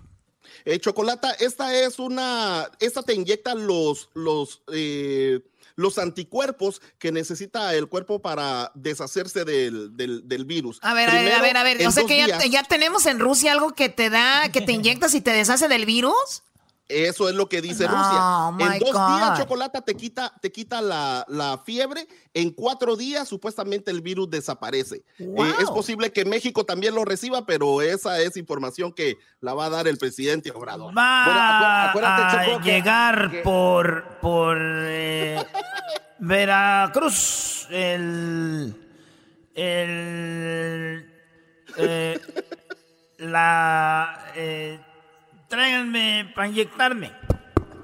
Eh, 0.65 0.79
Chocolata, 0.79 1.31
esta 1.31 1.75
es 1.75 1.97
una, 1.99 2.69
esta 2.79 3.01
te 3.03 3.13
inyecta 3.13 3.55
los, 3.55 4.09
los, 4.13 4.61
eh, 4.71 5.41
los 5.75 5.97
anticuerpos 5.97 6.81
que 6.99 7.11
necesita 7.11 7.73
el 7.75 7.87
cuerpo 7.87 8.21
para 8.21 8.71
deshacerse 8.75 9.45
del, 9.45 9.95
del, 9.95 10.27
del 10.27 10.45
virus. 10.45 10.79
A 10.81 10.93
ver, 10.93 11.09
a 11.09 11.13
ver, 11.13 11.33
a 11.33 11.41
ver, 11.41 11.57
a 11.57 11.63
ver. 11.63 11.87
O 11.87 11.91
sea 11.91 12.05
que 12.05 12.17
ya, 12.17 12.25
días- 12.25 12.49
ya 12.49 12.63
tenemos 12.63 13.05
en 13.05 13.19
Rusia 13.19 13.51
algo 13.51 13.73
que 13.73 13.89
te 13.89 14.09
da, 14.09 14.49
que 14.51 14.61
te 14.61 14.71
inyectas 14.73 15.13
y 15.13 15.21
te 15.21 15.31
deshace 15.31 15.67
del 15.67 15.85
virus. 15.85 16.43
Eso 16.91 17.29
es 17.29 17.35
lo 17.35 17.47
que 17.49 17.61
dice 17.61 17.85
No, 17.87 17.91
Rusia. 18.57 18.73
En 18.73 18.79
dos 18.79 18.91
God. 18.93 19.15
días, 19.17 19.39
Chocolata 19.39 19.81
te 19.81 19.95
quita, 19.95 20.33
te 20.41 20.51
quita 20.51 20.81
la, 20.81 21.25
la 21.29 21.57
fiebre. 21.65 22.07
En 22.33 22.51
cuatro 22.51 22.95
días, 22.95 23.27
supuestamente 23.27 23.91
el 23.91 24.01
virus 24.01 24.29
desaparece. 24.29 25.03
Wow. 25.19 25.45
Eh, 25.45 25.53
es 25.59 25.69
posible 25.69 26.11
que 26.11 26.25
México 26.25 26.65
también 26.65 26.93
lo 26.95 27.03
reciba, 27.05 27.45
pero 27.45 27.81
esa 27.81 28.19
es 28.19 28.37
información 28.37 28.93
que 28.93 29.17
la 29.39 29.53
va 29.53 29.65
a 29.65 29.69
dar 29.69 29.87
el 29.87 29.97
presidente 29.97 30.51
Obrador. 30.51 30.93
Va 30.97 31.23
Bueno, 31.25 31.39
acu- 31.39 31.89
acuérdate, 31.89 32.37
a 32.37 32.45
Choco, 32.45 32.59
llegar 32.65 33.31
que- 33.31 33.41
por, 33.41 34.03
por 34.21 34.57
eh, 34.59 35.43
Veracruz 36.19 37.67
el, 37.69 38.75
el, 39.55 41.11
eh, 41.77 42.19
la, 43.17 44.25
tráiganme 45.51 46.31
para 46.33 46.47
inyectarme. 46.47 47.11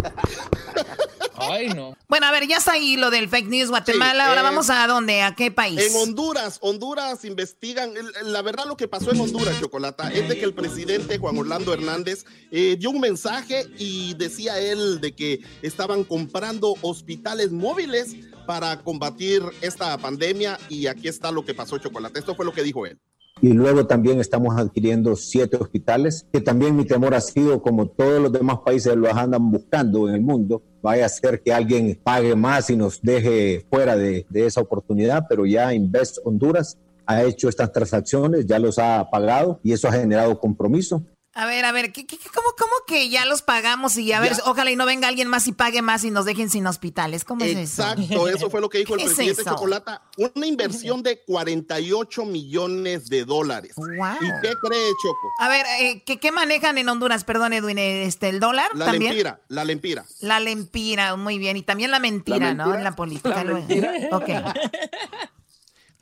Ay, 1.39 1.67
no. 1.69 1.95
Bueno, 2.07 2.25
a 2.25 2.31
ver, 2.31 2.47
ya 2.47 2.57
está 2.57 2.71
ahí 2.71 2.97
lo 2.97 3.11
del 3.11 3.29
fake 3.29 3.47
news 3.47 3.69
Guatemala. 3.69 4.23
Sí, 4.23 4.29
Ahora 4.29 4.41
eh, 4.41 4.43
vamos 4.43 4.69
a 4.71 4.87
dónde, 4.87 5.21
a 5.21 5.35
qué 5.35 5.51
país. 5.51 5.79
En 5.79 5.95
Honduras, 6.01 6.57
Honduras 6.61 7.23
investigan. 7.25 7.93
La 8.23 8.41
verdad, 8.41 8.65
lo 8.65 8.75
que 8.75 8.87
pasó 8.87 9.11
en 9.11 9.19
Honduras, 9.19 9.59
Chocolata, 9.59 10.11
es 10.11 10.27
de 10.27 10.39
que 10.39 10.45
el 10.45 10.53
presidente 10.53 11.19
Juan 11.19 11.37
Orlando 11.37 11.73
Hernández 11.73 12.25
eh, 12.51 12.75
dio 12.79 12.89
un 12.89 12.99
mensaje 12.99 13.67
y 13.77 14.15
decía 14.15 14.59
él 14.59 14.99
de 14.99 15.13
que 15.13 15.41
estaban 15.61 16.03
comprando 16.05 16.73
hospitales 16.81 17.51
móviles 17.51 18.15
para 18.47 18.79
combatir 18.79 19.43
esta 19.61 19.95
pandemia. 19.99 20.57
Y 20.69 20.87
aquí 20.87 21.07
está 21.07 21.31
lo 21.31 21.45
que 21.45 21.53
pasó, 21.53 21.77
Chocolata. 21.77 22.17
Esto 22.17 22.33
fue 22.33 22.45
lo 22.45 22.53
que 22.53 22.63
dijo 22.63 22.87
él. 22.87 22.97
Y 23.41 23.53
luego 23.53 23.87
también 23.87 24.19
estamos 24.19 24.57
adquiriendo 24.57 25.15
siete 25.15 25.57
hospitales, 25.57 26.25
que 26.31 26.41
también 26.41 26.75
mi 26.75 26.85
temor 26.85 27.13
ha 27.13 27.21
sido, 27.21 27.61
como 27.61 27.87
todos 27.87 28.21
los 28.21 28.31
demás 28.31 28.59
países 28.65 28.95
los 28.95 29.13
andan 29.13 29.51
buscando 29.51 30.07
en 30.09 30.15
el 30.15 30.21
mundo, 30.21 30.61
vaya 30.81 31.05
a 31.05 31.09
ser 31.09 31.41
que 31.41 31.53
alguien 31.53 31.99
pague 32.03 32.35
más 32.35 32.69
y 32.69 32.77
nos 32.77 33.01
deje 33.01 33.65
fuera 33.69 33.95
de, 33.95 34.25
de 34.29 34.45
esa 34.45 34.61
oportunidad, 34.61 35.25
pero 35.29 35.45
ya 35.45 35.73
Invest 35.73 36.17
Honduras 36.23 36.77
ha 37.05 37.23
hecho 37.23 37.47
estas 37.49 37.71
transacciones, 37.71 38.45
ya 38.45 38.59
los 38.59 38.77
ha 38.79 39.09
pagado 39.09 39.59
y 39.63 39.71
eso 39.71 39.87
ha 39.87 39.93
generado 39.93 40.39
compromiso. 40.39 41.03
A 41.39 41.45
ver, 41.45 41.65
a 41.65 41.71
ver, 41.71 41.91
¿qué, 41.93 42.07
qué- 42.07 42.17
qué- 42.17 42.29
cómo, 42.33 42.47
cómo 42.57 42.71
que 42.87 43.09
ya 43.09 43.25
los 43.27 43.43
pagamos 43.43 43.95
y 43.97 44.11
a 44.11 44.19
ver, 44.19 44.33
Ya. 44.35 44.43
ojalá 44.45 44.71
y 44.71 44.75
no 44.75 44.87
venga 44.87 45.07
alguien 45.07 45.27
más 45.27 45.47
y 45.47 45.51
pague 45.51 45.83
más 45.83 46.03
y 46.03 46.09
nos 46.09 46.25
dejen 46.25 46.49
sin 46.49 46.65
hospitales? 46.65 47.23
¿Cómo 47.23 47.45
es 47.45 47.51
eso? 47.55 47.83
Exacto, 47.83 48.27
eso 48.27 48.49
fue 48.49 48.59
lo 48.59 48.69
que 48.69 48.79
dijo 48.79 48.95
el 48.95 48.99
¿Qué 49.01 49.05
es 49.05 49.13
presidente? 49.13 49.43
Chocolata. 49.43 50.01
Una 50.17 50.47
inversión 50.47 51.03
de 51.03 51.21
48 51.23 52.25
millones 52.25 53.07
de 53.09 53.23
dólares. 53.23 53.73
¿Y 53.77 54.27
qué 54.41 54.55
cree, 54.59 54.89
Choco? 55.03 55.27
A 55.37 55.47
ver, 55.47 55.65
eh, 55.79 56.01
¿qué, 56.07 56.19
qué 56.19 56.31
manejan 56.31 56.79
en 56.79 56.89
Honduras? 56.89 57.23
Perdón, 57.23 57.53
Edwin, 57.53 57.77
eh, 57.77 58.05
este, 58.05 58.29
¿el 58.29 58.39
dólar 58.39 58.71
La 58.73 58.85
también? 58.85 59.11
lempira, 59.11 59.39
la 59.49 59.63
lempira. 59.63 60.05
La 60.21 60.39
lempira, 60.39 61.15
muy 61.17 61.37
bien. 61.37 61.55
Y 61.55 61.61
también 61.61 61.91
la 61.91 61.99
mentira, 61.99 62.39
¿La 62.39 62.53
¿no? 62.55 62.63
mentira? 62.63 62.77
En 62.79 62.83
la 62.83 62.95
política. 62.95 63.43
¿La. 63.43 64.17
Ok. 64.17 64.29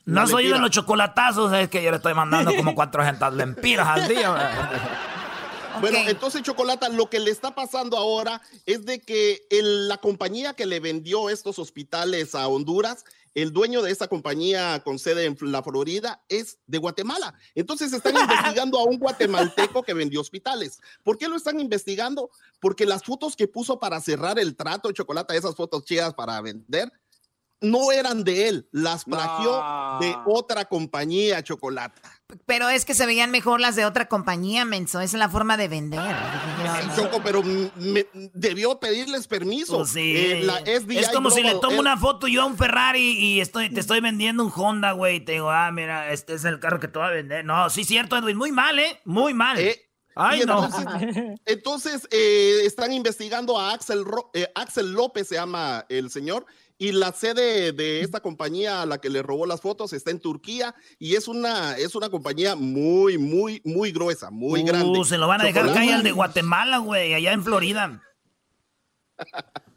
No 0.05 0.27
soy 0.27 0.47
de 0.47 0.59
los 0.59 0.69
chocolatazos, 0.69 1.51
es 1.53 1.67
que 1.67 1.81
yo 1.83 1.89
le 1.89 1.97
estoy 1.97 2.13
mandando 2.13 2.55
como 2.55 2.75
400 2.75 3.33
lempiras 3.33 3.87
al 3.87 4.07
día. 4.07 5.11
Bueno, 5.81 5.97
entonces, 6.07 6.41
Chocolata, 6.41 6.89
lo 6.89 7.10
que 7.10 7.19
le 7.19 7.31
está 7.31 7.53
pasando 7.56 7.97
ahora 7.97 8.41
es 8.65 8.85
de 8.85 8.99
que 8.99 9.45
el- 9.49 9.88
la 9.88 9.97
compañía 9.97 10.53
que 10.53 10.65
le 10.65 10.80
vendió 10.80 11.30
estos 11.30 11.60
hospitales 11.60 12.35
a 12.35 12.47
Honduras 12.47 13.03
el 13.35 13.52
dueño 13.52 13.81
de 13.81 13.91
esta 13.91 14.07
compañía 14.07 14.81
con 14.85 14.97
sede 14.97 15.26
en 15.26 15.38
la 15.52 15.61
Florida 15.61 16.23
es 16.30 16.57
de 16.68 16.77
Guatemala. 16.77 17.34
Entonces 17.53 17.91
están 17.91 18.15
investigando 18.57 18.80
a 18.80 18.85
un 18.85 18.97
guatemalteco 18.97 19.84
que 19.84 19.93
vendió 19.93 20.22
hospitales. 20.22 20.80
¿Por 21.03 21.18
qué 21.18 21.27
lo 21.27 21.35
están 21.35 21.60
investigando? 21.60 22.30
Porque 22.61 22.85
las 22.85 23.03
fotos 23.03 23.35
que 23.35 23.49
puso 23.49 23.77
para 23.77 23.99
cerrar 23.99 24.39
el 24.39 24.56
trato 24.56 24.88
de 24.88 24.93
chocolate, 24.93 25.35
esas 25.35 25.53
fotos 25.53 25.84
chidas 25.84 26.14
para 26.14 26.39
vender, 26.39 26.89
no 27.65 27.91
eran 27.91 28.23
de 28.23 28.47
él, 28.47 28.69
las 28.71 29.05
plagió 29.05 29.61
de 29.99 30.15
otra 30.25 30.65
compañía 30.65 31.43
chocolate. 31.43 32.01
Pero 32.47 32.69
es 32.69 32.85
que 32.85 32.95
se 32.95 33.05
veían 33.05 33.29
mejor 33.29 33.61
las 33.61 33.75
de 33.75 33.85
otra 33.85 34.07
compañía, 34.07 34.65
menso. 34.65 34.99
Esa 34.99 35.15
es 35.15 35.19
la 35.19 35.29
forma 35.29 35.57
de 35.57 35.67
vender. 35.67 36.01
Choco, 36.95 37.21
pero 37.23 37.43
me, 37.43 38.07
debió 38.33 38.79
pedirles 38.79 39.27
permiso. 39.27 39.77
Pues 39.77 39.91
sí. 39.91 40.15
Eh, 40.15 40.47
es 40.65 41.09
como 41.09 41.29
si 41.29 41.43
le 41.43 41.53
tomo 41.55 41.79
una 41.79 41.97
foto 41.97 42.27
yo 42.27 42.41
a 42.41 42.45
un 42.45 42.57
Ferrari 42.57 43.17
y 43.19 43.41
estoy, 43.41 43.69
te 43.69 43.79
estoy 43.79 44.01
vendiendo 44.01 44.43
un 44.43 44.51
Honda, 44.53 44.93
güey. 44.93 45.19
Te 45.23 45.33
digo, 45.33 45.51
ah, 45.51 45.71
mira, 45.71 46.11
este 46.11 46.33
es 46.33 46.45
el 46.45 46.59
carro 46.59 46.79
que 46.79 46.87
te 46.87 46.97
voy 46.97 47.07
a 47.07 47.11
vender. 47.11 47.45
No, 47.45 47.69
sí, 47.69 47.83
cierto, 47.83 48.17
Edwin. 48.17 48.37
Muy 48.37 48.51
mal, 48.51 48.79
¿eh? 48.79 48.99
Muy 49.05 49.35
mal. 49.35 49.59
Eh, 49.59 49.85
Ay, 50.15 50.41
no. 50.47 50.67
Entonces, 51.45 52.07
eh, 52.09 52.61
están 52.63 52.91
investigando 52.91 53.59
a 53.59 53.73
Axel, 53.73 54.03
Axel 54.55 54.93
López, 54.93 55.27
se 55.27 55.35
llama 55.35 55.85
el 55.89 56.09
señor, 56.09 56.45
y 56.77 56.91
la 56.91 57.14
sede 57.14 57.72
de 57.72 58.02
esta 58.02 58.19
compañía 58.19 58.81
a 58.81 58.85
la 58.85 58.99
que 58.99 59.10
le 59.10 59.22
robó 59.22 59.45
las 59.45 59.61
fotos 59.61 59.93
está 59.93 60.11
en 60.11 60.19
Turquía 60.19 60.76
y 60.99 61.15
es 61.15 61.27
una, 61.27 61.77
es 61.77 61.95
una 61.95 62.10
compañía 62.10 62.56
muy, 62.56 63.18
muy, 63.18 63.61
muy 63.64 63.91
gruesa, 63.91 64.30
muy 64.30 64.61
uh, 64.61 64.65
grande. 64.65 65.03
Se 65.06 65.18
lo 65.18 65.27
van 65.27 65.41
a 65.41 65.45
dejar 65.45 65.73
caer 65.73 65.95
al 65.95 66.03
de 66.03 66.11
Guatemala, 66.11 66.80
güey, 66.80 67.14
allá 67.14 67.31
en 67.31 67.43
Florida. 67.43 68.02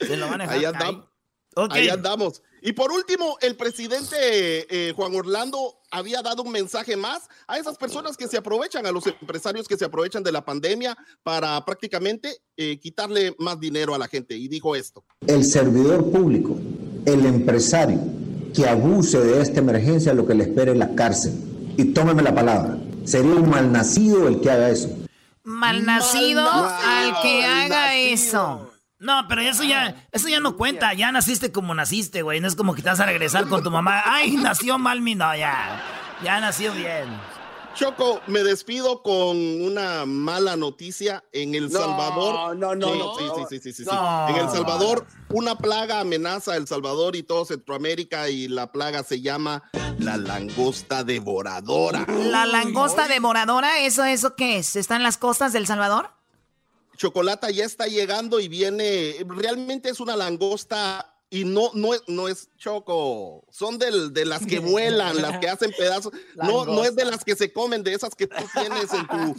Se 0.00 0.16
lo 0.16 0.28
van 0.28 0.40
a 0.40 0.44
dejar 0.44 0.74
Ahí, 0.76 1.02
Ahí 1.70 1.88
andamos. 1.88 2.42
Y 2.60 2.72
por 2.72 2.90
último, 2.90 3.36
el 3.40 3.56
presidente 3.56 4.16
eh, 4.18 4.92
Juan 4.92 5.14
Orlando 5.14 5.80
había 5.90 6.22
dado 6.22 6.42
un 6.42 6.50
mensaje 6.50 6.96
más 6.96 7.28
a 7.46 7.58
esas 7.58 7.78
personas 7.78 8.16
que 8.16 8.26
se 8.26 8.36
aprovechan, 8.36 8.84
a 8.86 8.92
los 8.92 9.06
empresarios 9.06 9.68
que 9.68 9.76
se 9.76 9.84
aprovechan 9.84 10.24
de 10.24 10.32
la 10.32 10.44
pandemia 10.44 10.96
para 11.22 11.64
prácticamente 11.64 12.42
eh, 12.56 12.78
quitarle 12.80 13.34
más 13.38 13.60
dinero 13.60 13.94
a 13.94 13.98
la 13.98 14.08
gente. 14.08 14.36
Y 14.36 14.48
dijo 14.48 14.74
esto. 14.74 15.04
El 15.26 15.44
servidor 15.44 16.10
público 16.10 16.58
el 17.12 17.26
empresario 17.26 18.00
que 18.54 18.68
abuse 18.68 19.18
de 19.18 19.40
esta 19.42 19.60
emergencia 19.60 20.14
lo 20.14 20.26
que 20.26 20.34
le 20.34 20.44
espere 20.44 20.72
en 20.72 20.78
la 20.78 20.94
cárcel. 20.94 21.32
Y 21.76 21.92
tómeme 21.92 22.22
la 22.22 22.34
palabra, 22.34 22.78
sería 23.04 23.32
un 23.32 23.48
malnacido 23.48 24.28
el 24.28 24.40
que 24.40 24.50
haga 24.50 24.70
eso. 24.70 24.90
Malnacido, 25.44 26.46
al 26.48 27.22
que 27.22 27.44
haga 27.44 27.94
eso. 27.94 28.70
No, 28.98 29.26
pero 29.28 29.42
eso 29.42 29.62
ya, 29.62 29.94
eso 30.10 30.28
ya 30.28 30.40
no 30.40 30.56
cuenta. 30.56 30.92
Ya 30.92 31.12
naciste 31.12 31.52
como 31.52 31.74
naciste, 31.74 32.22
güey. 32.22 32.40
No 32.40 32.48
es 32.48 32.56
como 32.56 32.74
que 32.74 32.82
te 32.82 32.88
vas 32.88 33.00
a 33.00 33.06
regresar 33.06 33.46
con 33.46 33.62
tu 33.62 33.70
mamá. 33.70 34.02
Ay, 34.04 34.36
nació 34.36 34.78
mal 34.78 35.00
mi 35.00 35.14
no, 35.14 35.34
ya. 35.36 35.80
Ya 36.24 36.40
nació 36.40 36.72
bien. 36.72 37.06
Choco, 37.78 38.20
me 38.26 38.42
despido 38.42 39.04
con 39.04 39.36
una 39.62 40.04
mala 40.04 40.56
noticia. 40.56 41.22
En 41.30 41.54
El 41.54 41.70
Salvador. 41.70 42.56
No, 42.56 42.74
no, 42.74 42.92
no. 42.92 43.14
Sí, 43.16 43.24
sí, 43.36 43.60
sí, 43.60 43.72
sí, 43.72 43.84
sí, 43.84 43.90
En 44.28 44.34
El 44.34 44.50
Salvador, 44.50 45.06
una 45.28 45.56
plaga 45.56 46.00
amenaza 46.00 46.54
a 46.54 46.56
El 46.56 46.66
Salvador 46.66 47.14
y 47.14 47.22
todo 47.22 47.44
Centroamérica 47.44 48.30
y 48.30 48.48
la 48.48 48.72
plaga 48.72 49.04
se 49.04 49.20
llama 49.20 49.62
la 50.00 50.16
langosta 50.16 51.04
devoradora. 51.04 52.04
¿La 52.08 52.46
langosta 52.46 53.06
devoradora? 53.06 53.78
¿Eso, 53.78 54.04
eso 54.04 54.34
qué 54.34 54.58
es? 54.58 54.74
¿Está 54.74 54.96
en 54.96 55.04
las 55.04 55.16
costas 55.16 55.52
del 55.52 55.68
Salvador? 55.68 56.10
Chocolata 56.96 57.48
ya 57.52 57.64
está 57.64 57.86
llegando 57.86 58.40
y 58.40 58.48
viene. 58.48 59.24
Realmente 59.24 59.90
es 59.90 60.00
una 60.00 60.16
langosta 60.16 61.14
y 61.30 61.44
no, 61.44 61.70
no, 61.74 61.92
es, 61.92 62.02
no 62.06 62.26
es 62.26 62.48
choco, 62.56 63.44
son 63.50 63.78
del, 63.78 64.14
de 64.14 64.24
las 64.24 64.46
que 64.46 64.60
vuelan, 64.60 65.20
las 65.20 65.38
que 65.38 65.48
hacen 65.48 65.72
pedazos, 65.76 66.12
no, 66.36 66.64
no 66.64 66.84
es 66.84 66.96
de 66.96 67.04
las 67.04 67.22
que 67.22 67.36
se 67.36 67.52
comen, 67.52 67.82
de 67.82 67.92
esas 67.92 68.14
que 68.14 68.26
tú 68.26 68.42
tienes 68.54 68.92
en, 68.92 69.06
tu, 69.06 69.36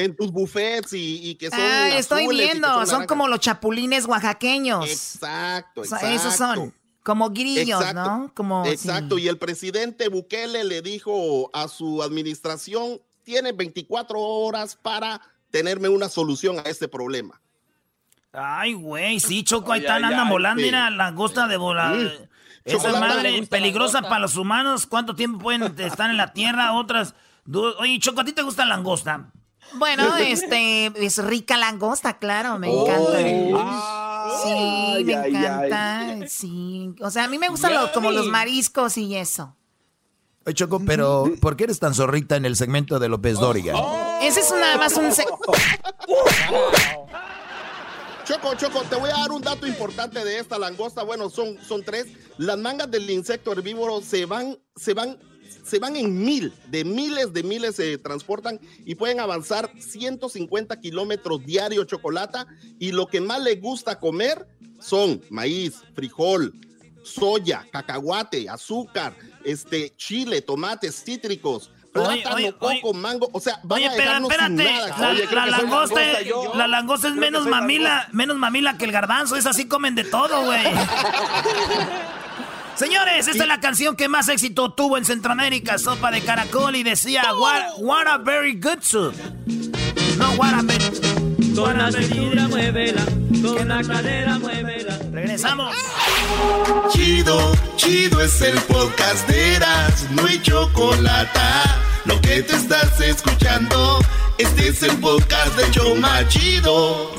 en, 0.00 0.16
tus 0.16 0.32
buffets 0.32 0.92
y, 0.92 1.34
que 1.34 1.50
son. 1.50 1.60
Ah, 1.60 1.90
estoy 1.98 2.26
viendo, 2.28 2.86
son, 2.86 3.06
como 3.06 3.28
los 3.28 3.40
chapulines 3.40 4.06
oaxaqueños. 4.06 4.88
Exacto, 4.88 5.82
exacto. 5.82 6.06
esos 6.06 6.36
son. 6.36 6.74
Como 7.02 7.30
grillos, 7.30 7.82
¿no? 7.94 8.30
Como, 8.34 8.64
exacto, 8.66 9.18
y 9.18 9.28
el 9.28 9.38
presidente 9.38 10.08
Bukele 10.08 10.64
le 10.64 10.82
dijo 10.82 11.50
a 11.52 11.68
su 11.68 12.02
administración, 12.02 13.00
tiene 13.24 13.52
24 13.52 14.18
horas 14.20 14.76
para 14.76 15.20
tenerme 15.50 15.88
una 15.88 16.08
solución 16.08 16.58
a 16.58 16.62
este 16.62 16.88
problema. 16.88 17.40
Ay, 18.32 18.74
güey, 18.74 19.18
sí, 19.18 19.42
Choco, 19.42 19.72
ahí 19.72 19.80
están, 19.80 20.04
andan 20.04 20.28
volando, 20.28 20.62
mira, 20.62 20.88
langosta 20.90 21.48
de 21.48 21.56
volar. 21.56 21.96
Esa 22.64 22.92
madre 23.00 23.46
peligrosa 23.46 24.02
para 24.02 24.20
los 24.20 24.36
humanos. 24.36 24.86
¿Cuánto 24.86 25.14
tiempo 25.14 25.38
pueden 25.38 25.62
estar 25.80 26.10
en 26.10 26.16
la 26.16 26.32
tierra? 26.32 26.72
Otras. 26.72 27.14
Oye, 27.78 27.98
Choco, 27.98 28.20
¿a 28.20 28.24
ti 28.24 28.32
te 28.32 28.42
gusta 28.42 28.64
la 28.64 28.76
langosta? 28.76 29.32
Bueno, 29.74 30.16
este, 30.16 30.86
es 30.86 31.22
rica 31.24 31.56
langosta, 31.56 32.18
claro, 32.18 32.58
me 32.58 32.68
encanta. 32.68 33.18
sí, 34.42 35.04
me 35.04 35.12
encanta, 35.12 36.28
sí. 36.28 36.94
O 37.00 37.10
sea, 37.10 37.24
a 37.24 37.28
mí 37.28 37.38
me 37.38 37.48
gustan 37.48 37.72
como 37.94 38.10
los 38.10 38.26
mariscos 38.26 38.96
y 38.96 39.16
eso. 39.16 39.56
Oye, 40.46 40.54
Choco, 40.54 40.80
pero 40.84 41.30
¿por 41.40 41.56
qué 41.56 41.64
eres 41.64 41.78
tan 41.78 41.94
zorrita 41.94 42.36
en 42.36 42.44
el 42.46 42.56
segmento 42.56 42.98
de 42.98 43.08
López 43.08 43.38
Dóriga? 43.38 43.74
Ese 44.22 44.40
es 44.40 44.50
nada 44.50 44.76
más 44.78 44.96
un... 44.96 45.10
Choco, 48.30 48.54
Choco, 48.54 48.82
te 48.82 48.94
voy 48.94 49.10
a 49.10 49.14
dar 49.14 49.32
un 49.32 49.42
dato 49.42 49.66
importante 49.66 50.24
de 50.24 50.38
esta 50.38 50.56
langosta. 50.56 51.02
Bueno, 51.02 51.28
son, 51.30 51.58
son 51.66 51.82
tres. 51.82 52.06
Las 52.38 52.56
mangas 52.56 52.88
del 52.88 53.10
insecto 53.10 53.50
herbívoro 53.50 54.00
se 54.02 54.24
van, 54.24 54.56
se 54.76 54.94
van, 54.94 55.18
se 55.64 55.80
van 55.80 55.96
en 55.96 56.16
mil, 56.16 56.54
de 56.68 56.84
miles 56.84 57.32
de 57.32 57.42
miles 57.42 57.74
se 57.74 57.98
transportan 57.98 58.60
y 58.84 58.94
pueden 58.94 59.18
avanzar 59.18 59.72
150 59.76 60.78
kilómetros 60.78 61.44
diario 61.44 61.82
chocolate. 61.82 62.38
Y 62.78 62.92
lo 62.92 63.08
que 63.08 63.20
más 63.20 63.42
le 63.42 63.56
gusta 63.56 63.98
comer 63.98 64.46
son 64.78 65.20
maíz, 65.28 65.82
frijol, 65.96 66.54
soya, 67.02 67.66
cacahuate, 67.72 68.48
azúcar, 68.48 69.16
este, 69.42 69.92
chile, 69.96 70.40
tomates 70.40 71.02
cítricos 71.02 71.72
plátano, 71.92 72.58
coco, 72.58 72.94
mango, 72.94 73.28
o 73.32 73.40
sea, 73.40 73.60
oye, 73.68 73.86
espérate, 73.86 74.64
la, 75.32 75.46
langosta, 75.46 76.00
la 76.54 76.66
langosta 76.68 77.08
es 77.08 77.14
menos 77.14 77.46
mamila, 77.46 78.08
menos 78.12 78.36
mamila 78.36 78.76
que 78.78 78.84
el 78.84 78.92
garbanzo, 78.92 79.36
es 79.36 79.46
así 79.46 79.66
comen 79.66 79.94
de 79.94 80.04
todo, 80.04 80.44
güey. 80.44 80.62
Señores, 82.76 83.28
esta 83.28 83.42
es 83.42 83.48
la 83.48 83.60
canción 83.60 83.94
que 83.94 84.08
más 84.08 84.28
éxito 84.28 84.72
tuvo 84.72 84.96
en 84.96 85.04
Centroamérica, 85.04 85.76
Sopa 85.76 86.10
de 86.10 86.22
Caracol, 86.22 86.76
y 86.76 86.82
decía, 86.82 87.24
what, 87.34 88.06
a 88.06 88.16
very 88.18 88.58
good 88.58 88.80
soup. 88.80 89.14
No, 90.16 90.30
what 90.38 90.54
a 90.54 90.62
very... 90.62 91.54
Con 91.54 91.76
la 91.76 91.92
cintura 91.92 92.48
muévela, 92.48 93.02
con 93.42 93.68
la 93.68 93.82
cadera 93.82 94.38
muévela. 94.38 94.98
Regresamos. 95.20 95.76
Chido, 96.88 97.52
chido 97.76 98.22
es 98.22 98.40
el 98.40 98.58
podcast 98.62 99.28
de 99.28 99.56
Eras, 99.56 100.06
no 100.12 100.24
hay 100.24 100.40
chocolate. 100.40 101.38
Lo 102.06 102.18
que 102.22 102.42
te 102.42 102.56
estás 102.56 102.98
escuchando, 103.02 103.98
este 104.38 104.68
es 104.68 104.82
el 104.82 104.96
podcast 104.96 105.54
de 105.58 105.70
Choma 105.72 106.26
Chido. 106.28 107.12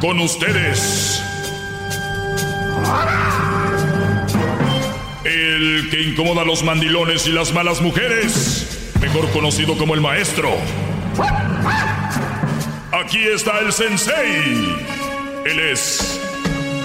Con 0.00 0.20
ustedes. 0.20 1.20
El 5.24 5.88
que 5.90 6.02
incomoda 6.02 6.42
a 6.42 6.44
los 6.44 6.62
mandilones 6.62 7.26
y 7.26 7.32
las 7.32 7.52
malas 7.52 7.80
mujeres, 7.80 8.92
mejor 9.00 9.28
conocido 9.32 9.76
como 9.76 9.94
el 9.94 10.00
maestro. 10.00 10.50
Aquí 12.98 13.28
está 13.28 13.58
el 13.58 13.70
sensei. 13.74 14.74
Él 15.44 15.60
es 15.60 16.18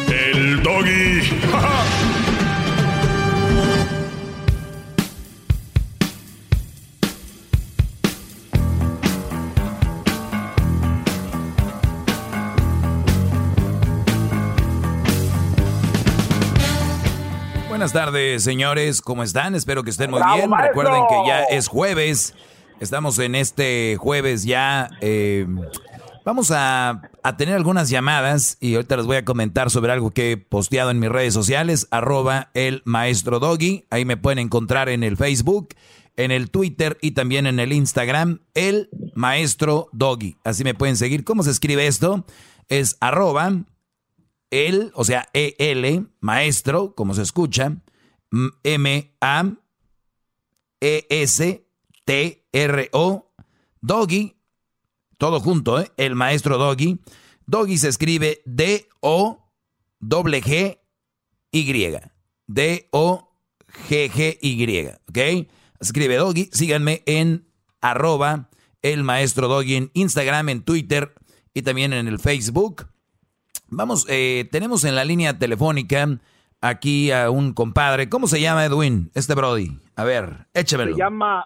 el 0.09 0.61
doggy. 0.61 1.21
Buenas 17.69 17.93
tardes, 17.93 18.43
señores. 18.43 19.01
¿Cómo 19.01 19.23
están? 19.23 19.55
Espero 19.55 19.83
que 19.83 19.91
estén 19.91 20.11
muy 20.11 20.21
bien. 20.35 20.51
Recuerden 20.51 21.03
que 21.07 21.15
ya 21.25 21.43
es 21.43 21.69
jueves. 21.69 22.33
Estamos 22.81 23.17
en 23.19 23.35
este 23.35 23.95
jueves 23.97 24.43
ya. 24.43 24.89
Eh, 24.99 25.47
Vamos 26.23 26.51
a, 26.53 27.09
tener 27.37 27.55
algunas 27.55 27.89
llamadas 27.89 28.57
y 28.59 28.75
ahorita 28.75 28.97
les 28.97 29.07
voy 29.07 29.17
a 29.17 29.25
comentar 29.25 29.71
sobre 29.71 29.91
algo 29.91 30.11
que 30.11 30.33
he 30.33 30.37
posteado 30.37 30.91
en 30.91 30.99
mis 30.99 31.09
redes 31.09 31.33
sociales, 31.33 31.87
arroba 31.89 32.51
el 32.53 32.83
maestro 32.85 33.39
Doggy. 33.39 33.85
Ahí 33.89 34.05
me 34.05 34.17
pueden 34.17 34.37
encontrar 34.37 34.87
en 34.89 35.03
el 35.03 35.17
Facebook, 35.17 35.69
en 36.17 36.29
el 36.29 36.51
Twitter 36.51 36.99
y 37.01 37.11
también 37.11 37.47
en 37.47 37.59
el 37.59 37.73
Instagram, 37.73 38.41
el 38.53 38.91
maestro 39.15 39.89
Doggy. 39.93 40.37
Así 40.43 40.63
me 40.63 40.75
pueden 40.75 40.95
seguir. 40.95 41.23
¿Cómo 41.23 41.41
se 41.41 41.49
escribe 41.49 41.87
esto? 41.87 42.23
Es 42.67 42.97
arroba 42.99 43.65
el, 44.51 44.91
o 44.93 45.03
sea, 45.03 45.27
E-L, 45.33 46.05
maestro, 46.19 46.93
como 46.93 47.15
se 47.15 47.23
escucha, 47.23 47.77
M-A-E-S-T-R-O, 48.63 49.57
Doggy, 53.81 54.40
todo 55.21 55.39
junto, 55.39 55.79
¿eh? 55.79 55.91
el 55.97 56.15
maestro 56.15 56.57
Doggy. 56.57 56.99
Doggy 57.45 57.77
se 57.77 57.89
escribe 57.89 58.41
D-O-G-G-Y. 58.45 58.89
D-O-G-G-Y, 62.47 63.27
¿ok? 64.87 65.47
Escribe 65.79 66.15
Doggy, 66.15 66.49
síganme 66.51 67.03
en 67.05 67.47
arroba 67.81 68.49
el 68.81 69.03
maestro 69.03 69.47
Doggy 69.47 69.75
en 69.75 69.91
Instagram, 69.93 70.49
en 70.49 70.63
Twitter 70.63 71.13
y 71.53 71.61
también 71.61 71.93
en 71.93 72.07
el 72.07 72.17
Facebook. 72.17 72.87
Vamos, 73.67 74.07
eh, 74.09 74.49
tenemos 74.51 74.85
en 74.85 74.95
la 74.95 75.05
línea 75.05 75.37
telefónica 75.37 76.19
aquí 76.61 77.11
a 77.11 77.29
un 77.29 77.53
compadre. 77.53 78.09
¿Cómo 78.09 78.25
se 78.27 78.41
llama 78.41 78.65
Edwin? 78.65 79.11
Este 79.13 79.35
Brody. 79.35 79.77
A 79.95 80.03
ver, 80.03 80.47
échemelo. 80.55 80.95
Se 80.95 80.97
llama, 80.97 81.45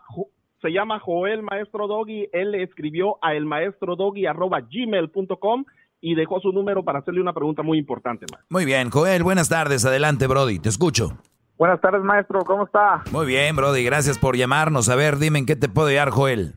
se 0.66 0.72
llama 0.72 1.00
Joel 1.00 1.44
Maestro 1.44 1.86
Doggy. 1.86 2.28
Él 2.32 2.56
escribió 2.56 3.20
a 3.22 3.36
elmaestrodoggy.gmail.com 3.36 5.66
y 6.02 6.16
dejó 6.16 6.40
su 6.40 6.52
número 6.52 6.84
para 6.84 6.98
hacerle 7.00 7.22
una 7.22 7.34
pregunta 7.34 7.62
muy 7.62 7.78
importante. 7.78 8.26
Muy 8.50 8.66
bien, 8.66 8.90
Joel, 8.90 9.22
buenas 9.22 9.48
tardes. 9.48 9.86
Adelante, 9.86 10.26
Brody, 10.26 10.58
te 10.58 10.70
escucho. 10.70 11.20
Buenas 11.60 11.80
tardes, 11.82 12.02
maestro. 12.02 12.40
¿Cómo 12.46 12.66
está? 12.66 13.04
Muy 13.12 13.28
bien, 13.28 13.56
Brody. 13.56 13.84
Gracias 13.84 14.18
por 14.18 14.36
llamarnos. 14.36 14.90
A 14.90 14.96
ver, 14.96 15.18
dime 15.18 15.38
en 15.38 15.46
qué 15.46 15.56
te 15.56 15.70
puedo 15.70 15.90
ayudar, 15.90 16.10
Joel. 16.10 16.56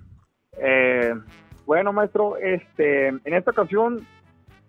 Eh, 0.56 1.12
bueno, 1.66 1.92
maestro, 1.92 2.38
este, 2.38 3.08
en 3.08 3.34
esta 3.34 3.50
ocasión 3.50 4.06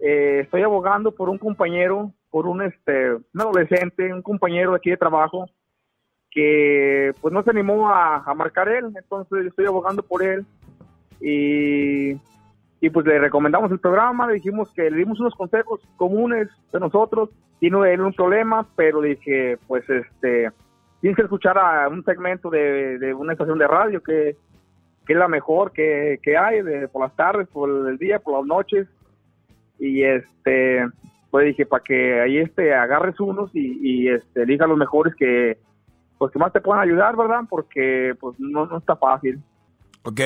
eh, 0.01 0.41
estoy 0.43 0.63
abogando 0.63 1.15
por 1.15 1.29
un 1.29 1.37
compañero, 1.37 2.11
por 2.29 2.45
un, 2.45 2.61
este, 2.61 3.13
un 3.13 3.41
adolescente, 3.41 4.13
un 4.13 4.21
compañero 4.21 4.71
de 4.71 4.77
aquí 4.77 4.89
de 4.89 4.97
trabajo 4.97 5.45
que 6.31 7.13
pues 7.21 7.33
no 7.33 7.43
se 7.43 7.49
animó 7.49 7.89
a, 7.89 8.33
marcar 8.35 8.69
él, 8.69 8.85
entonces 8.95 9.45
estoy 9.45 9.65
abogando 9.65 10.03
por 10.03 10.23
él. 10.23 10.45
Y, 11.21 12.13
y 12.81 12.89
pues 12.91 13.05
le 13.05 13.19
recomendamos 13.19 13.71
el 13.71 13.79
programa, 13.79 14.27
le 14.27 14.35
dijimos 14.35 14.71
que 14.73 14.89
le 14.89 14.97
dimos 14.97 15.19
unos 15.19 15.35
consejos 15.35 15.81
comunes 15.97 16.47
de 16.71 16.79
nosotros, 16.79 17.29
tiene 17.59 17.93
él 17.93 18.01
un 18.01 18.13
problema, 18.13 18.65
pero 18.75 19.01
dije 19.01 19.57
pues 19.67 19.89
este 19.89 20.51
tienes 21.01 21.15
que 21.15 21.23
escuchar 21.23 21.57
a 21.57 21.87
un 21.89 22.03
segmento 22.03 22.49
de, 22.49 22.99
de 22.99 23.13
una 23.13 23.33
estación 23.33 23.57
de 23.57 23.67
radio 23.67 24.01
que 24.01 24.37
que 25.09 25.13
es 25.13 25.19
la 25.19 25.27
mejor 25.27 25.71
que, 25.71 26.19
hay 26.39 26.61
de, 26.61 26.87
por 26.87 27.01
las 27.01 27.15
tardes, 27.15 27.47
por 27.47 27.67
el 27.89 27.97
día, 27.97 28.19
por 28.19 28.37
las 28.37 28.45
noches. 28.45 28.87
Y 29.79 30.03
este, 30.03 30.87
pues 31.31 31.47
dije, 31.47 31.65
para 31.65 31.83
que 31.83 32.21
ahí 32.21 32.37
este, 32.37 32.75
agarres 32.75 33.19
unos 33.19 33.49
y, 33.55 33.79
y 33.81 34.09
este, 34.09 34.43
elija 34.43 34.67
los 34.67 34.77
mejores 34.77 35.15
que, 35.15 35.57
pues 36.19 36.31
que 36.31 36.37
más 36.37 36.53
te 36.53 36.61
puedan 36.61 36.83
ayudar, 36.83 37.15
¿verdad? 37.15 37.41
Porque 37.49 38.13
pues 38.19 38.35
no, 38.39 38.67
no 38.67 38.77
está 38.77 38.95
fácil. 38.95 39.41
Ok. 40.03 40.21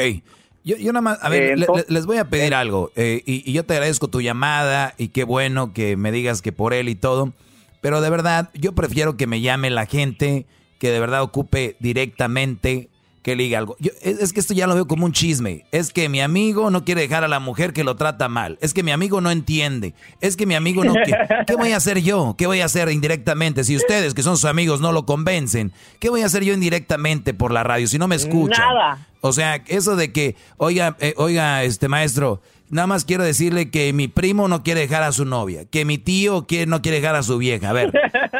Yo, 0.65 0.75
yo 0.77 0.91
nada 0.91 1.01
más, 1.01 1.23
a 1.23 1.29
ver, 1.29 1.57
les 1.87 2.05
voy 2.05 2.17
a 2.17 2.29
pedir 2.29 2.53
eh. 2.53 2.55
algo. 2.55 2.91
Eh, 2.95 3.21
y, 3.25 3.49
y, 3.49 3.53
yo 3.53 3.65
te 3.65 3.73
agradezco 3.73 4.07
tu 4.07 4.21
llamada 4.21 4.93
y 4.97 5.09
qué 5.09 5.23
bueno 5.23 5.71
que 5.71 5.95
me 5.95 6.11
digas 6.11 6.41
que 6.41 6.51
por 6.51 6.73
él 6.73 6.89
y 6.89 6.95
todo. 6.95 7.33
Pero 7.81 8.01
de 8.01 8.09
verdad, 8.09 8.49
yo 8.53 8.73
prefiero 8.73 9.17
que 9.17 9.27
me 9.27 9.41
llame 9.41 9.69
la 9.69 9.85
gente 9.85 10.47
que 10.79 10.89
de 10.89 10.99
verdad 10.99 11.21
ocupe 11.21 11.75
directamente 11.79 12.89
que 13.23 13.35
diga 13.37 13.57
algo. 13.57 13.77
es, 14.01 14.33
que 14.33 14.39
esto 14.39 14.53
ya 14.53 14.67
lo 14.67 14.75
veo 14.75 14.85
como 14.85 15.05
un 15.05 15.13
chisme. 15.13 15.65
Es 15.71 15.91
que 15.91 16.09
mi 16.09 16.21
amigo 16.21 16.69
no 16.69 16.83
quiere 16.83 17.01
dejar 17.01 17.23
a 17.23 17.29
la 17.29 17.39
mujer 17.39 17.71
que 17.73 17.83
lo 17.83 17.95
trata 17.95 18.27
mal. 18.27 18.59
Es 18.61 18.73
que 18.73 18.83
mi 18.83 18.91
amigo 18.91 19.21
no 19.21 19.31
entiende. 19.31 19.93
Es 20.19 20.35
que 20.35 20.45
mi 20.45 20.55
amigo 20.55 20.83
no 20.83 20.93
quiere. 20.93 21.27
¿Qué 21.47 21.55
voy 21.55 21.71
a 21.71 21.77
hacer 21.77 22.01
yo? 22.01 22.35
¿Qué 22.37 22.45
voy 22.45 22.59
a 22.59 22.65
hacer 22.65 22.89
indirectamente? 22.89 23.63
Si 23.63 23.75
ustedes, 23.75 24.13
que 24.13 24.23
son 24.23 24.35
sus 24.35 24.45
amigos, 24.45 24.81
no 24.81 24.91
lo 24.91 25.05
convencen, 25.05 25.71
¿qué 25.99 26.09
voy 26.09 26.21
a 26.21 26.25
hacer 26.25 26.43
yo 26.43 26.53
indirectamente 26.53 27.33
por 27.33 27.51
la 27.51 27.63
radio 27.63 27.87
si 27.87 27.97
no 27.97 28.09
me 28.09 28.15
escuchan? 28.15 28.67
Nada. 28.67 29.07
O 29.21 29.31
sea, 29.31 29.63
eso 29.67 29.95
de 29.95 30.11
que, 30.11 30.35
oiga, 30.57 30.97
eh, 30.99 31.13
oiga, 31.15 31.63
este 31.63 31.87
maestro, 31.87 32.41
Nada 32.73 32.87
más 32.87 33.05
quiero 33.05 33.23
decirle 33.23 33.69
que 33.69 33.93
mi 33.93 34.07
primo 34.07 34.47
no 34.47 34.63
quiere 34.63 34.81
dejar 34.81 35.03
a 35.03 35.11
su 35.11 35.25
novia, 35.25 35.65
que 35.69 35.85
mi 35.85 35.99
tío 35.99 36.45
no 36.67 36.81
quiere 36.81 36.99
dejar 36.99 37.15
a 37.15 37.21
su 37.21 37.37
vieja. 37.37 37.69
A 37.69 37.73
ver, 37.73 37.91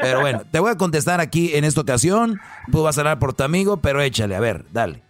pero 0.01 0.22
bueno, 0.22 0.41
te 0.51 0.60
voy 0.60 0.72
a 0.72 0.77
contestar 0.77 1.22
aquí 1.22 1.53
en 1.53 1.64
esta 1.64 1.81
ocasión. 1.81 2.39
Tú 2.72 2.81
vas 2.81 2.97
a 2.97 3.01
hablar 3.01 3.19
por 3.19 3.34
tu 3.34 3.43
amigo, 3.43 3.77
pero 3.77 4.01
échale, 4.01 4.35
a 4.35 4.39
ver, 4.39 4.65
dale. 4.72 5.03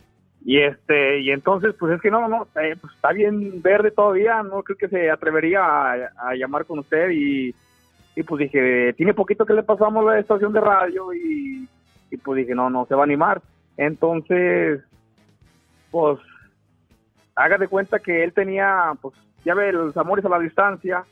Y 0.45 0.59
este, 0.59 1.21
y 1.21 1.31
entonces, 1.31 1.73
pues 1.79 1.93
es 1.93 2.01
que 2.01 2.11
no, 2.11 2.27
no, 2.27 2.47
eh, 2.61 2.75
pues 2.81 2.93
está 2.93 3.13
bien 3.13 3.61
verde 3.61 3.91
todavía, 3.91 4.43
no 4.43 4.61
creo 4.61 4.77
que 4.77 4.89
se 4.89 5.09
atrevería 5.09 5.61
a, 5.63 6.35
llamar 6.35 6.65
con 6.65 6.79
usted 6.79 7.11
y, 7.11 7.55
y, 8.17 8.23
pues 8.23 8.39
dije, 8.39 8.91
tiene 8.97 9.13
poquito 9.13 9.45
que 9.45 9.53
le 9.53 9.63
pasamos 9.63 10.03
la 10.03 10.19
estación 10.19 10.51
de 10.51 10.59
radio 10.59 11.13
y, 11.13 11.65
y 12.11 12.17
pues 12.17 12.39
dije, 12.39 12.53
no, 12.53 12.69
no 12.69 12.85
se 12.87 12.95
va 12.95 13.03
a 13.03 13.05
animar. 13.05 13.41
Entonces, 13.77 14.81
pues 15.91 16.19
haga 17.35 17.57
de 17.57 17.67
cuenta 17.67 17.99
que 17.99 18.23
él 18.23 18.33
tenía, 18.33 18.93
pues, 19.01 19.15
ya 19.45 19.53
ve, 19.53 19.71
los 19.71 19.95
amores 19.97 20.25
a 20.25 20.29
la 20.29 20.39
distancia 20.39 21.03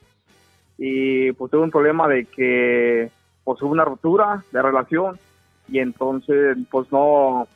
y 0.78 1.32
pues 1.34 1.52
tuvo 1.52 1.64
un 1.64 1.72
problema 1.72 2.08
de 2.08 2.26
que 2.26 3.12
pues 3.44 3.62
hubo 3.62 3.72
una 3.72 3.86
ruptura 3.86 4.44
de 4.52 4.62
relación 4.62 5.20
y 5.68 5.80
entonces 5.80 6.58
pues 6.72 6.92
no, 6.92 7.48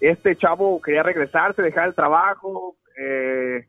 este 0.00 0.34
chavo 0.36 0.80
quería 0.80 1.02
regresarse, 1.02 1.62
dejar 1.62 1.88
el 1.88 1.94
trabajo, 1.94 2.76
eh, 2.96 3.66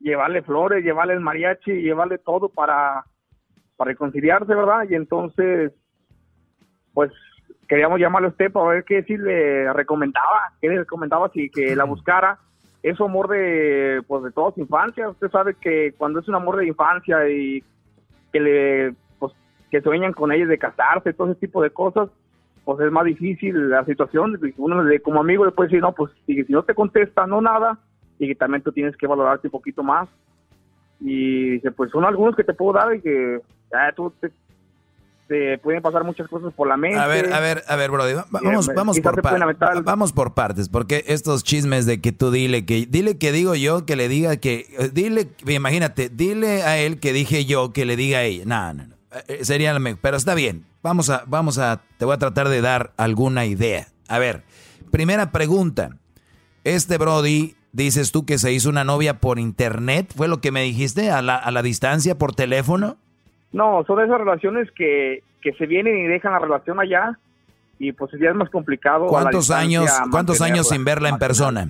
llevarle 0.00 0.42
flores, 0.42 0.84
llevarle 0.84 1.14
el 1.14 1.20
mariachi, 1.20 1.82
llevarle 1.82 2.18
todo 2.18 2.48
para, 2.48 3.04
para 3.76 3.90
reconciliarse, 3.90 4.54
¿verdad? 4.54 4.84
Y 4.90 4.94
entonces, 4.94 5.72
pues 6.92 7.12
queríamos 7.68 8.00
llamarle 8.00 8.28
a 8.28 8.30
usted 8.30 8.50
para 8.50 8.68
ver 8.68 8.84
qué 8.84 9.04
si 9.04 9.16
le 9.16 9.72
recomendaba, 9.72 10.52
qué 10.60 10.68
le 10.68 10.78
recomendaba 10.80 11.30
si 11.30 11.48
que 11.50 11.76
la 11.76 11.84
buscara 11.84 12.38
es 12.82 13.00
amor 13.00 13.28
de, 13.28 14.02
pues, 14.06 14.24
de 14.24 14.32
toda 14.32 14.52
infancia. 14.56 15.08
Usted 15.08 15.30
sabe 15.30 15.54
que 15.54 15.94
cuando 15.96 16.20
es 16.20 16.28
un 16.28 16.34
amor 16.34 16.56
de 16.56 16.66
infancia 16.66 17.28
y 17.28 17.62
que 18.32 18.40
le, 18.40 18.94
pues, 19.18 19.32
que 19.70 19.80
sueñan 19.80 20.12
con 20.12 20.32
ellos 20.32 20.48
de 20.48 20.58
casarse, 20.58 21.12
todo 21.12 21.30
ese 21.30 21.40
tipo 21.40 21.62
de 21.62 21.70
cosas, 21.70 22.08
pues 22.64 22.80
es 22.80 22.92
más 22.92 23.04
difícil 23.04 23.70
la 23.70 23.84
situación. 23.84 24.38
Uno 24.56 24.84
como 25.02 25.20
amigo 25.20 25.44
le 25.44 25.52
puede 25.52 25.68
decir, 25.68 25.82
no, 25.82 25.92
pues 25.92 26.12
si, 26.26 26.42
si 26.44 26.52
no 26.52 26.62
te 26.64 26.74
contesta, 26.74 27.26
no 27.26 27.40
nada, 27.40 27.78
y 28.18 28.28
que 28.28 28.34
también 28.34 28.62
tú 28.62 28.72
tienes 28.72 28.96
que 28.96 29.06
valorarte 29.06 29.48
un 29.48 29.52
poquito 29.52 29.82
más. 29.82 30.08
Y 31.00 31.50
dice, 31.50 31.72
pues 31.72 31.90
son 31.90 32.04
algunos 32.04 32.36
que 32.36 32.44
te 32.44 32.54
puedo 32.54 32.72
dar 32.72 32.94
y 32.94 33.00
que 33.00 33.40
ah, 33.72 33.92
tú 33.94 34.12
te, 34.20 34.30
pueden 35.62 35.82
pasar 35.82 36.04
muchas 36.04 36.28
cosas 36.28 36.52
por 36.54 36.68
la 36.68 36.76
mente. 36.76 36.98
A 36.98 37.06
ver, 37.06 37.32
a 37.32 37.40
ver, 37.40 37.64
a 37.66 37.76
ver, 37.76 37.90
Brody, 37.90 38.14
vamos, 38.14 38.68
vamos, 38.74 39.00
por 39.00 39.84
vamos 39.84 40.12
por 40.12 40.34
partes, 40.34 40.68
porque 40.68 41.04
estos 41.06 41.44
chismes 41.44 41.86
de 41.86 42.00
que 42.00 42.12
tú 42.12 42.30
dile 42.30 42.64
que, 42.64 42.86
dile 42.86 43.18
que 43.18 43.32
digo 43.32 43.54
yo, 43.54 43.86
que 43.86 43.96
le 43.96 44.08
diga 44.08 44.36
que, 44.36 44.66
eh, 44.78 44.90
dile, 44.92 45.28
imagínate, 45.46 46.08
dile 46.08 46.62
a 46.62 46.78
él 46.78 47.00
que 47.00 47.12
dije 47.12 47.44
yo, 47.44 47.72
que 47.72 47.84
le 47.84 47.96
diga 47.96 48.18
a 48.18 48.22
ella. 48.24 48.44
No, 48.46 48.74
no, 48.74 48.86
no, 48.88 48.96
eh, 49.28 49.44
sería 49.44 49.78
mejor, 49.78 50.00
pero 50.02 50.16
está 50.16 50.34
bien, 50.34 50.66
vamos 50.82 51.08
a, 51.10 51.24
vamos 51.26 51.58
a, 51.58 51.82
te 51.98 52.04
voy 52.04 52.14
a 52.14 52.18
tratar 52.18 52.48
de 52.48 52.60
dar 52.60 52.92
alguna 52.96 53.46
idea. 53.46 53.88
A 54.08 54.18
ver, 54.18 54.44
primera 54.90 55.32
pregunta, 55.32 55.96
este 56.64 56.98
Brody 56.98 57.56
dices 57.72 58.12
tú 58.12 58.26
que 58.26 58.38
se 58.38 58.52
hizo 58.52 58.68
una 58.68 58.84
novia 58.84 59.18
por 59.20 59.38
internet, 59.38 60.12
¿fue 60.14 60.28
lo 60.28 60.40
que 60.40 60.52
me 60.52 60.62
dijiste? 60.62 61.10
¿A 61.10 61.22
la, 61.22 61.36
a 61.36 61.50
la 61.50 61.62
distancia, 61.62 62.18
por 62.18 62.34
teléfono? 62.34 62.98
No, 63.52 63.84
son 63.86 64.00
esas 64.00 64.18
relaciones 64.18 64.70
que, 64.72 65.22
que 65.42 65.52
se 65.54 65.66
vienen 65.66 65.98
y 65.98 66.08
dejan 66.08 66.32
la 66.32 66.38
relación 66.38 66.80
allá 66.80 67.18
y 67.78 67.92
pues 67.92 68.12
ya 68.18 68.30
es 68.30 68.34
más 68.34 68.48
complicado. 68.48 69.06
¿Cuántos 69.08 69.50
años, 69.50 69.90
cuántos 70.10 70.40
años 70.40 70.68
sin 70.68 70.84
verla 70.84 71.08
en 71.08 71.18
persona? 71.18 71.68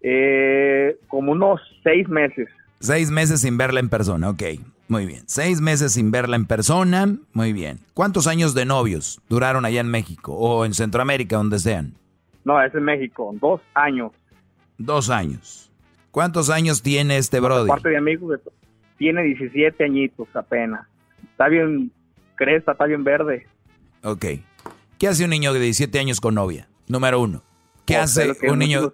Eh, 0.00 0.96
como 1.08 1.32
unos 1.32 1.60
seis 1.82 2.08
meses. 2.08 2.48
Seis 2.80 3.10
meses 3.10 3.40
sin 3.40 3.58
verla 3.58 3.80
en 3.80 3.88
persona, 3.88 4.30
ok. 4.30 4.42
Muy 4.86 5.04
bien. 5.04 5.22
Seis 5.26 5.60
meses 5.60 5.92
sin 5.94 6.10
verla 6.10 6.36
en 6.36 6.46
persona, 6.46 7.16
muy 7.32 7.52
bien. 7.52 7.80
¿Cuántos 7.92 8.26
años 8.26 8.54
de 8.54 8.64
novios 8.64 9.20
duraron 9.28 9.64
allá 9.64 9.80
en 9.80 9.90
México 9.90 10.32
o 10.32 10.64
en 10.64 10.72
Centroamérica, 10.72 11.36
donde 11.36 11.58
sean? 11.58 11.94
No, 12.44 12.62
es 12.62 12.74
en 12.74 12.84
México, 12.84 13.34
dos 13.40 13.60
años. 13.74 14.12
Dos 14.78 15.10
años. 15.10 15.70
¿Cuántos 16.12 16.48
años 16.48 16.82
tiene 16.82 17.18
este 17.18 17.40
brother? 17.40 17.66
Parte 17.66 17.90
de 17.90 17.98
amigos, 17.98 18.40
tiene 18.96 19.22
17 19.24 19.84
añitos 19.84 20.28
apenas 20.34 20.86
está 21.38 21.48
bien 21.48 21.92
cresta, 22.34 22.72
está 22.72 22.86
bien 22.86 23.04
verde. 23.04 23.46
Ok. 24.02 24.26
¿Qué 24.98 25.06
hace 25.06 25.22
un 25.22 25.30
niño 25.30 25.52
de 25.52 25.60
17 25.60 25.96
años 26.00 26.20
con 26.20 26.34
novia? 26.34 26.68
Número 26.88 27.20
uno. 27.20 27.44
¿Qué 27.86 27.96
hace 27.96 28.36
un 28.50 28.58
niño? 28.58 28.92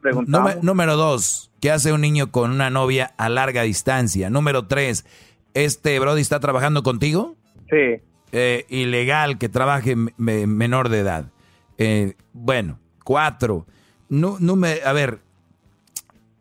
Número, 0.60 0.96
dos. 0.96 1.50
¿Qué 1.60 1.70
hace 1.70 1.92
un 1.92 2.02
niño 2.02 2.30
con 2.30 2.50
una 2.50 2.68
novia 2.68 3.14
a 3.16 3.30
larga 3.30 3.62
distancia? 3.62 4.28
Número 4.28 4.66
tres. 4.66 5.06
¿Este 5.54 5.98
Brody 5.98 6.20
está 6.20 6.38
trabajando 6.38 6.82
contigo? 6.82 7.34
Sí. 7.70 8.02
Eh, 8.32 8.66
ilegal 8.68 9.38
que 9.38 9.48
trabaje 9.48 9.96
menor 9.96 10.90
de 10.90 10.98
edad. 10.98 11.32
Eh, 11.78 12.12
bueno, 12.34 12.78
cuatro. 13.04 13.66
No, 14.10 14.36
no 14.38 14.54
me, 14.54 14.80
a 14.84 14.92
ver, 14.92 15.20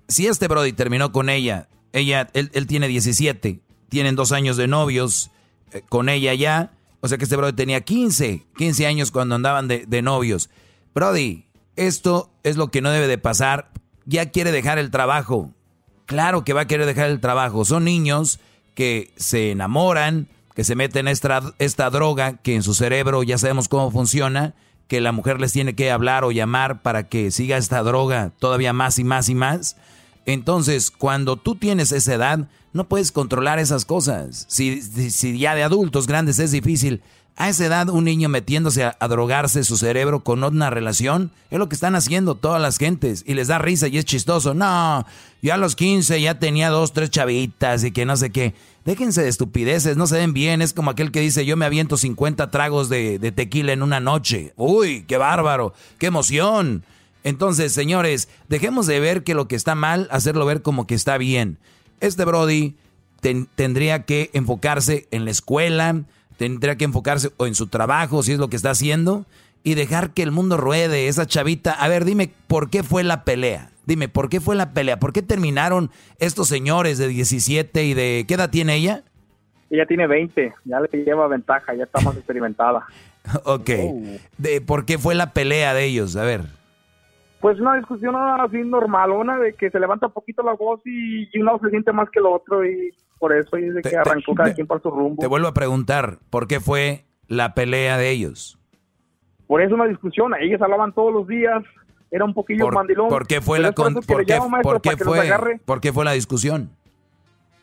si 0.10 0.28
este 0.28 0.50
Brody 0.50 0.74
terminó 0.74 1.14
con 1.14 1.30
ella, 1.30 1.70
ella, 1.94 2.30
él, 2.34 2.52
él 2.54 2.68
tiene 2.68 2.90
17, 2.90 3.62
tienen 3.88 4.16
dos 4.16 4.32
años 4.34 4.58
de 4.58 4.68
novios, 4.68 5.32
con 5.90 6.10
ella 6.10 6.34
ya. 6.34 6.72
O 7.02 7.08
sea 7.08 7.18
que 7.18 7.26
este 7.26 7.36
Brody 7.36 7.54
tenía 7.54 7.82
15, 7.82 8.46
15 8.58 8.86
años 8.88 9.12
cuando 9.12 9.36
andaban 9.36 9.68
de, 9.68 9.86
de 9.86 10.02
novios. 10.02 10.50
Brody, 10.96 11.46
esto 11.76 12.30
es 12.44 12.56
lo 12.56 12.70
que 12.70 12.82
no 12.82 12.92
debe 12.92 13.08
de 13.08 13.18
pasar. 13.18 13.72
Ya 14.06 14.32
quiere 14.32 14.52
dejar 14.52 14.78
el 14.78 14.92
trabajo. 14.92 15.52
Claro 16.06 16.44
que 16.44 16.54
va 16.54 16.62
a 16.62 16.68
querer 16.68 16.86
dejar 16.86 17.10
el 17.10 17.20
trabajo. 17.20 17.66
Son 17.66 17.84
niños 17.84 18.40
que 18.76 19.12
se 19.16 19.52
enamoran, 19.52 20.28
que 20.56 20.64
se 20.64 20.76
meten 20.76 21.08
esta, 21.08 21.54
esta 21.60 21.90
droga 21.90 22.38
que 22.38 22.56
en 22.56 22.64
su 22.64 22.74
cerebro 22.74 23.24
ya 23.24 23.38
sabemos 23.38 23.68
cómo 23.68 23.92
funciona, 23.92 24.54
que 24.88 25.02
la 25.02 25.12
mujer 25.12 25.40
les 25.40 25.54
tiene 25.54 25.76
que 25.76 25.92
hablar 25.92 26.24
o 26.24 26.32
llamar 26.32 26.82
para 26.82 27.08
que 27.08 27.32
siga 27.32 27.58
esta 27.58 27.82
droga 27.84 28.32
todavía 28.40 28.74
más 28.74 29.00
y 29.00 29.04
más 29.04 29.30
y 29.30 29.36
más. 29.36 29.78
Entonces, 30.26 30.92
cuando 30.92 31.36
tú 31.38 31.56
tienes 31.56 31.92
esa 31.92 32.14
edad, 32.14 32.48
no 32.74 32.86
puedes 32.86 33.12
controlar 33.12 33.60
esas 33.60 33.86
cosas. 33.86 34.46
Si, 34.50 34.82
si, 34.82 35.38
ya 35.38 35.56
de 35.56 35.64
adultos 35.64 36.08
grandes 36.08 36.40
es 36.40 36.52
difícil, 36.52 37.02
a 37.36 37.50
esa 37.50 37.66
edad, 37.66 37.90
un 37.90 38.04
niño 38.04 38.30
metiéndose 38.30 38.84
a, 38.84 38.96
drogarse 39.08 39.64
su 39.64 39.76
cerebro 39.78 40.24
con 40.24 40.44
una 40.44 40.70
relación, 40.70 41.32
es 41.50 41.58
lo 41.58 41.68
que 41.68 41.76
están 41.76 41.96
haciendo 41.96 42.36
todas 42.36 42.62
las 42.62 42.78
gentes 42.78 43.24
y 43.26 43.34
les 43.34 43.48
da 43.48 43.58
risa 43.58 43.88
y 43.88 43.98
es 43.98 44.06
chistoso. 44.06 44.54
No, 44.54 45.06
yo 45.42 45.54
a 45.54 45.58
los 45.58 45.76
15 45.76 46.22
ya 46.22 46.38
tenía 46.38 46.70
dos, 46.70 46.94
tres 46.94 47.10
chavitas 47.10 47.84
y 47.84 47.92
que 47.92 48.06
no 48.06 48.18
sé 48.18 48.32
qué. 48.32 48.54
Déjense 48.86 49.24
de 49.24 49.30
estupideces, 49.30 49.98
no 49.98 50.06
se 50.06 50.18
ven 50.18 50.34
bien. 50.34 50.62
Es 50.62 50.74
como 50.74 50.92
aquel 50.92 51.12
que 51.12 51.22
dice, 51.22 51.46
yo 51.46 51.58
me 51.58 51.66
aviento 51.66 51.98
50 51.98 52.52
tragos 52.52 52.90
de, 52.90 53.18
de 53.18 53.32
tequila 53.32 53.74
en 53.74 53.82
una 53.82 54.00
noche. 54.00 54.54
Uy, 54.56 55.04
qué 55.08 55.18
bárbaro, 55.18 55.74
qué 55.98 56.08
emoción. 56.08 56.84
Entonces, 57.24 57.72
señores, 57.74 58.30
dejemos 58.50 58.86
de 58.86 59.00
ver 59.00 59.24
que 59.24 59.34
lo 59.34 59.48
que 59.48 59.56
está 59.56 59.76
mal, 59.76 60.08
hacerlo 60.12 60.46
ver 60.46 60.62
como 60.62 60.86
que 60.88 60.96
está 60.96 61.18
bien. 61.18 61.58
Este 62.00 62.26
Brody 62.26 62.76
ten, 63.22 63.48
tendría 63.56 64.04
que 64.04 64.30
enfocarse 64.34 65.08
en 65.12 65.26
la 65.26 65.32
escuela, 65.32 66.04
tendría 66.38 66.76
que 66.76 66.86
enfocarse 66.86 67.32
o 67.38 67.48
en 67.48 67.56
su 67.56 67.68
trabajo, 67.68 68.24
si 68.24 68.34
es 68.34 68.40
lo 68.40 68.50
que 68.50 68.58
está 68.58 68.72
haciendo, 68.72 69.26
y 69.64 69.76
dejar 69.76 70.12
que 70.12 70.24
el 70.24 70.32
mundo 70.32 70.58
ruede. 70.58 71.08
Esa 71.08 71.26
chavita, 71.26 71.72
a 71.72 71.88
ver, 71.88 72.04
dime, 72.04 72.32
¿por 72.48 72.70
qué 72.70 72.84
fue 72.84 73.04
la 73.04 73.24
pelea? 73.24 73.70
Dime, 73.86 74.10
¿por 74.10 74.30
qué 74.30 74.42
fue 74.42 74.56
la 74.56 74.72
pelea? 74.72 75.00
¿Por 75.00 75.14
qué 75.14 75.22
terminaron 75.22 75.92
estos 76.20 76.48
señores 76.48 76.98
de 76.98 77.08
17 77.08 77.84
y 77.84 77.94
de... 77.94 78.26
¿Qué 78.28 78.34
edad 78.34 78.50
tiene 78.50 78.76
ella? 78.76 79.04
Ella 79.70 79.86
tiene 79.86 80.08
20, 80.08 80.54
ya 80.66 80.80
le 80.80 81.04
lleva 81.04 81.28
ventaja, 81.28 81.74
ya 81.74 81.84
está 81.84 82.00
más 82.02 82.16
experimentada. 82.16 82.86
ok. 83.44 83.70
De, 84.38 84.62
¿Por 84.62 84.86
qué 84.86 84.98
fue 84.98 85.16
la 85.16 85.34
pelea 85.34 85.74
de 85.74 85.86
ellos? 85.86 86.16
A 86.16 86.24
ver. 86.24 86.63
Pues 87.44 87.60
una 87.60 87.76
discusión 87.76 88.16
así 88.16 88.64
normalona 88.64 89.38
de 89.38 89.52
que 89.52 89.70
se 89.70 89.78
levanta 89.78 90.08
un 90.08 90.14
poquito 90.14 90.44
la 90.44 90.54
voz 90.54 90.80
y, 90.86 91.28
y 91.38 91.42
uno 91.42 91.60
se 91.62 91.72
siente 91.72 91.92
más 91.92 92.10
que 92.10 92.20
el 92.20 92.26
otro 92.26 92.66
y 92.66 92.94
por 93.20 93.36
eso 93.36 93.58
dice 93.58 93.82
que 93.82 93.98
arrancó 93.98 94.32
te, 94.32 94.38
cada 94.38 94.50
te, 94.50 94.56
quien 94.56 94.66
por 94.66 94.82
su 94.82 94.90
rumbo. 94.90 95.20
Te 95.20 95.28
vuelvo 95.28 95.50
a 95.50 95.54
preguntar, 95.54 96.20
¿por 96.30 96.48
qué 96.48 96.62
fue 96.62 97.04
la 97.28 97.54
pelea 97.54 97.98
de 97.98 98.12
ellos? 98.12 98.58
Por 99.46 99.62
eso 99.62 99.76
una 99.76 99.88
discusión, 99.88 100.32
ellos 100.40 100.62
hablaban 100.62 100.94
todos 100.94 101.14
los 101.14 101.28
días, 101.28 101.62
era 102.12 102.24
un 102.24 102.34
poquillo 102.34 102.64
por, 102.64 102.76
mandilón. 102.76 103.10
¿Por 103.10 103.28
qué 103.28 103.42
fue 103.42 103.60
la 103.60 103.74
con, 103.74 103.96
por, 103.96 104.26
qué, 104.26 104.40
por, 104.64 104.82
qué 104.82 104.96
fue, 104.96 105.60
¿Por 105.66 105.82
qué 105.82 105.92
fue 105.92 106.06
la 106.06 106.14
discusión? 106.14 106.70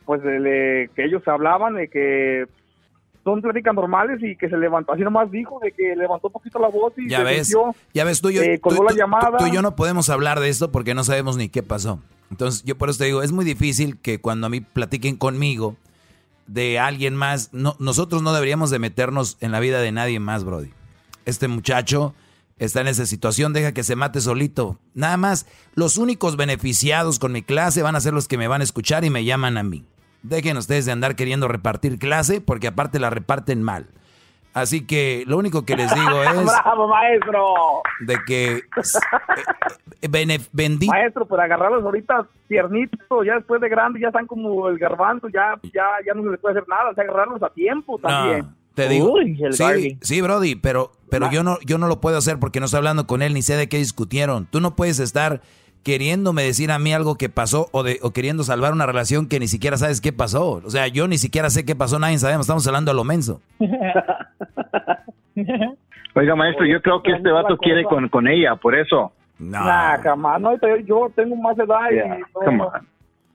Pues 0.05 0.23
de, 0.23 0.41
de, 0.41 0.91
que 0.95 1.07
ellos 1.07 1.27
hablaban 1.27 1.77
de 1.77 1.89
que 1.89 2.45
son 3.25 3.43
pláticas 3.43 3.75
normales 3.75 4.19
y 4.23 4.37
que 4.37 4.49
se 4.49 4.57
levantó, 4.57 4.93
así 4.93 5.03
nomás 5.03 5.31
dijo, 5.31 5.59
de 5.63 5.73
que 5.73 5.95
levantó 5.95 6.29
un 6.29 6.33
poquito 6.33 6.59
la 6.59 6.69
voz 6.69 6.93
y 6.97 7.09
ya 7.09 7.19
se 7.19 7.25
ves, 7.25 7.57
ya 7.93 8.05
ves, 8.05 8.21
tú 8.21 8.31
y, 8.31 8.35
yo, 8.35 8.43
eh, 8.43 8.61
tú, 8.63 8.83
la 8.83 8.95
llamada. 8.95 9.39
Tú, 9.39 9.45
tú 9.45 9.47
y 9.47 9.55
yo 9.55 9.63
no 9.63 9.77
podemos 9.77 10.09
hablar 10.09 10.41
de 10.41 10.49
esto 10.49 10.73
porque 10.73 10.95
no 10.95 11.05
sabemos 11.05 11.37
ni 11.37 11.49
qué 11.49 11.63
pasó. 11.63 12.01
Entonces, 12.31 12.63
yo 12.65 12.79
por 12.79 12.89
eso 12.89 12.99
te 12.99 13.07
digo, 13.07 13.23
es 13.23 13.33
muy 13.33 13.45
difícil 13.45 13.99
que 13.99 14.21
cuando 14.21 14.47
a 14.47 14.51
mí 14.51 14.61
platiquen 14.61 15.17
conmigo 15.17 15.77
de 16.47 16.79
alguien 16.79 17.15
más, 17.15 17.53
no, 17.53 17.77
nosotros 17.79 18.23
no 18.23 18.33
deberíamos 18.33 18.71
de 18.71 18.79
meternos 18.79 19.37
en 19.41 19.53
la 19.53 19.61
vida 19.61 19.81
de 19.81 19.93
nadie 19.93 20.19
más, 20.21 20.45
Brody. 20.45 20.71
Este 21.25 21.49
muchacho 21.49 22.15
está 22.59 22.81
en 22.81 22.89
esa 22.89 23.07
situación, 23.07 23.53
deja 23.53 23.73
que 23.73 23.83
se 23.83 23.97
mate 23.97 24.21
solito. 24.21 24.79
Nada 24.95 25.17
más, 25.17 25.47
los 25.75 25.97
únicos 25.97 26.37
beneficiados 26.37 27.19
con 27.19 27.33
mi 27.33 27.43
clase 27.43 27.83
van 27.83 27.97
a 27.97 28.01
ser 28.01 28.15
los 28.15 28.29
que 28.29 28.39
me 28.39 28.49
van 28.49 28.61
a 28.61 28.65
escuchar 28.65 29.05
y 29.05 29.11
me 29.11 29.25
llaman 29.25 29.59
a 29.59 29.63
mí. 29.63 29.85
Dejen 30.23 30.57
ustedes 30.57 30.87
de 30.87 30.93
andar 30.93 31.17
queriendo 31.17 31.49
repartir 31.49 31.99
clase 31.99 32.41
porque 32.41 32.69
aparte 32.69 32.99
la 32.99 33.11
reparten 33.11 33.63
mal. 33.63 33.87
Así 34.53 34.85
que 34.85 35.25
lo 35.27 35.39
único 35.39 35.65
que 35.65 35.77
les 35.77 35.95
digo 35.95 36.23
es... 36.23 36.45
¡Bravo, 36.45 36.89
maestro! 36.89 37.83
De 38.01 38.19
que... 38.27 38.65
Eh, 40.03 40.39
bendito... 40.53 40.93
Maestro, 40.93 41.27
pues 41.27 41.41
agarrarlos 41.41 41.85
ahorita 41.85 42.27
tiernitos, 42.49 43.27
ya 43.27 43.35
después 43.35 43.61
de 43.61 43.69
grande, 43.69 44.01
ya 44.01 44.09
están 44.09 44.27
como 44.27 44.69
el 44.69 44.79
garbanzo, 44.79 45.29
ya, 45.29 45.59
ya, 45.75 45.85
ya 46.05 46.15
no 46.15 46.23
se 46.25 46.31
les 46.31 46.41
puede 46.41 46.59
hacer 46.59 46.69
nada, 46.69 46.91
o 46.91 46.95
sea, 46.95 47.05
agarrarlos 47.05 47.43
a 47.43 47.51
tiempo 47.51 47.99
también. 47.99 48.41
No, 48.41 48.55
te 48.75 48.89
digo, 48.89 49.13
Uy, 49.13 49.39
sí, 49.53 49.99
sí, 50.01 50.21
Brody, 50.21 50.55
pero, 50.55 50.93
pero 51.11 51.27
nah. 51.27 51.33
yo, 51.33 51.43
no, 51.43 51.59
yo 51.67 51.79
no 51.79 51.87
lo 51.87 52.01
puedo 52.01 52.17
hacer 52.17 52.39
porque 52.39 52.61
no 52.61 52.67
estoy 52.67 52.79
hablando 52.79 53.07
con 53.07 53.21
él 53.23 53.35
ni 53.35 53.43
sé 53.43 53.57
de 53.57 53.69
qué 53.69 53.77
discutieron. 53.77 54.47
Tú 54.47 54.61
no 54.61 54.75
puedes 54.75 55.01
estar 55.01 55.43
queriéndome 55.83 56.43
decir 56.43 56.71
a 56.71 56.79
mí 56.79 56.93
algo 56.93 57.17
que 57.17 57.29
pasó 57.29 57.69
o, 57.73 57.83
de, 57.83 57.99
o 58.03 58.13
queriendo 58.13 58.43
salvar 58.43 58.73
una 58.73 58.87
relación 58.87 59.29
que 59.29 59.41
ni 59.41 59.49
siquiera 59.49 59.77
sabes 59.77 60.01
qué 60.01 60.13
pasó. 60.13 60.63
O 60.65 60.71
sea, 60.71 60.89
yo 60.89 61.09
ni 61.09 61.19
siquiera 61.19 61.51
sé 61.51 61.65
qué 61.65 61.75
pasó, 61.75 61.99
nadie 61.99 62.19
sabemos, 62.19 62.47
estamos 62.47 62.67
hablando 62.67 62.91
a 62.91 62.95
lo 62.95 63.05
menso. 63.05 63.41
Oiga, 66.15 66.35
maestro, 66.35 66.67
yo 66.67 66.83
creo 66.83 67.03
que 67.03 67.13
este 67.13 67.31
vato 67.31 67.57
quiere 67.57 67.85
con, 67.85 68.09
con 68.09 68.27
ella, 68.29 68.57
por 68.57 68.75
eso. 68.77 69.13
No. 69.39 69.65
Nah, 69.65 69.99
jamás. 69.99 70.41
No, 70.41 70.53
yo 70.85 71.11
tengo 71.15 71.37
más 71.37 71.59
edad 71.59 71.91
yeah, 71.91 72.19
y 72.19 72.23
no, 72.57 72.73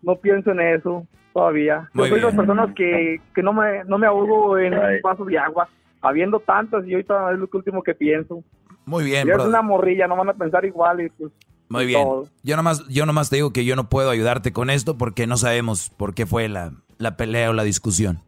no, 0.03 0.15
pienso 0.17 0.51
en 0.51 0.59
eso 0.59 1.07
todavía. 1.33 1.89
Muy 1.93 2.09
yo 2.09 2.09
soy 2.09 2.19
de 2.19 2.25
las 2.27 2.35
personas 2.35 2.75
que, 2.75 3.21
que 3.33 3.41
no 3.41 3.53
me 3.53 3.83
no 3.85 3.97
me 3.97 4.05
ahogo 4.05 4.57
en 4.59 4.73
right. 4.73 4.97
un 4.97 5.01
vaso 5.01 5.25
de 5.25 5.39
agua. 5.39 5.67
Habiendo 6.01 6.39
tantas, 6.39 6.85
y 6.85 6.93
ahorita 6.93 7.31
es 7.31 7.39
lo 7.39 7.49
último 7.51 7.81
que 7.81 7.95
pienso. 7.95 8.43
Muy 8.85 9.03
bien, 9.03 9.27
es 9.27 9.37
una 9.39 9.63
morrilla, 9.63 10.07
no 10.07 10.15
van 10.15 10.29
a 10.29 10.33
pensar 10.33 10.63
igual 10.63 11.01
y 11.01 11.09
pues... 11.09 11.31
Muy 11.69 11.85
bien. 11.85 12.03
Todo. 12.03 12.27
Yo 12.43 12.55
nomás, 12.55 12.87
yo 12.87 13.05
nomás 13.05 13.29
te 13.29 13.37
digo 13.37 13.51
que 13.51 13.65
yo 13.65 13.75
no 13.75 13.89
puedo 13.89 14.09
ayudarte 14.09 14.53
con 14.53 14.69
esto 14.69 14.97
porque 14.97 15.27
no 15.27 15.37
sabemos 15.37 15.89
por 15.89 16.13
qué 16.13 16.25
fue 16.25 16.47
la, 16.47 16.73
la 16.97 17.17
pelea 17.17 17.49
o 17.49 17.53
la 17.53 17.63
discusión. 17.63 18.19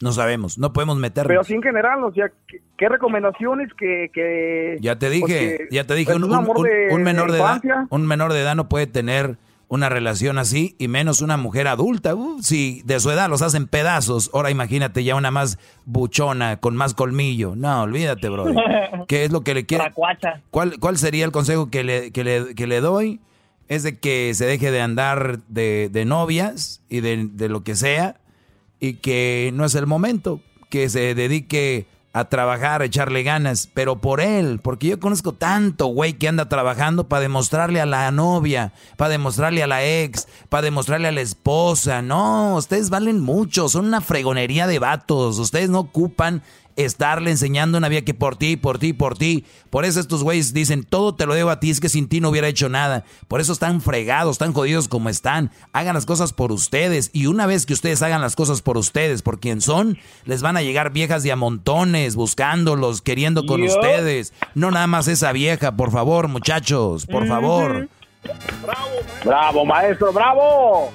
No 0.00 0.10
sabemos, 0.10 0.58
no 0.58 0.72
podemos 0.72 0.96
meternos. 0.96 1.28
Pero 1.28 1.44
sí 1.44 1.54
en 1.54 1.62
general, 1.62 2.02
o 2.02 2.12
sea, 2.12 2.28
¿qué, 2.48 2.60
qué 2.76 2.88
recomendaciones 2.88 3.72
que, 3.74 4.10
que, 4.12 4.78
Ya 4.80 4.98
te 4.98 5.08
dije, 5.08 5.58
porque, 5.58 5.68
ya 5.70 5.86
te 5.86 5.94
dije, 5.94 6.12
pues 6.12 6.24
un, 6.24 6.24
un, 6.24 6.48
un, 6.56 6.62
de, 6.64 6.88
un, 6.90 7.02
menor 7.04 7.30
de, 7.30 7.38
de 7.38 7.44
edad, 7.44 7.62
un 7.88 8.06
menor 8.06 8.32
de 8.32 8.40
edad 8.40 8.56
no 8.56 8.68
puede 8.68 8.88
tener 8.88 9.36
una 9.72 9.88
relación 9.88 10.36
así 10.36 10.76
y 10.78 10.86
menos 10.86 11.22
una 11.22 11.38
mujer 11.38 11.66
adulta. 11.66 12.14
Uh, 12.14 12.42
si 12.42 12.82
de 12.84 13.00
su 13.00 13.10
edad 13.10 13.30
los 13.30 13.40
hacen 13.40 13.66
pedazos, 13.66 14.30
ahora 14.34 14.50
imagínate 14.50 15.02
ya 15.02 15.14
una 15.14 15.30
más 15.30 15.58
buchona, 15.86 16.60
con 16.60 16.76
más 16.76 16.92
colmillo. 16.92 17.56
No, 17.56 17.84
olvídate, 17.84 18.28
bro. 18.28 18.44
¿Qué 19.08 19.24
es 19.24 19.32
lo 19.32 19.40
que 19.40 19.54
le 19.54 19.64
quiere? 19.64 19.90
¿Cuál, 20.50 20.78
¿Cuál 20.78 20.98
sería 20.98 21.24
el 21.24 21.32
consejo 21.32 21.70
que 21.70 21.84
le, 21.84 22.12
que 22.12 22.22
le, 22.22 22.54
que 22.54 22.66
le 22.66 22.82
doy? 22.82 23.22
Es 23.66 23.82
de 23.82 23.98
que 23.98 24.34
se 24.34 24.44
deje 24.44 24.70
de 24.70 24.82
andar 24.82 25.38
de, 25.48 25.88
de 25.90 26.04
novias 26.04 26.82
y 26.90 27.00
de, 27.00 27.30
de 27.32 27.48
lo 27.48 27.64
que 27.64 27.74
sea 27.74 28.20
y 28.78 28.96
que 28.96 29.52
no 29.54 29.64
es 29.64 29.74
el 29.74 29.86
momento, 29.86 30.42
que 30.68 30.90
se 30.90 31.14
dedique 31.14 31.86
a 32.14 32.26
trabajar, 32.26 32.82
a 32.82 32.84
echarle 32.84 33.22
ganas, 33.22 33.68
pero 33.72 34.00
por 34.00 34.20
él, 34.20 34.60
porque 34.62 34.88
yo 34.88 35.00
conozco 35.00 35.32
tanto 35.32 35.86
güey 35.86 36.12
que 36.12 36.28
anda 36.28 36.48
trabajando 36.48 37.08
para 37.08 37.22
demostrarle 37.22 37.80
a 37.80 37.86
la 37.86 38.10
novia, 38.10 38.72
para 38.96 39.10
demostrarle 39.10 39.62
a 39.62 39.66
la 39.66 39.84
ex, 39.84 40.28
para 40.48 40.62
demostrarle 40.62 41.08
a 41.08 41.12
la 41.12 41.22
esposa. 41.22 42.02
No, 42.02 42.56
ustedes 42.56 42.90
valen 42.90 43.20
mucho, 43.20 43.68
son 43.68 43.86
una 43.86 44.02
fregonería 44.02 44.66
de 44.66 44.78
vatos, 44.78 45.38
ustedes 45.38 45.70
no 45.70 45.80
ocupan 45.80 46.42
estarle 46.76 47.30
enseñando 47.30 47.78
una 47.78 47.88
vida 47.88 48.02
que 48.02 48.14
por 48.14 48.36
ti, 48.36 48.56
por 48.56 48.78
ti, 48.78 48.92
por 48.92 49.16
ti. 49.16 49.44
Por 49.70 49.84
eso 49.84 50.00
estos 50.00 50.22
güeyes 50.22 50.52
dicen, 50.52 50.84
todo 50.84 51.14
te 51.14 51.26
lo 51.26 51.34
debo 51.34 51.50
a 51.50 51.60
ti, 51.60 51.70
es 51.70 51.80
que 51.80 51.88
sin 51.88 52.08
ti 52.08 52.20
no 52.20 52.30
hubiera 52.30 52.48
hecho 52.48 52.68
nada. 52.68 53.04
Por 53.28 53.40
eso 53.40 53.52
están 53.52 53.80
fregados, 53.80 54.32
están 54.32 54.52
jodidos 54.52 54.88
como 54.88 55.08
están. 55.08 55.50
Hagan 55.72 55.94
las 55.94 56.06
cosas 56.06 56.32
por 56.32 56.52
ustedes. 56.52 57.10
Y 57.12 57.26
una 57.26 57.46
vez 57.46 57.66
que 57.66 57.74
ustedes 57.74 58.02
hagan 58.02 58.20
las 58.20 58.36
cosas 58.36 58.62
por 58.62 58.76
ustedes, 58.76 59.22
por 59.22 59.40
quien 59.40 59.60
son, 59.60 59.98
les 60.24 60.42
van 60.42 60.56
a 60.56 60.62
llegar 60.62 60.92
viejas 60.92 61.22
de 61.22 61.32
a 61.32 61.36
montones, 61.36 62.16
buscándolos, 62.16 63.02
queriendo 63.02 63.46
con 63.46 63.62
Yo. 63.62 63.72
ustedes. 63.72 64.32
No 64.54 64.70
nada 64.70 64.86
más 64.86 65.08
esa 65.08 65.32
vieja, 65.32 65.76
por 65.76 65.90
favor, 65.90 66.28
muchachos, 66.28 67.06
por 67.06 67.26
favor. 67.26 67.88
Bravo, 68.62 68.90
bravo, 69.24 69.64
maestro, 69.64 70.12
bravo. 70.12 70.92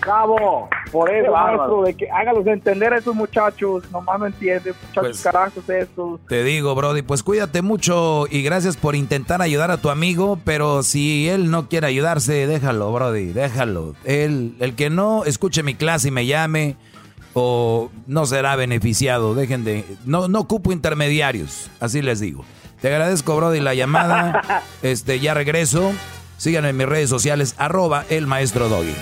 Bravo, 0.00 0.68
por 0.90 1.12
eso, 1.12 1.30
maestro, 1.30 1.82
de 1.82 1.94
que 1.94 2.10
hágalos 2.10 2.46
entender 2.46 2.92
a 2.92 2.98
esos 2.98 3.14
muchachos, 3.14 3.84
nomás 3.90 4.18
no 4.18 4.26
entienden, 4.26 4.74
muchachos 4.88 5.10
pues, 5.10 5.22
carajos 5.22 5.68
estos. 5.68 6.20
Te 6.26 6.42
digo, 6.42 6.74
Brody, 6.74 7.02
pues 7.02 7.22
cuídate 7.22 7.62
mucho 7.62 8.26
y 8.30 8.42
gracias 8.42 8.76
por 8.76 8.96
intentar 8.96 9.42
ayudar 9.42 9.70
a 9.70 9.76
tu 9.76 9.90
amigo, 9.90 10.38
pero 10.44 10.82
si 10.82 11.28
él 11.28 11.50
no 11.50 11.68
quiere 11.68 11.86
ayudarse, 11.86 12.46
déjalo, 12.46 12.92
Brody, 12.92 13.26
déjalo. 13.26 13.94
Él, 14.04 14.56
el 14.60 14.74
que 14.74 14.90
no 14.90 15.24
escuche 15.24 15.62
mi 15.62 15.74
clase 15.74 16.08
y 16.08 16.12
me 16.12 16.26
llame 16.26 16.76
o 17.34 17.90
no 18.06 18.26
será 18.26 18.56
beneficiado, 18.56 19.34
dejen 19.34 19.64
de, 19.64 19.84
no, 20.04 20.28
no 20.28 20.40
ocupo 20.40 20.72
intermediarios, 20.72 21.70
así 21.78 22.02
les 22.02 22.20
digo. 22.20 22.44
Te 22.80 22.88
agradezco, 22.88 23.36
Brody, 23.36 23.60
la 23.60 23.74
llamada, 23.74 24.62
este, 24.82 25.20
ya 25.20 25.34
regreso, 25.34 25.92
síganme 26.38 26.70
en 26.70 26.76
mis 26.78 26.88
redes 26.88 27.10
sociales, 27.10 27.54
arroba 27.58 28.04
el 28.08 28.26
maestro 28.26 28.68
Doggy. 28.68 28.94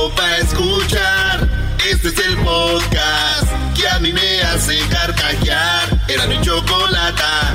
Chido 0.00 0.14
pa' 0.16 0.36
escuchar. 0.38 1.48
Este 1.90 2.08
es 2.08 2.18
el 2.26 2.36
podcast 2.38 3.52
que 3.76 3.88
a 3.88 3.98
mí 4.00 4.12
me 4.12 4.40
hace 4.42 4.78
carcajear. 4.90 5.88
Era 6.08 6.26
mi 6.26 6.40
chocolata. 6.40 7.54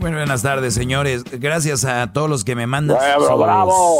Bueno, 0.00 0.16
buenas 0.16 0.42
tardes, 0.42 0.74
señores. 0.74 1.24
Gracias 1.30 1.84
a 1.84 2.12
todos 2.12 2.28
los 2.28 2.44
que 2.44 2.56
me 2.56 2.66
mandan 2.66 2.96
sus- 2.98 3.38
bravo. 3.38 3.98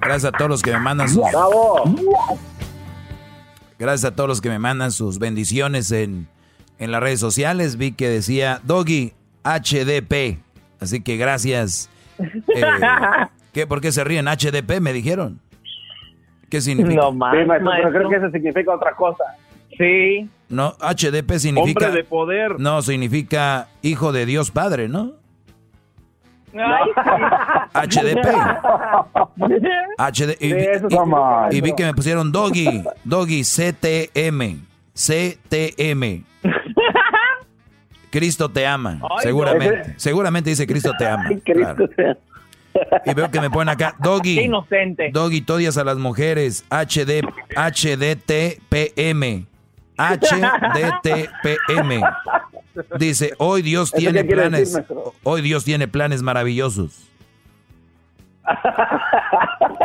Gracias 0.00 0.24
a 0.24 0.32
todos 0.32 0.50
los 0.50 0.62
que 0.62 0.72
me 0.72 0.78
mandan 0.80 1.08
sus... 1.08 1.18
Bravo. 1.30 1.84
Gracias 3.78 4.10
a 4.12 4.16
todos 4.16 4.28
los 4.28 4.40
que 4.40 4.48
me 4.48 4.58
mandan 4.58 4.90
sus 4.90 5.18
bendiciones 5.20 5.92
en, 5.92 6.28
en 6.78 6.90
las 6.90 7.00
redes 7.00 7.20
sociales. 7.20 7.76
Vi 7.76 7.92
que 7.92 8.08
decía 8.08 8.60
Doggy 8.64 9.12
HDP. 9.44 10.38
Así 10.80 11.00
que 11.00 11.16
gracias. 11.16 11.88
Eh, 12.18 12.64
¿qué, 13.58 13.66
¿Por 13.66 13.80
qué 13.80 13.90
se 13.90 14.04
ríen? 14.04 14.26
HDP 14.26 14.80
me 14.80 14.92
dijeron. 14.92 15.40
¿Qué 16.48 16.60
significa? 16.60 16.94
No 17.02 17.10
más. 17.12 17.34
Sí, 17.36 17.44
maestro, 17.44 17.70
pero 17.76 17.90
creo 17.90 18.08
que 18.08 18.16
eso 18.16 18.30
significa 18.30 18.72
otra 18.72 18.94
cosa. 18.94 19.24
Sí. 19.76 20.28
No, 20.48 20.74
HDP 20.80 21.32
significa... 21.38 21.86
Hombre 21.86 22.02
de 22.02 22.04
poder. 22.08 22.60
No, 22.60 22.82
significa 22.82 23.66
hijo 23.82 24.12
de 24.12 24.26
Dios 24.26 24.52
Padre, 24.52 24.88
¿no? 24.88 25.14
HDP. 27.74 28.26
HD, 29.98 30.36
y, 30.40 30.54
y- 30.54 31.56
y 31.58 31.60
vi 31.60 31.72
que 31.74 31.84
me 31.84 31.94
pusieron 31.94 32.30
Doggy, 32.32 32.84
Doggy 33.04 33.42
CTM, 33.42 34.60
CTM. 34.94 36.24
Cristo 38.10 38.48
te 38.48 38.66
ama, 38.66 39.00
Ay, 39.02 39.18
seguramente. 39.24 39.88
no. 39.88 39.94
Seguramente 39.98 40.48
dice 40.50 40.66
Cristo 40.66 40.92
te 40.98 41.06
ama. 41.06 41.28
claro. 41.44 41.88
Y 43.06 43.14
veo 43.14 43.30
que 43.30 43.40
me 43.40 43.50
ponen 43.50 43.70
acá, 43.70 43.94
Doggy. 44.00 44.36
Qué 44.36 44.42
inocente. 44.42 45.10
Doggy, 45.12 45.40
todias 45.40 45.76
a 45.78 45.84
las 45.84 45.96
mujeres, 45.98 46.64
HD, 46.70 47.22
HDTPM. 47.56 49.46
HDTPM. 49.98 52.02
Dice, 52.98 53.32
hoy 53.38 53.62
Dios 53.62 53.88
¿Eso 53.88 53.96
tiene 53.98 54.22
decir, 54.22 54.36
planes. 54.36 54.80
hoy 55.24 55.42
Dios 55.42 55.64
tiene 55.64 55.88
planes 55.88 56.22
maravillosos. 56.22 57.08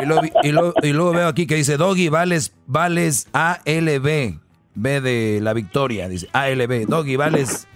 Y 0.01 0.05
luego, 0.05 0.21
y 0.43 0.51
luego- 0.51 0.73
y 0.83 0.93
luego 0.93 1.11
veo 1.11 1.27
aquí 1.27 1.47
que 1.47 1.55
dice, 1.55 1.77
Doggy, 1.77 2.09
vales, 2.09 2.53
vales 2.67 3.27
ALB. 3.33 4.39
B 4.75 5.01
de 5.01 5.39
la 5.41 5.53
victoria, 5.53 6.07
dice 6.09 6.27
ALB. 6.33 6.85
Doggy, 6.87 7.15
vales 7.15 7.67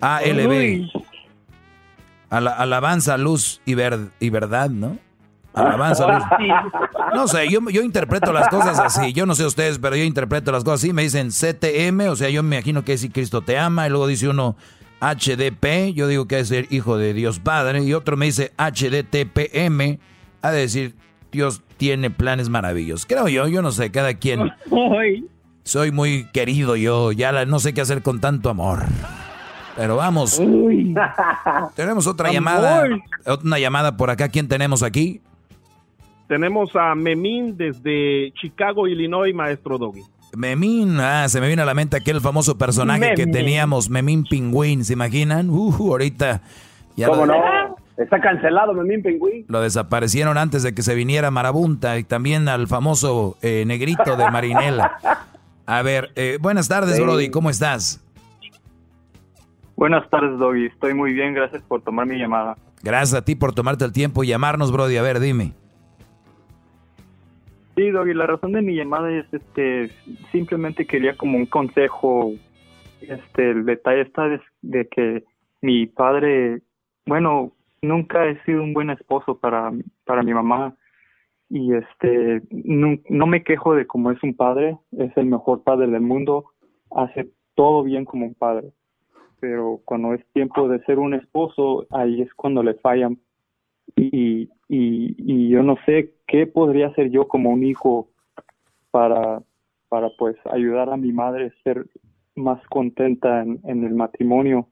ALB. 0.00 0.48
Uy. 0.48 0.92
Ala- 2.32 2.52
alabanza, 2.56 3.16
luz 3.18 3.60
y, 3.66 3.74
ver- 3.74 4.10
y 4.18 4.30
verdad, 4.30 4.70
¿no? 4.70 4.96
Alabanza, 5.54 6.06
luz. 6.10 6.24
No 7.14 7.28
sé, 7.28 7.46
yo, 7.50 7.60
yo 7.68 7.82
interpreto 7.82 8.32
las 8.32 8.48
cosas 8.48 8.78
así. 8.78 9.12
Yo 9.12 9.26
no 9.26 9.34
sé 9.34 9.44
ustedes, 9.44 9.78
pero 9.78 9.94
yo 9.96 10.02
interpreto 10.04 10.50
las 10.50 10.64
cosas 10.64 10.80
así. 10.80 10.94
Me 10.94 11.02
dicen 11.02 11.28
CTM, 11.28 12.08
o 12.08 12.16
sea, 12.16 12.30
yo 12.30 12.42
me 12.42 12.56
imagino 12.56 12.84
que 12.84 12.94
es 12.94 13.02
si 13.02 13.10
Cristo 13.10 13.42
te 13.42 13.58
ama. 13.58 13.86
Y 13.86 13.90
luego 13.90 14.06
dice 14.06 14.28
uno 14.28 14.56
HDP, 15.00 15.92
yo 15.94 16.06
digo 16.08 16.26
que 16.26 16.38
es 16.40 16.50
el 16.52 16.66
Hijo 16.70 16.96
de 16.96 17.12
Dios 17.12 17.38
Padre. 17.38 17.82
Y 17.82 17.92
otro 17.92 18.16
me 18.16 18.24
dice 18.26 18.52
HDTPM, 18.56 19.98
de 20.42 20.50
decir 20.52 20.94
Dios 21.30 21.60
tiene 21.76 22.08
planes 22.08 22.48
maravillosos. 22.48 23.04
Creo 23.04 23.28
yo, 23.28 23.46
yo 23.46 23.60
no 23.60 23.72
sé, 23.72 23.90
cada 23.90 24.14
quien. 24.14 24.52
Soy 25.64 25.92
muy 25.92 26.26
querido 26.32 26.76
yo, 26.76 27.12
ya 27.12 27.30
la- 27.30 27.44
no 27.44 27.58
sé 27.60 27.74
qué 27.74 27.82
hacer 27.82 28.02
con 28.02 28.20
tanto 28.20 28.48
amor. 28.48 28.84
Pero 29.76 29.96
vamos. 29.96 30.40
Tenemos 31.74 32.06
otra 32.06 32.28
Amor. 32.28 32.34
llamada. 32.34 32.84
Una 33.42 33.58
llamada 33.58 33.96
por 33.96 34.10
acá. 34.10 34.28
¿Quién 34.28 34.48
tenemos 34.48 34.82
aquí? 34.82 35.20
Tenemos 36.28 36.74
a 36.76 36.94
Memín 36.94 37.56
desde 37.56 38.32
Chicago, 38.40 38.86
Illinois, 38.88 39.34
maestro 39.34 39.78
Doggy. 39.78 40.02
Memín, 40.34 40.98
ah, 40.98 41.28
se 41.28 41.40
me 41.42 41.46
viene 41.46 41.60
a 41.60 41.66
la 41.66 41.74
mente 41.74 41.96
aquel 41.96 42.20
famoso 42.22 42.56
personaje 42.56 43.12
que 43.14 43.26
teníamos, 43.26 43.90
Memín 43.90 44.24
Pingüín, 44.24 44.82
¿se 44.82 44.94
imaginan? 44.94 45.50
Uh, 45.50 45.74
ahorita 45.90 46.40
ya 46.96 47.08
¿Cómo 47.08 47.26
lo, 47.26 47.34
no? 47.34 47.76
Está 47.98 48.18
cancelado, 48.18 48.72
Memín 48.72 49.02
Pingüín. 49.02 49.44
lo 49.48 49.60
desaparecieron 49.60 50.38
antes 50.38 50.62
de 50.62 50.74
que 50.74 50.80
se 50.80 50.94
viniera 50.94 51.30
Marabunta 51.30 51.98
y 51.98 52.04
también 52.04 52.48
al 52.48 52.66
famoso 52.66 53.36
eh, 53.42 53.64
negrito 53.66 54.16
de 54.16 54.30
Marinela. 54.30 54.96
A 55.66 55.82
ver, 55.82 56.12
eh, 56.16 56.38
buenas 56.40 56.66
tardes, 56.66 56.96
Sí. 56.96 57.02
Brody, 57.02 57.28
¿cómo 57.30 57.50
estás? 57.50 58.00
Buenas 59.82 60.08
tardes, 60.10 60.38
Doggy. 60.38 60.66
Estoy 60.66 60.94
muy 60.94 61.12
bien, 61.12 61.34
gracias 61.34 61.60
por 61.64 61.82
tomar 61.82 62.06
mi 62.06 62.16
llamada. 62.16 62.56
Gracias 62.84 63.14
a 63.20 63.24
ti 63.24 63.34
por 63.34 63.52
tomarte 63.52 63.84
el 63.84 63.92
tiempo 63.92 64.22
y 64.22 64.28
llamarnos, 64.28 64.70
Brody. 64.70 64.96
A 64.96 65.02
ver, 65.02 65.18
dime. 65.18 65.54
Sí, 67.74 67.90
Doggy, 67.90 68.14
la 68.14 68.28
razón 68.28 68.52
de 68.52 68.62
mi 68.62 68.76
llamada 68.76 69.10
es 69.10 69.26
este 69.34 69.90
simplemente 70.30 70.86
quería 70.86 71.16
como 71.16 71.36
un 71.36 71.46
consejo. 71.46 72.30
Este, 73.00 73.50
el 73.50 73.66
detalle 73.66 74.02
está 74.02 74.28
de, 74.28 74.40
de 74.60 74.86
que 74.86 75.24
mi 75.62 75.88
padre, 75.88 76.62
bueno, 77.04 77.50
nunca 77.82 78.26
he 78.26 78.40
sido 78.44 78.62
un 78.62 78.74
buen 78.74 78.90
esposo 78.90 79.40
para, 79.40 79.72
para 80.04 80.22
mi 80.22 80.32
mamá 80.32 80.76
y 81.50 81.74
este 81.74 82.40
no, 82.52 82.98
no 83.08 83.26
me 83.26 83.42
quejo 83.42 83.74
de 83.74 83.88
cómo 83.88 84.12
es 84.12 84.22
un 84.22 84.36
padre, 84.36 84.78
es 84.96 85.10
el 85.16 85.26
mejor 85.26 85.64
padre 85.64 85.88
del 85.88 86.02
mundo, 86.02 86.44
hace 86.92 87.32
todo 87.56 87.82
bien 87.82 88.04
como 88.04 88.26
un 88.26 88.34
padre. 88.34 88.72
Pero 89.42 89.80
cuando 89.84 90.14
es 90.14 90.24
tiempo 90.34 90.68
de 90.68 90.78
ser 90.84 91.00
un 91.00 91.14
esposo, 91.14 91.84
ahí 91.90 92.22
es 92.22 92.32
cuando 92.32 92.62
le 92.62 92.74
fallan. 92.74 93.18
Y, 93.96 94.48
y, 94.68 95.48
yo 95.48 95.64
no 95.64 95.76
sé 95.84 96.14
qué 96.28 96.46
podría 96.46 96.86
hacer 96.86 97.10
yo 97.10 97.26
como 97.26 97.50
un 97.50 97.64
hijo 97.64 98.08
para, 98.92 99.42
para 99.88 100.10
pues 100.16 100.36
ayudar 100.44 100.90
a 100.90 100.96
mi 100.96 101.10
madre 101.12 101.46
a 101.46 101.62
ser 101.64 101.86
más 102.36 102.64
contenta 102.68 103.42
en, 103.42 103.58
en 103.64 103.82
el 103.82 103.94
matrimonio. 103.94 104.68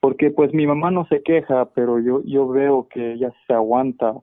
Porque 0.00 0.30
pues 0.30 0.54
mi 0.54 0.66
mamá 0.66 0.90
no 0.90 1.04
se 1.08 1.22
queja 1.22 1.68
pero 1.74 1.98
yo 1.98 2.22
yo 2.24 2.48
veo 2.48 2.88
que 2.88 3.12
ella 3.12 3.34
se 3.46 3.52
aguanta. 3.52 4.14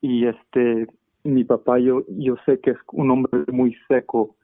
Y 0.00 0.26
este 0.26 0.88
mi 1.22 1.44
papá 1.44 1.78
yo 1.78 2.02
yo 2.08 2.34
sé 2.46 2.58
que 2.58 2.72
es 2.72 2.78
un 2.90 3.12
hombre 3.12 3.44
muy 3.52 3.76
seco 3.86 4.34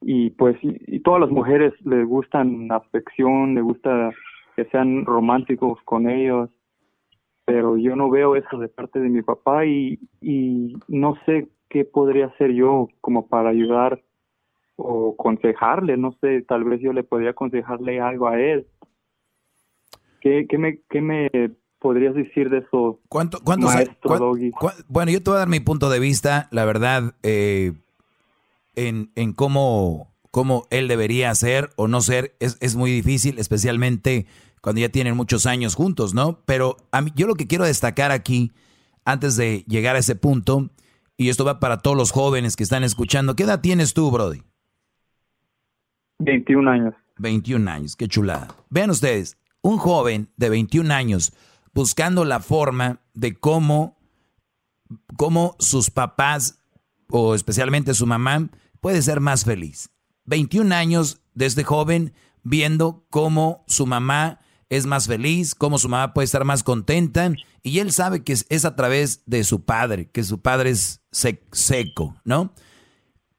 y 0.00 0.30
pues 0.30 0.56
y, 0.62 0.76
y 0.96 1.00
todas 1.00 1.20
las 1.20 1.30
mujeres 1.30 1.72
le 1.84 2.04
gustan 2.04 2.70
afección 2.72 3.54
le 3.54 3.60
gusta 3.60 4.10
que 4.56 4.64
sean 4.66 5.04
románticos 5.04 5.78
con 5.84 6.08
ellos 6.08 6.48
pero 7.44 7.76
yo 7.76 7.96
no 7.96 8.08
veo 8.10 8.36
eso 8.36 8.58
de 8.58 8.68
parte 8.68 9.00
de 9.00 9.08
mi 9.08 9.22
papá 9.22 9.66
y, 9.66 9.98
y 10.20 10.76
no 10.88 11.16
sé 11.26 11.48
qué 11.68 11.84
podría 11.84 12.26
hacer 12.26 12.52
yo 12.52 12.88
como 13.00 13.26
para 13.26 13.50
ayudar 13.50 14.00
o 14.76 15.14
aconsejarle, 15.18 15.96
no 15.96 16.12
sé, 16.20 16.42
tal 16.42 16.64
vez 16.64 16.80
yo 16.80 16.92
le 16.92 17.02
podría 17.02 17.30
aconsejarle 17.30 18.00
algo 18.00 18.28
a 18.28 18.40
él. 18.40 18.66
¿Qué, 20.20 20.46
qué, 20.48 20.58
me, 20.58 20.80
qué 20.88 21.00
me 21.00 21.28
podrías 21.80 22.14
decir 22.14 22.50
de 22.50 22.58
eso, 22.58 23.00
¿Cuánto, 23.08 23.38
cuántos- 23.42 23.74
maestro 23.74 24.18
Doggy? 24.18 24.52
bueno, 24.88 25.10
yo 25.10 25.22
te 25.22 25.30
voy 25.30 25.36
a 25.36 25.40
dar 25.40 25.48
mi 25.48 25.60
punto 25.60 25.90
de 25.90 25.98
vista, 25.98 26.48
la 26.52 26.64
verdad, 26.64 27.14
eh, 27.22 27.72
en, 28.88 29.12
en 29.14 29.32
cómo, 29.32 30.14
cómo 30.30 30.66
él 30.70 30.88
debería 30.88 31.34
ser 31.34 31.70
o 31.76 31.88
no 31.88 32.00
ser, 32.00 32.36
es, 32.40 32.56
es 32.60 32.76
muy 32.76 32.90
difícil, 32.90 33.38
especialmente 33.38 34.26
cuando 34.60 34.80
ya 34.80 34.88
tienen 34.88 35.16
muchos 35.16 35.46
años 35.46 35.74
juntos, 35.74 36.14
¿no? 36.14 36.40
Pero 36.44 36.76
a 36.92 37.00
mí, 37.00 37.12
yo 37.14 37.26
lo 37.26 37.34
que 37.34 37.46
quiero 37.46 37.64
destacar 37.64 38.10
aquí, 38.10 38.52
antes 39.04 39.36
de 39.36 39.64
llegar 39.66 39.96
a 39.96 40.00
ese 40.00 40.16
punto, 40.16 40.70
y 41.16 41.28
esto 41.28 41.44
va 41.44 41.60
para 41.60 41.78
todos 41.78 41.96
los 41.96 42.12
jóvenes 42.12 42.56
que 42.56 42.62
están 42.62 42.84
escuchando, 42.84 43.36
¿qué 43.36 43.44
edad 43.44 43.60
tienes 43.60 43.94
tú, 43.94 44.10
Brody? 44.10 44.42
21 46.18 46.70
años. 46.70 46.94
21 47.18 47.70
años, 47.70 47.96
qué 47.96 48.08
chulada. 48.08 48.48
Vean 48.68 48.90
ustedes, 48.90 49.38
un 49.62 49.78
joven 49.78 50.28
de 50.36 50.50
21 50.50 50.92
años 50.92 51.32
buscando 51.72 52.24
la 52.24 52.40
forma 52.40 53.00
de 53.14 53.34
cómo, 53.34 53.98
cómo 55.16 55.56
sus 55.58 55.90
papás, 55.90 56.58
o 57.08 57.34
especialmente 57.34 57.94
su 57.94 58.06
mamá, 58.06 58.48
puede 58.80 59.02
ser 59.02 59.20
más 59.20 59.44
feliz. 59.44 59.90
21 60.26 60.74
años 60.74 61.20
de 61.34 61.46
este 61.46 61.64
joven 61.64 62.12
viendo 62.42 63.06
cómo 63.10 63.64
su 63.66 63.86
mamá 63.86 64.40
es 64.68 64.86
más 64.86 65.06
feliz, 65.06 65.54
cómo 65.54 65.78
su 65.78 65.88
mamá 65.88 66.14
puede 66.14 66.24
estar 66.26 66.44
más 66.44 66.62
contenta, 66.62 67.32
y 67.62 67.80
él 67.80 67.92
sabe 67.92 68.22
que 68.22 68.32
es, 68.48 68.64
a 68.64 68.76
través 68.76 69.22
de 69.26 69.42
su 69.44 69.64
padre, 69.64 70.08
que 70.10 70.22
su 70.22 70.40
padre 70.40 70.70
es 70.70 71.00
sec- 71.12 71.42
seco, 71.52 72.16
¿no? 72.24 72.54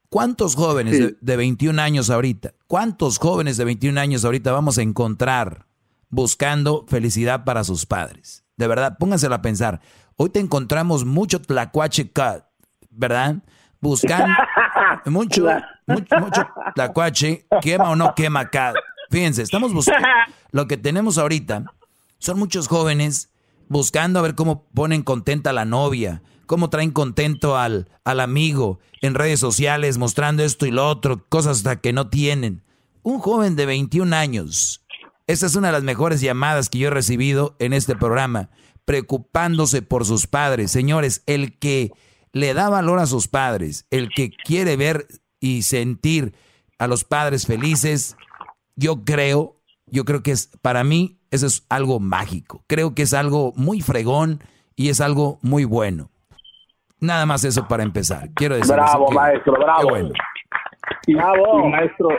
¿Cuántos 0.10 0.56
jóvenes 0.56 1.00
de, 1.00 1.18
de 1.22 1.38
21 1.38 1.82
años 1.82 2.10
ahorita, 2.10 2.54
cuántos 2.68 3.18
jóvenes 3.18 3.56
de 3.56 3.64
21 3.64 4.00
años 4.00 4.26
ahorita 4.26 4.52
vamos 4.52 4.78
a 4.78 4.82
encontrar 4.82 5.68
buscando 6.10 6.86
felicidad 6.90 7.46
para 7.46 7.64
sus 7.64 7.86
padres? 7.86 8.44
De 8.58 8.68
verdad, 8.68 8.98
pónganselo 9.00 9.34
a 9.36 9.42
pensar. 9.42 9.80
Hoy 10.18 10.30
te 10.30 10.42
encontramos 10.42 11.06
mucho 11.06 11.42
tlacuache 11.42 12.12
cut, 12.12 12.44
¿verdad? 12.90 13.38
Buscando 13.82 14.28
mucho, 15.06 15.48
mucho, 15.88 16.16
mucho 16.20 16.48
tlacuache, 16.76 17.46
quema 17.62 17.90
o 17.90 17.96
no 17.96 18.14
quema 18.16 18.46
cut. 18.46 18.78
Fíjense, 19.10 19.42
estamos 19.42 19.74
buscando. 19.74 20.08
Lo 20.52 20.68
que 20.68 20.78
tenemos 20.78 21.18
ahorita 21.18 21.66
son 22.20 22.40
muchos 22.40 22.68
jóvenes 22.68 23.32
buscando 23.68 24.20
a 24.20 24.22
ver 24.22 24.36
cómo 24.36 24.66
ponen 24.74 25.02
contenta 25.02 25.50
a 25.50 25.54
la 25.54 25.66
novia, 25.66 26.22
cómo 26.46 26.70
traen 26.70 26.92
contento 26.92 27.58
al, 27.58 27.90
al 28.04 28.20
amigo 28.20 28.80
en 29.02 29.16
redes 29.16 29.40
sociales, 29.40 29.98
mostrando 29.98 30.44
esto 30.44 30.66
y 30.66 30.72
lo 30.72 30.88
otro, 30.88 31.26
cosas 31.28 31.58
hasta 31.58 31.82
que 31.82 31.94
no 31.94 32.10
tienen. 32.10 32.64
Un 33.02 33.20
joven 33.20 33.56
de 33.56 33.66
21 33.66 34.16
años, 34.16 34.84
esa 35.28 35.46
es 35.46 35.56
una 35.56 35.68
de 35.70 35.74
las 35.74 35.84
mejores 35.84 36.22
llamadas 36.22 36.70
que 36.70 36.80
yo 36.80 36.90
he 36.90 36.92
recibido 36.92 37.56
en 37.60 37.74
este 37.74 37.96
programa, 37.96 38.50
preocupándose 38.86 39.82
por 39.82 40.06
sus 40.06 40.28
padres. 40.28 40.72
Señores, 40.72 41.24
el 41.26 41.58
que 41.58 41.92
le 42.34 42.54
da 42.54 42.70
valor 42.70 43.00
a 43.00 43.06
sus 43.06 43.28
padres, 43.28 43.86
el 43.92 44.10
que 44.10 44.30
quiere 44.32 44.78
ver 44.78 45.06
y 45.40 45.64
sentir 45.64 46.34
a 46.80 46.88
los 46.88 47.04
padres 47.04 47.46
felices, 47.46 48.16
yo 48.76 49.04
creo, 49.04 49.56
yo 49.88 50.06
creo 50.06 50.24
que 50.24 50.32
es, 50.32 50.48
para 50.62 50.84
mí, 50.84 51.18
eso 51.30 51.46
es 51.48 51.66
algo 51.70 52.00
mágico. 52.00 52.64
Creo 52.68 52.96
que 52.96 53.04
es 53.04 53.14
algo 53.14 53.54
muy 53.56 53.82
fregón 53.82 54.40
y 54.76 54.90
es 54.90 55.02
algo 55.02 55.40
muy 55.42 55.66
bueno. 55.66 56.10
Nada 57.00 57.26
más 57.26 57.44
eso 57.44 57.68
para 57.68 57.84
empezar. 57.84 58.30
Quiero 58.36 58.56
decir 58.56 58.74
Bravo, 58.74 59.08
que- 59.10 59.16
maestro, 59.16 59.54
bravo. 59.54 59.90
bueno. 59.90 60.10
Y, 61.08 61.14
y, 61.14 61.16
maestro, 61.16 62.10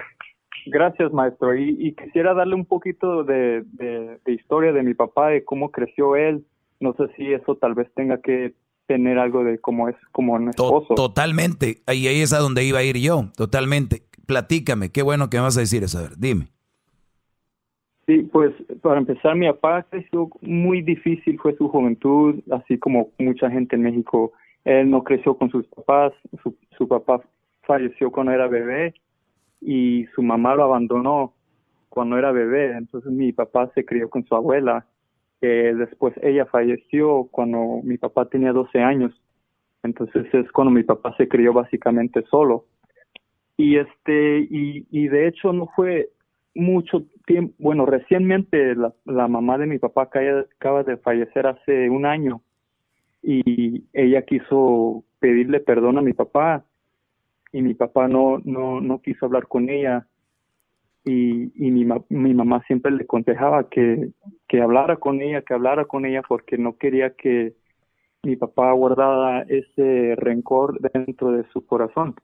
gracias 0.67 1.13
maestro. 1.13 1.55
Y, 1.57 1.77
y 1.79 1.95
quisiera 1.95 2.35
darle 2.35 2.55
un 2.55 2.65
poquito 2.67 3.23
de, 3.25 3.63
de- 3.73 4.19
de 4.25 4.33
historia 4.33 4.73
de 4.73 4.83
mi 4.83 4.95
papá, 4.95 5.29
de 5.29 5.45
cómo 5.45 5.71
creció 5.71 6.17
él. 6.17 6.45
No 6.81 6.95
sé 6.95 7.05
si 7.17 7.33
eso 7.33 7.57
tal 7.57 7.75
vez 7.75 7.89
tenga 7.95 8.21
que 8.21 8.55
tener 8.93 9.19
algo 9.19 9.43
de 9.43 9.59
cómo 9.59 9.89
es 9.89 9.97
como 10.13 10.35
un 10.35 10.51
esposo. 10.51 10.95
totalmente. 10.95 11.79
Ahí, 11.87 12.07
ahí 12.07 12.21
es 12.21 12.35
a 12.35 12.39
donde 12.39 12.63
iba 12.63 12.81
a 12.81 12.83
ir 12.83 12.99
yo. 12.99 13.31
Totalmente. 13.37 14.03
Platícame. 14.27 14.91
Qué 14.91 15.03
bueno 15.03 15.31
que 15.31 15.39
me 15.39 15.45
vas 15.45 15.57
a 15.57 15.61
decir 15.61 15.83
eso. 15.83 15.99
A 15.99 16.03
ver, 16.03 16.13
dime. 16.19 16.49
Sí, 18.07 18.29
pues 18.31 18.53
para 18.83 18.99
empezar, 18.99 19.35
mi 19.35 19.47
papá 19.47 19.87
creció 19.89 20.29
muy 20.43 20.83
difícil, 20.83 21.39
fue 21.39 21.57
su 21.57 21.69
juventud, 21.69 22.41
así 22.51 22.77
como 22.79 23.11
mucha 23.19 23.49
gente 23.51 23.77
en 23.77 23.83
México. 23.83 24.33
Él 24.65 24.91
no 24.91 25.03
creció 25.03 25.39
con 25.39 25.51
sus 25.51 25.67
papás, 25.69 26.13
su, 26.43 26.55
su 26.77 26.87
papá 26.87 27.23
falleció 27.63 28.11
cuando 28.11 28.33
era 28.33 28.47
bebé 28.49 28.95
y 29.61 30.05
su 30.15 30.23
mamá 30.23 30.55
lo 30.55 30.65
abandonó 30.65 31.33
cuando 31.89 32.19
era 32.19 32.33
bebé. 32.33 32.77
Entonces 32.77 33.11
mi 33.11 33.33
papá 33.33 33.71
se 33.75 33.85
crió 33.85 34.11
con 34.11 34.27
su 34.27 34.35
abuela, 34.35 34.85
que 35.43 35.75
después 35.75 36.15
ella 36.23 36.47
falleció 36.47 37.29
cuando 37.33 37.81
mi 37.83 37.99
papá 37.99 38.27
tenía 38.29 38.53
12 38.53 38.79
años. 38.79 39.13
Entonces 39.83 40.33
es 40.33 40.51
cuando 40.53 40.71
mi 40.71 40.85
papá 40.85 41.17
se 41.17 41.27
crió 41.27 41.53
básicamente 41.53 42.23
solo. 42.31 42.67
Y 43.57 43.77
este, 43.77 44.47
y, 44.49 44.87
y 44.93 45.09
de 45.09 45.27
hecho 45.27 45.53
no 45.53 45.67
fue 45.75 46.11
mucho 46.55 47.03
tiempo, 47.27 47.55
bueno, 47.59 47.87
recientemente 47.87 48.77
la, 48.77 48.95
la 49.05 49.27
mamá 49.27 49.59
de 49.59 49.67
mi 49.67 49.81
papá 49.81 50.03
acaba, 50.03 50.85
de 50.85 50.97
fallecer 50.99 51.49
hace 51.49 51.91
un 51.91 52.07
año 52.07 52.41
y 53.21 53.85
ella 53.93 54.23
quiso 54.23 55.03
pedirle 55.19 55.59
perdón 55.59 55.99
a 55.99 56.03
mi 56.03 56.13
papá 56.13 56.65
y 57.53 57.63
mi 57.63 57.75
papá 57.75 58.07
no, 58.07 58.41
no, 58.45 58.81
no 58.81 59.01
quiso 59.01 59.27
hablar 59.27 59.49
con 59.49 59.71
ella 59.71 60.07
y, 61.05 61.51
y 61.67 61.71
mi, 61.71 61.85
ma- 61.85 62.03
mi 62.09 62.33
mamá 62.35 62.63
siempre 62.67 62.93
le 62.93 63.05
aconsejaba 63.05 63.69
que, 63.69 64.11
que 64.49 64.61
hablara 64.61 64.97
con 64.97 65.21
ella, 65.21 65.43
que 65.43 65.55
hablara 65.55 65.85
con 65.87 66.05
ella 66.07 66.23
porque 66.29 66.59
no 66.59 66.77
quería 66.77 67.15
que 67.15 67.55
mi 68.23 68.37
papá 68.37 68.71
guardara 68.73 69.43
ese 69.43 70.15
rencor 70.17 70.79
dentro 70.93 71.33
de 71.33 71.45
su 71.53 71.67
corazón. 71.67 72.15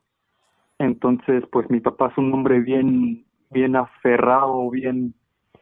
Entonces, 0.77 1.43
pues 1.51 1.69
mi 1.69 1.81
papá 1.81 2.07
es 2.11 2.17
un 2.17 2.33
hombre 2.33 2.61
bien, 2.61 3.25
bien 3.49 3.75
aferrado, 3.75 4.69
bien, 4.69 5.13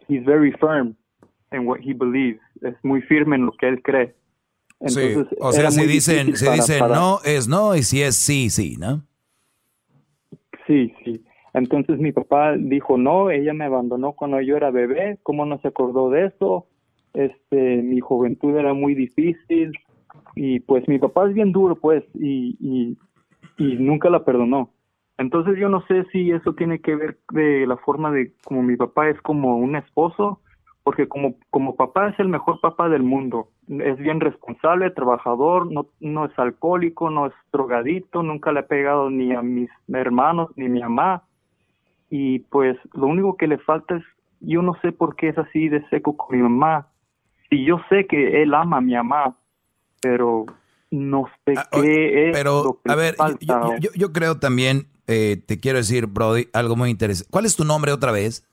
he's 0.08 0.24
very 0.24 0.52
firm 0.54 0.96
in 1.52 1.66
what 1.68 1.80
he 1.82 1.94
believes. 1.94 2.40
Es 2.62 2.76
muy 2.84 3.02
firme 3.02 3.36
en 3.38 3.48
lo 3.48 3.52
que 3.54 3.68
él 3.68 3.82
cree. 3.82 4.16
Sí, 4.86 5.00
Entonces, 5.02 5.38
o 5.42 5.52
sea, 5.52 5.72
si 5.72 5.88
dicen, 5.88 6.36
si 6.36 6.46
para- 6.46 6.56
dicen 6.58 6.80
para- 6.82 6.96
no, 6.96 7.20
es 7.26 7.48
no, 7.48 7.76
y 7.76 7.82
si 7.82 8.04
es 8.04 8.16
sí, 8.16 8.52
sí, 8.52 8.76
¿no? 8.78 9.02
Sí, 10.68 10.94
sí. 11.04 11.24
Entonces 11.58 11.98
mi 12.00 12.12
papá 12.12 12.56
dijo, 12.56 12.98
no, 12.98 13.32
ella 13.32 13.54
me 13.54 13.66
abandonó 13.66 14.14
cuando 14.14 14.40
yo 14.42 14.56
era 14.58 14.70
bebé, 14.70 15.18
¿cómo 15.24 15.46
no 15.46 15.58
se 15.60 15.70
acordó 15.70 16.10
de 16.10 16.26
eso? 16.28 16.68
Este, 17.14 17.82
mi 17.82 18.00
juventud 18.00 18.56
era 18.56 18.74
muy 18.74 18.94
difícil 18.94 19.72
y 20.36 20.60
pues 20.60 20.88
mi 20.88 21.00
papá 21.00 21.28
es 21.28 21.34
bien 21.34 21.52
duro, 21.52 21.76
pues, 21.76 22.04
y, 22.14 22.58
y, 22.60 22.98
y 23.58 23.76
nunca 23.78 24.10
la 24.10 24.24
perdonó. 24.24 24.72
Entonces 25.18 25.58
yo 25.58 25.68
no 25.68 25.82
sé 25.88 26.06
si 26.12 26.30
eso 26.32 26.54
tiene 26.54 26.80
que 26.80 26.96
ver 26.96 27.18
de 27.32 27.66
la 27.66 27.78
forma 27.78 28.12
de 28.12 28.34
como 28.44 28.62
mi 28.62 28.76
papá 28.76 29.10
es 29.10 29.20
como 29.22 29.58
un 29.58 29.76
esposo, 29.76 30.42
porque 30.84 31.08
como, 31.08 31.36
como 31.50 31.76
papá 31.76 32.10
es 32.10 32.20
el 32.20 32.30
mejor 32.30 32.62
papá 32.62 32.88
del 32.88 33.02
mundo. 33.02 33.50
Es 33.68 33.98
bien 33.98 34.20
responsable, 34.20 34.92
trabajador, 34.92 35.72
no, 35.72 35.88
no 36.00 36.26
es 36.26 36.38
alcohólico, 36.38 37.10
no 37.10 37.26
es 37.26 37.34
drogadito, 37.52 38.22
nunca 38.22 38.52
le 38.52 38.60
ha 38.60 38.68
pegado 38.68 39.10
ni 39.10 39.34
a 39.34 39.42
mis 39.42 39.70
hermanos 39.88 40.52
ni 40.56 40.68
a 40.68 40.70
mi 40.70 40.80
mamá. 40.82 41.24
Y 42.10 42.40
pues 42.40 42.78
lo 42.94 43.08
único 43.08 43.36
que 43.38 43.48
le 43.48 43.58
falta 43.58 43.98
es, 43.98 44.04
yo 44.40 44.62
no 44.62 44.74
sé 44.82 44.92
por 44.92 45.16
qué 45.16 45.30
es 45.30 45.38
así 45.38 45.68
de 45.70 45.88
seco 45.90 46.16
con 46.16 46.36
mi 46.38 46.42
mamá. 46.44 46.88
Y 47.50 47.66
yo 47.66 47.80
sé 47.90 48.06
que 48.08 48.42
él 48.44 48.54
ama 48.54 48.78
a 48.78 48.82
mi 48.82 48.94
mamá, 48.94 49.38
pero 50.02 50.46
no 50.92 51.26
sé 51.46 51.54
qué 51.72 52.30
es 52.30 52.30
Ah, 52.30 52.34
Pero, 52.34 52.64
lo 52.64 52.82
que 52.82 52.92
a 52.92 52.96
ver, 52.96 53.16
yo, 53.16 53.24
falta. 53.24 53.62
yo- 53.68 53.78
yo- 53.80 53.92
yo 53.96 54.14
creo 54.14 54.38
también, 54.40 54.88
eh, 55.08 55.42
te 55.46 55.60
quiero 55.60 55.78
decir, 55.80 56.08
Brody, 56.08 56.48
algo 56.54 56.76
muy 56.76 56.90
interesante. 56.90 57.30
¿Cuál 57.32 57.46
es 57.46 57.56
tu 57.56 57.64
nombre 57.66 57.92
otra 57.92 58.12
vez? 58.12 58.48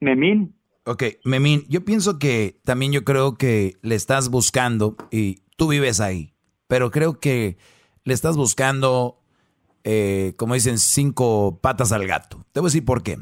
Memín. 0.00 0.54
Ok, 0.84 1.04
Memín, 1.24 1.64
yo 1.68 1.84
pienso 1.84 2.18
que 2.18 2.60
también 2.64 2.90
yo 2.92 3.04
creo 3.04 3.36
que 3.36 3.74
le 3.82 3.94
estás 3.94 4.30
buscando 4.30 4.96
y 5.12 5.42
tú 5.56 5.68
vives 5.68 6.00
ahí, 6.00 6.34
pero 6.66 6.90
creo 6.90 7.20
que 7.20 7.56
le 8.04 8.14
estás 8.14 8.36
buscando, 8.36 9.21
eh, 9.84 10.34
como 10.36 10.54
dicen, 10.54 10.78
cinco 10.78 11.58
patas 11.62 11.92
al 11.92 12.06
gato. 12.06 12.44
Te 12.52 12.60
voy 12.60 12.66
a 12.68 12.70
decir 12.70 12.84
por 12.84 13.02
qué. 13.02 13.18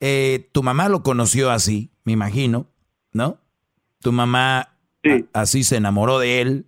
Eh, 0.00 0.48
tu 0.52 0.62
mamá 0.62 0.88
lo 0.88 1.02
conoció 1.02 1.50
así, 1.50 1.90
me 2.04 2.12
imagino, 2.12 2.66
¿no? 3.12 3.38
Tu 4.00 4.10
mamá 4.12 4.60
a- 4.60 4.68
así 5.32 5.62
se 5.64 5.76
enamoró 5.76 6.18
de 6.18 6.40
él, 6.40 6.66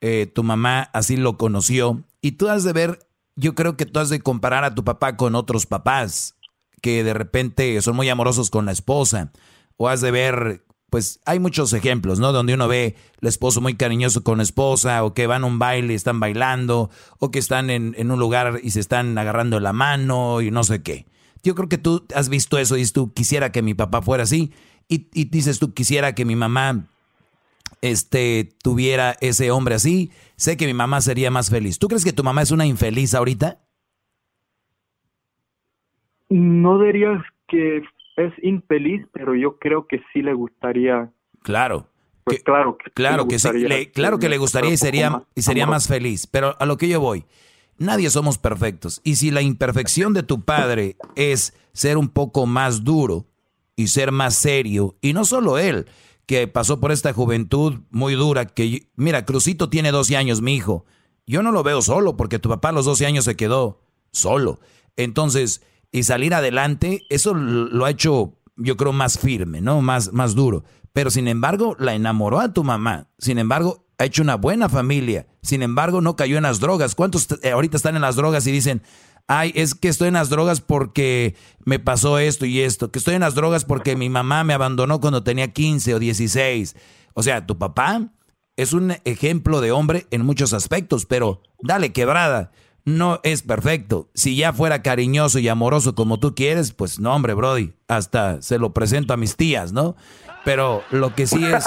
eh, 0.00 0.30
tu 0.34 0.42
mamá 0.42 0.82
así 0.92 1.16
lo 1.16 1.38
conoció, 1.38 2.04
y 2.20 2.32
tú 2.32 2.48
has 2.48 2.64
de 2.64 2.72
ver, 2.74 2.98
yo 3.34 3.54
creo 3.54 3.76
que 3.76 3.86
tú 3.86 3.98
has 4.00 4.10
de 4.10 4.20
comparar 4.20 4.64
a 4.64 4.74
tu 4.74 4.84
papá 4.84 5.16
con 5.16 5.34
otros 5.34 5.64
papás 5.66 6.34
que 6.82 7.02
de 7.02 7.14
repente 7.14 7.80
son 7.80 7.96
muy 7.96 8.08
amorosos 8.10 8.50
con 8.50 8.66
la 8.66 8.72
esposa, 8.72 9.32
o 9.78 9.88
has 9.88 10.02
de 10.02 10.10
ver, 10.10 10.65
pues 10.96 11.20
hay 11.26 11.40
muchos 11.40 11.74
ejemplos, 11.74 12.20
¿no? 12.20 12.32
Donde 12.32 12.54
uno 12.54 12.68
ve 12.68 12.96
el 13.20 13.28
esposo 13.28 13.60
muy 13.60 13.74
cariñoso 13.74 14.24
con 14.24 14.38
la 14.38 14.44
esposa, 14.44 15.04
o 15.04 15.12
que 15.12 15.26
van 15.26 15.44
a 15.44 15.46
un 15.46 15.58
baile 15.58 15.92
y 15.92 15.96
están 15.96 16.20
bailando, 16.20 16.88
o 17.18 17.30
que 17.30 17.38
están 17.38 17.68
en, 17.68 17.94
en 17.98 18.10
un 18.10 18.18
lugar 18.18 18.60
y 18.62 18.70
se 18.70 18.80
están 18.80 19.18
agarrando 19.18 19.60
la 19.60 19.74
mano 19.74 20.40
y 20.40 20.50
no 20.50 20.64
sé 20.64 20.82
qué. 20.82 21.04
Yo 21.42 21.54
creo 21.54 21.68
que 21.68 21.76
tú 21.76 22.06
has 22.14 22.30
visto 22.30 22.56
eso 22.56 22.76
y 22.76 22.78
dices 22.78 22.94
tú, 22.94 23.12
quisiera 23.12 23.52
que 23.52 23.60
mi 23.60 23.74
papá 23.74 24.00
fuera 24.00 24.22
así, 24.22 24.54
y, 24.88 25.08
y 25.12 25.26
dices 25.26 25.58
tú, 25.58 25.74
quisiera 25.74 26.14
que 26.14 26.24
mi 26.24 26.34
mamá 26.34 26.86
este, 27.82 28.48
tuviera 28.62 29.18
ese 29.20 29.50
hombre 29.50 29.74
así, 29.74 30.10
sé 30.36 30.56
que 30.56 30.64
mi 30.64 30.72
mamá 30.72 31.02
sería 31.02 31.30
más 31.30 31.50
feliz. 31.50 31.78
¿Tú 31.78 31.88
crees 31.88 32.06
que 32.06 32.14
tu 32.14 32.24
mamá 32.24 32.40
es 32.40 32.52
una 32.52 32.64
infeliz 32.64 33.12
ahorita? 33.12 33.60
No 36.30 36.80
diría 36.80 37.22
que 37.48 37.82
es 38.16 38.32
infeliz, 38.42 39.06
pero 39.12 39.34
yo 39.34 39.58
creo 39.58 39.86
que 39.86 40.00
sí 40.12 40.22
le 40.22 40.34
gustaría. 40.34 41.10
Claro. 41.42 41.88
Pues 42.24 42.42
claro 42.42 42.76
que 42.76 42.90
Claro 42.90 43.28
que 43.28 43.38
sí, 43.38 43.48
le- 43.52 43.92
claro 43.92 44.18
que 44.18 44.28
le 44.28 44.38
gustaría 44.38 44.72
y 44.72 44.76
sería, 44.76 45.10
más 45.10 45.22
y 45.34 45.42
sería 45.42 45.66
más 45.66 45.86
feliz. 45.86 46.26
Pero 46.26 46.56
a 46.58 46.66
lo 46.66 46.76
que 46.76 46.88
yo 46.88 46.98
voy, 47.00 47.24
nadie 47.78 48.10
somos 48.10 48.36
perfectos. 48.38 49.00
Y 49.04 49.16
si 49.16 49.30
la 49.30 49.42
imperfección 49.42 50.12
de 50.12 50.24
tu 50.24 50.42
padre 50.44 50.96
es 51.14 51.56
ser 51.72 51.96
un 51.98 52.08
poco 52.08 52.46
más 52.46 52.82
duro 52.82 53.26
y 53.76 53.88
ser 53.88 54.10
más 54.10 54.34
serio, 54.34 54.96
y 55.00 55.12
no 55.12 55.24
solo 55.24 55.58
él, 55.58 55.86
que 56.24 56.48
pasó 56.48 56.80
por 56.80 56.90
esta 56.90 57.12
juventud 57.12 57.74
muy 57.90 58.14
dura, 58.14 58.46
que 58.46 58.88
mira, 58.96 59.24
Crucito 59.24 59.68
tiene 59.68 59.92
12 59.92 60.16
años, 60.16 60.42
mi 60.42 60.56
hijo. 60.56 60.84
Yo 61.28 61.42
no 61.44 61.52
lo 61.52 61.62
veo 61.62 61.80
solo, 61.82 62.16
porque 62.16 62.40
tu 62.40 62.48
papá 62.48 62.70
a 62.70 62.72
los 62.72 62.86
12 62.86 63.06
años 63.06 63.24
se 63.24 63.36
quedó 63.36 63.80
solo. 64.10 64.58
Entonces, 64.96 65.62
y 65.92 66.02
salir 66.02 66.34
adelante, 66.34 67.06
eso 67.08 67.34
lo 67.34 67.84
ha 67.84 67.90
hecho, 67.90 68.38
yo 68.56 68.76
creo, 68.76 68.92
más 68.92 69.18
firme, 69.18 69.60
¿no? 69.60 69.80
Más, 69.82 70.12
más 70.12 70.34
duro. 70.34 70.64
Pero 70.92 71.10
sin 71.10 71.28
embargo, 71.28 71.76
la 71.78 71.94
enamoró 71.94 72.40
a 72.40 72.52
tu 72.52 72.64
mamá. 72.64 73.08
Sin 73.18 73.38
embargo, 73.38 73.86
ha 73.98 74.04
hecho 74.04 74.22
una 74.22 74.36
buena 74.36 74.68
familia. 74.68 75.26
Sin 75.42 75.62
embargo, 75.62 76.00
no 76.00 76.16
cayó 76.16 76.36
en 76.36 76.44
las 76.44 76.60
drogas. 76.60 76.94
¿Cuántos 76.94 77.28
eh, 77.42 77.50
ahorita 77.50 77.76
están 77.76 77.96
en 77.96 78.02
las 78.02 78.16
drogas 78.16 78.46
y 78.46 78.52
dicen, 78.52 78.82
ay, 79.26 79.52
es 79.54 79.74
que 79.74 79.88
estoy 79.88 80.08
en 80.08 80.14
las 80.14 80.28
drogas 80.28 80.60
porque 80.60 81.34
me 81.64 81.78
pasó 81.78 82.18
esto 82.18 82.46
y 82.46 82.60
esto? 82.60 82.90
Que 82.90 82.98
estoy 82.98 83.14
en 83.14 83.20
las 83.20 83.34
drogas 83.34 83.64
porque 83.64 83.96
mi 83.96 84.08
mamá 84.08 84.44
me 84.44 84.54
abandonó 84.54 85.00
cuando 85.00 85.22
tenía 85.22 85.52
15 85.52 85.94
o 85.94 85.98
16. 85.98 86.76
O 87.14 87.22
sea, 87.22 87.46
tu 87.46 87.58
papá 87.58 88.12
es 88.56 88.72
un 88.72 88.94
ejemplo 89.04 89.60
de 89.60 89.72
hombre 89.72 90.06
en 90.10 90.24
muchos 90.24 90.52
aspectos, 90.52 91.06
pero 91.06 91.42
dale 91.60 91.92
quebrada. 91.92 92.52
No 92.86 93.18
es 93.24 93.42
perfecto. 93.42 94.08
Si 94.14 94.36
ya 94.36 94.52
fuera 94.52 94.80
cariñoso 94.80 95.40
y 95.40 95.48
amoroso 95.48 95.96
como 95.96 96.20
tú 96.20 96.36
quieres, 96.36 96.72
pues 96.72 97.00
no, 97.00 97.12
hombre, 97.12 97.34
Brody. 97.34 97.72
hasta 97.88 98.40
se 98.40 98.60
lo 98.60 98.72
presento 98.72 99.12
a 99.12 99.16
mis 99.16 99.34
tías, 99.34 99.72
¿no? 99.72 99.96
Pero 100.44 100.84
lo 100.92 101.12
que 101.12 101.26
sí 101.26 101.44
es, 101.44 101.64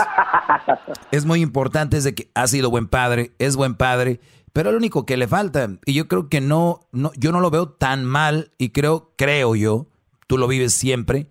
es 1.12 1.26
muy 1.26 1.42
importante 1.42 1.98
es 1.98 2.06
de 2.06 2.16
que 2.16 2.32
ha 2.36 2.48
sido 2.48 2.70
buen 2.70 2.88
padre, 2.88 3.34
es 3.38 3.58
buen 3.58 3.76
padre, 3.76 4.22
pero 4.54 4.72
lo 4.72 4.78
único 4.78 5.06
que 5.06 5.18
le 5.18 5.28
falta, 5.28 5.70
y 5.86 5.94
yo 5.94 6.08
creo 6.08 6.30
que 6.30 6.40
no, 6.40 6.88
no, 6.94 7.12
yo 7.18 7.34
no 7.34 7.42
lo 7.42 7.52
veo 7.52 7.68
tan 7.68 8.06
mal, 8.06 8.54
y 8.58 8.70
creo, 8.70 9.14
creo 9.18 9.56
yo, 9.56 9.88
tú 10.26 10.38
lo 10.38 10.48
vives 10.48 10.74
siempre, 10.74 11.30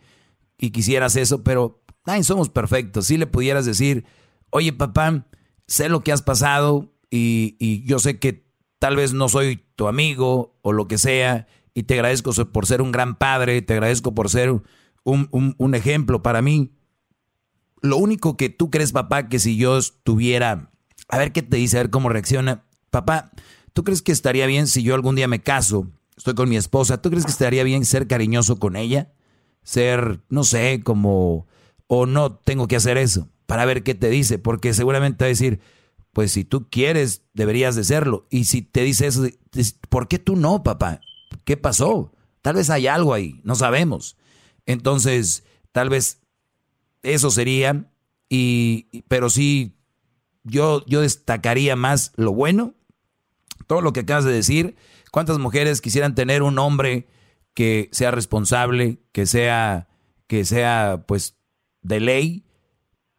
y 0.58 0.70
quisieras 0.70 1.16
eso, 1.16 1.42
pero 1.42 1.82
ay, 2.04 2.24
somos 2.24 2.50
perfectos. 2.50 3.06
Si 3.06 3.16
le 3.16 3.26
pudieras 3.26 3.64
decir, 3.64 4.04
oye 4.50 4.74
papá, 4.74 5.24
sé 5.66 5.88
lo 5.88 6.02
que 6.02 6.12
has 6.12 6.20
pasado, 6.20 6.92
y, 7.10 7.56
y 7.58 7.86
yo 7.86 7.98
sé 7.98 8.18
que 8.18 8.44
tal 8.78 8.94
vez 8.94 9.14
no 9.14 9.30
soy 9.30 9.64
tu 9.78 9.86
amigo 9.86 10.58
o 10.62 10.72
lo 10.72 10.88
que 10.88 10.98
sea, 10.98 11.46
y 11.72 11.84
te 11.84 11.94
agradezco 11.94 12.32
por 12.50 12.66
ser 12.66 12.82
un 12.82 12.90
gran 12.90 13.14
padre, 13.14 13.62
te 13.62 13.74
agradezco 13.74 14.12
por 14.12 14.28
ser 14.28 14.50
un, 15.04 15.28
un, 15.30 15.74
ejemplo 15.76 16.20
para 16.20 16.42
mí. 16.42 16.72
Lo 17.80 17.96
único 17.96 18.36
que 18.36 18.48
tú 18.48 18.70
crees, 18.70 18.90
papá, 18.90 19.28
que 19.28 19.38
si 19.38 19.56
yo 19.56 19.78
estuviera, 19.78 20.72
a 21.08 21.18
ver 21.18 21.30
qué 21.30 21.42
te 21.42 21.58
dice, 21.58 21.78
a 21.78 21.82
ver 21.82 21.90
cómo 21.90 22.08
reacciona. 22.08 22.64
Papá, 22.90 23.30
¿tú 23.72 23.84
crees 23.84 24.02
que 24.02 24.10
estaría 24.10 24.46
bien 24.46 24.66
si 24.66 24.82
yo 24.82 24.96
algún 24.96 25.14
día 25.14 25.28
me 25.28 25.44
caso, 25.44 25.86
estoy 26.16 26.34
con 26.34 26.48
mi 26.48 26.56
esposa, 26.56 27.00
¿tú 27.00 27.10
crees 27.10 27.24
que 27.24 27.30
estaría 27.30 27.62
bien 27.62 27.84
ser 27.84 28.08
cariñoso 28.08 28.58
con 28.58 28.74
ella? 28.74 29.12
Ser, 29.62 30.22
no 30.28 30.42
sé, 30.42 30.80
como, 30.82 31.46
o 31.86 32.04
no 32.04 32.34
tengo 32.34 32.66
que 32.66 32.74
hacer 32.74 32.98
eso, 32.98 33.28
para 33.46 33.64
ver 33.64 33.84
qué 33.84 33.94
te 33.94 34.10
dice, 34.10 34.40
porque 34.40 34.74
seguramente 34.74 35.22
va 35.22 35.26
a 35.26 35.28
decir, 35.28 35.60
pues 36.18 36.32
si 36.32 36.44
tú 36.44 36.68
quieres, 36.68 37.22
deberías 37.32 37.76
de 37.76 37.84
serlo. 37.84 38.26
Y 38.28 38.46
si 38.46 38.60
te 38.60 38.82
dice 38.82 39.06
eso, 39.06 39.22
¿por 39.88 40.08
qué 40.08 40.18
tú 40.18 40.34
no, 40.34 40.64
papá? 40.64 41.00
¿Qué 41.44 41.56
pasó? 41.56 42.12
Tal 42.42 42.56
vez 42.56 42.70
hay 42.70 42.88
algo 42.88 43.14
ahí, 43.14 43.40
no 43.44 43.54
sabemos. 43.54 44.16
Entonces, 44.66 45.44
tal 45.70 45.90
vez 45.90 46.20
eso 47.04 47.30
sería, 47.30 47.88
y, 48.28 49.04
pero 49.06 49.30
sí, 49.30 49.76
yo, 50.42 50.84
yo 50.86 51.02
destacaría 51.02 51.76
más 51.76 52.10
lo 52.16 52.32
bueno, 52.32 52.74
todo 53.68 53.80
lo 53.80 53.92
que 53.92 54.00
acabas 54.00 54.24
de 54.24 54.32
decir. 54.32 54.74
¿Cuántas 55.12 55.38
mujeres 55.38 55.80
quisieran 55.80 56.16
tener 56.16 56.42
un 56.42 56.58
hombre 56.58 57.06
que 57.54 57.90
sea 57.92 58.10
responsable, 58.10 58.98
que 59.12 59.24
sea, 59.24 59.86
que 60.26 60.44
sea, 60.44 61.04
pues, 61.06 61.36
de 61.82 62.00
ley? 62.00 62.47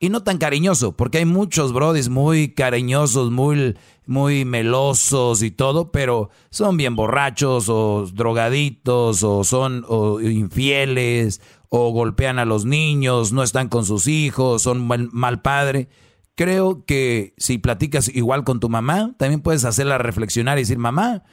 Y 0.02 0.08
no 0.08 0.24
tan 0.24 0.38
cariñoso, 0.38 0.94
porque 0.96 1.18
hay 1.18 1.26
muchos 1.26 1.74
brodis 1.74 2.08
muy 2.08 2.54
cariñosos, 2.54 3.32
muy, 3.32 3.76
muy 4.06 4.46
melosos 4.46 5.44
y 5.44 5.52
todo, 5.52 5.92
pero 5.92 6.30
son 6.52 6.78
bien 6.78 6.96
borrachos 6.96 7.68
o 7.68 8.08
drogaditos 8.14 9.24
o 9.24 9.44
son 9.44 9.86
infieles 10.24 11.42
o 11.68 11.92
golpean 11.92 12.40
a 12.40 12.46
los 12.46 12.64
niños, 12.64 13.34
no 13.34 13.44
están 13.44 13.68
con 13.68 13.86
sus 13.86 14.08
hijos, 14.08 14.62
son 14.62 14.88
mal, 14.88 15.10
mal 15.12 15.42
padre. 15.42 15.90
Creo 16.36 16.86
que 16.86 17.34
si 17.38 17.58
platicas 17.58 18.08
igual 18.08 18.46
con 18.46 18.62
tu 18.62 18.70
mamá, 18.70 19.14
también 19.18 19.42
puedes 19.42 19.66
hacerla 19.66 19.98
reflexionar 19.98 20.58
y 20.58 20.62
decir, 20.62 20.78
mamá, 20.78 21.24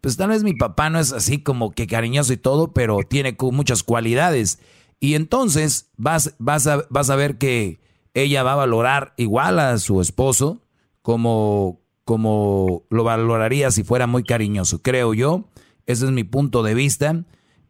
pues 0.00 0.16
tal 0.16 0.28
vez 0.28 0.44
mi 0.44 0.54
papá 0.54 0.88
no 0.88 1.00
es 1.00 1.12
así 1.12 1.42
como 1.42 1.72
que 1.72 1.88
cariñoso 1.88 2.32
y 2.32 2.36
todo, 2.36 2.72
pero 2.72 3.00
tiene 3.08 3.36
muchas 3.40 3.82
cualidades. 3.82 4.60
Y 5.00 5.14
entonces 5.14 5.90
vas, 5.96 6.36
vas, 6.38 6.68
a, 6.68 6.86
vas 6.90 7.10
a 7.10 7.16
ver 7.16 7.38
que 7.38 7.82
ella 8.14 8.44
va 8.44 8.52
a 8.52 8.56
valorar 8.56 9.12
igual 9.16 9.58
a 9.58 9.76
su 9.78 10.00
esposo 10.00 10.62
como, 11.02 11.82
como 12.04 12.84
lo 12.88 13.04
valoraría 13.04 13.70
si 13.70 13.82
fuera 13.82 14.06
muy 14.06 14.22
cariñoso, 14.22 14.80
creo 14.80 15.12
yo. 15.12 15.48
Ese 15.86 16.06
es 16.06 16.12
mi 16.12 16.24
punto 16.24 16.62
de 16.62 16.74
vista. 16.74 17.24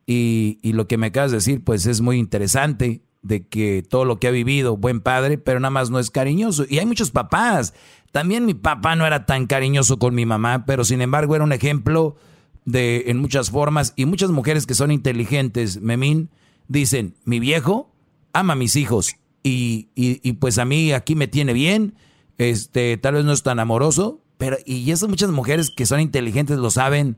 Y, 0.07 0.59
y, 0.63 0.75
lo 0.75 0.87
que 0.87 0.99
me 0.99 1.07
acabas 1.07 1.31
de 1.31 1.39
decir, 1.39 1.65
pues 1.65 1.87
es 1.87 2.03
muy 2.03 2.19
interesante 2.19 3.03
de 3.23 3.49
que 3.49 3.83
todo 3.83 4.05
lo 4.05 4.21
que 4.21 4.29
ha 4.29 4.31
vivido, 4.31 4.77
buen 4.77 5.01
padre, 5.01 5.39
pero 5.39 5.59
nada 5.59 5.71
más 5.71 5.89
no 5.89 5.99
es 5.99 6.11
cariñoso. 6.11 6.67
Y 6.69 6.79
hay 6.79 6.85
muchos 6.85 7.11
papás. 7.11 7.73
También 8.13 8.45
mi 8.45 8.53
papá 8.53 8.97
no 8.97 9.07
era 9.07 9.25
tan 9.25 9.47
cariñoso 9.47 9.99
con 9.99 10.15
mi 10.15 10.27
mamá, 10.27 10.67
pero 10.67 10.85
sin 10.85 11.01
embargo 11.01 11.35
era 11.35 11.43
un 11.43 11.53
ejemplo 11.53 12.17
de 12.67 13.05
en 13.07 13.19
muchas 13.19 13.51
formas. 13.51 13.95
Y 13.97 14.05
muchas 14.05 14.31
mujeres 14.31 14.67
que 14.67 14.75
son 14.75 14.91
inteligentes, 14.91 15.81
Memín, 15.81 16.29
dicen, 16.69 17.17
mi 17.25 17.41
viejo 17.41 17.91
ama 18.35 18.53
a 18.53 18.57
mis 18.57 18.77
hijos 18.77 19.17
y, 19.47 19.91
y, 19.95 20.33
pues 20.33 20.59
a 20.59 20.65
mí 20.65 20.93
aquí 20.93 21.15
me 21.15 21.29
tiene 21.29 21.53
bien, 21.53 21.93
este, 22.39 22.97
tal 22.97 23.15
vez 23.15 23.27
no 23.27 23.33
es 23.33 23.43
tan 23.43 23.61
amoroso, 23.61 24.23
pero 24.39 24.57
y 24.65 24.91
esas 24.91 25.11
muchas 25.11 25.31
mujeres 25.31 25.71
que 25.71 25.85
son 25.85 26.01
inteligentes 26.01 26.57
lo 26.57 26.71
saben 26.71 27.17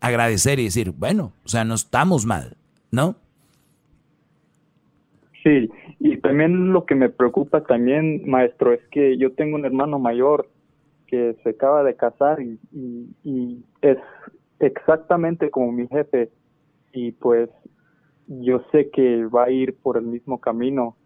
agradecer 0.00 0.60
y 0.60 0.64
decir, 0.64 0.92
bueno, 0.96 1.32
o 1.44 1.48
sea, 1.48 1.64
no 1.64 1.74
estamos 1.74 2.24
mal, 2.24 2.56
¿no? 2.92 3.16
Sí, 5.42 5.68
y 5.98 6.16
también 6.18 6.72
lo 6.72 6.86
que 6.86 6.94
me 6.94 7.08
preocupa 7.08 7.64
también, 7.64 8.22
maestro, 8.30 8.72
es 8.72 8.80
que 8.92 9.18
yo 9.18 9.32
tengo 9.32 9.56
un 9.56 9.64
hermano 9.64 9.98
mayor 9.98 10.48
que 11.08 11.34
se 11.42 11.50
acaba 11.50 11.82
de 11.82 11.96
casar 11.96 12.40
y, 12.40 12.60
y, 12.72 13.08
y 13.24 13.64
es 13.82 13.98
exactamente 14.60 15.50
como 15.50 15.72
mi 15.72 15.88
jefe 15.88 16.30
y 16.92 17.10
pues 17.10 17.50
yo 18.28 18.62
sé 18.70 18.88
que 18.90 19.24
va 19.26 19.44
a 19.44 19.50
ir 19.50 19.74
por 19.74 19.96
el 19.96 20.04
mismo 20.04 20.40
camino 20.40 20.96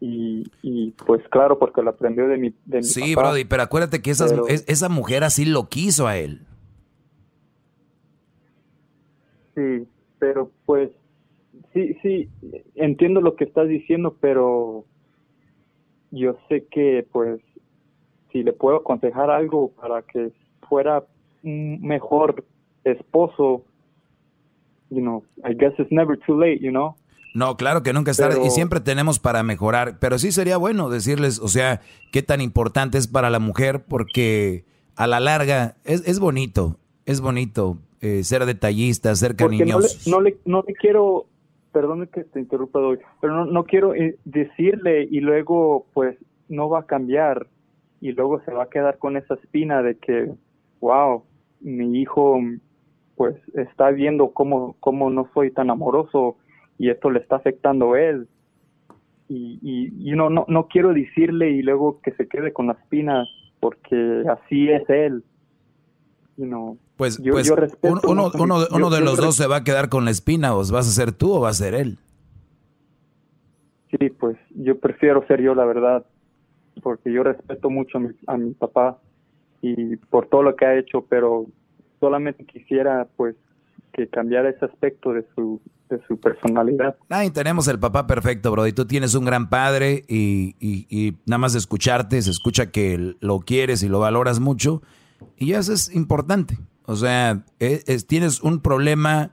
y, 0.00 0.44
y, 0.62 0.90
pues 0.92 1.26
claro, 1.30 1.58
porque 1.58 1.82
lo 1.82 1.90
aprendió 1.90 2.28
de 2.28 2.36
mi, 2.36 2.54
de 2.66 2.82
Sí, 2.82 3.14
Brody, 3.14 3.44
pero 3.44 3.62
acuérdate 3.62 4.02
que 4.02 4.10
esas, 4.10 4.32
esa 4.66 4.88
mujer 4.88 5.24
así 5.24 5.44
lo 5.44 5.68
quiso 5.68 6.06
a 6.06 6.18
él. 6.18 6.42
Sí, 9.54 9.86
pero 10.18 10.50
pues 10.66 10.90
sí, 11.72 11.96
sí, 12.02 12.28
entiendo 12.74 13.20
lo 13.22 13.36
que 13.36 13.44
estás 13.44 13.68
diciendo, 13.68 14.16
pero 14.20 14.84
yo 16.10 16.36
sé 16.48 16.66
que 16.70 17.06
pues 17.10 17.40
si 18.32 18.42
le 18.42 18.52
puedo 18.52 18.76
aconsejar 18.76 19.30
algo 19.30 19.70
para 19.70 20.02
que 20.02 20.30
fuera 20.68 21.04
un 21.42 21.80
mejor 21.80 22.44
esposo, 22.84 23.64
you 24.90 25.00
know, 25.00 25.24
I 25.44 25.54
guess 25.54 25.72
it's 25.78 25.90
never 25.90 26.18
too 26.18 26.38
late, 26.38 26.58
you 26.60 26.70
know. 26.70 26.96
No, 27.36 27.58
claro 27.58 27.82
que 27.82 27.92
nunca 27.92 28.12
es 28.12 28.16
tarde 28.16 28.40
y 28.42 28.48
siempre 28.48 28.80
tenemos 28.80 29.18
para 29.18 29.42
mejorar, 29.42 29.98
pero 30.00 30.18
sí 30.18 30.32
sería 30.32 30.56
bueno 30.56 30.88
decirles, 30.88 31.38
o 31.38 31.48
sea, 31.48 31.82
qué 32.10 32.22
tan 32.22 32.40
importante 32.40 32.96
es 32.96 33.08
para 33.08 33.28
la 33.28 33.40
mujer 33.40 33.84
porque 33.86 34.64
a 34.96 35.06
la 35.06 35.20
larga 35.20 35.76
es, 35.84 36.08
es 36.08 36.18
bonito, 36.18 36.78
es 37.04 37.20
bonito 37.20 37.76
eh, 38.00 38.24
ser 38.24 38.46
detallista, 38.46 39.14
ser 39.14 39.36
cariñoso. 39.36 40.10
No 40.10 40.22
le, 40.22 40.38
no 40.46 40.64
le, 40.66 40.72
quiero, 40.72 41.26
perdón 41.72 42.08
que 42.10 42.24
te 42.24 42.40
interrumpa, 42.40 42.78
hoy, 42.78 43.00
pero 43.20 43.34
no, 43.34 43.44
no 43.44 43.64
quiero 43.64 43.94
eh, 43.94 44.16
decirle 44.24 45.06
y 45.10 45.20
luego 45.20 45.84
pues 45.92 46.16
no 46.48 46.70
va 46.70 46.80
a 46.80 46.86
cambiar 46.86 47.48
y 48.00 48.12
luego 48.12 48.40
se 48.46 48.50
va 48.50 48.62
a 48.62 48.70
quedar 48.70 48.96
con 48.96 49.18
esa 49.18 49.34
espina 49.34 49.82
de 49.82 49.98
que, 49.98 50.32
wow, 50.80 51.22
mi 51.60 52.00
hijo 52.00 52.40
pues 53.14 53.36
está 53.52 53.90
viendo 53.90 54.30
cómo, 54.30 54.74
cómo 54.80 55.10
no 55.10 55.28
soy 55.34 55.50
tan 55.50 55.68
amoroso 55.68 56.38
y 56.78 56.90
esto 56.90 57.10
le 57.10 57.20
está 57.20 57.36
afectando 57.36 57.94
a 57.94 58.00
él. 58.00 58.28
Y, 59.28 59.58
y, 59.62 60.12
no, 60.12 60.30
no, 60.30 60.44
no 60.48 60.68
quiero 60.68 60.92
decirle 60.92 61.50
y 61.50 61.62
luego 61.62 62.00
que 62.00 62.12
se 62.12 62.28
quede 62.28 62.52
con 62.52 62.68
la 62.68 62.74
espina 62.74 63.24
porque 63.58 64.22
así 64.30 64.70
es 64.70 64.88
él. 64.88 65.24
You 66.36 66.78
pues, 66.96 67.18
yo, 67.18 67.32
pues 67.32 67.50
uno, 67.82 68.30
uno, 68.34 68.66
uno, 68.70 68.90
de 68.90 69.00
los 69.00 69.16
dos 69.16 69.36
se 69.36 69.46
va 69.46 69.56
a 69.56 69.64
quedar 69.64 69.88
con 69.88 70.04
la 70.04 70.10
espina, 70.10 70.52
vas 70.52 70.72
a 70.72 70.82
ser 70.82 71.12
tú 71.12 71.32
o 71.32 71.40
va 71.40 71.48
a 71.48 71.54
ser 71.54 71.74
él. 71.74 71.98
Sí, 73.90 74.10
pues 74.10 74.36
yo 74.50 74.78
prefiero 74.78 75.26
ser 75.26 75.40
yo, 75.40 75.54
la 75.54 75.64
verdad, 75.64 76.04
porque 76.82 77.12
yo 77.12 77.22
respeto 77.22 77.70
mucho 77.70 77.98
a 77.98 78.00
mi, 78.02 78.08
a 78.26 78.36
mi 78.36 78.52
papá 78.52 78.98
y 79.62 79.96
por 79.96 80.26
todo 80.28 80.42
lo 80.42 80.56
que 80.56 80.66
ha 80.66 80.76
hecho, 80.76 81.06
pero 81.08 81.46
solamente 82.00 82.44
quisiera 82.44 83.06
pues 83.16 83.34
que 83.92 84.08
cambiara 84.08 84.50
ese 84.50 84.66
aspecto 84.66 85.12
de 85.12 85.24
su, 85.34 85.60
de 85.88 86.00
su 86.06 86.18
personalidad. 86.18 86.96
Ay, 87.08 87.30
tenemos 87.30 87.68
el 87.68 87.78
papá 87.78 88.06
perfecto, 88.06 88.50
bro. 88.50 88.66
Y 88.66 88.72
tú 88.72 88.86
tienes 88.86 89.14
un 89.14 89.24
gran 89.24 89.48
padre 89.48 90.04
y, 90.08 90.56
y, 90.60 91.16
nada 91.26 91.38
más 91.38 91.52
de 91.52 91.58
escucharte, 91.58 92.20
se 92.22 92.30
escucha 92.30 92.70
que 92.70 93.14
lo 93.20 93.40
quieres 93.40 93.82
y 93.82 93.88
lo 93.88 94.00
valoras 94.00 94.40
mucho. 94.40 94.82
Y 95.36 95.52
eso 95.52 95.72
es 95.72 95.94
importante. 95.94 96.58
O 96.84 96.96
sea, 96.96 97.44
e, 97.60 97.82
es, 97.86 98.06
tienes 98.06 98.40
un 98.40 98.60
problema 98.60 99.32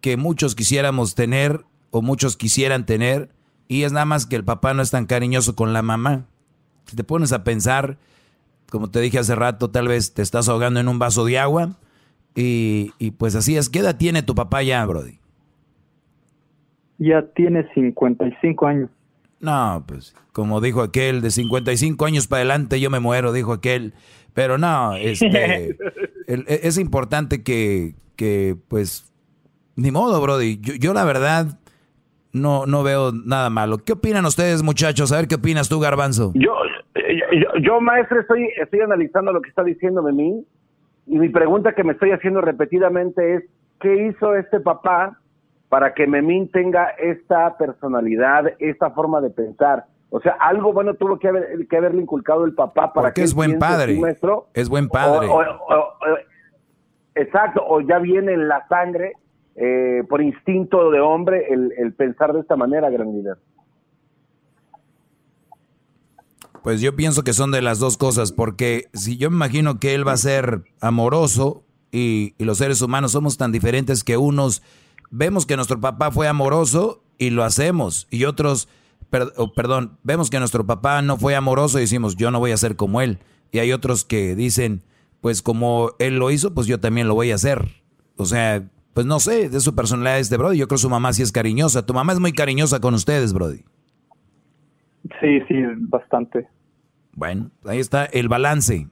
que 0.00 0.16
muchos 0.16 0.54
quisiéramos 0.54 1.14
tener 1.14 1.64
o 1.90 2.02
muchos 2.02 2.36
quisieran 2.36 2.86
tener 2.86 3.30
y 3.68 3.82
es 3.82 3.92
nada 3.92 4.06
más 4.06 4.26
que 4.26 4.36
el 4.36 4.44
papá 4.44 4.74
no 4.74 4.82
es 4.82 4.90
tan 4.90 5.06
cariñoso 5.06 5.54
con 5.54 5.72
la 5.72 5.82
mamá. 5.82 6.26
Si 6.86 6.96
te 6.96 7.04
pones 7.04 7.32
a 7.32 7.44
pensar, 7.44 7.98
como 8.70 8.90
te 8.90 9.00
dije 9.00 9.18
hace 9.18 9.34
rato, 9.34 9.70
tal 9.70 9.88
vez 9.88 10.14
te 10.14 10.22
estás 10.22 10.48
ahogando 10.48 10.80
en 10.80 10.88
un 10.88 10.98
vaso 10.98 11.24
de 11.24 11.38
agua 11.38 11.76
y, 12.34 12.92
y 12.98 13.12
pues 13.12 13.34
así 13.34 13.56
es. 13.56 13.68
¿Qué 13.68 13.80
edad 13.80 13.96
tiene 13.96 14.22
tu 14.22 14.34
papá 14.34 14.62
ya, 14.62 14.84
Brody? 14.84 15.19
Ya 17.00 17.22
tiene 17.34 17.66
55 17.74 18.66
años. 18.66 18.90
No, 19.40 19.82
pues 19.86 20.14
como 20.32 20.60
dijo 20.60 20.82
aquel, 20.82 21.22
de 21.22 21.30
55 21.30 22.04
años 22.04 22.28
para 22.28 22.40
adelante 22.40 22.78
yo 22.78 22.90
me 22.90 23.00
muero, 23.00 23.32
dijo 23.32 23.52
aquel. 23.52 23.94
Pero 24.34 24.58
no, 24.58 24.94
este, 24.94 25.70
e, 26.26 26.44
es 26.46 26.78
importante 26.78 27.42
que, 27.42 27.94
que, 28.16 28.54
pues, 28.68 29.12
ni 29.76 29.90
modo, 29.90 30.20
Brody. 30.20 30.60
Yo, 30.60 30.74
yo 30.74 30.94
la 30.94 31.04
verdad, 31.04 31.58
no, 32.32 32.66
no 32.66 32.82
veo 32.82 33.12
nada 33.12 33.50
malo. 33.50 33.78
¿Qué 33.78 33.94
opinan 33.94 34.26
ustedes, 34.26 34.62
muchachos? 34.62 35.10
A 35.10 35.16
ver 35.16 35.26
qué 35.26 35.36
opinas 35.36 35.68
tú, 35.68 35.80
Garbanzo. 35.80 36.32
Yo, 36.34 36.52
yo, 36.94 37.60
yo, 37.62 37.80
maestro, 37.80 38.20
estoy, 38.20 38.48
estoy 38.60 38.80
analizando 38.80 39.32
lo 39.32 39.40
que 39.40 39.48
está 39.48 39.64
diciendo 39.64 40.02
Memín 40.02 40.44
y 41.06 41.18
mi 41.18 41.28
pregunta 41.28 41.72
que 41.72 41.82
me 41.82 41.94
estoy 41.94 42.10
haciendo 42.12 42.40
repetidamente 42.40 43.36
es, 43.36 43.44
¿qué 43.80 44.06
hizo 44.06 44.36
este 44.36 44.60
papá 44.60 45.19
para 45.70 45.94
que 45.94 46.06
Memín 46.06 46.50
tenga 46.50 46.88
esta 46.98 47.56
personalidad, 47.56 48.52
esta 48.58 48.90
forma 48.90 49.22
de 49.22 49.30
pensar? 49.30 49.86
O 50.10 50.20
sea, 50.20 50.32
algo 50.32 50.72
bueno 50.72 50.94
tuvo 50.94 51.18
que, 51.18 51.28
haber, 51.28 51.68
que 51.68 51.76
haberle 51.76 52.02
inculcado 52.02 52.44
el 52.44 52.52
papá 52.52 52.92
para 52.92 53.06
Porque 53.06 53.20
que 53.20 53.24
es 53.24 53.32
buen 53.32 53.58
padre. 53.58 53.98
Maestro, 53.98 54.48
es 54.52 54.68
buen 54.68 54.88
padre. 54.88 55.28
O, 55.28 55.36
o, 55.36 55.38
o, 55.38 55.94
exacto, 57.14 57.62
o 57.64 57.80
ya 57.80 58.00
viene 58.00 58.32
en 58.32 58.48
la 58.48 58.66
sangre, 58.66 59.12
eh, 59.54 60.02
por 60.08 60.20
instinto 60.20 60.90
de 60.90 61.00
hombre, 61.00 61.46
el, 61.48 61.72
el, 61.78 61.92
pensar 61.94 62.32
de 62.32 62.40
esta 62.40 62.56
manera, 62.56 62.90
gran 62.90 63.12
líder. 63.12 63.36
Pues 66.64 66.80
yo 66.80 66.96
pienso 66.96 67.22
que 67.22 67.32
son 67.32 67.52
de 67.52 67.62
las 67.62 67.78
dos 67.78 67.96
cosas, 67.96 68.32
porque 68.32 68.86
si 68.92 69.16
yo 69.16 69.30
me 69.30 69.36
imagino 69.36 69.78
que 69.78 69.94
él 69.94 70.06
va 70.06 70.12
a 70.12 70.16
ser 70.16 70.62
amoroso 70.80 71.62
y, 71.92 72.34
y 72.38 72.44
los 72.44 72.58
seres 72.58 72.82
humanos 72.82 73.12
somos 73.12 73.38
tan 73.38 73.52
diferentes 73.52 74.02
que 74.02 74.16
unos 74.16 74.62
vemos 75.10 75.46
que 75.46 75.56
nuestro 75.56 75.80
papá 75.80 76.10
fue 76.10 76.28
amoroso 76.28 77.02
y 77.18 77.30
lo 77.30 77.44
hacemos, 77.44 78.06
y 78.10 78.24
otros 78.24 78.68
per, 79.10 79.32
oh, 79.36 79.52
perdón, 79.52 79.98
vemos 80.02 80.30
que 80.30 80.38
nuestro 80.38 80.64
papá 80.64 81.02
no 81.02 81.16
fue 81.16 81.34
amoroso 81.34 81.78
y 81.78 81.82
decimos, 81.82 82.16
yo 82.16 82.30
no 82.30 82.38
voy 82.38 82.52
a 82.52 82.56
ser 82.56 82.76
como 82.76 83.00
él. 83.00 83.18
Y 83.52 83.58
hay 83.58 83.72
otros 83.72 84.04
que 84.04 84.36
dicen, 84.36 84.82
pues 85.20 85.42
como 85.42 85.90
él 85.98 86.18
lo 86.18 86.30
hizo, 86.30 86.54
pues 86.54 86.66
yo 86.66 86.80
también 86.80 87.08
lo 87.08 87.14
voy 87.14 87.32
a 87.32 87.34
hacer. 87.34 87.68
O 88.16 88.24
sea, 88.24 88.62
pues 88.94 89.06
no 89.06 89.20
sé, 89.20 89.48
de 89.48 89.60
su 89.60 89.74
personalidad 89.74 90.18
este 90.18 90.36
Brody. 90.36 90.58
Yo 90.58 90.68
creo 90.68 90.76
que 90.76 90.82
su 90.82 90.90
mamá 90.90 91.12
sí 91.12 91.22
es 91.22 91.32
cariñosa. 91.32 91.84
Tu 91.84 91.92
mamá 91.92 92.12
es 92.12 92.20
muy 92.20 92.32
cariñosa 92.32 92.80
con 92.80 92.94
ustedes, 92.94 93.32
Brody. 93.32 93.64
Sí, 95.20 95.40
sí, 95.48 95.54
bastante. 95.88 96.48
Bueno, 97.12 97.50
ahí 97.64 97.78
está 97.78 98.04
el 98.04 98.28
balance. 98.28 98.88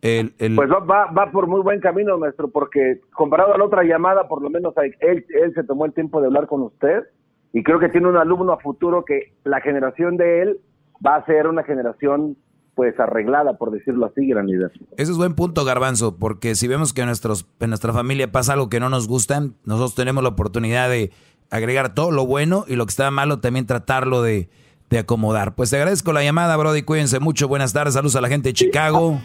El, 0.00 0.34
el... 0.38 0.54
Pues 0.54 0.70
va, 0.70 0.78
va, 0.80 1.10
va, 1.10 1.30
por 1.32 1.48
muy 1.48 1.60
buen 1.60 1.80
camino, 1.80 2.18
maestro, 2.18 2.48
porque 2.48 3.00
comparado 3.12 3.54
a 3.54 3.58
la 3.58 3.64
otra 3.64 3.82
llamada, 3.82 4.28
por 4.28 4.42
lo 4.42 4.50
menos 4.50 4.74
él, 5.00 5.26
él 5.28 5.54
se 5.54 5.64
tomó 5.64 5.86
el 5.86 5.92
tiempo 5.92 6.20
de 6.20 6.26
hablar 6.28 6.46
con 6.46 6.62
usted 6.62 7.04
y 7.52 7.62
creo 7.62 7.80
que 7.80 7.88
tiene 7.88 8.08
un 8.08 8.16
alumno 8.16 8.52
a 8.52 8.58
futuro 8.58 9.04
que 9.04 9.32
la 9.44 9.60
generación 9.60 10.16
de 10.16 10.42
él 10.42 10.60
va 11.04 11.16
a 11.16 11.26
ser 11.26 11.46
una 11.46 11.64
generación 11.64 12.36
pues 12.74 12.98
arreglada, 13.00 13.58
por 13.58 13.72
decirlo 13.72 14.06
así, 14.06 14.24
gran 14.28 14.46
líder. 14.46 14.70
Ese 14.96 15.10
es 15.10 15.18
buen 15.18 15.34
punto, 15.34 15.64
Garbanzo, 15.64 16.16
porque 16.16 16.54
si 16.54 16.68
vemos 16.68 16.92
que 16.92 17.00
en, 17.00 17.08
nuestros, 17.08 17.48
en 17.58 17.70
nuestra 17.70 17.92
familia 17.92 18.30
pasa 18.30 18.52
algo 18.52 18.68
que 18.68 18.78
no 18.78 18.88
nos 18.88 19.08
gusta, 19.08 19.40
nosotros 19.64 19.96
tenemos 19.96 20.22
la 20.22 20.28
oportunidad 20.28 20.88
de 20.88 21.10
agregar 21.50 21.94
todo 21.94 22.12
lo 22.12 22.24
bueno 22.24 22.64
y 22.68 22.76
lo 22.76 22.86
que 22.86 22.90
está 22.90 23.10
malo 23.10 23.40
también 23.40 23.66
tratarlo 23.66 24.22
de, 24.22 24.48
de 24.90 24.98
acomodar. 25.00 25.56
Pues 25.56 25.70
te 25.70 25.76
agradezco 25.76 26.12
la 26.12 26.22
llamada, 26.22 26.56
Brody, 26.56 26.82
cuídense 26.82 27.18
mucho, 27.18 27.48
buenas 27.48 27.72
tardes, 27.72 27.94
saludos 27.94 28.14
a 28.14 28.20
la 28.20 28.28
gente 28.28 28.50
de 28.50 28.52
Chicago. 28.52 29.18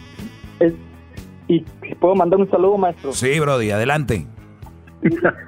¿Y 1.46 1.60
puedo 2.00 2.14
mandar 2.14 2.40
un 2.40 2.50
saludo, 2.50 2.78
maestro? 2.78 3.12
Sí, 3.12 3.38
Brody, 3.38 3.70
adelante 3.70 4.26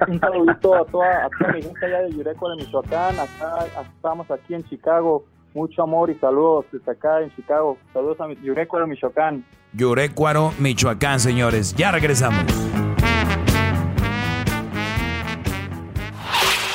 un 0.07 0.19
saludito 0.19 0.75
a 0.75 0.85
toda, 0.85 1.25
a 1.25 1.29
toda 1.29 1.53
mi 1.53 1.61
gente 1.61 1.85
allá 1.85 2.01
de 2.03 2.11
Yurecuaro, 2.11 2.55
Michoacán. 2.55 3.19
Acá, 3.19 3.65
estamos 3.95 4.29
aquí 4.29 4.53
en 4.53 4.63
Chicago. 4.63 5.25
Mucho 5.53 5.81
amor 5.83 6.09
y 6.09 6.15
saludos 6.15 6.65
desde 6.71 6.91
acá 6.91 7.21
en 7.21 7.33
Chicago. 7.35 7.77
Saludos 7.93 8.17
a 8.21 8.31
Yurecuaro, 8.43 8.85
Michoacán. 8.85 9.43
Yurecuaro, 9.73 10.53
Michoacán, 10.59 11.19
señores. 11.19 11.73
Ya 11.75 11.91
regresamos. 11.91 12.45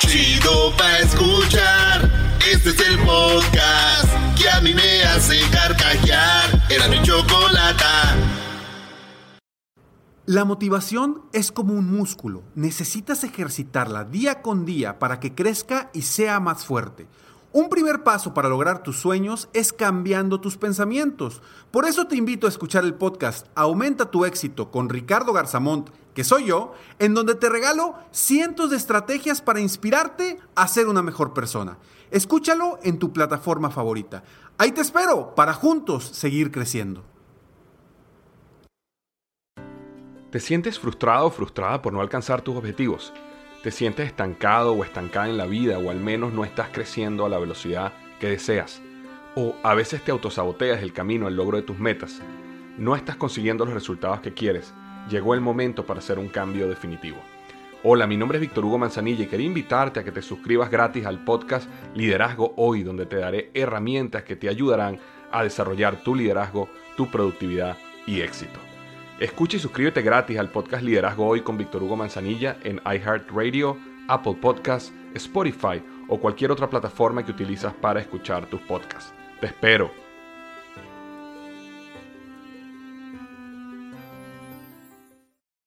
Chido 0.00 0.72
pa' 0.76 0.98
escuchar. 0.98 2.10
Este 2.52 2.70
es 2.70 2.88
el 2.90 2.98
podcast 2.98 4.31
a 4.48 4.60
mí 4.60 4.74
me 4.74 5.02
hace. 5.04 5.40
Era 6.68 6.88
mi. 6.88 6.98
La 10.24 10.44
motivación 10.44 11.22
es 11.32 11.52
como 11.52 11.74
un 11.74 11.90
músculo. 11.90 12.42
Necesitas 12.54 13.24
ejercitarla 13.24 14.04
día 14.04 14.40
con 14.40 14.64
día 14.64 14.98
para 14.98 15.20
que 15.20 15.34
crezca 15.34 15.90
y 15.92 16.02
sea 16.02 16.40
más 16.40 16.64
fuerte. 16.64 17.08
Un 17.52 17.68
primer 17.68 18.02
paso 18.02 18.32
para 18.32 18.48
lograr 18.48 18.82
tus 18.82 18.98
sueños 18.98 19.48
es 19.52 19.72
cambiando 19.72 20.40
tus 20.40 20.56
pensamientos. 20.56 21.42
Por 21.70 21.86
eso 21.86 22.06
te 22.06 22.16
invito 22.16 22.46
a 22.46 22.50
escuchar 22.50 22.84
el 22.84 22.94
podcast 22.94 23.46
Aumenta 23.54 24.10
tu 24.10 24.24
éxito 24.24 24.70
con 24.70 24.88
Ricardo 24.88 25.32
Garzamont, 25.32 25.90
que 26.14 26.24
soy 26.24 26.46
yo, 26.46 26.72
en 26.98 27.14
donde 27.14 27.34
te 27.34 27.50
regalo 27.50 27.94
cientos 28.10 28.70
de 28.70 28.76
estrategias 28.76 29.42
para 29.42 29.60
inspirarte 29.60 30.38
a 30.54 30.66
ser 30.68 30.86
una 30.88 31.02
mejor 31.02 31.34
persona. 31.34 31.78
Escúchalo 32.12 32.78
en 32.82 32.98
tu 32.98 33.10
plataforma 33.10 33.70
favorita. 33.70 34.22
Ahí 34.58 34.72
te 34.72 34.82
espero 34.82 35.34
para 35.34 35.54
juntos 35.54 36.04
seguir 36.04 36.50
creciendo. 36.50 37.02
¿Te 40.30 40.38
sientes 40.38 40.78
frustrado 40.78 41.28
o 41.28 41.30
frustrada 41.30 41.80
por 41.80 41.94
no 41.94 42.02
alcanzar 42.02 42.42
tus 42.42 42.54
objetivos? 42.54 43.14
¿Te 43.62 43.70
sientes 43.70 44.06
estancado 44.06 44.72
o 44.74 44.84
estancada 44.84 45.30
en 45.30 45.38
la 45.38 45.46
vida 45.46 45.78
o 45.78 45.88
al 45.88 46.00
menos 46.00 46.34
no 46.34 46.44
estás 46.44 46.68
creciendo 46.70 47.24
a 47.24 47.30
la 47.30 47.38
velocidad 47.38 47.94
que 48.20 48.28
deseas? 48.28 48.82
¿O 49.34 49.54
a 49.62 49.72
veces 49.72 50.04
te 50.04 50.10
autosaboteas 50.10 50.82
el 50.82 50.92
camino 50.92 51.28
al 51.28 51.36
logro 51.36 51.56
de 51.56 51.62
tus 51.62 51.78
metas? 51.78 52.20
¿No 52.76 52.94
estás 52.94 53.16
consiguiendo 53.16 53.64
los 53.64 53.72
resultados 53.72 54.20
que 54.20 54.34
quieres? 54.34 54.74
Llegó 55.08 55.32
el 55.32 55.40
momento 55.40 55.86
para 55.86 56.00
hacer 56.00 56.18
un 56.18 56.28
cambio 56.28 56.68
definitivo. 56.68 57.22
Hola, 57.84 58.06
mi 58.06 58.16
nombre 58.16 58.38
es 58.38 58.42
Víctor 58.42 58.64
Hugo 58.64 58.78
Manzanilla 58.78 59.24
y 59.24 59.26
quería 59.26 59.48
invitarte 59.48 59.98
a 59.98 60.04
que 60.04 60.12
te 60.12 60.22
suscribas 60.22 60.70
gratis 60.70 61.04
al 61.04 61.24
podcast 61.24 61.68
Liderazgo 61.96 62.54
Hoy, 62.56 62.84
donde 62.84 63.06
te 63.06 63.16
daré 63.16 63.50
herramientas 63.54 64.22
que 64.22 64.36
te 64.36 64.48
ayudarán 64.48 65.00
a 65.32 65.42
desarrollar 65.42 65.96
tu 65.96 66.14
liderazgo, 66.14 66.68
tu 66.96 67.10
productividad 67.10 67.76
y 68.06 68.20
éxito. 68.20 68.60
Escucha 69.18 69.56
y 69.56 69.60
suscríbete 69.60 70.00
gratis 70.00 70.38
al 70.38 70.50
podcast 70.50 70.84
Liderazgo 70.84 71.26
Hoy 71.26 71.40
con 71.40 71.58
Víctor 71.58 71.82
Hugo 71.82 71.96
Manzanilla 71.96 72.56
en 72.62 72.80
iHeartRadio, 72.86 73.76
Apple 74.06 74.36
Podcasts, 74.40 74.92
Spotify 75.14 75.82
o 76.06 76.20
cualquier 76.20 76.52
otra 76.52 76.70
plataforma 76.70 77.24
que 77.24 77.32
utilizas 77.32 77.74
para 77.74 77.98
escuchar 77.98 78.46
tus 78.46 78.60
podcasts. 78.60 79.12
Te 79.40 79.46
espero. 79.46 80.01